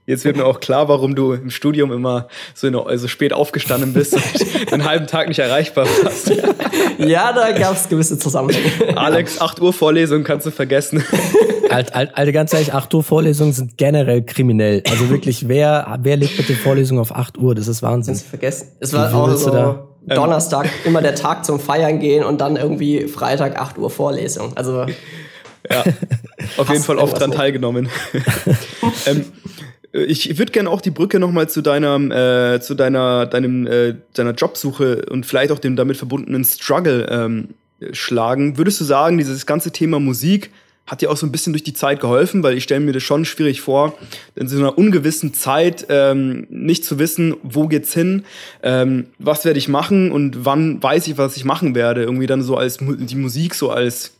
Jetzt 0.07 0.27
wird 0.27 0.37
mir 0.37 0.45
auch 0.45 0.61
klar, 0.61 0.89
warum 0.89 1.15
du 1.15 1.33
im 1.33 1.49
Studium 1.49 1.91
immer 1.91 2.29
so, 2.55 2.67
in, 2.67 2.75
also 2.75 3.09
spät 3.09 3.33
aufgestanden 3.33 3.95
bist 3.95 4.15
und 4.15 4.23
einen 4.73 4.85
halben 4.85 5.07
Tag 5.07 5.29
nicht 5.29 5.39
erreichbar 5.39 5.87
warst. 6.03 6.33
Ja, 6.99 7.33
da 7.33 7.51
gab 7.53 7.75
es 7.75 7.89
gewisse 7.89 8.19
Zusammenhänge. 8.19 8.97
Alex, 8.97 9.41
8 9.41 9.61
Uhr 9.61 9.73
Vorlesung 9.73 10.23
kannst 10.23 10.47
du 10.47 10.53
vergessen. 10.53 11.05
Alt, 11.71 11.93
alt, 11.93 12.11
Alter, 12.15 12.31
ganz 12.31 12.53
ehrlich, 12.53 12.73
8 12.73 12.95
Uhr 12.95 13.03
Vorlesungen 13.03 13.53
sind 13.53 13.77
generell 13.77 14.23
kriminell. 14.23 14.83
Also 14.89 15.11
wirklich, 15.11 15.49
wer, 15.49 15.99
wer 16.03 16.17
legt 16.17 16.37
bitte 16.37 16.55
Vorlesungen 16.55 17.01
auf 17.01 17.13
8 17.13 17.37
Uhr? 17.39 17.55
Das 17.57 17.67
ist 17.67 17.83
Wahnsinn. 17.83 18.15
Kannst 18.15 18.27
du 18.27 18.31
vergessen. 18.31 18.69
Es 18.79 18.93
war 18.93 19.13
auch 19.13 19.35
so 19.35 19.87
Donnerstag 20.07 20.69
immer 20.85 21.03
der 21.03 21.17
Tag 21.17 21.45
zum 21.45 21.59
Feiern 21.59 21.99
gehen 21.99 22.23
und 22.23 22.41
dann 22.41 22.57
irgendwie 22.57 23.09
Freitag 23.09 23.59
8 23.59 23.79
Uhr 23.79 23.91
Vorlesung. 23.91 24.57
Also 24.57 24.87
ja, 25.69 25.85
auf 26.59 26.69
jeden 26.69 26.83
Fall 26.83 26.99
oft 26.99 27.19
dran 27.19 27.33
teilgenommen. 27.33 27.89
ähm, 29.07 29.21
äh, 29.21 29.23
ich 29.95 30.39
würde 30.39 30.51
gerne 30.51 30.69
auch 30.69 30.81
die 30.81 30.91
Brücke 30.91 31.21
nochmal 31.21 31.49
zu 31.49 31.63
deiner, 31.63 32.55
äh, 32.55 32.61
zu 32.61 32.75
deiner, 32.75 33.27
deinem, 33.27 33.67
äh, 33.67 33.95
deiner 34.15 34.33
Jobsuche 34.33 35.07
und 35.09 35.25
vielleicht 35.25 35.53
auch 35.53 35.61
dem 35.61 35.77
damit 35.77 35.97
verbundenen 35.97 36.45
Struggle 36.45 37.07
ähm, 37.09 37.49
schlagen. 37.93 38.59
Würdest 38.59 38.81
du 38.81 38.85
sagen, 38.85 39.19
dieses 39.19 39.47
ganze 39.47 39.71
Thema 39.71 40.01
Musik 40.01 40.51
hat 40.87 41.01
dir 41.01 41.11
auch 41.11 41.17
so 41.17 41.25
ein 41.25 41.33
bisschen 41.33 41.53
durch 41.53 41.63
die 41.63 41.73
Zeit 41.73 42.01
geholfen, 42.01 42.43
weil 42.43 42.57
ich 42.57 42.65
stelle 42.65 42.81
mir 42.81 42.93
das 42.93 43.05
schon 43.05 43.25
schwierig 43.25 43.61
vor, 43.61 43.97
in 44.35 44.49
so 44.49 44.59
einer 44.59 44.77
ungewissen 44.77 45.33
Zeit 45.33 45.87
ähm, 45.89 46.47
nicht 46.51 46.85
zu 46.85 46.99
wissen, 46.99 47.37
wo 47.43 47.69
geht's 47.69 47.95
hin, 47.95 48.25
ähm, 48.63 49.07
was 49.19 49.45
werde 49.45 49.59
ich 49.59 49.69
machen 49.69 50.11
und 50.11 50.45
wann 50.45 50.83
weiß 50.83 51.07
ich, 51.07 51.17
was 51.17 51.37
ich 51.37 51.45
machen 51.45 51.75
werde. 51.75 52.03
Irgendwie 52.03 52.27
dann 52.27 52.43
so 52.43 52.57
als 52.57 52.79
die 52.79 53.17
Musik 53.17 53.55
so 53.55 53.71
als 53.71 54.13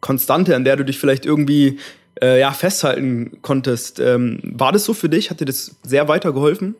Konstante, 0.00 0.56
an 0.56 0.64
der 0.64 0.76
du 0.76 0.84
dich 0.84 0.98
vielleicht 0.98 1.26
irgendwie 1.26 1.78
äh, 2.22 2.40
ja, 2.40 2.52
festhalten 2.52 3.38
konntest. 3.42 4.00
Ähm, 4.00 4.40
war 4.42 4.72
das 4.72 4.84
so 4.84 4.94
für 4.94 5.08
dich? 5.08 5.30
Hat 5.30 5.40
dir 5.40 5.44
das 5.44 5.76
sehr 5.82 6.08
weitergeholfen? 6.08 6.74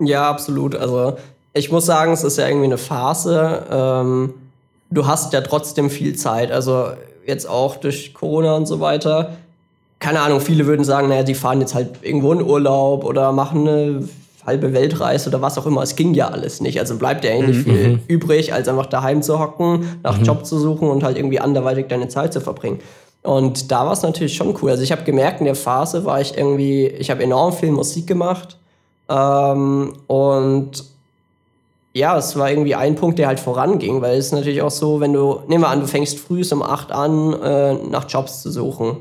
Ja, 0.00 0.28
absolut. 0.28 0.74
Also 0.74 1.16
ich 1.52 1.70
muss 1.70 1.86
sagen, 1.86 2.12
es 2.12 2.24
ist 2.24 2.38
ja 2.38 2.46
irgendwie 2.46 2.66
eine 2.66 2.78
Phase. 2.78 3.62
Ähm, 3.70 4.34
du 4.90 5.06
hast 5.06 5.32
ja 5.32 5.40
trotzdem 5.40 5.90
viel 5.90 6.16
Zeit. 6.16 6.50
Also 6.50 6.88
jetzt 7.26 7.48
auch 7.48 7.76
durch 7.76 8.14
Corona 8.14 8.54
und 8.54 8.66
so 8.66 8.80
weiter. 8.80 9.36
Keine 9.98 10.20
Ahnung, 10.20 10.40
viele 10.40 10.66
würden 10.66 10.84
sagen, 10.84 11.08
naja, 11.08 11.22
die 11.22 11.34
fahren 11.34 11.60
jetzt 11.60 11.74
halt 11.74 11.90
irgendwo 12.02 12.32
in 12.32 12.42
Urlaub 12.42 13.04
oder 13.04 13.32
machen 13.32 13.66
eine 13.66 14.08
halbe 14.44 14.74
Weltreise 14.74 15.30
oder 15.30 15.40
was 15.40 15.56
auch 15.56 15.66
immer. 15.66 15.82
Es 15.82 15.96
ging 15.96 16.12
ja 16.12 16.28
alles 16.28 16.60
nicht. 16.60 16.78
Also 16.78 16.98
bleibt 16.98 17.24
ja 17.24 17.30
eh 17.30 17.40
nicht 17.40 17.66
mhm. 17.66 17.70
viel 17.70 17.88
mhm. 17.88 18.00
übrig, 18.08 18.52
als 18.52 18.68
einfach 18.68 18.86
daheim 18.86 19.22
zu 19.22 19.38
hocken, 19.38 19.98
nach 20.02 20.18
mhm. 20.18 20.24
Job 20.24 20.44
zu 20.44 20.58
suchen 20.58 20.88
und 20.88 21.02
halt 21.02 21.16
irgendwie 21.16 21.40
anderweitig 21.40 21.86
deine 21.88 22.08
Zeit 22.08 22.32
zu 22.32 22.40
verbringen. 22.40 22.80
Und 23.24 23.72
da 23.72 23.86
war 23.86 23.92
es 23.92 24.02
natürlich 24.02 24.36
schon 24.36 24.54
cool. 24.60 24.70
Also 24.70 24.82
ich 24.82 24.92
habe 24.92 25.02
gemerkt, 25.02 25.40
in 25.40 25.46
der 25.46 25.54
Phase 25.54 26.04
war 26.04 26.20
ich 26.20 26.36
irgendwie, 26.36 26.86
ich 26.86 27.10
habe 27.10 27.22
enorm 27.22 27.54
viel 27.54 27.70
Musik 27.70 28.06
gemacht. 28.06 28.58
Ähm, 29.08 29.94
und 30.06 30.84
ja, 31.94 32.18
es 32.18 32.36
war 32.36 32.50
irgendwie 32.50 32.74
ein 32.74 32.96
Punkt, 32.96 33.18
der 33.18 33.28
halt 33.28 33.40
voranging, 33.40 34.02
weil 34.02 34.18
es 34.18 34.26
ist 34.26 34.32
natürlich 34.32 34.60
auch 34.60 34.70
so, 34.70 35.00
wenn 35.00 35.14
du, 35.14 35.40
nehmen 35.48 35.64
wir 35.64 35.68
an, 35.68 35.80
du 35.80 35.86
fängst 35.86 36.18
früh 36.18 36.42
um 36.52 36.62
acht 36.62 36.92
an, 36.92 37.32
äh, 37.40 37.74
nach 37.74 38.06
Jobs 38.10 38.42
zu 38.42 38.50
suchen. 38.50 38.98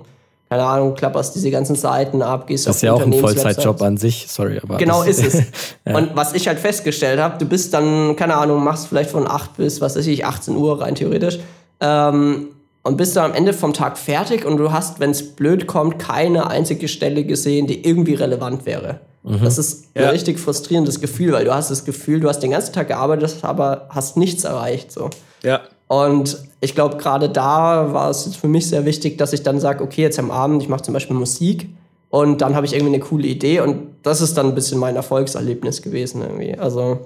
Keine 0.49 0.63
Ahnung, 0.63 0.93
klapperst 0.93 1.36
diese 1.36 1.51
ganzen 1.51 1.76
Seiten 1.76 2.21
ab, 2.21 2.47
gehst 2.47 2.65
das 2.65 2.76
auf 2.76 2.82
Das 2.82 2.84
ist 2.84 2.84
ja 2.84 2.93
auch 2.93 3.01
ein 3.01 3.13
Vollzeitjob 3.13 3.82
an 3.82 3.97
sich, 3.97 4.28
sorry, 4.30 4.59
aber. 4.61 4.78
Genau 4.78 5.03
ist 5.03 5.21
es. 5.21 5.34
ja. 5.86 5.97
Und 5.97 6.15
was 6.15 6.34
ich 6.34 6.47
halt 6.47 6.59
festgestellt 6.59 7.19
habe, 7.19 7.39
du 7.39 7.45
bist 7.45 7.74
dann, 7.74 8.15
keine 8.15 8.36
Ahnung, 8.36 8.63
machst 8.63 8.88
vielleicht 8.88 9.09
von 9.09 9.28
acht 9.28 9.57
bis, 9.57 9.82
was 9.82 9.97
weiß 9.97 10.07
ich, 10.07 10.26
18 10.26 10.55
Uhr 10.55 10.80
rein 10.80 10.95
theoretisch. 10.95 11.39
Ähm, 11.82 12.49
und 12.84 12.97
bist 12.97 13.15
dann 13.15 13.31
am 13.31 13.34
Ende 13.36 13.53
vom 13.53 13.73
Tag 13.73 13.97
fertig 13.97 14.45
und 14.45 14.57
du 14.57 14.71
hast, 14.71 14.99
wenn 14.99 15.11
es 15.11 15.36
blöd 15.36 15.67
kommt, 15.67 15.99
keine 15.99 16.47
einzige 16.47 16.88
Stelle 16.88 17.23
gesehen, 17.23 17.65
die 17.65 17.86
irgendwie 17.86 18.13
relevant 18.13 18.65
wäre. 18.65 18.99
Mhm. 19.23 19.39
Das 19.41 19.57
ist 19.57 19.86
ein 19.95 20.03
richtig 20.05 20.39
frustrierendes 20.39 20.99
Gefühl, 20.99 21.31
weil 21.31 21.45
du 21.45 21.53
hast 21.53 21.71
das 21.71 21.86
Gefühl, 21.86 22.19
du 22.19 22.27
hast 22.27 22.39
den 22.39 22.51
ganzen 22.51 22.73
Tag 22.73 22.89
gearbeitet, 22.89 23.38
aber 23.41 23.88
hast 23.89 24.17
nichts 24.17 24.43
erreicht. 24.43 24.91
So. 24.91 25.09
Ja. 25.43 25.61
Und 25.88 26.38
ich 26.59 26.75
glaube, 26.75 26.97
gerade 26.97 27.29
da 27.29 27.93
war 27.93 28.09
es 28.09 28.36
für 28.36 28.47
mich 28.47 28.67
sehr 28.67 28.86
wichtig, 28.86 29.17
dass 29.17 29.31
ich 29.31 29.43
dann 29.43 29.59
sage, 29.59 29.84
okay, 29.84 30.01
jetzt 30.01 30.19
am 30.19 30.31
Abend, 30.31 30.61
ich 30.61 30.69
mache 30.69 30.81
zum 30.81 30.93
Beispiel 30.93 31.15
Musik 31.15 31.69
und 32.09 32.41
dann 32.41 32.55
habe 32.55 32.65
ich 32.65 32.73
irgendwie 32.73 32.95
eine 32.95 33.03
coole 33.03 33.27
Idee 33.27 33.61
und 33.61 33.88
das 34.03 34.19
ist 34.19 34.38
dann 34.38 34.47
ein 34.47 34.55
bisschen 34.55 34.79
mein 34.79 34.95
Erfolgserlebnis 34.95 35.81
gewesen 35.81 36.21
irgendwie. 36.21 36.57
Also 36.57 36.99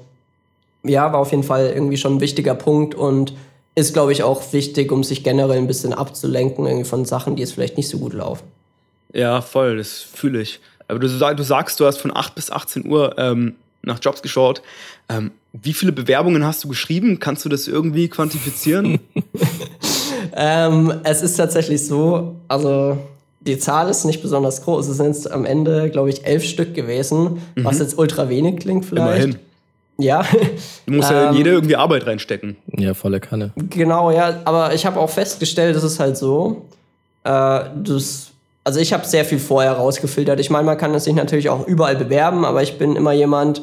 ja, 0.84 1.12
war 1.12 1.20
auf 1.20 1.32
jeden 1.32 1.44
Fall 1.44 1.72
irgendwie 1.74 1.98
schon 1.98 2.16
ein 2.16 2.22
wichtiger 2.22 2.56
Punkt 2.56 2.96
und 2.96 3.34
ist, 3.78 3.94
glaube 3.94 4.12
ich, 4.12 4.24
auch 4.24 4.54
wichtig, 4.54 4.92
um 4.92 5.04
sich 5.04 5.24
generell 5.24 5.60
ein 5.60 5.68
bisschen 5.68 5.94
abzulenken 5.94 6.66
irgendwie 6.66 6.84
von 6.84 7.06
Sachen, 7.06 7.36
die 7.36 7.44
jetzt 7.44 7.54
vielleicht 7.54 7.78
nicht 7.78 7.88
so 7.88 8.00
gut 8.00 8.14
laufen. 8.14 8.44
Ja, 9.14 9.40
voll, 9.42 9.78
das 9.78 10.02
fühle 10.02 10.42
ich. 10.42 10.60
Aber 10.88 10.98
du, 10.98 11.08
du 11.08 11.44
sagst, 11.44 11.80
du 11.80 11.86
hast 11.86 11.98
von 11.98 12.16
8 12.16 12.34
bis 12.34 12.50
18 12.50 12.88
Uhr 12.88 13.14
ähm, 13.20 13.54
nach 13.84 14.00
Jobs 14.02 14.24
geschaut. 14.24 14.64
Ähm, 15.10 15.30
wie 15.54 15.74
viele 15.74 15.92
Bewerbungen 15.92 16.44
hast 16.44 16.64
du 16.64 16.70
geschrieben? 16.70 17.20
Kannst 17.20 17.46
du 17.46 17.50
das 17.50 17.68
irgendwie 17.68 18.08
quantifizieren? 18.08 19.00
ähm, 20.36 20.94
es 21.04 21.22
ist 21.22 21.36
tatsächlich 21.36 21.86
so, 21.86 22.36
also 22.48 22.98
die 23.42 23.60
Zahl 23.60 23.92
ist 23.92 24.06
nicht 24.06 24.24
besonders 24.24 24.64
groß. 24.64 24.88
Es 24.88 24.98
sind 24.98 25.06
jetzt 25.06 25.30
am 25.30 25.46
Ende, 25.46 25.92
glaube 25.92 26.10
ich, 26.10 26.26
elf 26.26 26.44
Stück 26.44 26.74
gewesen, 26.74 27.44
mhm. 27.54 27.64
was 27.64 27.78
jetzt 27.78 27.96
ultra 27.96 28.28
wenig 28.28 28.58
klingt 28.58 28.86
vielleicht. 28.86 29.24
Immerhin. 29.24 29.40
Ja. 29.98 30.24
Du 30.86 30.94
musst 30.94 31.10
ja 31.10 31.30
in 31.30 31.36
jede 31.36 31.50
irgendwie 31.52 31.76
Arbeit 31.76 32.06
reinstecken. 32.06 32.56
Ja, 32.78 32.94
volle 32.94 33.20
Kanne. 33.20 33.52
Genau, 33.56 34.12
ja. 34.12 34.42
Aber 34.46 34.74
ich 34.74 34.86
habe 34.86 35.00
auch 35.00 35.10
festgestellt, 35.10 35.76
es 35.76 35.84
ist 35.84 36.00
halt 36.00 36.18
so, 36.18 36.66
äh, 37.24 37.62
das 37.84 38.32
also 38.68 38.82
ich 38.82 38.92
habe 38.92 39.06
sehr 39.06 39.24
viel 39.24 39.40
vorher 39.40 39.72
rausgefiltert. 39.72 40.42
Ich 40.42 40.50
meine, 40.50 40.66
man 40.66 40.78
kann 40.78 41.00
sich 41.00 41.16
natürlich 41.16 41.50
auch 41.50 41.66
überall 41.66 41.96
bewerben, 41.96 42.44
aber 42.44 42.64
ich 42.64 42.78
bin 42.78 42.98
immer 42.98 43.14
jemand, 43.14 43.62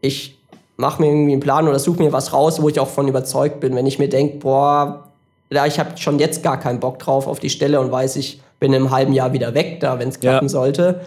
ich 0.00 0.38
mache 0.78 1.02
mir 1.02 1.08
irgendwie 1.08 1.32
einen 1.32 1.42
Plan 1.42 1.68
oder 1.68 1.78
suche 1.78 2.02
mir 2.02 2.10
was 2.10 2.32
raus, 2.32 2.62
wo 2.62 2.70
ich 2.70 2.80
auch 2.80 2.88
von 2.88 3.06
überzeugt 3.06 3.60
bin. 3.60 3.76
Wenn 3.76 3.86
ich 3.86 3.98
mir 3.98 4.08
denke, 4.08 4.38
boah, 4.38 5.04
da 5.50 5.66
ich 5.66 5.78
habe 5.78 5.98
schon 5.98 6.18
jetzt 6.18 6.42
gar 6.42 6.58
keinen 6.58 6.80
Bock 6.80 6.98
drauf 6.98 7.26
auf 7.26 7.38
die 7.38 7.50
Stelle 7.50 7.80
und 7.80 7.92
weiß, 7.92 8.16
ich 8.16 8.40
bin 8.58 8.72
im 8.72 8.90
halben 8.90 9.12
Jahr 9.12 9.34
wieder 9.34 9.52
weg 9.52 9.78
da, 9.80 9.98
wenn 9.98 10.08
es 10.08 10.20
klappen 10.20 10.46
ja. 10.46 10.48
sollte, 10.48 11.02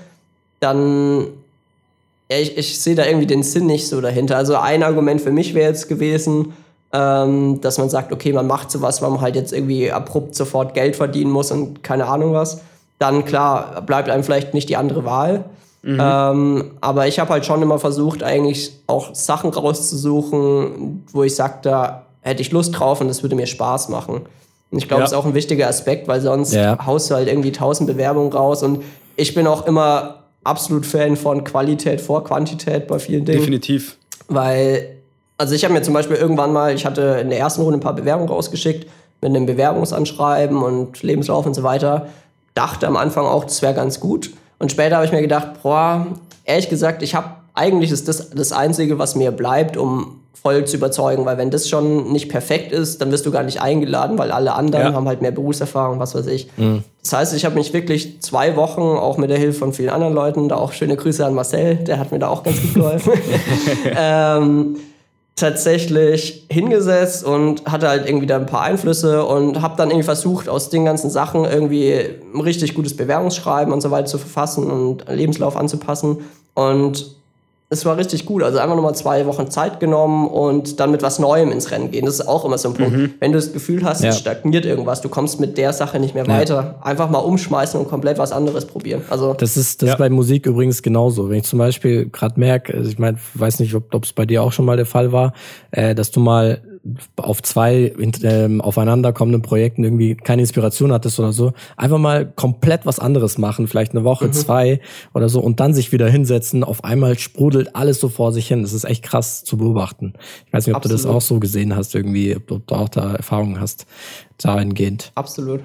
dann 0.59 1.22
ja, 1.22 1.28
ich, 2.28 2.58
ich 2.58 2.80
sehe 2.80 2.96
da 2.96 3.06
irgendwie 3.06 3.28
den 3.28 3.44
Sinn 3.44 3.66
nicht 3.66 3.88
so 3.88 4.02
dahinter. 4.02 4.38
Also 4.38 4.56
ein 4.56 4.84
Argument 4.84 5.22
für 5.22 5.32
mich 5.32 5.54
wäre 5.54 5.70
jetzt 5.70 5.88
gewesen, 5.88 6.54
ähm, 6.92 7.62
dass 7.62 7.78
man 7.78 7.90
sagt, 7.90 8.12
okay, 8.12 8.34
man 8.34 8.48
macht 8.48 8.72
sowas, 8.72 9.02
weil 9.02 9.10
man 9.10 9.22
halt 9.22 9.36
jetzt 9.36 9.54
irgendwie 9.54 9.92
abrupt 9.92 10.36
sofort 10.36 10.74
Geld 10.74 10.96
verdienen 10.96 11.32
muss 11.32 11.52
und 11.52 11.84
keine 11.84 12.08
Ahnung 12.08 12.34
was 12.34 12.62
dann 13.04 13.26
klar 13.26 13.82
bleibt 13.86 14.10
einem 14.10 14.24
vielleicht 14.24 14.54
nicht 14.54 14.70
die 14.70 14.78
andere 14.78 15.04
Wahl. 15.04 15.44
Mhm. 15.82 16.00
Ähm, 16.02 16.72
aber 16.80 17.08
ich 17.08 17.20
habe 17.20 17.32
halt 17.32 17.46
schon 17.46 17.62
immer 17.62 17.78
versucht, 17.78 18.24
eigentlich 18.24 18.80
auch 18.88 19.14
Sachen 19.14 19.50
rauszusuchen, 19.50 21.06
wo 21.12 21.24
ich 21.24 21.36
sage, 21.36 21.56
da 21.64 22.04
hätte 22.22 22.42
ich 22.42 22.52
Lust 22.52 22.80
drauf 22.80 23.02
und 23.02 23.10
das 23.10 23.22
würde 23.22 23.36
mir 23.36 23.48
Spaß 23.48 23.90
machen. 23.90 24.22
Und 24.72 24.78
ich 24.78 24.88
glaube, 24.88 25.02
ja. 25.02 25.04
das 25.04 25.12
ist 25.12 25.18
auch 25.18 25.26
ein 25.26 25.34
wichtiger 25.34 25.68
Aspekt, 25.68 26.08
weil 26.08 26.22
sonst 26.22 26.54
ja. 26.54 26.84
haust 26.86 27.12
du 27.12 27.16
halt 27.16 27.28
irgendwie 27.28 27.52
tausend 27.52 27.88
Bewerbungen 27.88 28.32
raus. 28.32 28.64
Und 28.64 28.82
ich 29.18 29.36
bin 29.36 29.46
auch 29.46 29.68
immer 29.68 30.23
absolut 30.44 30.86
Fan 30.86 31.16
von 31.16 31.44
Qualität 31.44 32.02
vor 32.02 32.24
Quantität 32.24 32.88
bei 32.88 33.00
vielen 33.00 33.26
Dingen. 33.26 33.39
Definitiv. 33.39 33.98
Weil, 34.28 34.98
also 35.38 35.54
ich 35.54 35.64
habe 35.64 35.74
mir 35.74 35.82
zum 35.82 35.94
Beispiel 35.94 36.18
irgendwann 36.18 36.54
mal, 36.54 36.74
ich 36.74 36.86
hatte 36.86 37.20
in 37.22 37.30
der 37.30 37.39
ersten 37.39 37.62
Runde 37.62 37.78
ein 37.80 37.82
paar 37.82 37.96
Bewerbungen 37.96 38.30
rausgeschickt 38.30 38.89
mit 39.22 39.30
einem 39.30 39.46
Bewerbungsanschreiben 39.46 40.62
und 40.62 41.02
Lebenslauf 41.02 41.46
und 41.46 41.54
so 41.54 41.64
weiter 41.64 42.08
dachte 42.56 42.88
am 42.88 42.98
Anfang 42.98 43.26
auch, 43.26 43.46
das 43.46 43.62
wäre 43.62 43.74
ganz 43.74 44.00
gut. 44.00 44.32
Und 44.60 44.72
später 44.72 44.98
habe 44.98 45.06
ich 45.06 45.12
mir 45.12 45.22
gedacht, 45.22 45.64
boah, 45.64 46.08
ehrlich 46.44 46.70
gesagt, 46.70 47.02
ich 47.02 47.16
habe 47.16 47.30
eigentlich 47.54 47.91
ist 47.91 48.08
das 48.08 48.32
das 48.32 48.52
Einzige, 48.52 49.00
was 49.00 49.16
mir 49.16 49.32
bleibt, 49.32 49.78
um 49.78 50.23
voll 50.34 50.66
zu 50.66 50.78
überzeugen, 50.78 51.26
weil 51.26 51.38
wenn 51.38 51.52
das 51.52 51.70
schon 51.70 52.12
nicht 52.12 52.30
perfekt 52.30 52.72
ist, 52.72 53.02
dann 53.02 53.12
wirst 53.12 53.26
du 53.26 53.32
gar 53.32 53.44
nicht 53.44 53.62
eingeladen, 53.62 54.18
weil 54.18 54.32
alle 54.32 54.54
anderen 54.54 54.88
ja. 54.88 54.94
haben 54.94 55.08
halt 55.08 55.22
mehr 55.22 55.32
Berufserfahrung, 55.32 56.00
was 56.00 56.16
weiß 56.16 56.28
ich. 56.28 56.50
Mhm. 56.58 56.84
Das 57.02 57.14
heißt, 57.14 57.34
ich 57.36 57.46
habe 57.46 57.56
mich 57.56 57.74
wirklich 57.74 58.22
zwei 58.22 58.56
Wochen, 58.56 58.82
auch 58.82 59.18
mit 59.18 59.30
der 59.30 59.38
Hilfe 59.38 59.60
von 59.60 59.74
vielen 59.74 59.90
anderen 59.90 60.14
Leuten, 60.14 60.50
da 60.50 60.56
auch 60.56 60.74
schöne 60.74 60.98
Grüße 60.98 61.26
an 61.26 61.34
Marcel, 61.34 61.76
der 61.76 62.00
hat 62.00 62.12
mir 62.12 62.20
da 62.20 62.28
auch 62.28 62.44
ganz 62.44 62.62
gut 62.62 62.74
geholfen, 62.74 63.14
ähm, 63.98 64.78
tatsächlich 65.36 66.46
hingesetzt 66.50 67.24
und 67.24 67.66
hatte 67.66 67.88
halt 67.88 68.08
irgendwie 68.08 68.28
da 68.28 68.36
ein 68.38 68.46
paar 68.46 68.62
Einflüsse 68.62 69.26
und 69.26 69.62
habe 69.62 69.76
dann 69.78 69.90
irgendwie 69.90 70.04
versucht, 70.04 70.48
aus 70.48 70.70
den 70.70 70.86
ganzen 70.86 71.10
Sachen 71.10 71.46
irgendwie 71.46 71.94
ein 72.34 72.42
richtig 72.42 72.76
gutes 72.76 72.96
Bewerbungsschreiben 72.96 73.74
und 73.74 73.82
so 73.82 73.92
weiter 73.92 74.06
zu 74.06 74.18
verfassen 74.18 74.70
und 74.70 75.06
Lebenslauf 75.10 75.58
anzupassen. 75.58 76.18
Und 76.54 77.16
es 77.74 77.86
war 77.86 77.98
richtig 77.98 78.26
gut. 78.26 78.44
Also 78.44 78.60
einfach 78.60 78.76
nochmal 78.76 78.96
zwei 78.96 79.26
Wochen 79.26 79.50
Zeit 79.50 79.80
genommen 79.80 80.28
und 80.28 80.80
dann 80.80 80.92
mit 80.92 81.02
was 81.02 81.20
Neuem 81.20 81.52
ins 81.52 81.72
Rennen 81.72 81.92
gehen. 81.92 82.06
Das 82.06 82.16
ist 82.16 82.28
auch 82.28 82.46
immer 82.46 82.58
so 82.58 82.70
ein 82.70 82.76
Punkt. 82.76 82.96
Mhm. 82.96 83.14
Wenn 83.20 83.32
du 83.32 83.38
das 83.38 83.52
Gefühl 83.52 83.84
hast, 83.84 84.04
ja. 84.04 84.10
es 84.10 84.20
stagniert 84.20 84.66
irgendwas, 84.66 85.02
du 85.02 85.10
kommst 85.10 85.40
mit 85.40 85.58
der 85.58 85.74
Sache 85.74 86.00
nicht 86.00 86.16
mehr 86.16 86.26
ja. 86.26 86.34
weiter, 86.34 86.76
einfach 86.82 87.10
mal 87.10 87.20
umschmeißen 87.20 87.80
und 87.80 87.90
komplett 87.90 88.18
was 88.18 88.32
anderes 88.32 88.66
probieren. 88.66 89.02
Also 89.10 89.34
das 89.34 89.58
ist 89.58 89.82
das 89.82 89.88
ja. 89.88 89.94
ist 89.94 90.00
bei 90.00 90.10
Musik 90.10 90.46
übrigens 90.46 90.82
genauso. 90.82 91.30
Wenn 91.30 91.40
ich 91.40 91.46
zum 91.46 91.60
Beispiel 91.60 92.10
gerade 92.10 92.40
merke, 92.40 92.74
also 92.74 92.90
ich 92.90 93.00
meine, 93.00 93.18
weiß 93.34 93.60
nicht, 93.60 93.76
ob 93.76 94.04
es 94.04 94.14
bei 94.14 94.26
dir 94.26 94.44
auch 94.44 94.52
schon 94.52 94.66
mal 94.66 94.78
der 94.78 94.86
Fall 94.86 95.12
war, 95.12 95.34
äh, 95.72 95.95
dass 95.95 96.12
du 96.12 96.20
mal 96.20 96.62
auf 97.15 97.41
zwei 97.41 97.93
ähm, 98.23 98.60
aufeinanderkommenden 98.60 99.41
Projekten 99.41 99.84
irgendwie 99.84 100.15
keine 100.15 100.41
Inspiration 100.41 100.91
hattest 100.91 101.19
oder 101.19 101.31
so, 101.31 101.53
einfach 101.77 101.97
mal 101.97 102.26
komplett 102.26 102.85
was 102.85 102.99
anderes 102.99 103.38
machen, 103.38 103.68
vielleicht 103.68 103.93
eine 103.93 104.03
Woche, 104.03 104.27
mhm. 104.27 104.34
zwei 104.34 104.81
oder 105.14 105.30
so 105.30 105.39
und 105.39 105.60
dann 105.60 105.73
sich 105.73 105.91
wieder 105.93 106.10
hinsetzen. 106.10 106.64
Auf 106.64 106.84
einmal 106.84 107.18
sprudelt 107.18 107.76
alles 107.76 107.99
so 107.99 108.10
vor 108.10 108.34
sich 108.34 108.47
hin. 108.47 108.64
Das 108.64 108.73
ist 108.73 108.84
echt 108.84 109.03
krass 109.03 109.43
zu 109.43 109.57
beobachten. 109.57 110.14
Ich 110.45 110.53
weiß 110.53 110.68
nicht, 110.68 110.76
ob 110.76 110.84
Absolut. 110.84 110.99
du 110.99 111.03
das 111.03 111.15
auch 111.15 111.22
so 111.22 111.39
gesehen 111.39 111.76
hast, 111.76 111.95
irgendwie, 111.95 112.35
ob 112.35 112.68
du 112.68 112.76
auch 112.76 112.89
da 112.89 113.15
Erfahrungen 113.15 113.61
hast 113.61 113.85
dahingehend. 114.38 115.11
Absolut. 115.15 115.61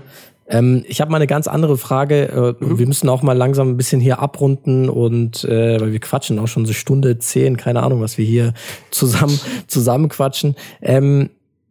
Ähm, 0.48 0.84
ich 0.86 1.00
habe 1.00 1.10
mal 1.10 1.16
eine 1.16 1.26
ganz 1.26 1.46
andere 1.46 1.76
Frage. 1.76 2.56
Äh, 2.60 2.64
mhm. 2.64 2.78
Wir 2.78 2.86
müssen 2.86 3.08
auch 3.08 3.22
mal 3.22 3.36
langsam 3.36 3.70
ein 3.70 3.76
bisschen 3.76 4.00
hier 4.00 4.20
abrunden 4.20 4.88
und 4.88 5.44
äh, 5.44 5.80
weil 5.80 5.92
wir 5.92 6.00
quatschen 6.00 6.38
auch 6.38 6.48
schon 6.48 6.66
so 6.66 6.72
Stunde 6.72 7.18
zehn, 7.18 7.56
keine 7.56 7.82
Ahnung, 7.82 8.00
was 8.00 8.18
wir 8.18 8.24
hier 8.24 8.54
zusammen 8.90 9.38
zusammen 9.66 10.08
quatschen. 10.08 10.56
Ähm, 10.80 11.30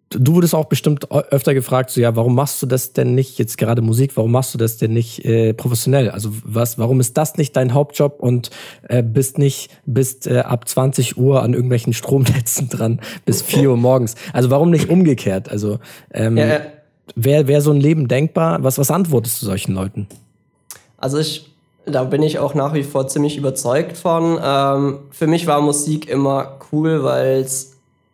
du 0.10 0.36
wurdest 0.36 0.56
auch 0.56 0.66
bestimmt 0.66 1.12
öfter 1.12 1.54
gefragt, 1.54 1.90
so 1.90 2.00
ja, 2.00 2.16
warum 2.16 2.36
machst 2.36 2.62
du 2.62 2.66
das 2.66 2.94
denn 2.94 3.16
nicht 3.16 3.38
jetzt 3.40 3.58
gerade 3.58 3.82
Musik? 3.82 4.16
Warum 4.16 4.32
machst 4.32 4.54
du 4.54 4.58
das 4.58 4.78
denn 4.78 4.94
nicht 4.94 5.26
äh, 5.26 5.54
professionell? 5.54 6.10
Also 6.10 6.32
was? 6.44 6.78
Warum 6.78 7.00
ist 7.00 7.18
das 7.18 7.38
nicht 7.38 7.56
dein 7.56 7.74
Hauptjob 7.74 8.20
und 8.20 8.50
äh, 8.88 9.04
bist 9.04 9.38
nicht 9.38 9.70
bist 9.86 10.28
äh, 10.28 10.40
ab 10.40 10.68
20 10.68 11.18
Uhr 11.18 11.44
an 11.44 11.54
irgendwelchen 11.54 11.94
Stromnetzen 11.94 12.70
dran 12.70 13.02
bis 13.26 13.42
4 13.42 13.70
Uhr 13.70 13.78
morgens? 13.78 14.16
Also 14.34 14.50
warum 14.50 14.70
nicht 14.70 14.90
umgekehrt? 14.90 15.50
Also 15.50 15.80
ähm, 16.14 16.38
ja, 16.38 16.62
Wäre 17.16 17.48
wär 17.48 17.62
so 17.62 17.72
ein 17.72 17.80
Leben 17.80 18.08
denkbar? 18.08 18.64
Was, 18.64 18.78
was 18.78 18.92
antwortest 18.92 19.42
du 19.42 19.46
solchen 19.46 19.74
Leuten? 19.74 20.08
Also 20.98 21.18
ich, 21.18 21.50
da 21.86 22.04
bin 22.04 22.24
ich 22.24 22.40
auch 22.40 22.54
nach 22.54 22.74
wie 22.74 22.84
vor 22.84 23.08
ziemlich 23.08 23.38
überzeugt 23.38 23.98
von. 23.98 24.40
Ähm, 24.44 25.00
für 25.12 25.28
mich 25.28 25.48
war 25.48 25.62
Musik 25.62 26.10
immer 26.10 26.58
cool, 26.72 27.04
weil 27.04 27.40
es 27.40 27.74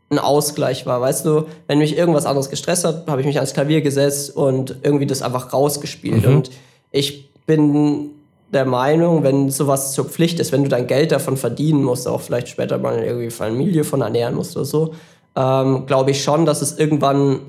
ein 0.09 0.19
Ausgleich 0.19 0.85
war. 0.85 1.01
Weißt 1.01 1.25
du, 1.25 1.45
wenn 1.67 1.79
mich 1.79 1.97
irgendwas 1.97 2.25
anderes 2.25 2.49
gestresst 2.49 2.85
hat, 2.85 3.07
habe 3.07 3.21
ich 3.21 3.27
mich 3.27 3.37
ans 3.37 3.53
Klavier 3.53 3.81
gesetzt 3.81 4.35
und 4.35 4.75
irgendwie 4.83 5.05
das 5.05 5.21
einfach 5.21 5.53
rausgespielt. 5.53 6.25
Mhm. 6.27 6.35
Und 6.35 6.51
ich 6.91 7.29
bin 7.45 8.11
der 8.53 8.65
Meinung, 8.65 9.23
wenn 9.23 9.49
sowas 9.49 9.93
zur 9.93 10.05
Pflicht 10.05 10.39
ist, 10.39 10.51
wenn 10.51 10.63
du 10.63 10.69
dein 10.69 10.87
Geld 10.87 11.11
davon 11.11 11.37
verdienen 11.37 11.83
musst, 11.83 12.07
auch 12.07 12.21
vielleicht 12.21 12.49
später 12.49 12.77
mal 12.77 12.99
irgendwie 12.99 13.31
Familie 13.31 13.83
von 13.83 14.01
ernähren 14.01 14.35
musst 14.35 14.55
oder 14.55 14.65
so, 14.65 14.93
ähm, 15.35 15.85
glaube 15.87 16.11
ich 16.11 16.23
schon, 16.23 16.45
dass 16.45 16.61
es 16.61 16.77
irgendwann 16.77 17.39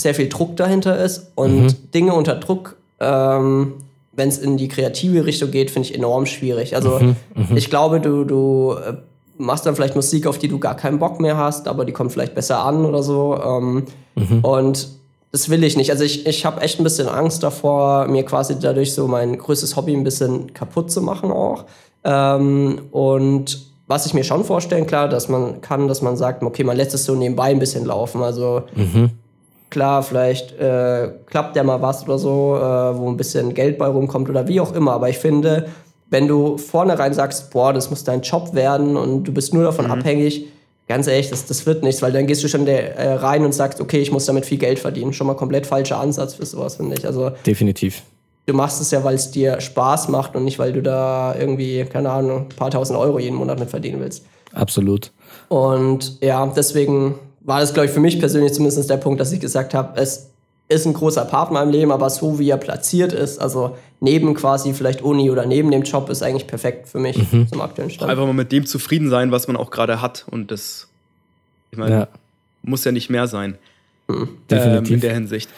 sehr 0.00 0.14
viel 0.14 0.28
Druck 0.28 0.56
dahinter 0.56 0.96
ist 1.02 1.32
und 1.34 1.62
mhm. 1.62 1.90
Dinge 1.92 2.14
unter 2.14 2.36
Druck, 2.36 2.76
ähm, 3.00 3.74
wenn 4.12 4.28
es 4.28 4.38
in 4.38 4.56
die 4.56 4.68
kreative 4.68 5.26
Richtung 5.26 5.50
geht, 5.50 5.70
finde 5.70 5.88
ich 5.88 5.94
enorm 5.94 6.26
schwierig. 6.26 6.74
Also 6.74 6.98
mhm. 6.98 7.16
Mhm. 7.34 7.56
ich 7.56 7.68
glaube, 7.68 8.00
du, 8.00 8.24
du 8.24 8.74
äh, 8.74 8.94
machst 9.36 9.66
dann 9.66 9.74
vielleicht 9.74 9.96
Musik, 9.96 10.26
auf 10.26 10.38
die 10.38 10.48
du 10.48 10.58
gar 10.58 10.76
keinen 10.76 10.98
Bock 10.98 11.20
mehr 11.20 11.36
hast, 11.36 11.68
aber 11.68 11.84
die 11.84 11.92
kommt 11.92 12.12
vielleicht 12.12 12.34
besser 12.34 12.64
an 12.64 12.84
oder 12.84 13.02
so. 13.02 13.38
Ähm, 13.42 13.84
mhm. 14.14 14.40
Und 14.40 14.88
das 15.32 15.50
will 15.50 15.62
ich 15.62 15.76
nicht. 15.76 15.90
Also 15.90 16.04
ich, 16.04 16.26
ich 16.26 16.44
habe 16.46 16.60
echt 16.62 16.80
ein 16.80 16.84
bisschen 16.84 17.08
Angst 17.08 17.42
davor, 17.42 18.06
mir 18.06 18.24
quasi 18.24 18.58
dadurch 18.58 18.94
so 18.94 19.06
mein 19.08 19.36
größtes 19.36 19.76
Hobby 19.76 19.94
ein 19.94 20.04
bisschen 20.04 20.54
kaputt 20.54 20.90
zu 20.90 21.02
machen 21.02 21.30
auch. 21.30 21.64
Ähm, 22.04 22.80
und 22.92 23.66
was 23.86 24.06
ich 24.06 24.14
mir 24.14 24.24
schon 24.24 24.44
vorstellen, 24.44 24.86
klar, 24.86 25.08
dass 25.08 25.28
man 25.28 25.60
kann, 25.60 25.88
dass 25.88 26.02
man 26.02 26.16
sagt, 26.16 26.42
okay, 26.42 26.64
man 26.64 26.76
lässt 26.76 26.94
es 26.94 27.04
so 27.04 27.14
nebenbei 27.14 27.50
ein 27.50 27.58
bisschen 27.58 27.84
laufen. 27.84 28.22
Also 28.22 28.62
mhm. 28.74 29.10
Klar, 29.70 30.02
vielleicht 30.02 30.52
äh, 30.58 31.10
klappt 31.26 31.56
ja 31.56 31.62
mal 31.62 31.82
was 31.82 32.04
oder 32.04 32.18
so, 32.18 32.56
äh, 32.56 32.98
wo 32.98 33.08
ein 33.08 33.16
bisschen 33.16 33.54
Geld 33.54 33.78
bei 33.78 33.86
rumkommt 33.86 34.28
oder 34.28 34.48
wie 34.48 34.60
auch 34.60 34.72
immer. 34.72 34.92
Aber 34.92 35.08
ich 35.08 35.18
finde, 35.18 35.68
wenn 36.10 36.26
du 36.26 36.58
vornherein 36.58 37.12
sagst, 37.12 37.50
boah, 37.50 37.72
das 37.72 37.90
muss 37.90 38.04
dein 38.04 38.22
Job 38.22 38.54
werden 38.54 38.96
und 38.96 39.24
du 39.24 39.32
bist 39.32 39.52
nur 39.52 39.64
davon 39.64 39.86
mhm. 39.86 39.92
abhängig, 39.92 40.46
ganz 40.88 41.06
ehrlich, 41.06 41.30
das, 41.30 41.46
das 41.46 41.66
wird 41.66 41.82
nichts, 41.82 42.00
weil 42.02 42.12
dann 42.12 42.26
gehst 42.26 42.42
du 42.42 42.48
schon 42.48 42.64
der, 42.64 42.96
äh, 42.96 43.12
rein 43.14 43.44
und 43.44 43.52
sagst, 43.52 43.80
okay, 43.80 44.00
ich 44.00 44.10
muss 44.10 44.24
damit 44.24 44.46
viel 44.46 44.58
Geld 44.58 44.78
verdienen. 44.78 45.12
Schon 45.12 45.26
mal 45.26 45.34
komplett 45.34 45.66
falscher 45.66 46.00
Ansatz 46.00 46.34
für 46.34 46.46
sowas, 46.46 46.76
finde 46.76 46.96
ich. 46.96 47.06
Also, 47.06 47.30
Definitiv. 47.46 48.02
Du 48.46 48.54
machst 48.54 48.80
es 48.80 48.90
ja, 48.90 49.04
weil 49.04 49.16
es 49.16 49.30
dir 49.30 49.60
Spaß 49.60 50.08
macht 50.08 50.34
und 50.34 50.44
nicht, 50.44 50.58
weil 50.58 50.72
du 50.72 50.80
da 50.80 51.34
irgendwie, 51.38 51.84
keine 51.84 52.10
Ahnung, 52.10 52.46
ein 52.46 52.56
paar 52.56 52.70
tausend 52.70 52.98
Euro 52.98 53.18
jeden 53.18 53.36
Monat 53.36 53.58
mit 53.58 53.68
verdienen 53.68 54.00
willst. 54.00 54.24
Absolut. 54.54 55.12
Und 55.48 56.18
ja, 56.22 56.46
deswegen 56.46 57.16
war 57.48 57.60
das, 57.60 57.72
glaube 57.72 57.86
ich, 57.86 57.92
für 57.92 58.00
mich 58.00 58.18
persönlich 58.20 58.52
zumindest 58.52 58.90
der 58.90 58.98
Punkt, 58.98 59.18
dass 59.18 59.32
ich 59.32 59.40
gesagt 59.40 59.72
habe, 59.72 59.98
es 59.98 60.28
ist 60.68 60.86
ein 60.86 60.92
großer 60.92 61.24
Part 61.24 61.48
in 61.48 61.54
meinem 61.54 61.70
Leben, 61.70 61.90
aber 61.90 62.10
so 62.10 62.38
wie 62.38 62.50
er 62.50 62.58
platziert 62.58 63.14
ist, 63.14 63.38
also 63.38 63.78
neben 64.00 64.34
quasi 64.34 64.74
vielleicht 64.74 65.00
Uni 65.00 65.30
oder 65.30 65.46
neben 65.46 65.70
dem 65.70 65.82
Job, 65.82 66.10
ist 66.10 66.22
eigentlich 66.22 66.46
perfekt 66.46 66.88
für 66.88 66.98
mich 66.98 67.32
mhm. 67.32 67.48
zum 67.48 67.62
aktuellen 67.62 67.90
Stand. 67.90 68.10
Einfach 68.10 68.26
mal 68.26 68.34
mit 68.34 68.52
dem 68.52 68.66
zufrieden 68.66 69.08
sein, 69.08 69.32
was 69.32 69.48
man 69.48 69.56
auch 69.56 69.70
gerade 69.70 70.02
hat. 70.02 70.26
Und 70.30 70.50
das, 70.50 70.88
ich 71.70 71.78
meine, 71.78 71.94
ja. 71.94 72.08
muss 72.60 72.84
ja 72.84 72.92
nicht 72.92 73.08
mehr 73.08 73.26
sein. 73.26 73.56
Mhm. 74.08 74.28
Definitiv. 74.50 74.88
Ähm, 74.88 74.94
in 74.94 75.00
der 75.00 75.14
Hinsicht. 75.14 75.48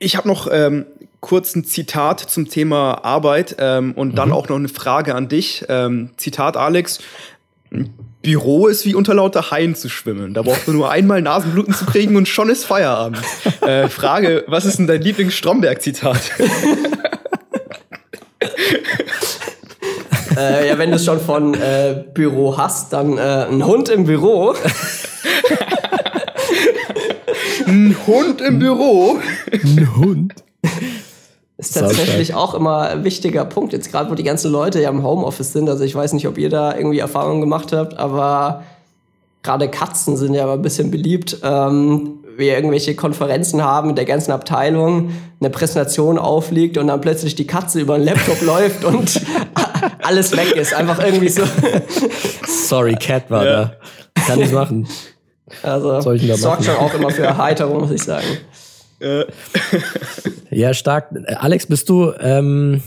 Ich 0.00 0.16
habe 0.16 0.26
noch 0.26 0.48
ähm, 0.50 0.86
kurz 1.20 1.54
ein 1.54 1.64
Zitat 1.64 2.18
zum 2.18 2.48
Thema 2.48 3.04
Arbeit 3.04 3.54
ähm, 3.60 3.92
und 3.92 4.16
dann 4.16 4.30
mhm. 4.30 4.34
auch 4.34 4.48
noch 4.48 4.56
eine 4.56 4.68
Frage 4.68 5.14
an 5.14 5.28
dich. 5.28 5.64
Ähm, 5.68 6.10
Zitat 6.16 6.56
Alex. 6.56 6.98
Büro 8.22 8.66
ist 8.66 8.84
wie 8.84 8.94
unter 8.94 9.14
lauter 9.14 9.50
Haien 9.50 9.74
zu 9.74 9.88
schwimmen. 9.88 10.34
Da 10.34 10.42
braucht 10.42 10.66
man 10.66 10.76
nur 10.76 10.90
einmal 10.90 11.22
Nasenbluten 11.22 11.72
zu 11.72 11.86
kriegen 11.86 12.16
und 12.16 12.28
schon 12.28 12.50
ist 12.50 12.64
Feierabend. 12.64 13.22
Äh, 13.60 13.88
Frage, 13.88 14.44
was 14.48 14.64
ist 14.64 14.78
denn 14.78 14.86
dein 14.86 15.02
Lieblings-Stromberg-Zitat? 15.02 16.20
äh, 20.36 20.68
ja, 20.68 20.78
wenn 20.78 20.90
du 20.90 20.96
es 20.96 21.04
schon 21.04 21.20
von 21.20 21.54
äh, 21.54 22.04
Büro 22.12 22.58
hast, 22.58 22.92
dann 22.92 23.18
äh, 23.18 23.46
ein 23.50 23.64
Hund 23.64 23.88
im 23.88 24.04
Büro. 24.04 24.52
ein 27.66 27.96
Hund 28.06 28.40
im 28.40 28.58
Büro? 28.58 29.20
Ein 29.52 29.96
Hund? 29.96 30.34
Ist 31.58 31.74
tatsächlich 31.74 32.34
auch 32.34 32.54
immer 32.54 32.82
ein 32.82 33.02
wichtiger 33.02 33.44
Punkt, 33.44 33.72
jetzt 33.72 33.90
gerade 33.90 34.08
wo 34.10 34.14
die 34.14 34.22
ganzen 34.22 34.52
Leute 34.52 34.80
ja 34.80 34.90
im 34.90 35.02
Homeoffice 35.02 35.52
sind. 35.52 35.68
Also 35.68 35.82
ich 35.82 35.92
weiß 35.92 36.12
nicht, 36.12 36.28
ob 36.28 36.38
ihr 36.38 36.50
da 36.50 36.76
irgendwie 36.76 37.00
Erfahrungen 37.00 37.40
gemacht 37.40 37.72
habt, 37.72 37.98
aber 37.98 38.62
gerade 39.42 39.68
Katzen 39.68 40.16
sind 40.16 40.34
ja 40.34 40.52
ein 40.52 40.62
bisschen 40.62 40.92
beliebt. 40.92 41.38
Ähm, 41.42 42.20
wir 42.36 42.54
irgendwelche 42.54 42.94
Konferenzen 42.94 43.64
haben 43.64 43.88
mit 43.88 43.98
der 43.98 44.04
ganzen 44.04 44.30
Abteilung, 44.30 45.10
eine 45.40 45.50
Präsentation 45.50 46.16
aufliegt 46.16 46.78
und 46.78 46.86
dann 46.86 47.00
plötzlich 47.00 47.34
die 47.34 47.48
Katze 47.48 47.80
über 47.80 47.98
den 47.98 48.04
Laptop 48.04 48.40
läuft 48.42 48.84
und 48.84 49.20
alles 50.02 50.36
weg 50.36 50.52
ist. 50.52 50.72
Einfach 50.72 51.04
irgendwie 51.04 51.28
so. 51.28 51.42
Sorry, 52.46 52.94
Cat 52.94 53.28
war 53.32 53.44
ja. 53.44 53.64
da. 54.14 54.22
Kann 54.28 54.40
ich 54.40 54.52
machen. 54.52 54.86
Also 55.62 56.00
sorgt 56.00 56.64
schon 56.64 56.76
auch 56.76 56.94
immer 56.94 57.10
für 57.10 57.22
Erheiterung, 57.22 57.80
muss 57.80 57.90
ich 57.90 58.02
sagen. 58.02 58.26
ja, 60.50 60.74
stark. 60.74 61.14
Alex, 61.36 61.66
bist 61.66 61.88
du, 61.88 62.12
ähm, 62.20 62.82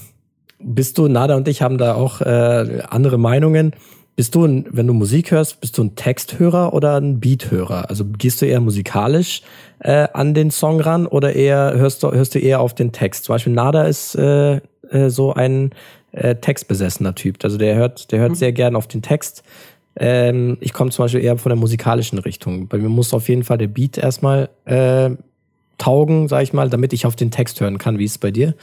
bist 0.59 0.97
du, 0.97 1.07
Nada 1.07 1.35
und 1.35 1.47
ich 1.47 1.61
haben 1.61 1.77
da 1.77 1.95
auch 1.95 2.21
äh, 2.21 2.81
andere 2.89 3.17
Meinungen. 3.17 3.73
Bist 4.15 4.35
du, 4.35 4.45
ein, 4.45 4.67
wenn 4.69 4.87
du 4.87 4.93
Musik 4.93 5.31
hörst, 5.31 5.61
bist 5.61 5.77
du 5.77 5.83
ein 5.83 5.95
Texthörer 5.95 6.73
oder 6.73 6.97
ein 6.97 7.19
Beathörer? 7.19 7.89
Also 7.89 8.05
gehst 8.05 8.41
du 8.41 8.45
eher 8.45 8.59
musikalisch 8.59 9.41
äh, 9.79 10.07
an 10.13 10.33
den 10.33 10.51
Song 10.51 10.81
ran 10.81 11.07
oder 11.07 11.33
eher 11.33 11.73
hörst 11.75 12.03
du, 12.03 12.11
hörst 12.11 12.35
du 12.35 12.39
eher 12.39 12.59
auf 12.59 12.75
den 12.75 12.91
Text? 12.91 13.23
Zum 13.23 13.33
Beispiel 13.33 13.53
Nada 13.53 13.83
ist 13.83 14.15
äh, 14.15 14.57
äh, 14.89 15.09
so 15.09 15.33
ein 15.33 15.71
äh, 16.11 16.35
textbesessener 16.35 17.15
Typ. 17.15 17.37
Also 17.43 17.57
der 17.57 17.75
hört, 17.75 18.11
der 18.11 18.19
hört 18.19 18.31
mhm. 18.31 18.35
sehr 18.35 18.51
gern 18.51 18.75
auf 18.75 18.87
den 18.87 19.01
Text. 19.01 19.43
Ähm, 19.95 20.57
ich 20.59 20.73
komme 20.73 20.91
zum 20.91 21.05
Beispiel 21.05 21.23
eher 21.23 21.37
von 21.37 21.49
der 21.49 21.57
musikalischen 21.57 22.19
Richtung. 22.19 22.67
Bei 22.67 22.77
mir 22.77 22.89
muss 22.89 23.13
auf 23.13 23.29
jeden 23.29 23.43
Fall 23.43 23.57
der 23.57 23.67
Beat 23.67 23.97
erstmal 23.97 24.49
äh, 24.65 25.11
taugen, 25.81 26.27
sag 26.27 26.43
ich 26.43 26.53
mal, 26.53 26.69
damit 26.69 26.93
ich 26.93 27.05
auf 27.05 27.15
den 27.15 27.31
Text 27.31 27.59
hören 27.59 27.77
kann. 27.77 27.97
Wie 27.97 28.05
ist 28.05 28.11
es 28.11 28.17
bei 28.17 28.31
dir? 28.31 28.53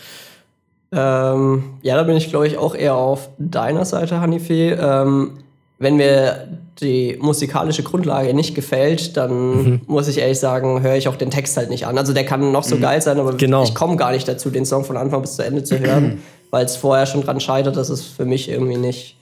Ähm, 0.92 1.64
ja, 1.82 1.96
da 1.96 2.04
bin 2.04 2.16
ich, 2.16 2.30
glaube 2.30 2.46
ich, 2.46 2.56
auch 2.56 2.74
eher 2.74 2.94
auf 2.94 3.28
deiner 3.38 3.84
Seite, 3.84 4.20
Hanife. 4.20 4.78
Ähm, 4.80 5.38
wenn 5.78 5.96
mir 5.96 6.48
die 6.80 7.18
musikalische 7.20 7.82
Grundlage 7.82 8.34
nicht 8.34 8.54
gefällt, 8.54 9.16
dann 9.16 9.62
mhm. 9.62 9.80
muss 9.86 10.08
ich 10.08 10.18
ehrlich 10.18 10.38
sagen, 10.38 10.80
höre 10.82 10.96
ich 10.96 11.08
auch 11.08 11.16
den 11.16 11.30
Text 11.30 11.56
halt 11.56 11.70
nicht 11.70 11.86
an. 11.86 11.98
Also 11.98 12.12
der 12.12 12.24
kann 12.24 12.52
noch 12.52 12.64
so 12.64 12.76
mhm. 12.76 12.80
geil 12.80 13.02
sein, 13.02 13.18
aber 13.18 13.34
genau. 13.34 13.64
ich 13.64 13.74
komme 13.74 13.96
gar 13.96 14.12
nicht 14.12 14.26
dazu, 14.26 14.50
den 14.50 14.64
Song 14.64 14.84
von 14.84 14.96
Anfang 14.96 15.20
bis 15.20 15.36
zu 15.36 15.44
Ende 15.44 15.64
zu 15.64 15.78
hören, 15.78 16.22
weil 16.50 16.64
es 16.64 16.76
vorher 16.76 17.06
schon 17.06 17.22
dran 17.22 17.40
scheitert, 17.40 17.76
dass 17.76 17.90
es 17.90 18.04
für 18.04 18.24
mich 18.24 18.48
irgendwie 18.48 18.76
nicht 18.76 19.16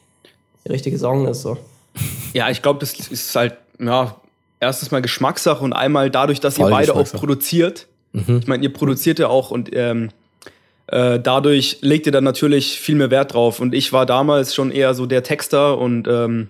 der 0.65 0.73
richtige 0.73 0.99
Song 0.99 1.27
ist. 1.27 1.43
So. 1.43 1.57
Ja, 2.33 2.51
ich 2.51 2.63
glaube, 2.63 2.81
das 2.81 2.93
ist 2.93 3.35
halt, 3.35 3.55
ja, 3.79 4.17
erstes 4.61 4.91
Mal 4.91 5.03
Geschmackssache 5.03 5.63
und 5.63 5.73
einmal 5.73 6.11
dadurch, 6.11 6.41
dass 6.41 6.57
Voll 6.57 6.71
ihr 6.71 6.71
beide 6.71 6.95
auch 6.95 7.13
produziert. 7.13 7.87
Mhm. 8.13 8.39
Ich 8.39 8.47
meine, 8.47 8.63
ihr 8.63 8.73
produziert 8.73 9.19
ja 9.19 9.29
auch 9.29 9.51
und 9.51 9.71
ähm, 9.73 10.11
äh, 10.89 11.19
dadurch 11.19 11.79
legt 11.81 12.07
ihr 12.07 12.13
dann 12.13 12.25
natürlich 12.25 12.79
viel 12.81 12.95
mehr 12.95 13.11
Wert 13.11 13.35
drauf. 13.35 13.61
Und 13.61 13.75
ich 13.75 13.93
war 13.93 14.07
damals 14.07 14.55
schon 14.55 14.71
eher 14.71 14.95
so 14.95 15.07
der 15.07 15.23
Texter 15.23 15.79
und 15.79 16.07
ähm, 16.09 16.49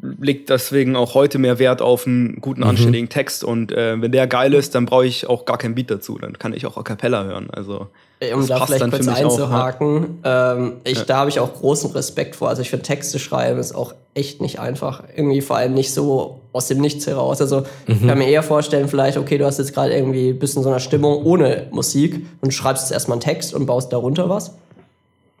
legt 0.00 0.50
deswegen 0.50 0.96
auch 0.96 1.14
heute 1.14 1.38
mehr 1.38 1.58
Wert 1.58 1.80
auf 1.80 2.06
einen 2.06 2.40
guten, 2.40 2.60
mhm. 2.60 2.68
anständigen 2.68 3.08
Text. 3.08 3.44
Und 3.44 3.72
äh, 3.72 4.00
wenn 4.00 4.12
der 4.12 4.26
geil 4.26 4.54
ist, 4.54 4.74
dann 4.74 4.86
brauche 4.86 5.06
ich 5.06 5.26
auch 5.26 5.44
gar 5.44 5.58
kein 5.58 5.74
Beat 5.74 5.90
dazu. 5.90 6.18
Dann 6.18 6.38
kann 6.38 6.52
ich 6.52 6.66
auch 6.66 6.76
a 6.76 6.82
cappella 6.82 7.24
hören. 7.24 7.48
Also 7.50 7.88
um 8.34 8.46
da 8.46 8.64
vielleicht 8.64 8.90
kurz 8.90 9.08
einzuhaken, 9.08 10.20
ähm, 10.24 10.72
ich, 10.84 10.98
ja. 10.98 11.04
da 11.04 11.16
habe 11.18 11.30
ich 11.30 11.38
auch 11.38 11.52
großen 11.52 11.90
Respekt 11.90 12.36
vor. 12.36 12.48
Also 12.48 12.62
ich 12.62 12.70
finde 12.70 12.84
Texte 12.84 13.18
schreiben 13.18 13.58
ist 13.58 13.74
auch 13.74 13.94
echt 14.14 14.40
nicht 14.40 14.58
einfach. 14.58 15.02
Irgendwie 15.14 15.42
vor 15.42 15.56
allem 15.56 15.74
nicht 15.74 15.92
so 15.92 16.40
aus 16.52 16.68
dem 16.68 16.80
Nichts 16.80 17.06
heraus. 17.06 17.40
Also 17.40 17.60
mhm. 17.60 17.94
ich 17.94 18.06
kann 18.06 18.18
mir 18.18 18.28
eher 18.28 18.42
vorstellen, 18.42 18.88
vielleicht, 18.88 19.18
okay, 19.18 19.36
du 19.36 19.44
hast 19.44 19.58
jetzt 19.58 19.74
gerade 19.74 19.94
irgendwie 19.94 20.30
ein 20.30 20.38
bisschen 20.38 20.62
so 20.62 20.70
einer 20.70 20.80
Stimmung 20.80 21.24
ohne 21.24 21.68
Musik 21.70 22.24
und 22.40 22.52
schreibst 22.52 22.84
jetzt 22.84 22.92
erstmal 22.92 23.16
einen 23.16 23.22
Text 23.22 23.52
und 23.52 23.66
baust 23.66 23.92
darunter 23.92 24.28
was. 24.28 24.52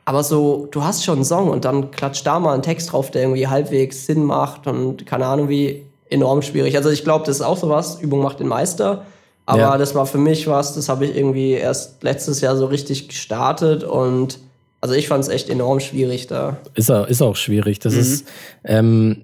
Aber 0.06 0.22
so, 0.22 0.68
du 0.70 0.82
hast 0.82 1.04
schon 1.04 1.16
einen 1.16 1.24
Song 1.24 1.50
und 1.50 1.64
dann 1.64 1.90
klatscht 1.90 2.26
da 2.26 2.38
mal 2.38 2.54
ein 2.54 2.62
Text 2.62 2.92
drauf, 2.92 3.10
der 3.10 3.22
irgendwie 3.22 3.48
halbwegs 3.48 4.06
Sinn 4.06 4.24
macht 4.24 4.66
und 4.66 5.04
keine 5.04 5.26
Ahnung 5.26 5.48
wie, 5.48 5.82
enorm 6.10 6.42
schwierig. 6.42 6.76
Also 6.76 6.90
ich 6.90 7.04
glaube, 7.04 7.24
das 7.26 7.36
ist 7.36 7.42
auch 7.42 7.56
sowas, 7.56 7.98
Übung 8.00 8.22
macht 8.22 8.40
den 8.40 8.48
Meister. 8.48 9.04
Aber 9.44 9.60
ja. 9.60 9.78
das 9.78 9.94
war 9.94 10.06
für 10.06 10.18
mich 10.18 10.48
was, 10.48 10.74
das 10.74 10.88
habe 10.88 11.06
ich 11.06 11.16
irgendwie 11.16 11.52
erst 11.52 12.02
letztes 12.02 12.40
Jahr 12.40 12.56
so 12.56 12.66
richtig 12.66 13.08
gestartet 13.08 13.84
und 13.84 14.40
also 14.80 14.94
ich 14.94 15.08
fand 15.08 15.22
es 15.22 15.28
echt 15.28 15.48
enorm 15.48 15.80
schwierig 15.80 16.26
da. 16.26 16.56
Ist 16.74 16.90
auch, 16.90 17.06
ist 17.06 17.22
auch 17.22 17.36
schwierig. 17.36 17.78
Das 17.78 17.94
mhm. 17.94 18.00
ist 18.00 18.28
ähm, 18.64 19.22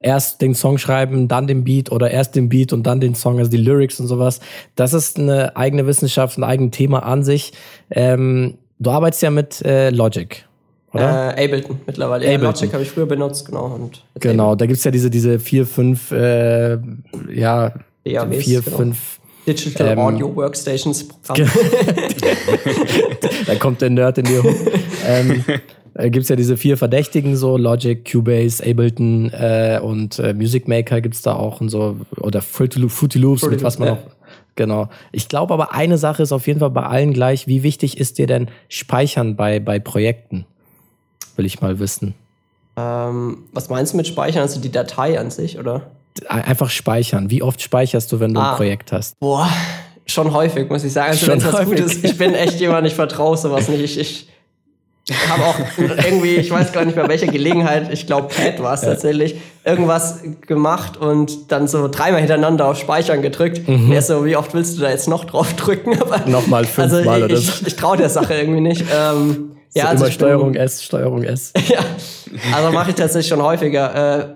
erst 0.00 0.40
den 0.42 0.54
Song 0.54 0.78
schreiben, 0.78 1.26
dann 1.26 1.48
den 1.48 1.64
Beat 1.64 1.90
oder 1.90 2.10
erst 2.10 2.36
den 2.36 2.48
Beat 2.48 2.72
und 2.72 2.84
dann 2.84 3.00
den 3.00 3.14
Song, 3.14 3.38
also 3.38 3.50
die 3.50 3.58
Lyrics 3.58 3.98
und 3.98 4.06
sowas. 4.06 4.40
Das 4.76 4.94
ist 4.94 5.18
eine 5.18 5.56
eigene 5.56 5.86
Wissenschaft, 5.86 6.38
ein 6.38 6.44
eigenes 6.44 6.76
Thema 6.76 7.00
an 7.00 7.24
sich. 7.24 7.52
Ähm, 7.90 8.58
du 8.78 8.90
arbeitest 8.90 9.22
ja 9.22 9.30
mit 9.30 9.62
äh, 9.62 9.90
Logic. 9.90 10.44
Oder? 10.92 11.36
Äh, 11.36 11.44
Ableton 11.44 11.80
mittlerweile. 11.86 12.24
Ableton. 12.24 12.42
Ja, 12.42 12.50
Logic 12.50 12.72
habe 12.72 12.82
ich 12.82 12.90
früher 12.90 13.06
benutzt, 13.06 13.46
genau. 13.46 13.66
Und 13.66 14.02
genau, 14.14 14.52
Ableton. 14.52 14.58
da 14.58 14.66
gibt's 14.66 14.84
ja 14.84 14.90
diese, 14.90 15.10
diese 15.10 15.38
vier, 15.38 15.66
fünf, 15.66 16.10
äh, 16.10 16.78
ja, 17.32 17.74
DAWs, 18.04 18.36
vier, 18.44 18.62
genau. 18.62 18.76
fünf 18.76 19.18
Digital 19.46 19.88
ähm, 19.88 19.98
Audio 19.98 20.36
Workstations 20.36 21.08
Programm. 21.08 21.48
da 23.46 23.54
kommt 23.56 23.80
der 23.80 23.90
Nerd 23.90 24.18
in 24.18 24.24
dir 24.24 24.42
hoch. 24.42 24.54
ähm, 25.06 25.44
äh, 25.94 26.10
gibt 26.10 26.24
es 26.24 26.28
ja 26.28 26.36
diese 26.36 26.56
vier 26.56 26.76
Verdächtigen, 26.76 27.36
so 27.36 27.56
Logic, 27.56 28.10
Cubase, 28.10 28.62
Ableton 28.64 29.30
äh, 29.32 29.80
und 29.82 30.18
äh, 30.18 30.34
Music 30.34 30.68
Maker 30.68 31.00
gibt 31.00 31.14
es 31.14 31.22
da 31.22 31.34
auch 31.34 31.60
und 31.60 31.70
so, 31.70 31.96
oder 32.18 32.42
Fruity 32.42 32.78
Loops, 32.78 32.94
Fruity 32.94 33.18
Loops 33.18 33.42
mit 33.42 33.62
was 33.62 33.78
man 33.78 33.88
ja. 33.88 33.94
noch. 33.94 34.17
Genau. 34.58 34.88
Ich 35.12 35.28
glaube 35.28 35.54
aber, 35.54 35.72
eine 35.72 35.98
Sache 35.98 36.20
ist 36.20 36.32
auf 36.32 36.48
jeden 36.48 36.58
Fall 36.58 36.70
bei 36.70 36.82
allen 36.82 37.12
gleich. 37.12 37.46
Wie 37.46 37.62
wichtig 37.62 37.96
ist 37.96 38.18
dir 38.18 38.26
denn 38.26 38.50
Speichern 38.68 39.36
bei, 39.36 39.60
bei 39.60 39.78
Projekten? 39.78 40.46
Will 41.36 41.46
ich 41.46 41.60
mal 41.60 41.78
wissen. 41.78 42.14
Ähm, 42.76 43.44
was 43.52 43.68
meinst 43.68 43.92
du 43.92 43.96
mit 43.98 44.08
Speichern? 44.08 44.42
Also 44.42 44.60
die 44.60 44.72
Datei 44.72 45.20
an 45.20 45.30
sich, 45.30 45.60
oder? 45.60 45.92
Einfach 46.28 46.70
speichern. 46.70 47.30
Wie 47.30 47.40
oft 47.40 47.62
speicherst 47.62 48.10
du, 48.10 48.18
wenn 48.18 48.34
du 48.34 48.40
ah. 48.40 48.50
ein 48.50 48.56
Projekt 48.56 48.90
hast? 48.90 49.20
Boah, 49.20 49.48
schon 50.06 50.32
häufig, 50.32 50.68
muss 50.68 50.82
ich 50.82 50.92
sagen. 50.92 51.10
Also 51.10 51.28
wenn 51.28 51.38
es 51.38 51.52
was 51.52 51.64
Gutes 51.64 52.02
Ich 52.02 52.18
bin 52.18 52.34
echt 52.34 52.58
jemand, 52.58 52.84
ich 52.88 52.94
vertraue 52.96 53.36
sowas 53.36 53.68
nicht. 53.68 53.84
Ich, 53.84 53.96
ich 53.96 54.28
ich 55.10 55.28
habe 55.28 55.42
auch 55.42 55.56
irgendwie, 55.78 56.36
ich 56.36 56.50
weiß 56.50 56.72
gar 56.72 56.84
nicht 56.84 56.94
mehr 56.94 57.08
welche 57.08 57.26
Gelegenheit, 57.26 57.90
ich 57.92 58.06
glaube 58.06 58.28
Pat 58.28 58.62
war 58.62 58.74
es 58.74 58.82
ja. 58.82 58.88
tatsächlich, 58.88 59.36
irgendwas 59.64 60.20
gemacht 60.46 60.96
und 60.98 61.50
dann 61.50 61.66
so 61.66 61.88
dreimal 61.88 62.20
hintereinander 62.20 62.66
auf 62.66 62.78
Speichern 62.78 63.22
gedrückt. 63.22 63.66
Mhm. 63.66 63.90
Er 63.90 64.02
so, 64.02 64.24
wie 64.26 64.36
oft 64.36 64.52
willst 64.52 64.76
du 64.76 64.82
da 64.82 64.90
jetzt 64.90 65.08
noch 65.08 65.24
drauf 65.24 65.54
drücken? 65.54 65.98
Nochmal 66.26 66.64
fünfmal 66.64 67.08
also, 67.08 67.24
oder 67.24 67.36
so. 67.36 67.52
Ich, 67.60 67.68
ich 67.68 67.76
traue 67.76 67.96
der 67.96 68.10
Sache 68.10 68.34
irgendwie 68.34 68.60
nicht. 68.60 68.84
Ähm, 68.94 69.52
ja, 69.74 69.86
also 69.86 70.04
immer 70.04 70.12
Steuerung 70.12 70.52
bin, 70.52 70.60
S, 70.60 70.82
Steuerung 70.82 71.22
S. 71.22 71.52
ja, 71.68 71.80
also 72.54 72.72
mache 72.72 72.90
ich 72.90 72.96
tatsächlich 72.96 73.28
schon 73.28 73.42
häufiger. 73.42 74.18
Äh, 74.18 74.26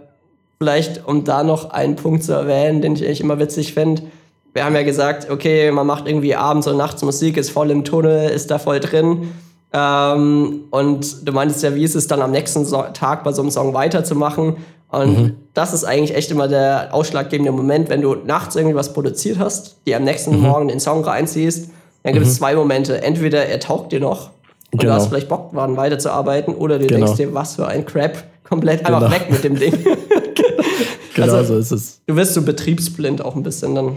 vielleicht, 0.59 1.07
um 1.07 1.25
da 1.25 1.43
noch 1.43 1.71
einen 1.71 1.97
Punkt 1.97 2.25
zu 2.25 2.33
erwähnen, 2.33 2.81
den 2.81 2.95
ich 2.95 3.05
eigentlich 3.05 3.21
immer 3.21 3.39
witzig 3.39 3.75
finde. 3.75 4.03
Wir 4.55 4.65
haben 4.65 4.75
ja 4.75 4.83
gesagt, 4.83 5.31
okay, 5.31 5.71
man 5.71 5.87
macht 5.87 6.07
irgendwie 6.07 6.35
abends 6.35 6.67
und 6.67 6.77
nachts 6.77 7.03
Musik, 7.03 7.37
ist 7.37 7.51
voll 7.51 7.71
im 7.71 7.85
Tunnel, 7.85 8.31
ist 8.31 8.51
da 8.51 8.59
voll 8.59 8.81
drin. 8.81 9.33
Ähm, 9.73 10.65
und 10.71 11.27
du 11.27 11.33
meintest 11.33 11.63
ja, 11.63 11.75
wie 11.75 11.85
ist 11.85 11.95
es 11.95 12.07
dann 12.07 12.21
am 12.21 12.31
nächsten 12.31 12.65
so 12.65 12.83
Tag 12.93 13.25
bei 13.25 13.33
so 13.33 13.43
einem 13.43 13.51
Song 13.51 13.75
weiterzumachen? 13.75 14.57
Und 14.91 15.19
mhm. 15.19 15.37
das 15.55 15.73
ist 15.73 15.85
eigentlich 15.85 16.15
echt 16.15 16.31
immer 16.31 16.49
der 16.49 16.91
ausschlaggebende 16.93 17.51
Moment, 17.51 17.89
wenn 17.89 18.03
du 18.03 18.15
nachts 18.15 18.57
irgendwie 18.57 18.77
was 18.77 18.93
produziert 18.93 19.39
hast, 19.39 19.77
dir 19.87 19.97
am 19.97 20.05
nächsten 20.05 20.37
mhm. 20.37 20.43
Morgen 20.43 20.69
den 20.69 20.81
Song 20.81 21.03
reinziehst, 21.03 21.71
dann 22.03 22.13
gibt 22.13 22.27
mhm. 22.27 22.31
es 22.31 22.37
zwei 22.37 22.55
Momente. 22.55 23.03
Entweder 23.03 23.47
er 23.47 23.59
taugt 23.59 23.93
dir 23.93 24.01
noch 24.01 24.31
und 24.73 24.81
genau. 24.81 24.95
du 24.95 25.01
hast 25.01 25.09
vielleicht 25.09 25.29
Bock, 25.29 25.53
daran 25.53 25.77
weiterzuarbeiten, 25.77 26.55
oder 26.55 26.79
du 26.79 26.87
genau. 26.87 27.07
denkst 27.07 27.19
dir, 27.19 27.35
was 27.35 27.57
für 27.57 27.67
ein 27.67 27.85
Crap, 27.85 28.25
komplett 28.45 28.85
einfach 28.87 29.01
genau. 29.01 29.13
weg 29.13 29.31
mit 29.31 29.45
dem 29.45 29.57
Ding. 29.57 29.73
genau 31.15 31.33
also, 31.35 31.55
so 31.55 31.59
ist 31.59 31.73
es. 31.73 32.01
Du 32.07 32.17
wirst 32.17 32.35
so 32.35 32.43
betriebsblind 32.43 33.23
auch 33.23 33.37
ein 33.37 33.43
bisschen 33.43 33.75
dann. 33.75 33.97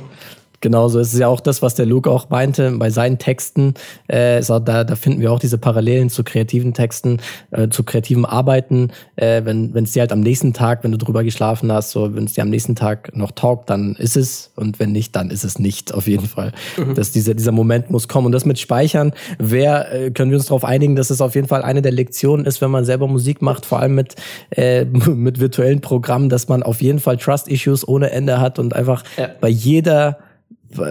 Genauso 0.62 1.00
ist 1.00 1.14
es 1.14 1.20
ja 1.20 1.28
auch 1.28 1.40
das, 1.40 1.62
was 1.62 1.76
der 1.76 1.86
Luke 1.86 2.10
auch 2.10 2.30
meinte 2.30 2.72
bei 2.72 2.90
seinen 2.90 3.18
Texten. 3.18 3.74
Äh, 4.08 4.42
so, 4.42 4.60
da, 4.60 4.84
da 4.84 4.96
finden 4.96 5.22
wir 5.22 5.32
auch 5.32 5.40
diese 5.40 5.58
Parallelen 5.58 6.10
zu 6.10 6.24
kreativen 6.24 6.74
Texten, 6.74 7.20
äh, 7.52 7.70
zu 7.70 7.84
kreativen 7.84 8.26
Arbeiten. 8.26 8.92
Äh, 9.16 9.44
wenn 9.46 9.76
es 9.76 9.92
dir 9.92 10.02
halt 10.02 10.12
am 10.12 10.22
nächsten 10.22 10.54
Tag, 10.54 10.84
wenn 10.84 10.92
du 10.92 10.98
drüber 10.98 11.24
geschlafen 11.24 11.72
hast, 11.72 11.92
so 11.92 12.16
wenn 12.16 12.26
es 12.26 12.34
dir 12.34 12.42
am 12.42 12.50
nächsten 12.50 12.76
Tag 12.76 13.16
noch 13.16 13.32
taugt, 13.32 13.70
dann 13.70 13.96
ist 13.96 14.18
es 14.18 14.52
und 14.56 14.80
wenn 14.80 14.92
nicht, 14.92 15.16
dann 15.16 15.30
ist 15.30 15.44
es 15.44 15.60
nicht 15.60 15.94
auf 15.94 16.08
jeden 16.08 16.28
Fall. 16.28 16.52
Mhm. 16.78 16.96
Dass 16.96 17.12
dieser 17.12 17.34
dieser 17.34 17.52
Moment 17.52 17.92
muss 17.92 18.08
kommen 18.08 18.28
und 18.28 18.32
das 18.32 18.46
mit 18.46 18.60
Speichern. 18.60 19.14
Wer 19.38 19.92
äh, 19.94 20.12
können 20.12 20.32
wir 20.32 20.38
uns 20.38 20.48
darauf 20.48 20.66
einigen, 20.66 20.96
dass 20.96 21.10
es 21.10 21.22
auf 21.22 21.36
jeden 21.36 21.48
Fall 21.48 21.62
eine 21.62 21.82
der 21.82 21.92
Lektionen 21.92 22.46
ist, 22.46 22.62
wenn 22.62 22.72
man 22.72 22.86
selber 22.86 23.08
Musik 23.08 23.42
macht, 23.42 23.66
vor 23.66 23.80
allem 23.80 23.96
mit 23.96 24.16
äh, 24.52 24.86
mit 24.86 25.40
virtuellen 25.40 25.82
Programmen, 25.82 26.30
dass 26.30 26.48
man 26.48 26.64
auf 26.64 26.82
jeden 26.82 27.00
Fall 27.00 27.18
Trust 27.18 27.48
Issues 27.48 27.88
ohne 27.88 28.12
Ende 28.12 28.40
hat 28.40 28.60
und 28.60 28.76
einfach 28.76 29.04
ja. 29.18 29.30
bei 29.40 29.50
jeder 29.50 30.18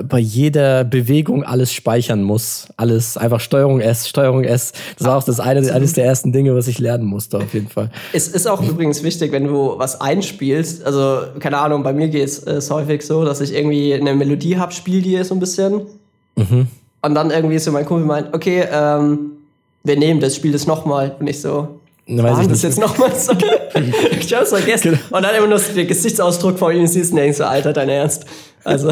bei 0.08 0.18
jeder 0.18 0.84
Bewegung 0.84 1.44
alles 1.44 1.72
speichern 1.72 2.22
muss. 2.22 2.68
Alles 2.76 3.16
einfach 3.16 3.40
Steuerung 3.40 3.80
S, 3.80 4.08
Steuerung 4.08 4.44
S. 4.44 4.72
Das 4.98 5.06
war 5.06 5.18
auch 5.18 5.24
das 5.24 5.40
eine, 5.40 5.72
eines 5.72 5.92
der 5.92 6.04
ersten 6.04 6.32
Dinge, 6.32 6.54
was 6.54 6.68
ich 6.68 6.78
lernen 6.78 7.04
musste, 7.04 7.38
auf 7.38 7.54
jeden 7.54 7.68
Fall. 7.68 7.90
Es 8.12 8.28
ist 8.28 8.46
auch 8.46 8.62
übrigens 8.62 9.02
wichtig, 9.02 9.32
wenn 9.32 9.44
du 9.44 9.74
was 9.78 10.00
einspielst. 10.00 10.84
Also, 10.84 11.22
keine 11.40 11.58
Ahnung, 11.58 11.82
bei 11.82 11.92
mir 11.92 12.08
geht 12.08 12.28
es 12.28 12.70
häufig 12.70 13.02
so, 13.02 13.24
dass 13.24 13.40
ich 13.40 13.54
irgendwie 13.54 13.94
eine 13.94 14.14
Melodie 14.14 14.56
habe, 14.56 14.72
spiel 14.72 15.02
die 15.02 15.22
so 15.24 15.34
ein 15.34 15.40
bisschen. 15.40 15.82
Mhm. 16.36 16.66
Und 17.02 17.14
dann 17.14 17.30
irgendwie 17.30 17.58
so 17.58 17.70
mein 17.70 17.84
Kumpel 17.84 18.06
meint, 18.06 18.34
okay, 18.34 18.64
ähm, 18.72 19.32
wir 19.82 19.96
nehmen 19.96 20.20
das, 20.20 20.36
spiel 20.36 20.52
das 20.52 20.66
nochmal. 20.66 21.14
Und 21.20 21.26
ich 21.28 21.40
so, 21.40 21.80
weiß 22.06 22.40
ich 22.40 22.48
das 22.48 22.62
jetzt 22.62 22.78
nochmal 22.78 23.14
so. 23.14 23.32
ich 24.18 24.34
hab's 24.34 24.50
vergessen. 24.50 24.92
Genau. 24.92 25.16
Und 25.16 25.22
dann 25.22 25.34
immer 25.34 25.46
nur 25.46 25.58
der 25.58 25.84
Gesichtsausdruck 25.84 26.58
von 26.58 26.74
ihm 26.74 26.86
siehst 26.86 27.12
und 27.12 27.18
denkst 27.18 27.38
so, 27.38 27.44
Alter, 27.44 27.72
dein 27.72 27.88
Ernst. 27.88 28.24
Also. 28.64 28.90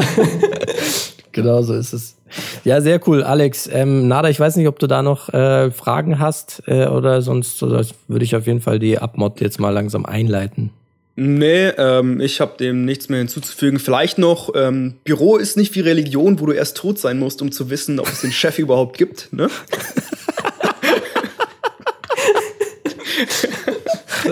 genau 1.31 1.61
so 1.61 1.73
ist 1.73 1.93
es. 1.93 2.15
Ja, 2.63 2.81
sehr 2.81 2.99
cool, 3.07 3.23
Alex. 3.23 3.69
Ähm, 3.71 4.07
Nada, 4.07 4.29
ich 4.29 4.39
weiß 4.39 4.55
nicht, 4.55 4.67
ob 4.67 4.79
du 4.79 4.87
da 4.87 5.01
noch 5.03 5.29
äh, 5.33 5.71
Fragen 5.71 6.19
hast 6.19 6.63
äh, 6.67 6.87
oder 6.87 7.21
sonst 7.21 7.61
oder 7.61 7.85
würde 8.07 8.25
ich 8.25 8.35
auf 8.35 8.47
jeden 8.47 8.61
Fall 8.61 8.79
die 8.79 8.97
Abmod 8.97 9.41
jetzt 9.41 9.59
mal 9.59 9.69
langsam 9.69 10.05
einleiten. 10.05 10.71
Nee, 11.15 11.67
ähm, 11.77 12.19
ich 12.21 12.41
habe 12.41 12.57
dem 12.57 12.85
nichts 12.85 13.07
mehr 13.07 13.19
hinzuzufügen. 13.19 13.77
Vielleicht 13.79 14.17
noch, 14.17 14.49
ähm, 14.55 14.95
Büro 15.03 15.37
ist 15.37 15.57
nicht 15.57 15.75
wie 15.75 15.81
Religion, 15.81 16.39
wo 16.39 16.47
du 16.47 16.53
erst 16.53 16.77
tot 16.77 16.97
sein 16.97 17.19
musst, 17.19 17.43
um 17.43 17.51
zu 17.51 17.69
wissen, 17.69 17.99
ob 17.99 18.07
es 18.07 18.21
den 18.21 18.31
Chef 18.31 18.57
überhaupt 18.59 18.97
gibt. 18.97 19.31
Ne? 19.31 19.47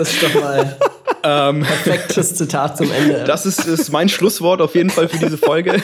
Das 0.02 0.12
ist 0.12 0.20
doch 0.20 0.34
mal 0.34 0.76
ähm, 1.22 1.60
perfektes 1.60 2.34
Zitat 2.34 2.76
zum 2.76 2.90
Ende. 2.90 3.22
Das 3.24 3.46
ist, 3.46 3.68
ist 3.68 3.92
mein 3.92 4.08
Schlusswort 4.08 4.60
auf 4.60 4.74
jeden 4.74 4.90
Fall 4.90 5.06
für 5.06 5.18
diese 5.18 5.38
Folge. 5.38 5.80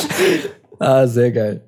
ah, 0.78 1.08
sehr 1.08 1.32
geil. 1.32 1.60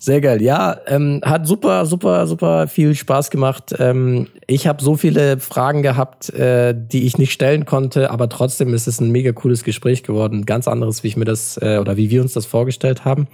Sehr 0.00 0.22
geil. 0.22 0.40
Ja, 0.40 0.78
ähm, 0.86 1.20
hat 1.22 1.46
super, 1.46 1.84
super, 1.84 2.26
super 2.26 2.68
viel 2.68 2.94
Spaß 2.94 3.30
gemacht. 3.30 3.74
Ähm, 3.78 4.28
ich 4.46 4.66
habe 4.66 4.82
so 4.82 4.96
viele 4.96 5.38
Fragen 5.40 5.82
gehabt, 5.82 6.30
äh, 6.30 6.74
die 6.74 7.04
ich 7.04 7.18
nicht 7.18 7.32
stellen 7.32 7.66
konnte, 7.66 8.10
aber 8.10 8.30
trotzdem 8.30 8.72
ist 8.72 8.86
es 8.86 9.02
ein 9.02 9.10
mega 9.10 9.32
cooles 9.32 9.62
Gespräch 9.62 10.04
geworden. 10.04 10.46
Ganz 10.46 10.68
anderes, 10.68 11.02
wie 11.02 11.08
ich 11.08 11.18
mir 11.18 11.26
das 11.26 11.58
äh, 11.60 11.76
oder 11.78 11.98
wie 11.98 12.08
wir 12.08 12.22
uns 12.22 12.32
das 12.32 12.46
vorgestellt 12.46 13.04
haben 13.04 13.28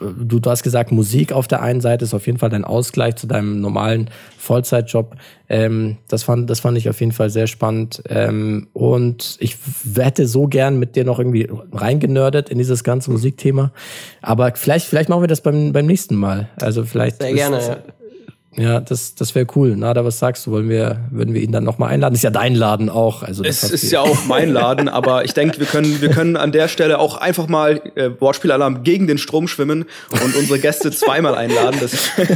du, 0.00 0.38
du 0.38 0.50
hast 0.50 0.62
gesagt, 0.62 0.92
Musik 0.92 1.32
auf 1.32 1.48
der 1.48 1.62
einen 1.62 1.80
Seite 1.80 2.04
ist 2.04 2.14
auf 2.14 2.26
jeden 2.26 2.38
Fall 2.38 2.50
dein 2.50 2.64
Ausgleich 2.64 3.16
zu 3.16 3.26
deinem 3.26 3.60
normalen 3.60 4.10
Vollzeitjob. 4.38 5.16
Ähm, 5.48 5.98
das, 6.08 6.22
fand, 6.22 6.48
das 6.50 6.60
fand 6.60 6.78
ich 6.78 6.88
auf 6.88 7.00
jeden 7.00 7.12
Fall 7.12 7.30
sehr 7.30 7.46
spannend. 7.46 8.02
Ähm, 8.08 8.68
und 8.72 9.36
ich 9.40 9.56
hätte 9.96 10.26
so 10.26 10.46
gern 10.46 10.78
mit 10.78 10.96
dir 10.96 11.04
noch 11.04 11.18
irgendwie 11.18 11.48
reingenördet 11.72 12.48
in 12.48 12.58
dieses 12.58 12.84
ganze 12.84 13.10
Musikthema. 13.10 13.72
Aber 14.22 14.52
vielleicht, 14.54 14.86
vielleicht 14.86 15.08
machen 15.08 15.22
wir 15.22 15.28
das 15.28 15.40
beim, 15.40 15.72
beim 15.72 15.86
nächsten 15.86 16.16
Mal. 16.16 16.48
Also 16.60 16.84
vielleicht. 16.84 17.20
Sehr 17.20 17.34
gerne, 17.34 17.58
ja. 17.58 17.76
Ja, 18.58 18.80
das, 18.80 19.14
das 19.14 19.36
wäre 19.36 19.46
cool. 19.54 19.76
Nada, 19.76 20.04
was 20.04 20.18
sagst 20.18 20.46
du? 20.46 20.50
Wollen 20.50 20.68
wir, 20.68 21.00
würden 21.10 21.32
wir 21.32 21.40
ihn 21.40 21.52
dann 21.52 21.62
nochmal 21.62 21.92
einladen? 21.92 22.14
Ist 22.14 22.24
ja 22.24 22.30
dein 22.30 22.56
Laden 22.56 22.90
auch. 22.90 23.22
Also 23.22 23.44
es 23.44 23.62
ist 23.62 23.92
ja 23.92 24.00
auch 24.00 24.24
mein 24.26 24.50
Laden, 24.50 24.88
aber 24.88 25.24
ich 25.24 25.32
denke, 25.32 25.60
wir 25.60 25.66
können, 25.66 26.00
wir 26.00 26.10
können 26.10 26.36
an 26.36 26.50
der 26.50 26.66
Stelle 26.66 26.98
auch 26.98 27.16
einfach 27.16 27.46
mal 27.46 27.80
äh, 27.94 28.10
Wortspielalarm 28.18 28.82
gegen 28.82 29.06
den 29.06 29.18
Strom 29.18 29.46
schwimmen 29.46 29.84
und 30.10 30.34
unsere 30.34 30.58
Gäste 30.58 30.90
zweimal 30.90 31.36
einladen. 31.36 31.78
Das 31.80 32.10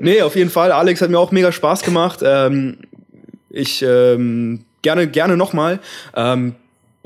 nee, 0.00 0.20
auf 0.22 0.34
jeden 0.34 0.50
Fall. 0.50 0.72
Alex 0.72 1.00
hat 1.00 1.10
mir 1.10 1.20
auch 1.20 1.30
mega 1.30 1.52
Spaß 1.52 1.82
gemacht. 1.82 2.18
Ähm, 2.24 2.78
ich 3.48 3.80
ähm, 3.82 4.64
gerne, 4.82 5.06
gerne 5.06 5.36
nochmal. 5.36 5.78
Ähm, 6.16 6.56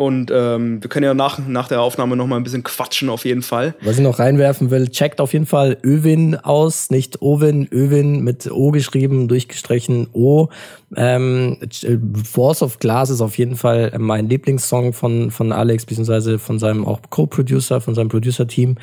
und 0.02 0.32
ähm, 0.34 0.82
wir 0.82 0.90
können 0.90 1.04
ja 1.04 1.14
nach, 1.14 1.38
nach 1.46 1.68
der 1.68 1.80
Aufnahme 1.80 2.16
noch 2.16 2.26
mal 2.26 2.36
ein 2.36 2.42
bisschen 2.42 2.64
quatschen 2.64 3.08
auf 3.08 3.24
jeden 3.24 3.42
Fall. 3.42 3.74
Was 3.82 3.96
ich 3.96 4.02
noch 4.02 4.18
reinwerfen 4.18 4.70
will, 4.70 4.88
checkt 4.88 5.20
auf 5.20 5.32
jeden 5.32 5.46
Fall 5.46 5.78
Övin 5.84 6.34
aus, 6.34 6.90
nicht 6.90 7.22
Ovin, 7.22 7.68
Övin 7.72 8.20
mit 8.24 8.50
O 8.50 8.72
geschrieben, 8.72 9.28
durchgestrichen 9.28 10.08
O. 10.12 10.48
Ähm, 10.96 11.58
Force 12.28 12.62
of 12.62 12.80
Glass 12.80 13.10
ist 13.10 13.20
auf 13.20 13.38
jeden 13.38 13.54
Fall 13.54 13.92
mein 13.98 14.28
Lieblingssong 14.28 14.92
von, 14.92 15.30
von 15.30 15.52
Alex, 15.52 15.86
beziehungsweise 15.86 16.38
von 16.38 16.58
seinem 16.58 16.84
auch 16.84 17.00
Co-Producer, 17.08 17.80
von 17.80 17.94
seinem 17.94 18.08
Producer-Team. 18.08 18.76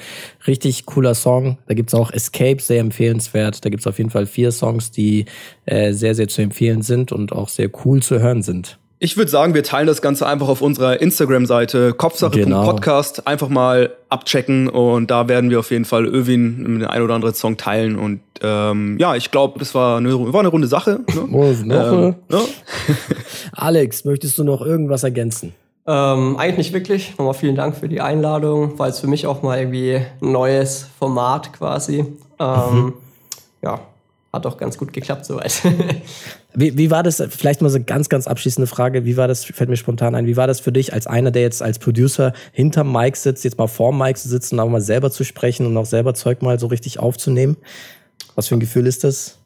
Richtig 0.47 0.85
cooler 0.85 1.15
Song. 1.15 1.57
Da 1.67 1.73
gibt's 1.73 1.93
auch 1.93 2.11
Escape, 2.11 2.61
sehr 2.61 2.79
empfehlenswert. 2.79 3.65
Da 3.65 3.69
gibt's 3.69 3.87
auf 3.87 3.97
jeden 3.97 4.09
Fall 4.09 4.25
vier 4.25 4.51
Songs, 4.51 4.91
die 4.91 5.25
äh, 5.65 5.91
sehr, 5.91 6.15
sehr 6.15 6.29
zu 6.29 6.41
empfehlen 6.41 6.81
sind 6.81 7.11
und 7.11 7.33
auch 7.33 7.49
sehr 7.49 7.69
cool 7.83 8.01
zu 8.01 8.19
hören 8.19 8.41
sind. 8.41 8.79
Ich 9.01 9.15
würde 9.15 9.31
sagen, 9.31 9.53
wir 9.53 9.63
teilen 9.63 9.88
das 9.88 10.01
Ganze 10.01 10.27
einfach 10.27 10.49
auf 10.49 10.61
unserer 10.61 10.99
Instagram-Seite 10.99 11.93
Kopfsache.podcast 11.93 13.15
genau. 13.15 13.27
einfach 13.30 13.47
mal 13.47 13.95
abchecken 14.09 14.67
und 14.67 15.09
da 15.09 15.30
werden 15.30 15.49
wir 15.49 15.59
auf 15.59 15.71
jeden 15.71 15.85
Fall 15.85 16.05
Öwin 16.05 16.57
mit 16.57 16.81
dem 16.81 16.88
ein 16.89 17.01
oder 17.01 17.15
anderen 17.15 17.34
Song 17.34 17.55
teilen 17.55 17.97
und 17.97 18.19
ähm, 18.41 18.97
ja, 18.99 19.15
ich 19.15 19.31
glaube, 19.31 19.57
das 19.57 19.73
war 19.73 19.97
eine, 19.97 20.34
war 20.34 20.41
eine 20.41 20.49
runde 20.49 20.67
Sache. 20.67 20.99
Ne? 21.15 21.27
Oh, 21.31 21.43
ähm, 21.43 21.67
ne? 21.67 22.15
Alex, 23.53 24.03
möchtest 24.03 24.38
du 24.38 24.43
noch 24.43 24.61
irgendwas 24.61 25.03
ergänzen? 25.03 25.53
Ähm, 25.88 26.35
eigentlich 26.35 26.57
nicht 26.57 26.73
wirklich. 26.73 27.17
Nochmal 27.17 27.35
vielen 27.35 27.55
Dank 27.55 27.77
für 27.77 27.88
die 27.88 28.01
Einladung. 28.01 28.77
War 28.80 28.88
jetzt 28.88 28.99
für 28.99 29.07
mich 29.07 29.26
auch 29.27 29.41
mal 29.41 29.59
irgendwie 29.59 29.95
ein 29.95 30.31
neues 30.31 30.88
Format 30.99 31.53
quasi. 31.53 32.05
Ähm, 32.38 32.73
mhm. 32.73 32.93
Ja, 33.61 33.80
hat 34.34 34.43
doch 34.43 34.57
ganz 34.57 34.77
gut 34.77 34.91
geklappt 34.91 35.26
soweit. 35.26 35.61
Wie, 36.53 36.77
wie 36.77 36.89
war 36.89 37.03
das, 37.03 37.23
vielleicht 37.30 37.61
mal 37.61 37.69
so 37.69 37.80
ganz, 37.84 38.09
ganz 38.09 38.26
abschließende 38.26 38.65
Frage, 38.65 39.05
wie 39.05 39.17
war 39.17 39.27
das, 39.27 39.45
fällt 39.45 39.69
mir 39.69 39.77
spontan 39.77 40.15
ein, 40.15 40.26
wie 40.26 40.35
war 40.35 40.47
das 40.47 40.59
für 40.59 40.71
dich 40.71 40.93
als 40.93 41.05
einer, 41.05 41.30
der 41.30 41.43
jetzt 41.43 41.61
als 41.61 41.77
Producer 41.77 42.34
hinterm 42.51 42.91
Mic 42.91 43.17
sitzt, 43.17 43.43
jetzt 43.43 43.57
mal 43.59 43.67
vorm 43.67 43.99
Mic 43.99 44.19
zu 44.19 44.27
sitzen 44.27 44.59
auch 44.59 44.67
mal 44.67 44.81
selber 44.81 45.11
zu 45.11 45.23
sprechen 45.23 45.67
und 45.67 45.77
auch 45.77 45.85
selber 45.85 46.15
Zeug 46.15 46.41
mal 46.41 46.59
so 46.59 46.67
richtig 46.67 46.99
aufzunehmen? 46.99 47.57
Was 48.35 48.47
für 48.47 48.55
ein 48.55 48.59
Gefühl 48.59 48.88
ist 48.88 49.03
das? 49.03 49.38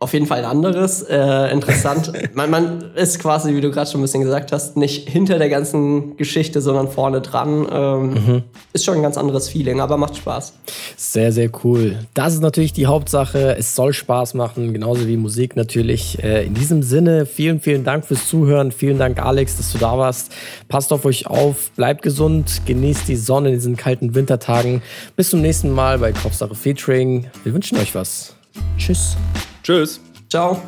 Auf 0.00 0.12
jeden 0.12 0.26
Fall 0.26 0.38
ein 0.38 0.44
anderes. 0.44 1.02
Äh, 1.02 1.52
interessant. 1.52 2.12
man, 2.34 2.50
man 2.50 2.94
ist 2.94 3.18
quasi, 3.18 3.54
wie 3.56 3.60
du 3.60 3.70
gerade 3.70 3.90
schon 3.90 4.00
ein 4.00 4.02
bisschen 4.02 4.22
gesagt 4.22 4.52
hast, 4.52 4.76
nicht 4.76 5.08
hinter 5.08 5.38
der 5.38 5.48
ganzen 5.48 6.16
Geschichte, 6.16 6.60
sondern 6.60 6.88
vorne 6.88 7.20
dran. 7.20 7.66
Ähm, 7.70 8.10
mhm. 8.10 8.42
Ist 8.72 8.84
schon 8.84 8.94
ein 8.94 9.02
ganz 9.02 9.18
anderes 9.18 9.48
Feeling, 9.48 9.80
aber 9.80 9.96
macht 9.96 10.16
Spaß. 10.16 10.54
Sehr, 10.96 11.32
sehr 11.32 11.50
cool. 11.64 11.98
Das 12.14 12.34
ist 12.34 12.42
natürlich 12.42 12.72
die 12.72 12.86
Hauptsache. 12.86 13.56
Es 13.56 13.74
soll 13.74 13.92
Spaß 13.92 14.34
machen, 14.34 14.72
genauso 14.72 15.08
wie 15.08 15.16
Musik 15.16 15.56
natürlich. 15.56 16.22
Äh, 16.22 16.46
in 16.46 16.54
diesem 16.54 16.84
Sinne, 16.84 17.26
vielen, 17.26 17.60
vielen 17.60 17.82
Dank 17.82 18.04
fürs 18.04 18.28
Zuhören. 18.28 18.70
Vielen 18.70 18.98
Dank, 18.98 19.20
Alex, 19.20 19.56
dass 19.56 19.72
du 19.72 19.78
da 19.78 19.98
warst. 19.98 20.32
Passt 20.68 20.92
auf 20.92 21.04
euch 21.06 21.26
auf, 21.26 21.72
bleibt 21.72 22.02
gesund, 22.02 22.62
genießt 22.66 23.08
die 23.08 23.16
Sonne 23.16 23.48
in 23.48 23.54
diesen 23.56 23.76
kalten 23.76 24.14
Wintertagen. 24.14 24.80
Bis 25.16 25.30
zum 25.30 25.40
nächsten 25.40 25.72
Mal 25.72 25.98
bei 25.98 26.12
Kopfsache 26.12 26.54
Featuring. 26.54 27.26
Wir 27.42 27.52
wünschen 27.52 27.78
euch 27.78 27.96
was. 27.96 28.36
Tschüss. 28.76 29.16
Tschüss. 29.68 30.00
Ciao. 30.30 30.62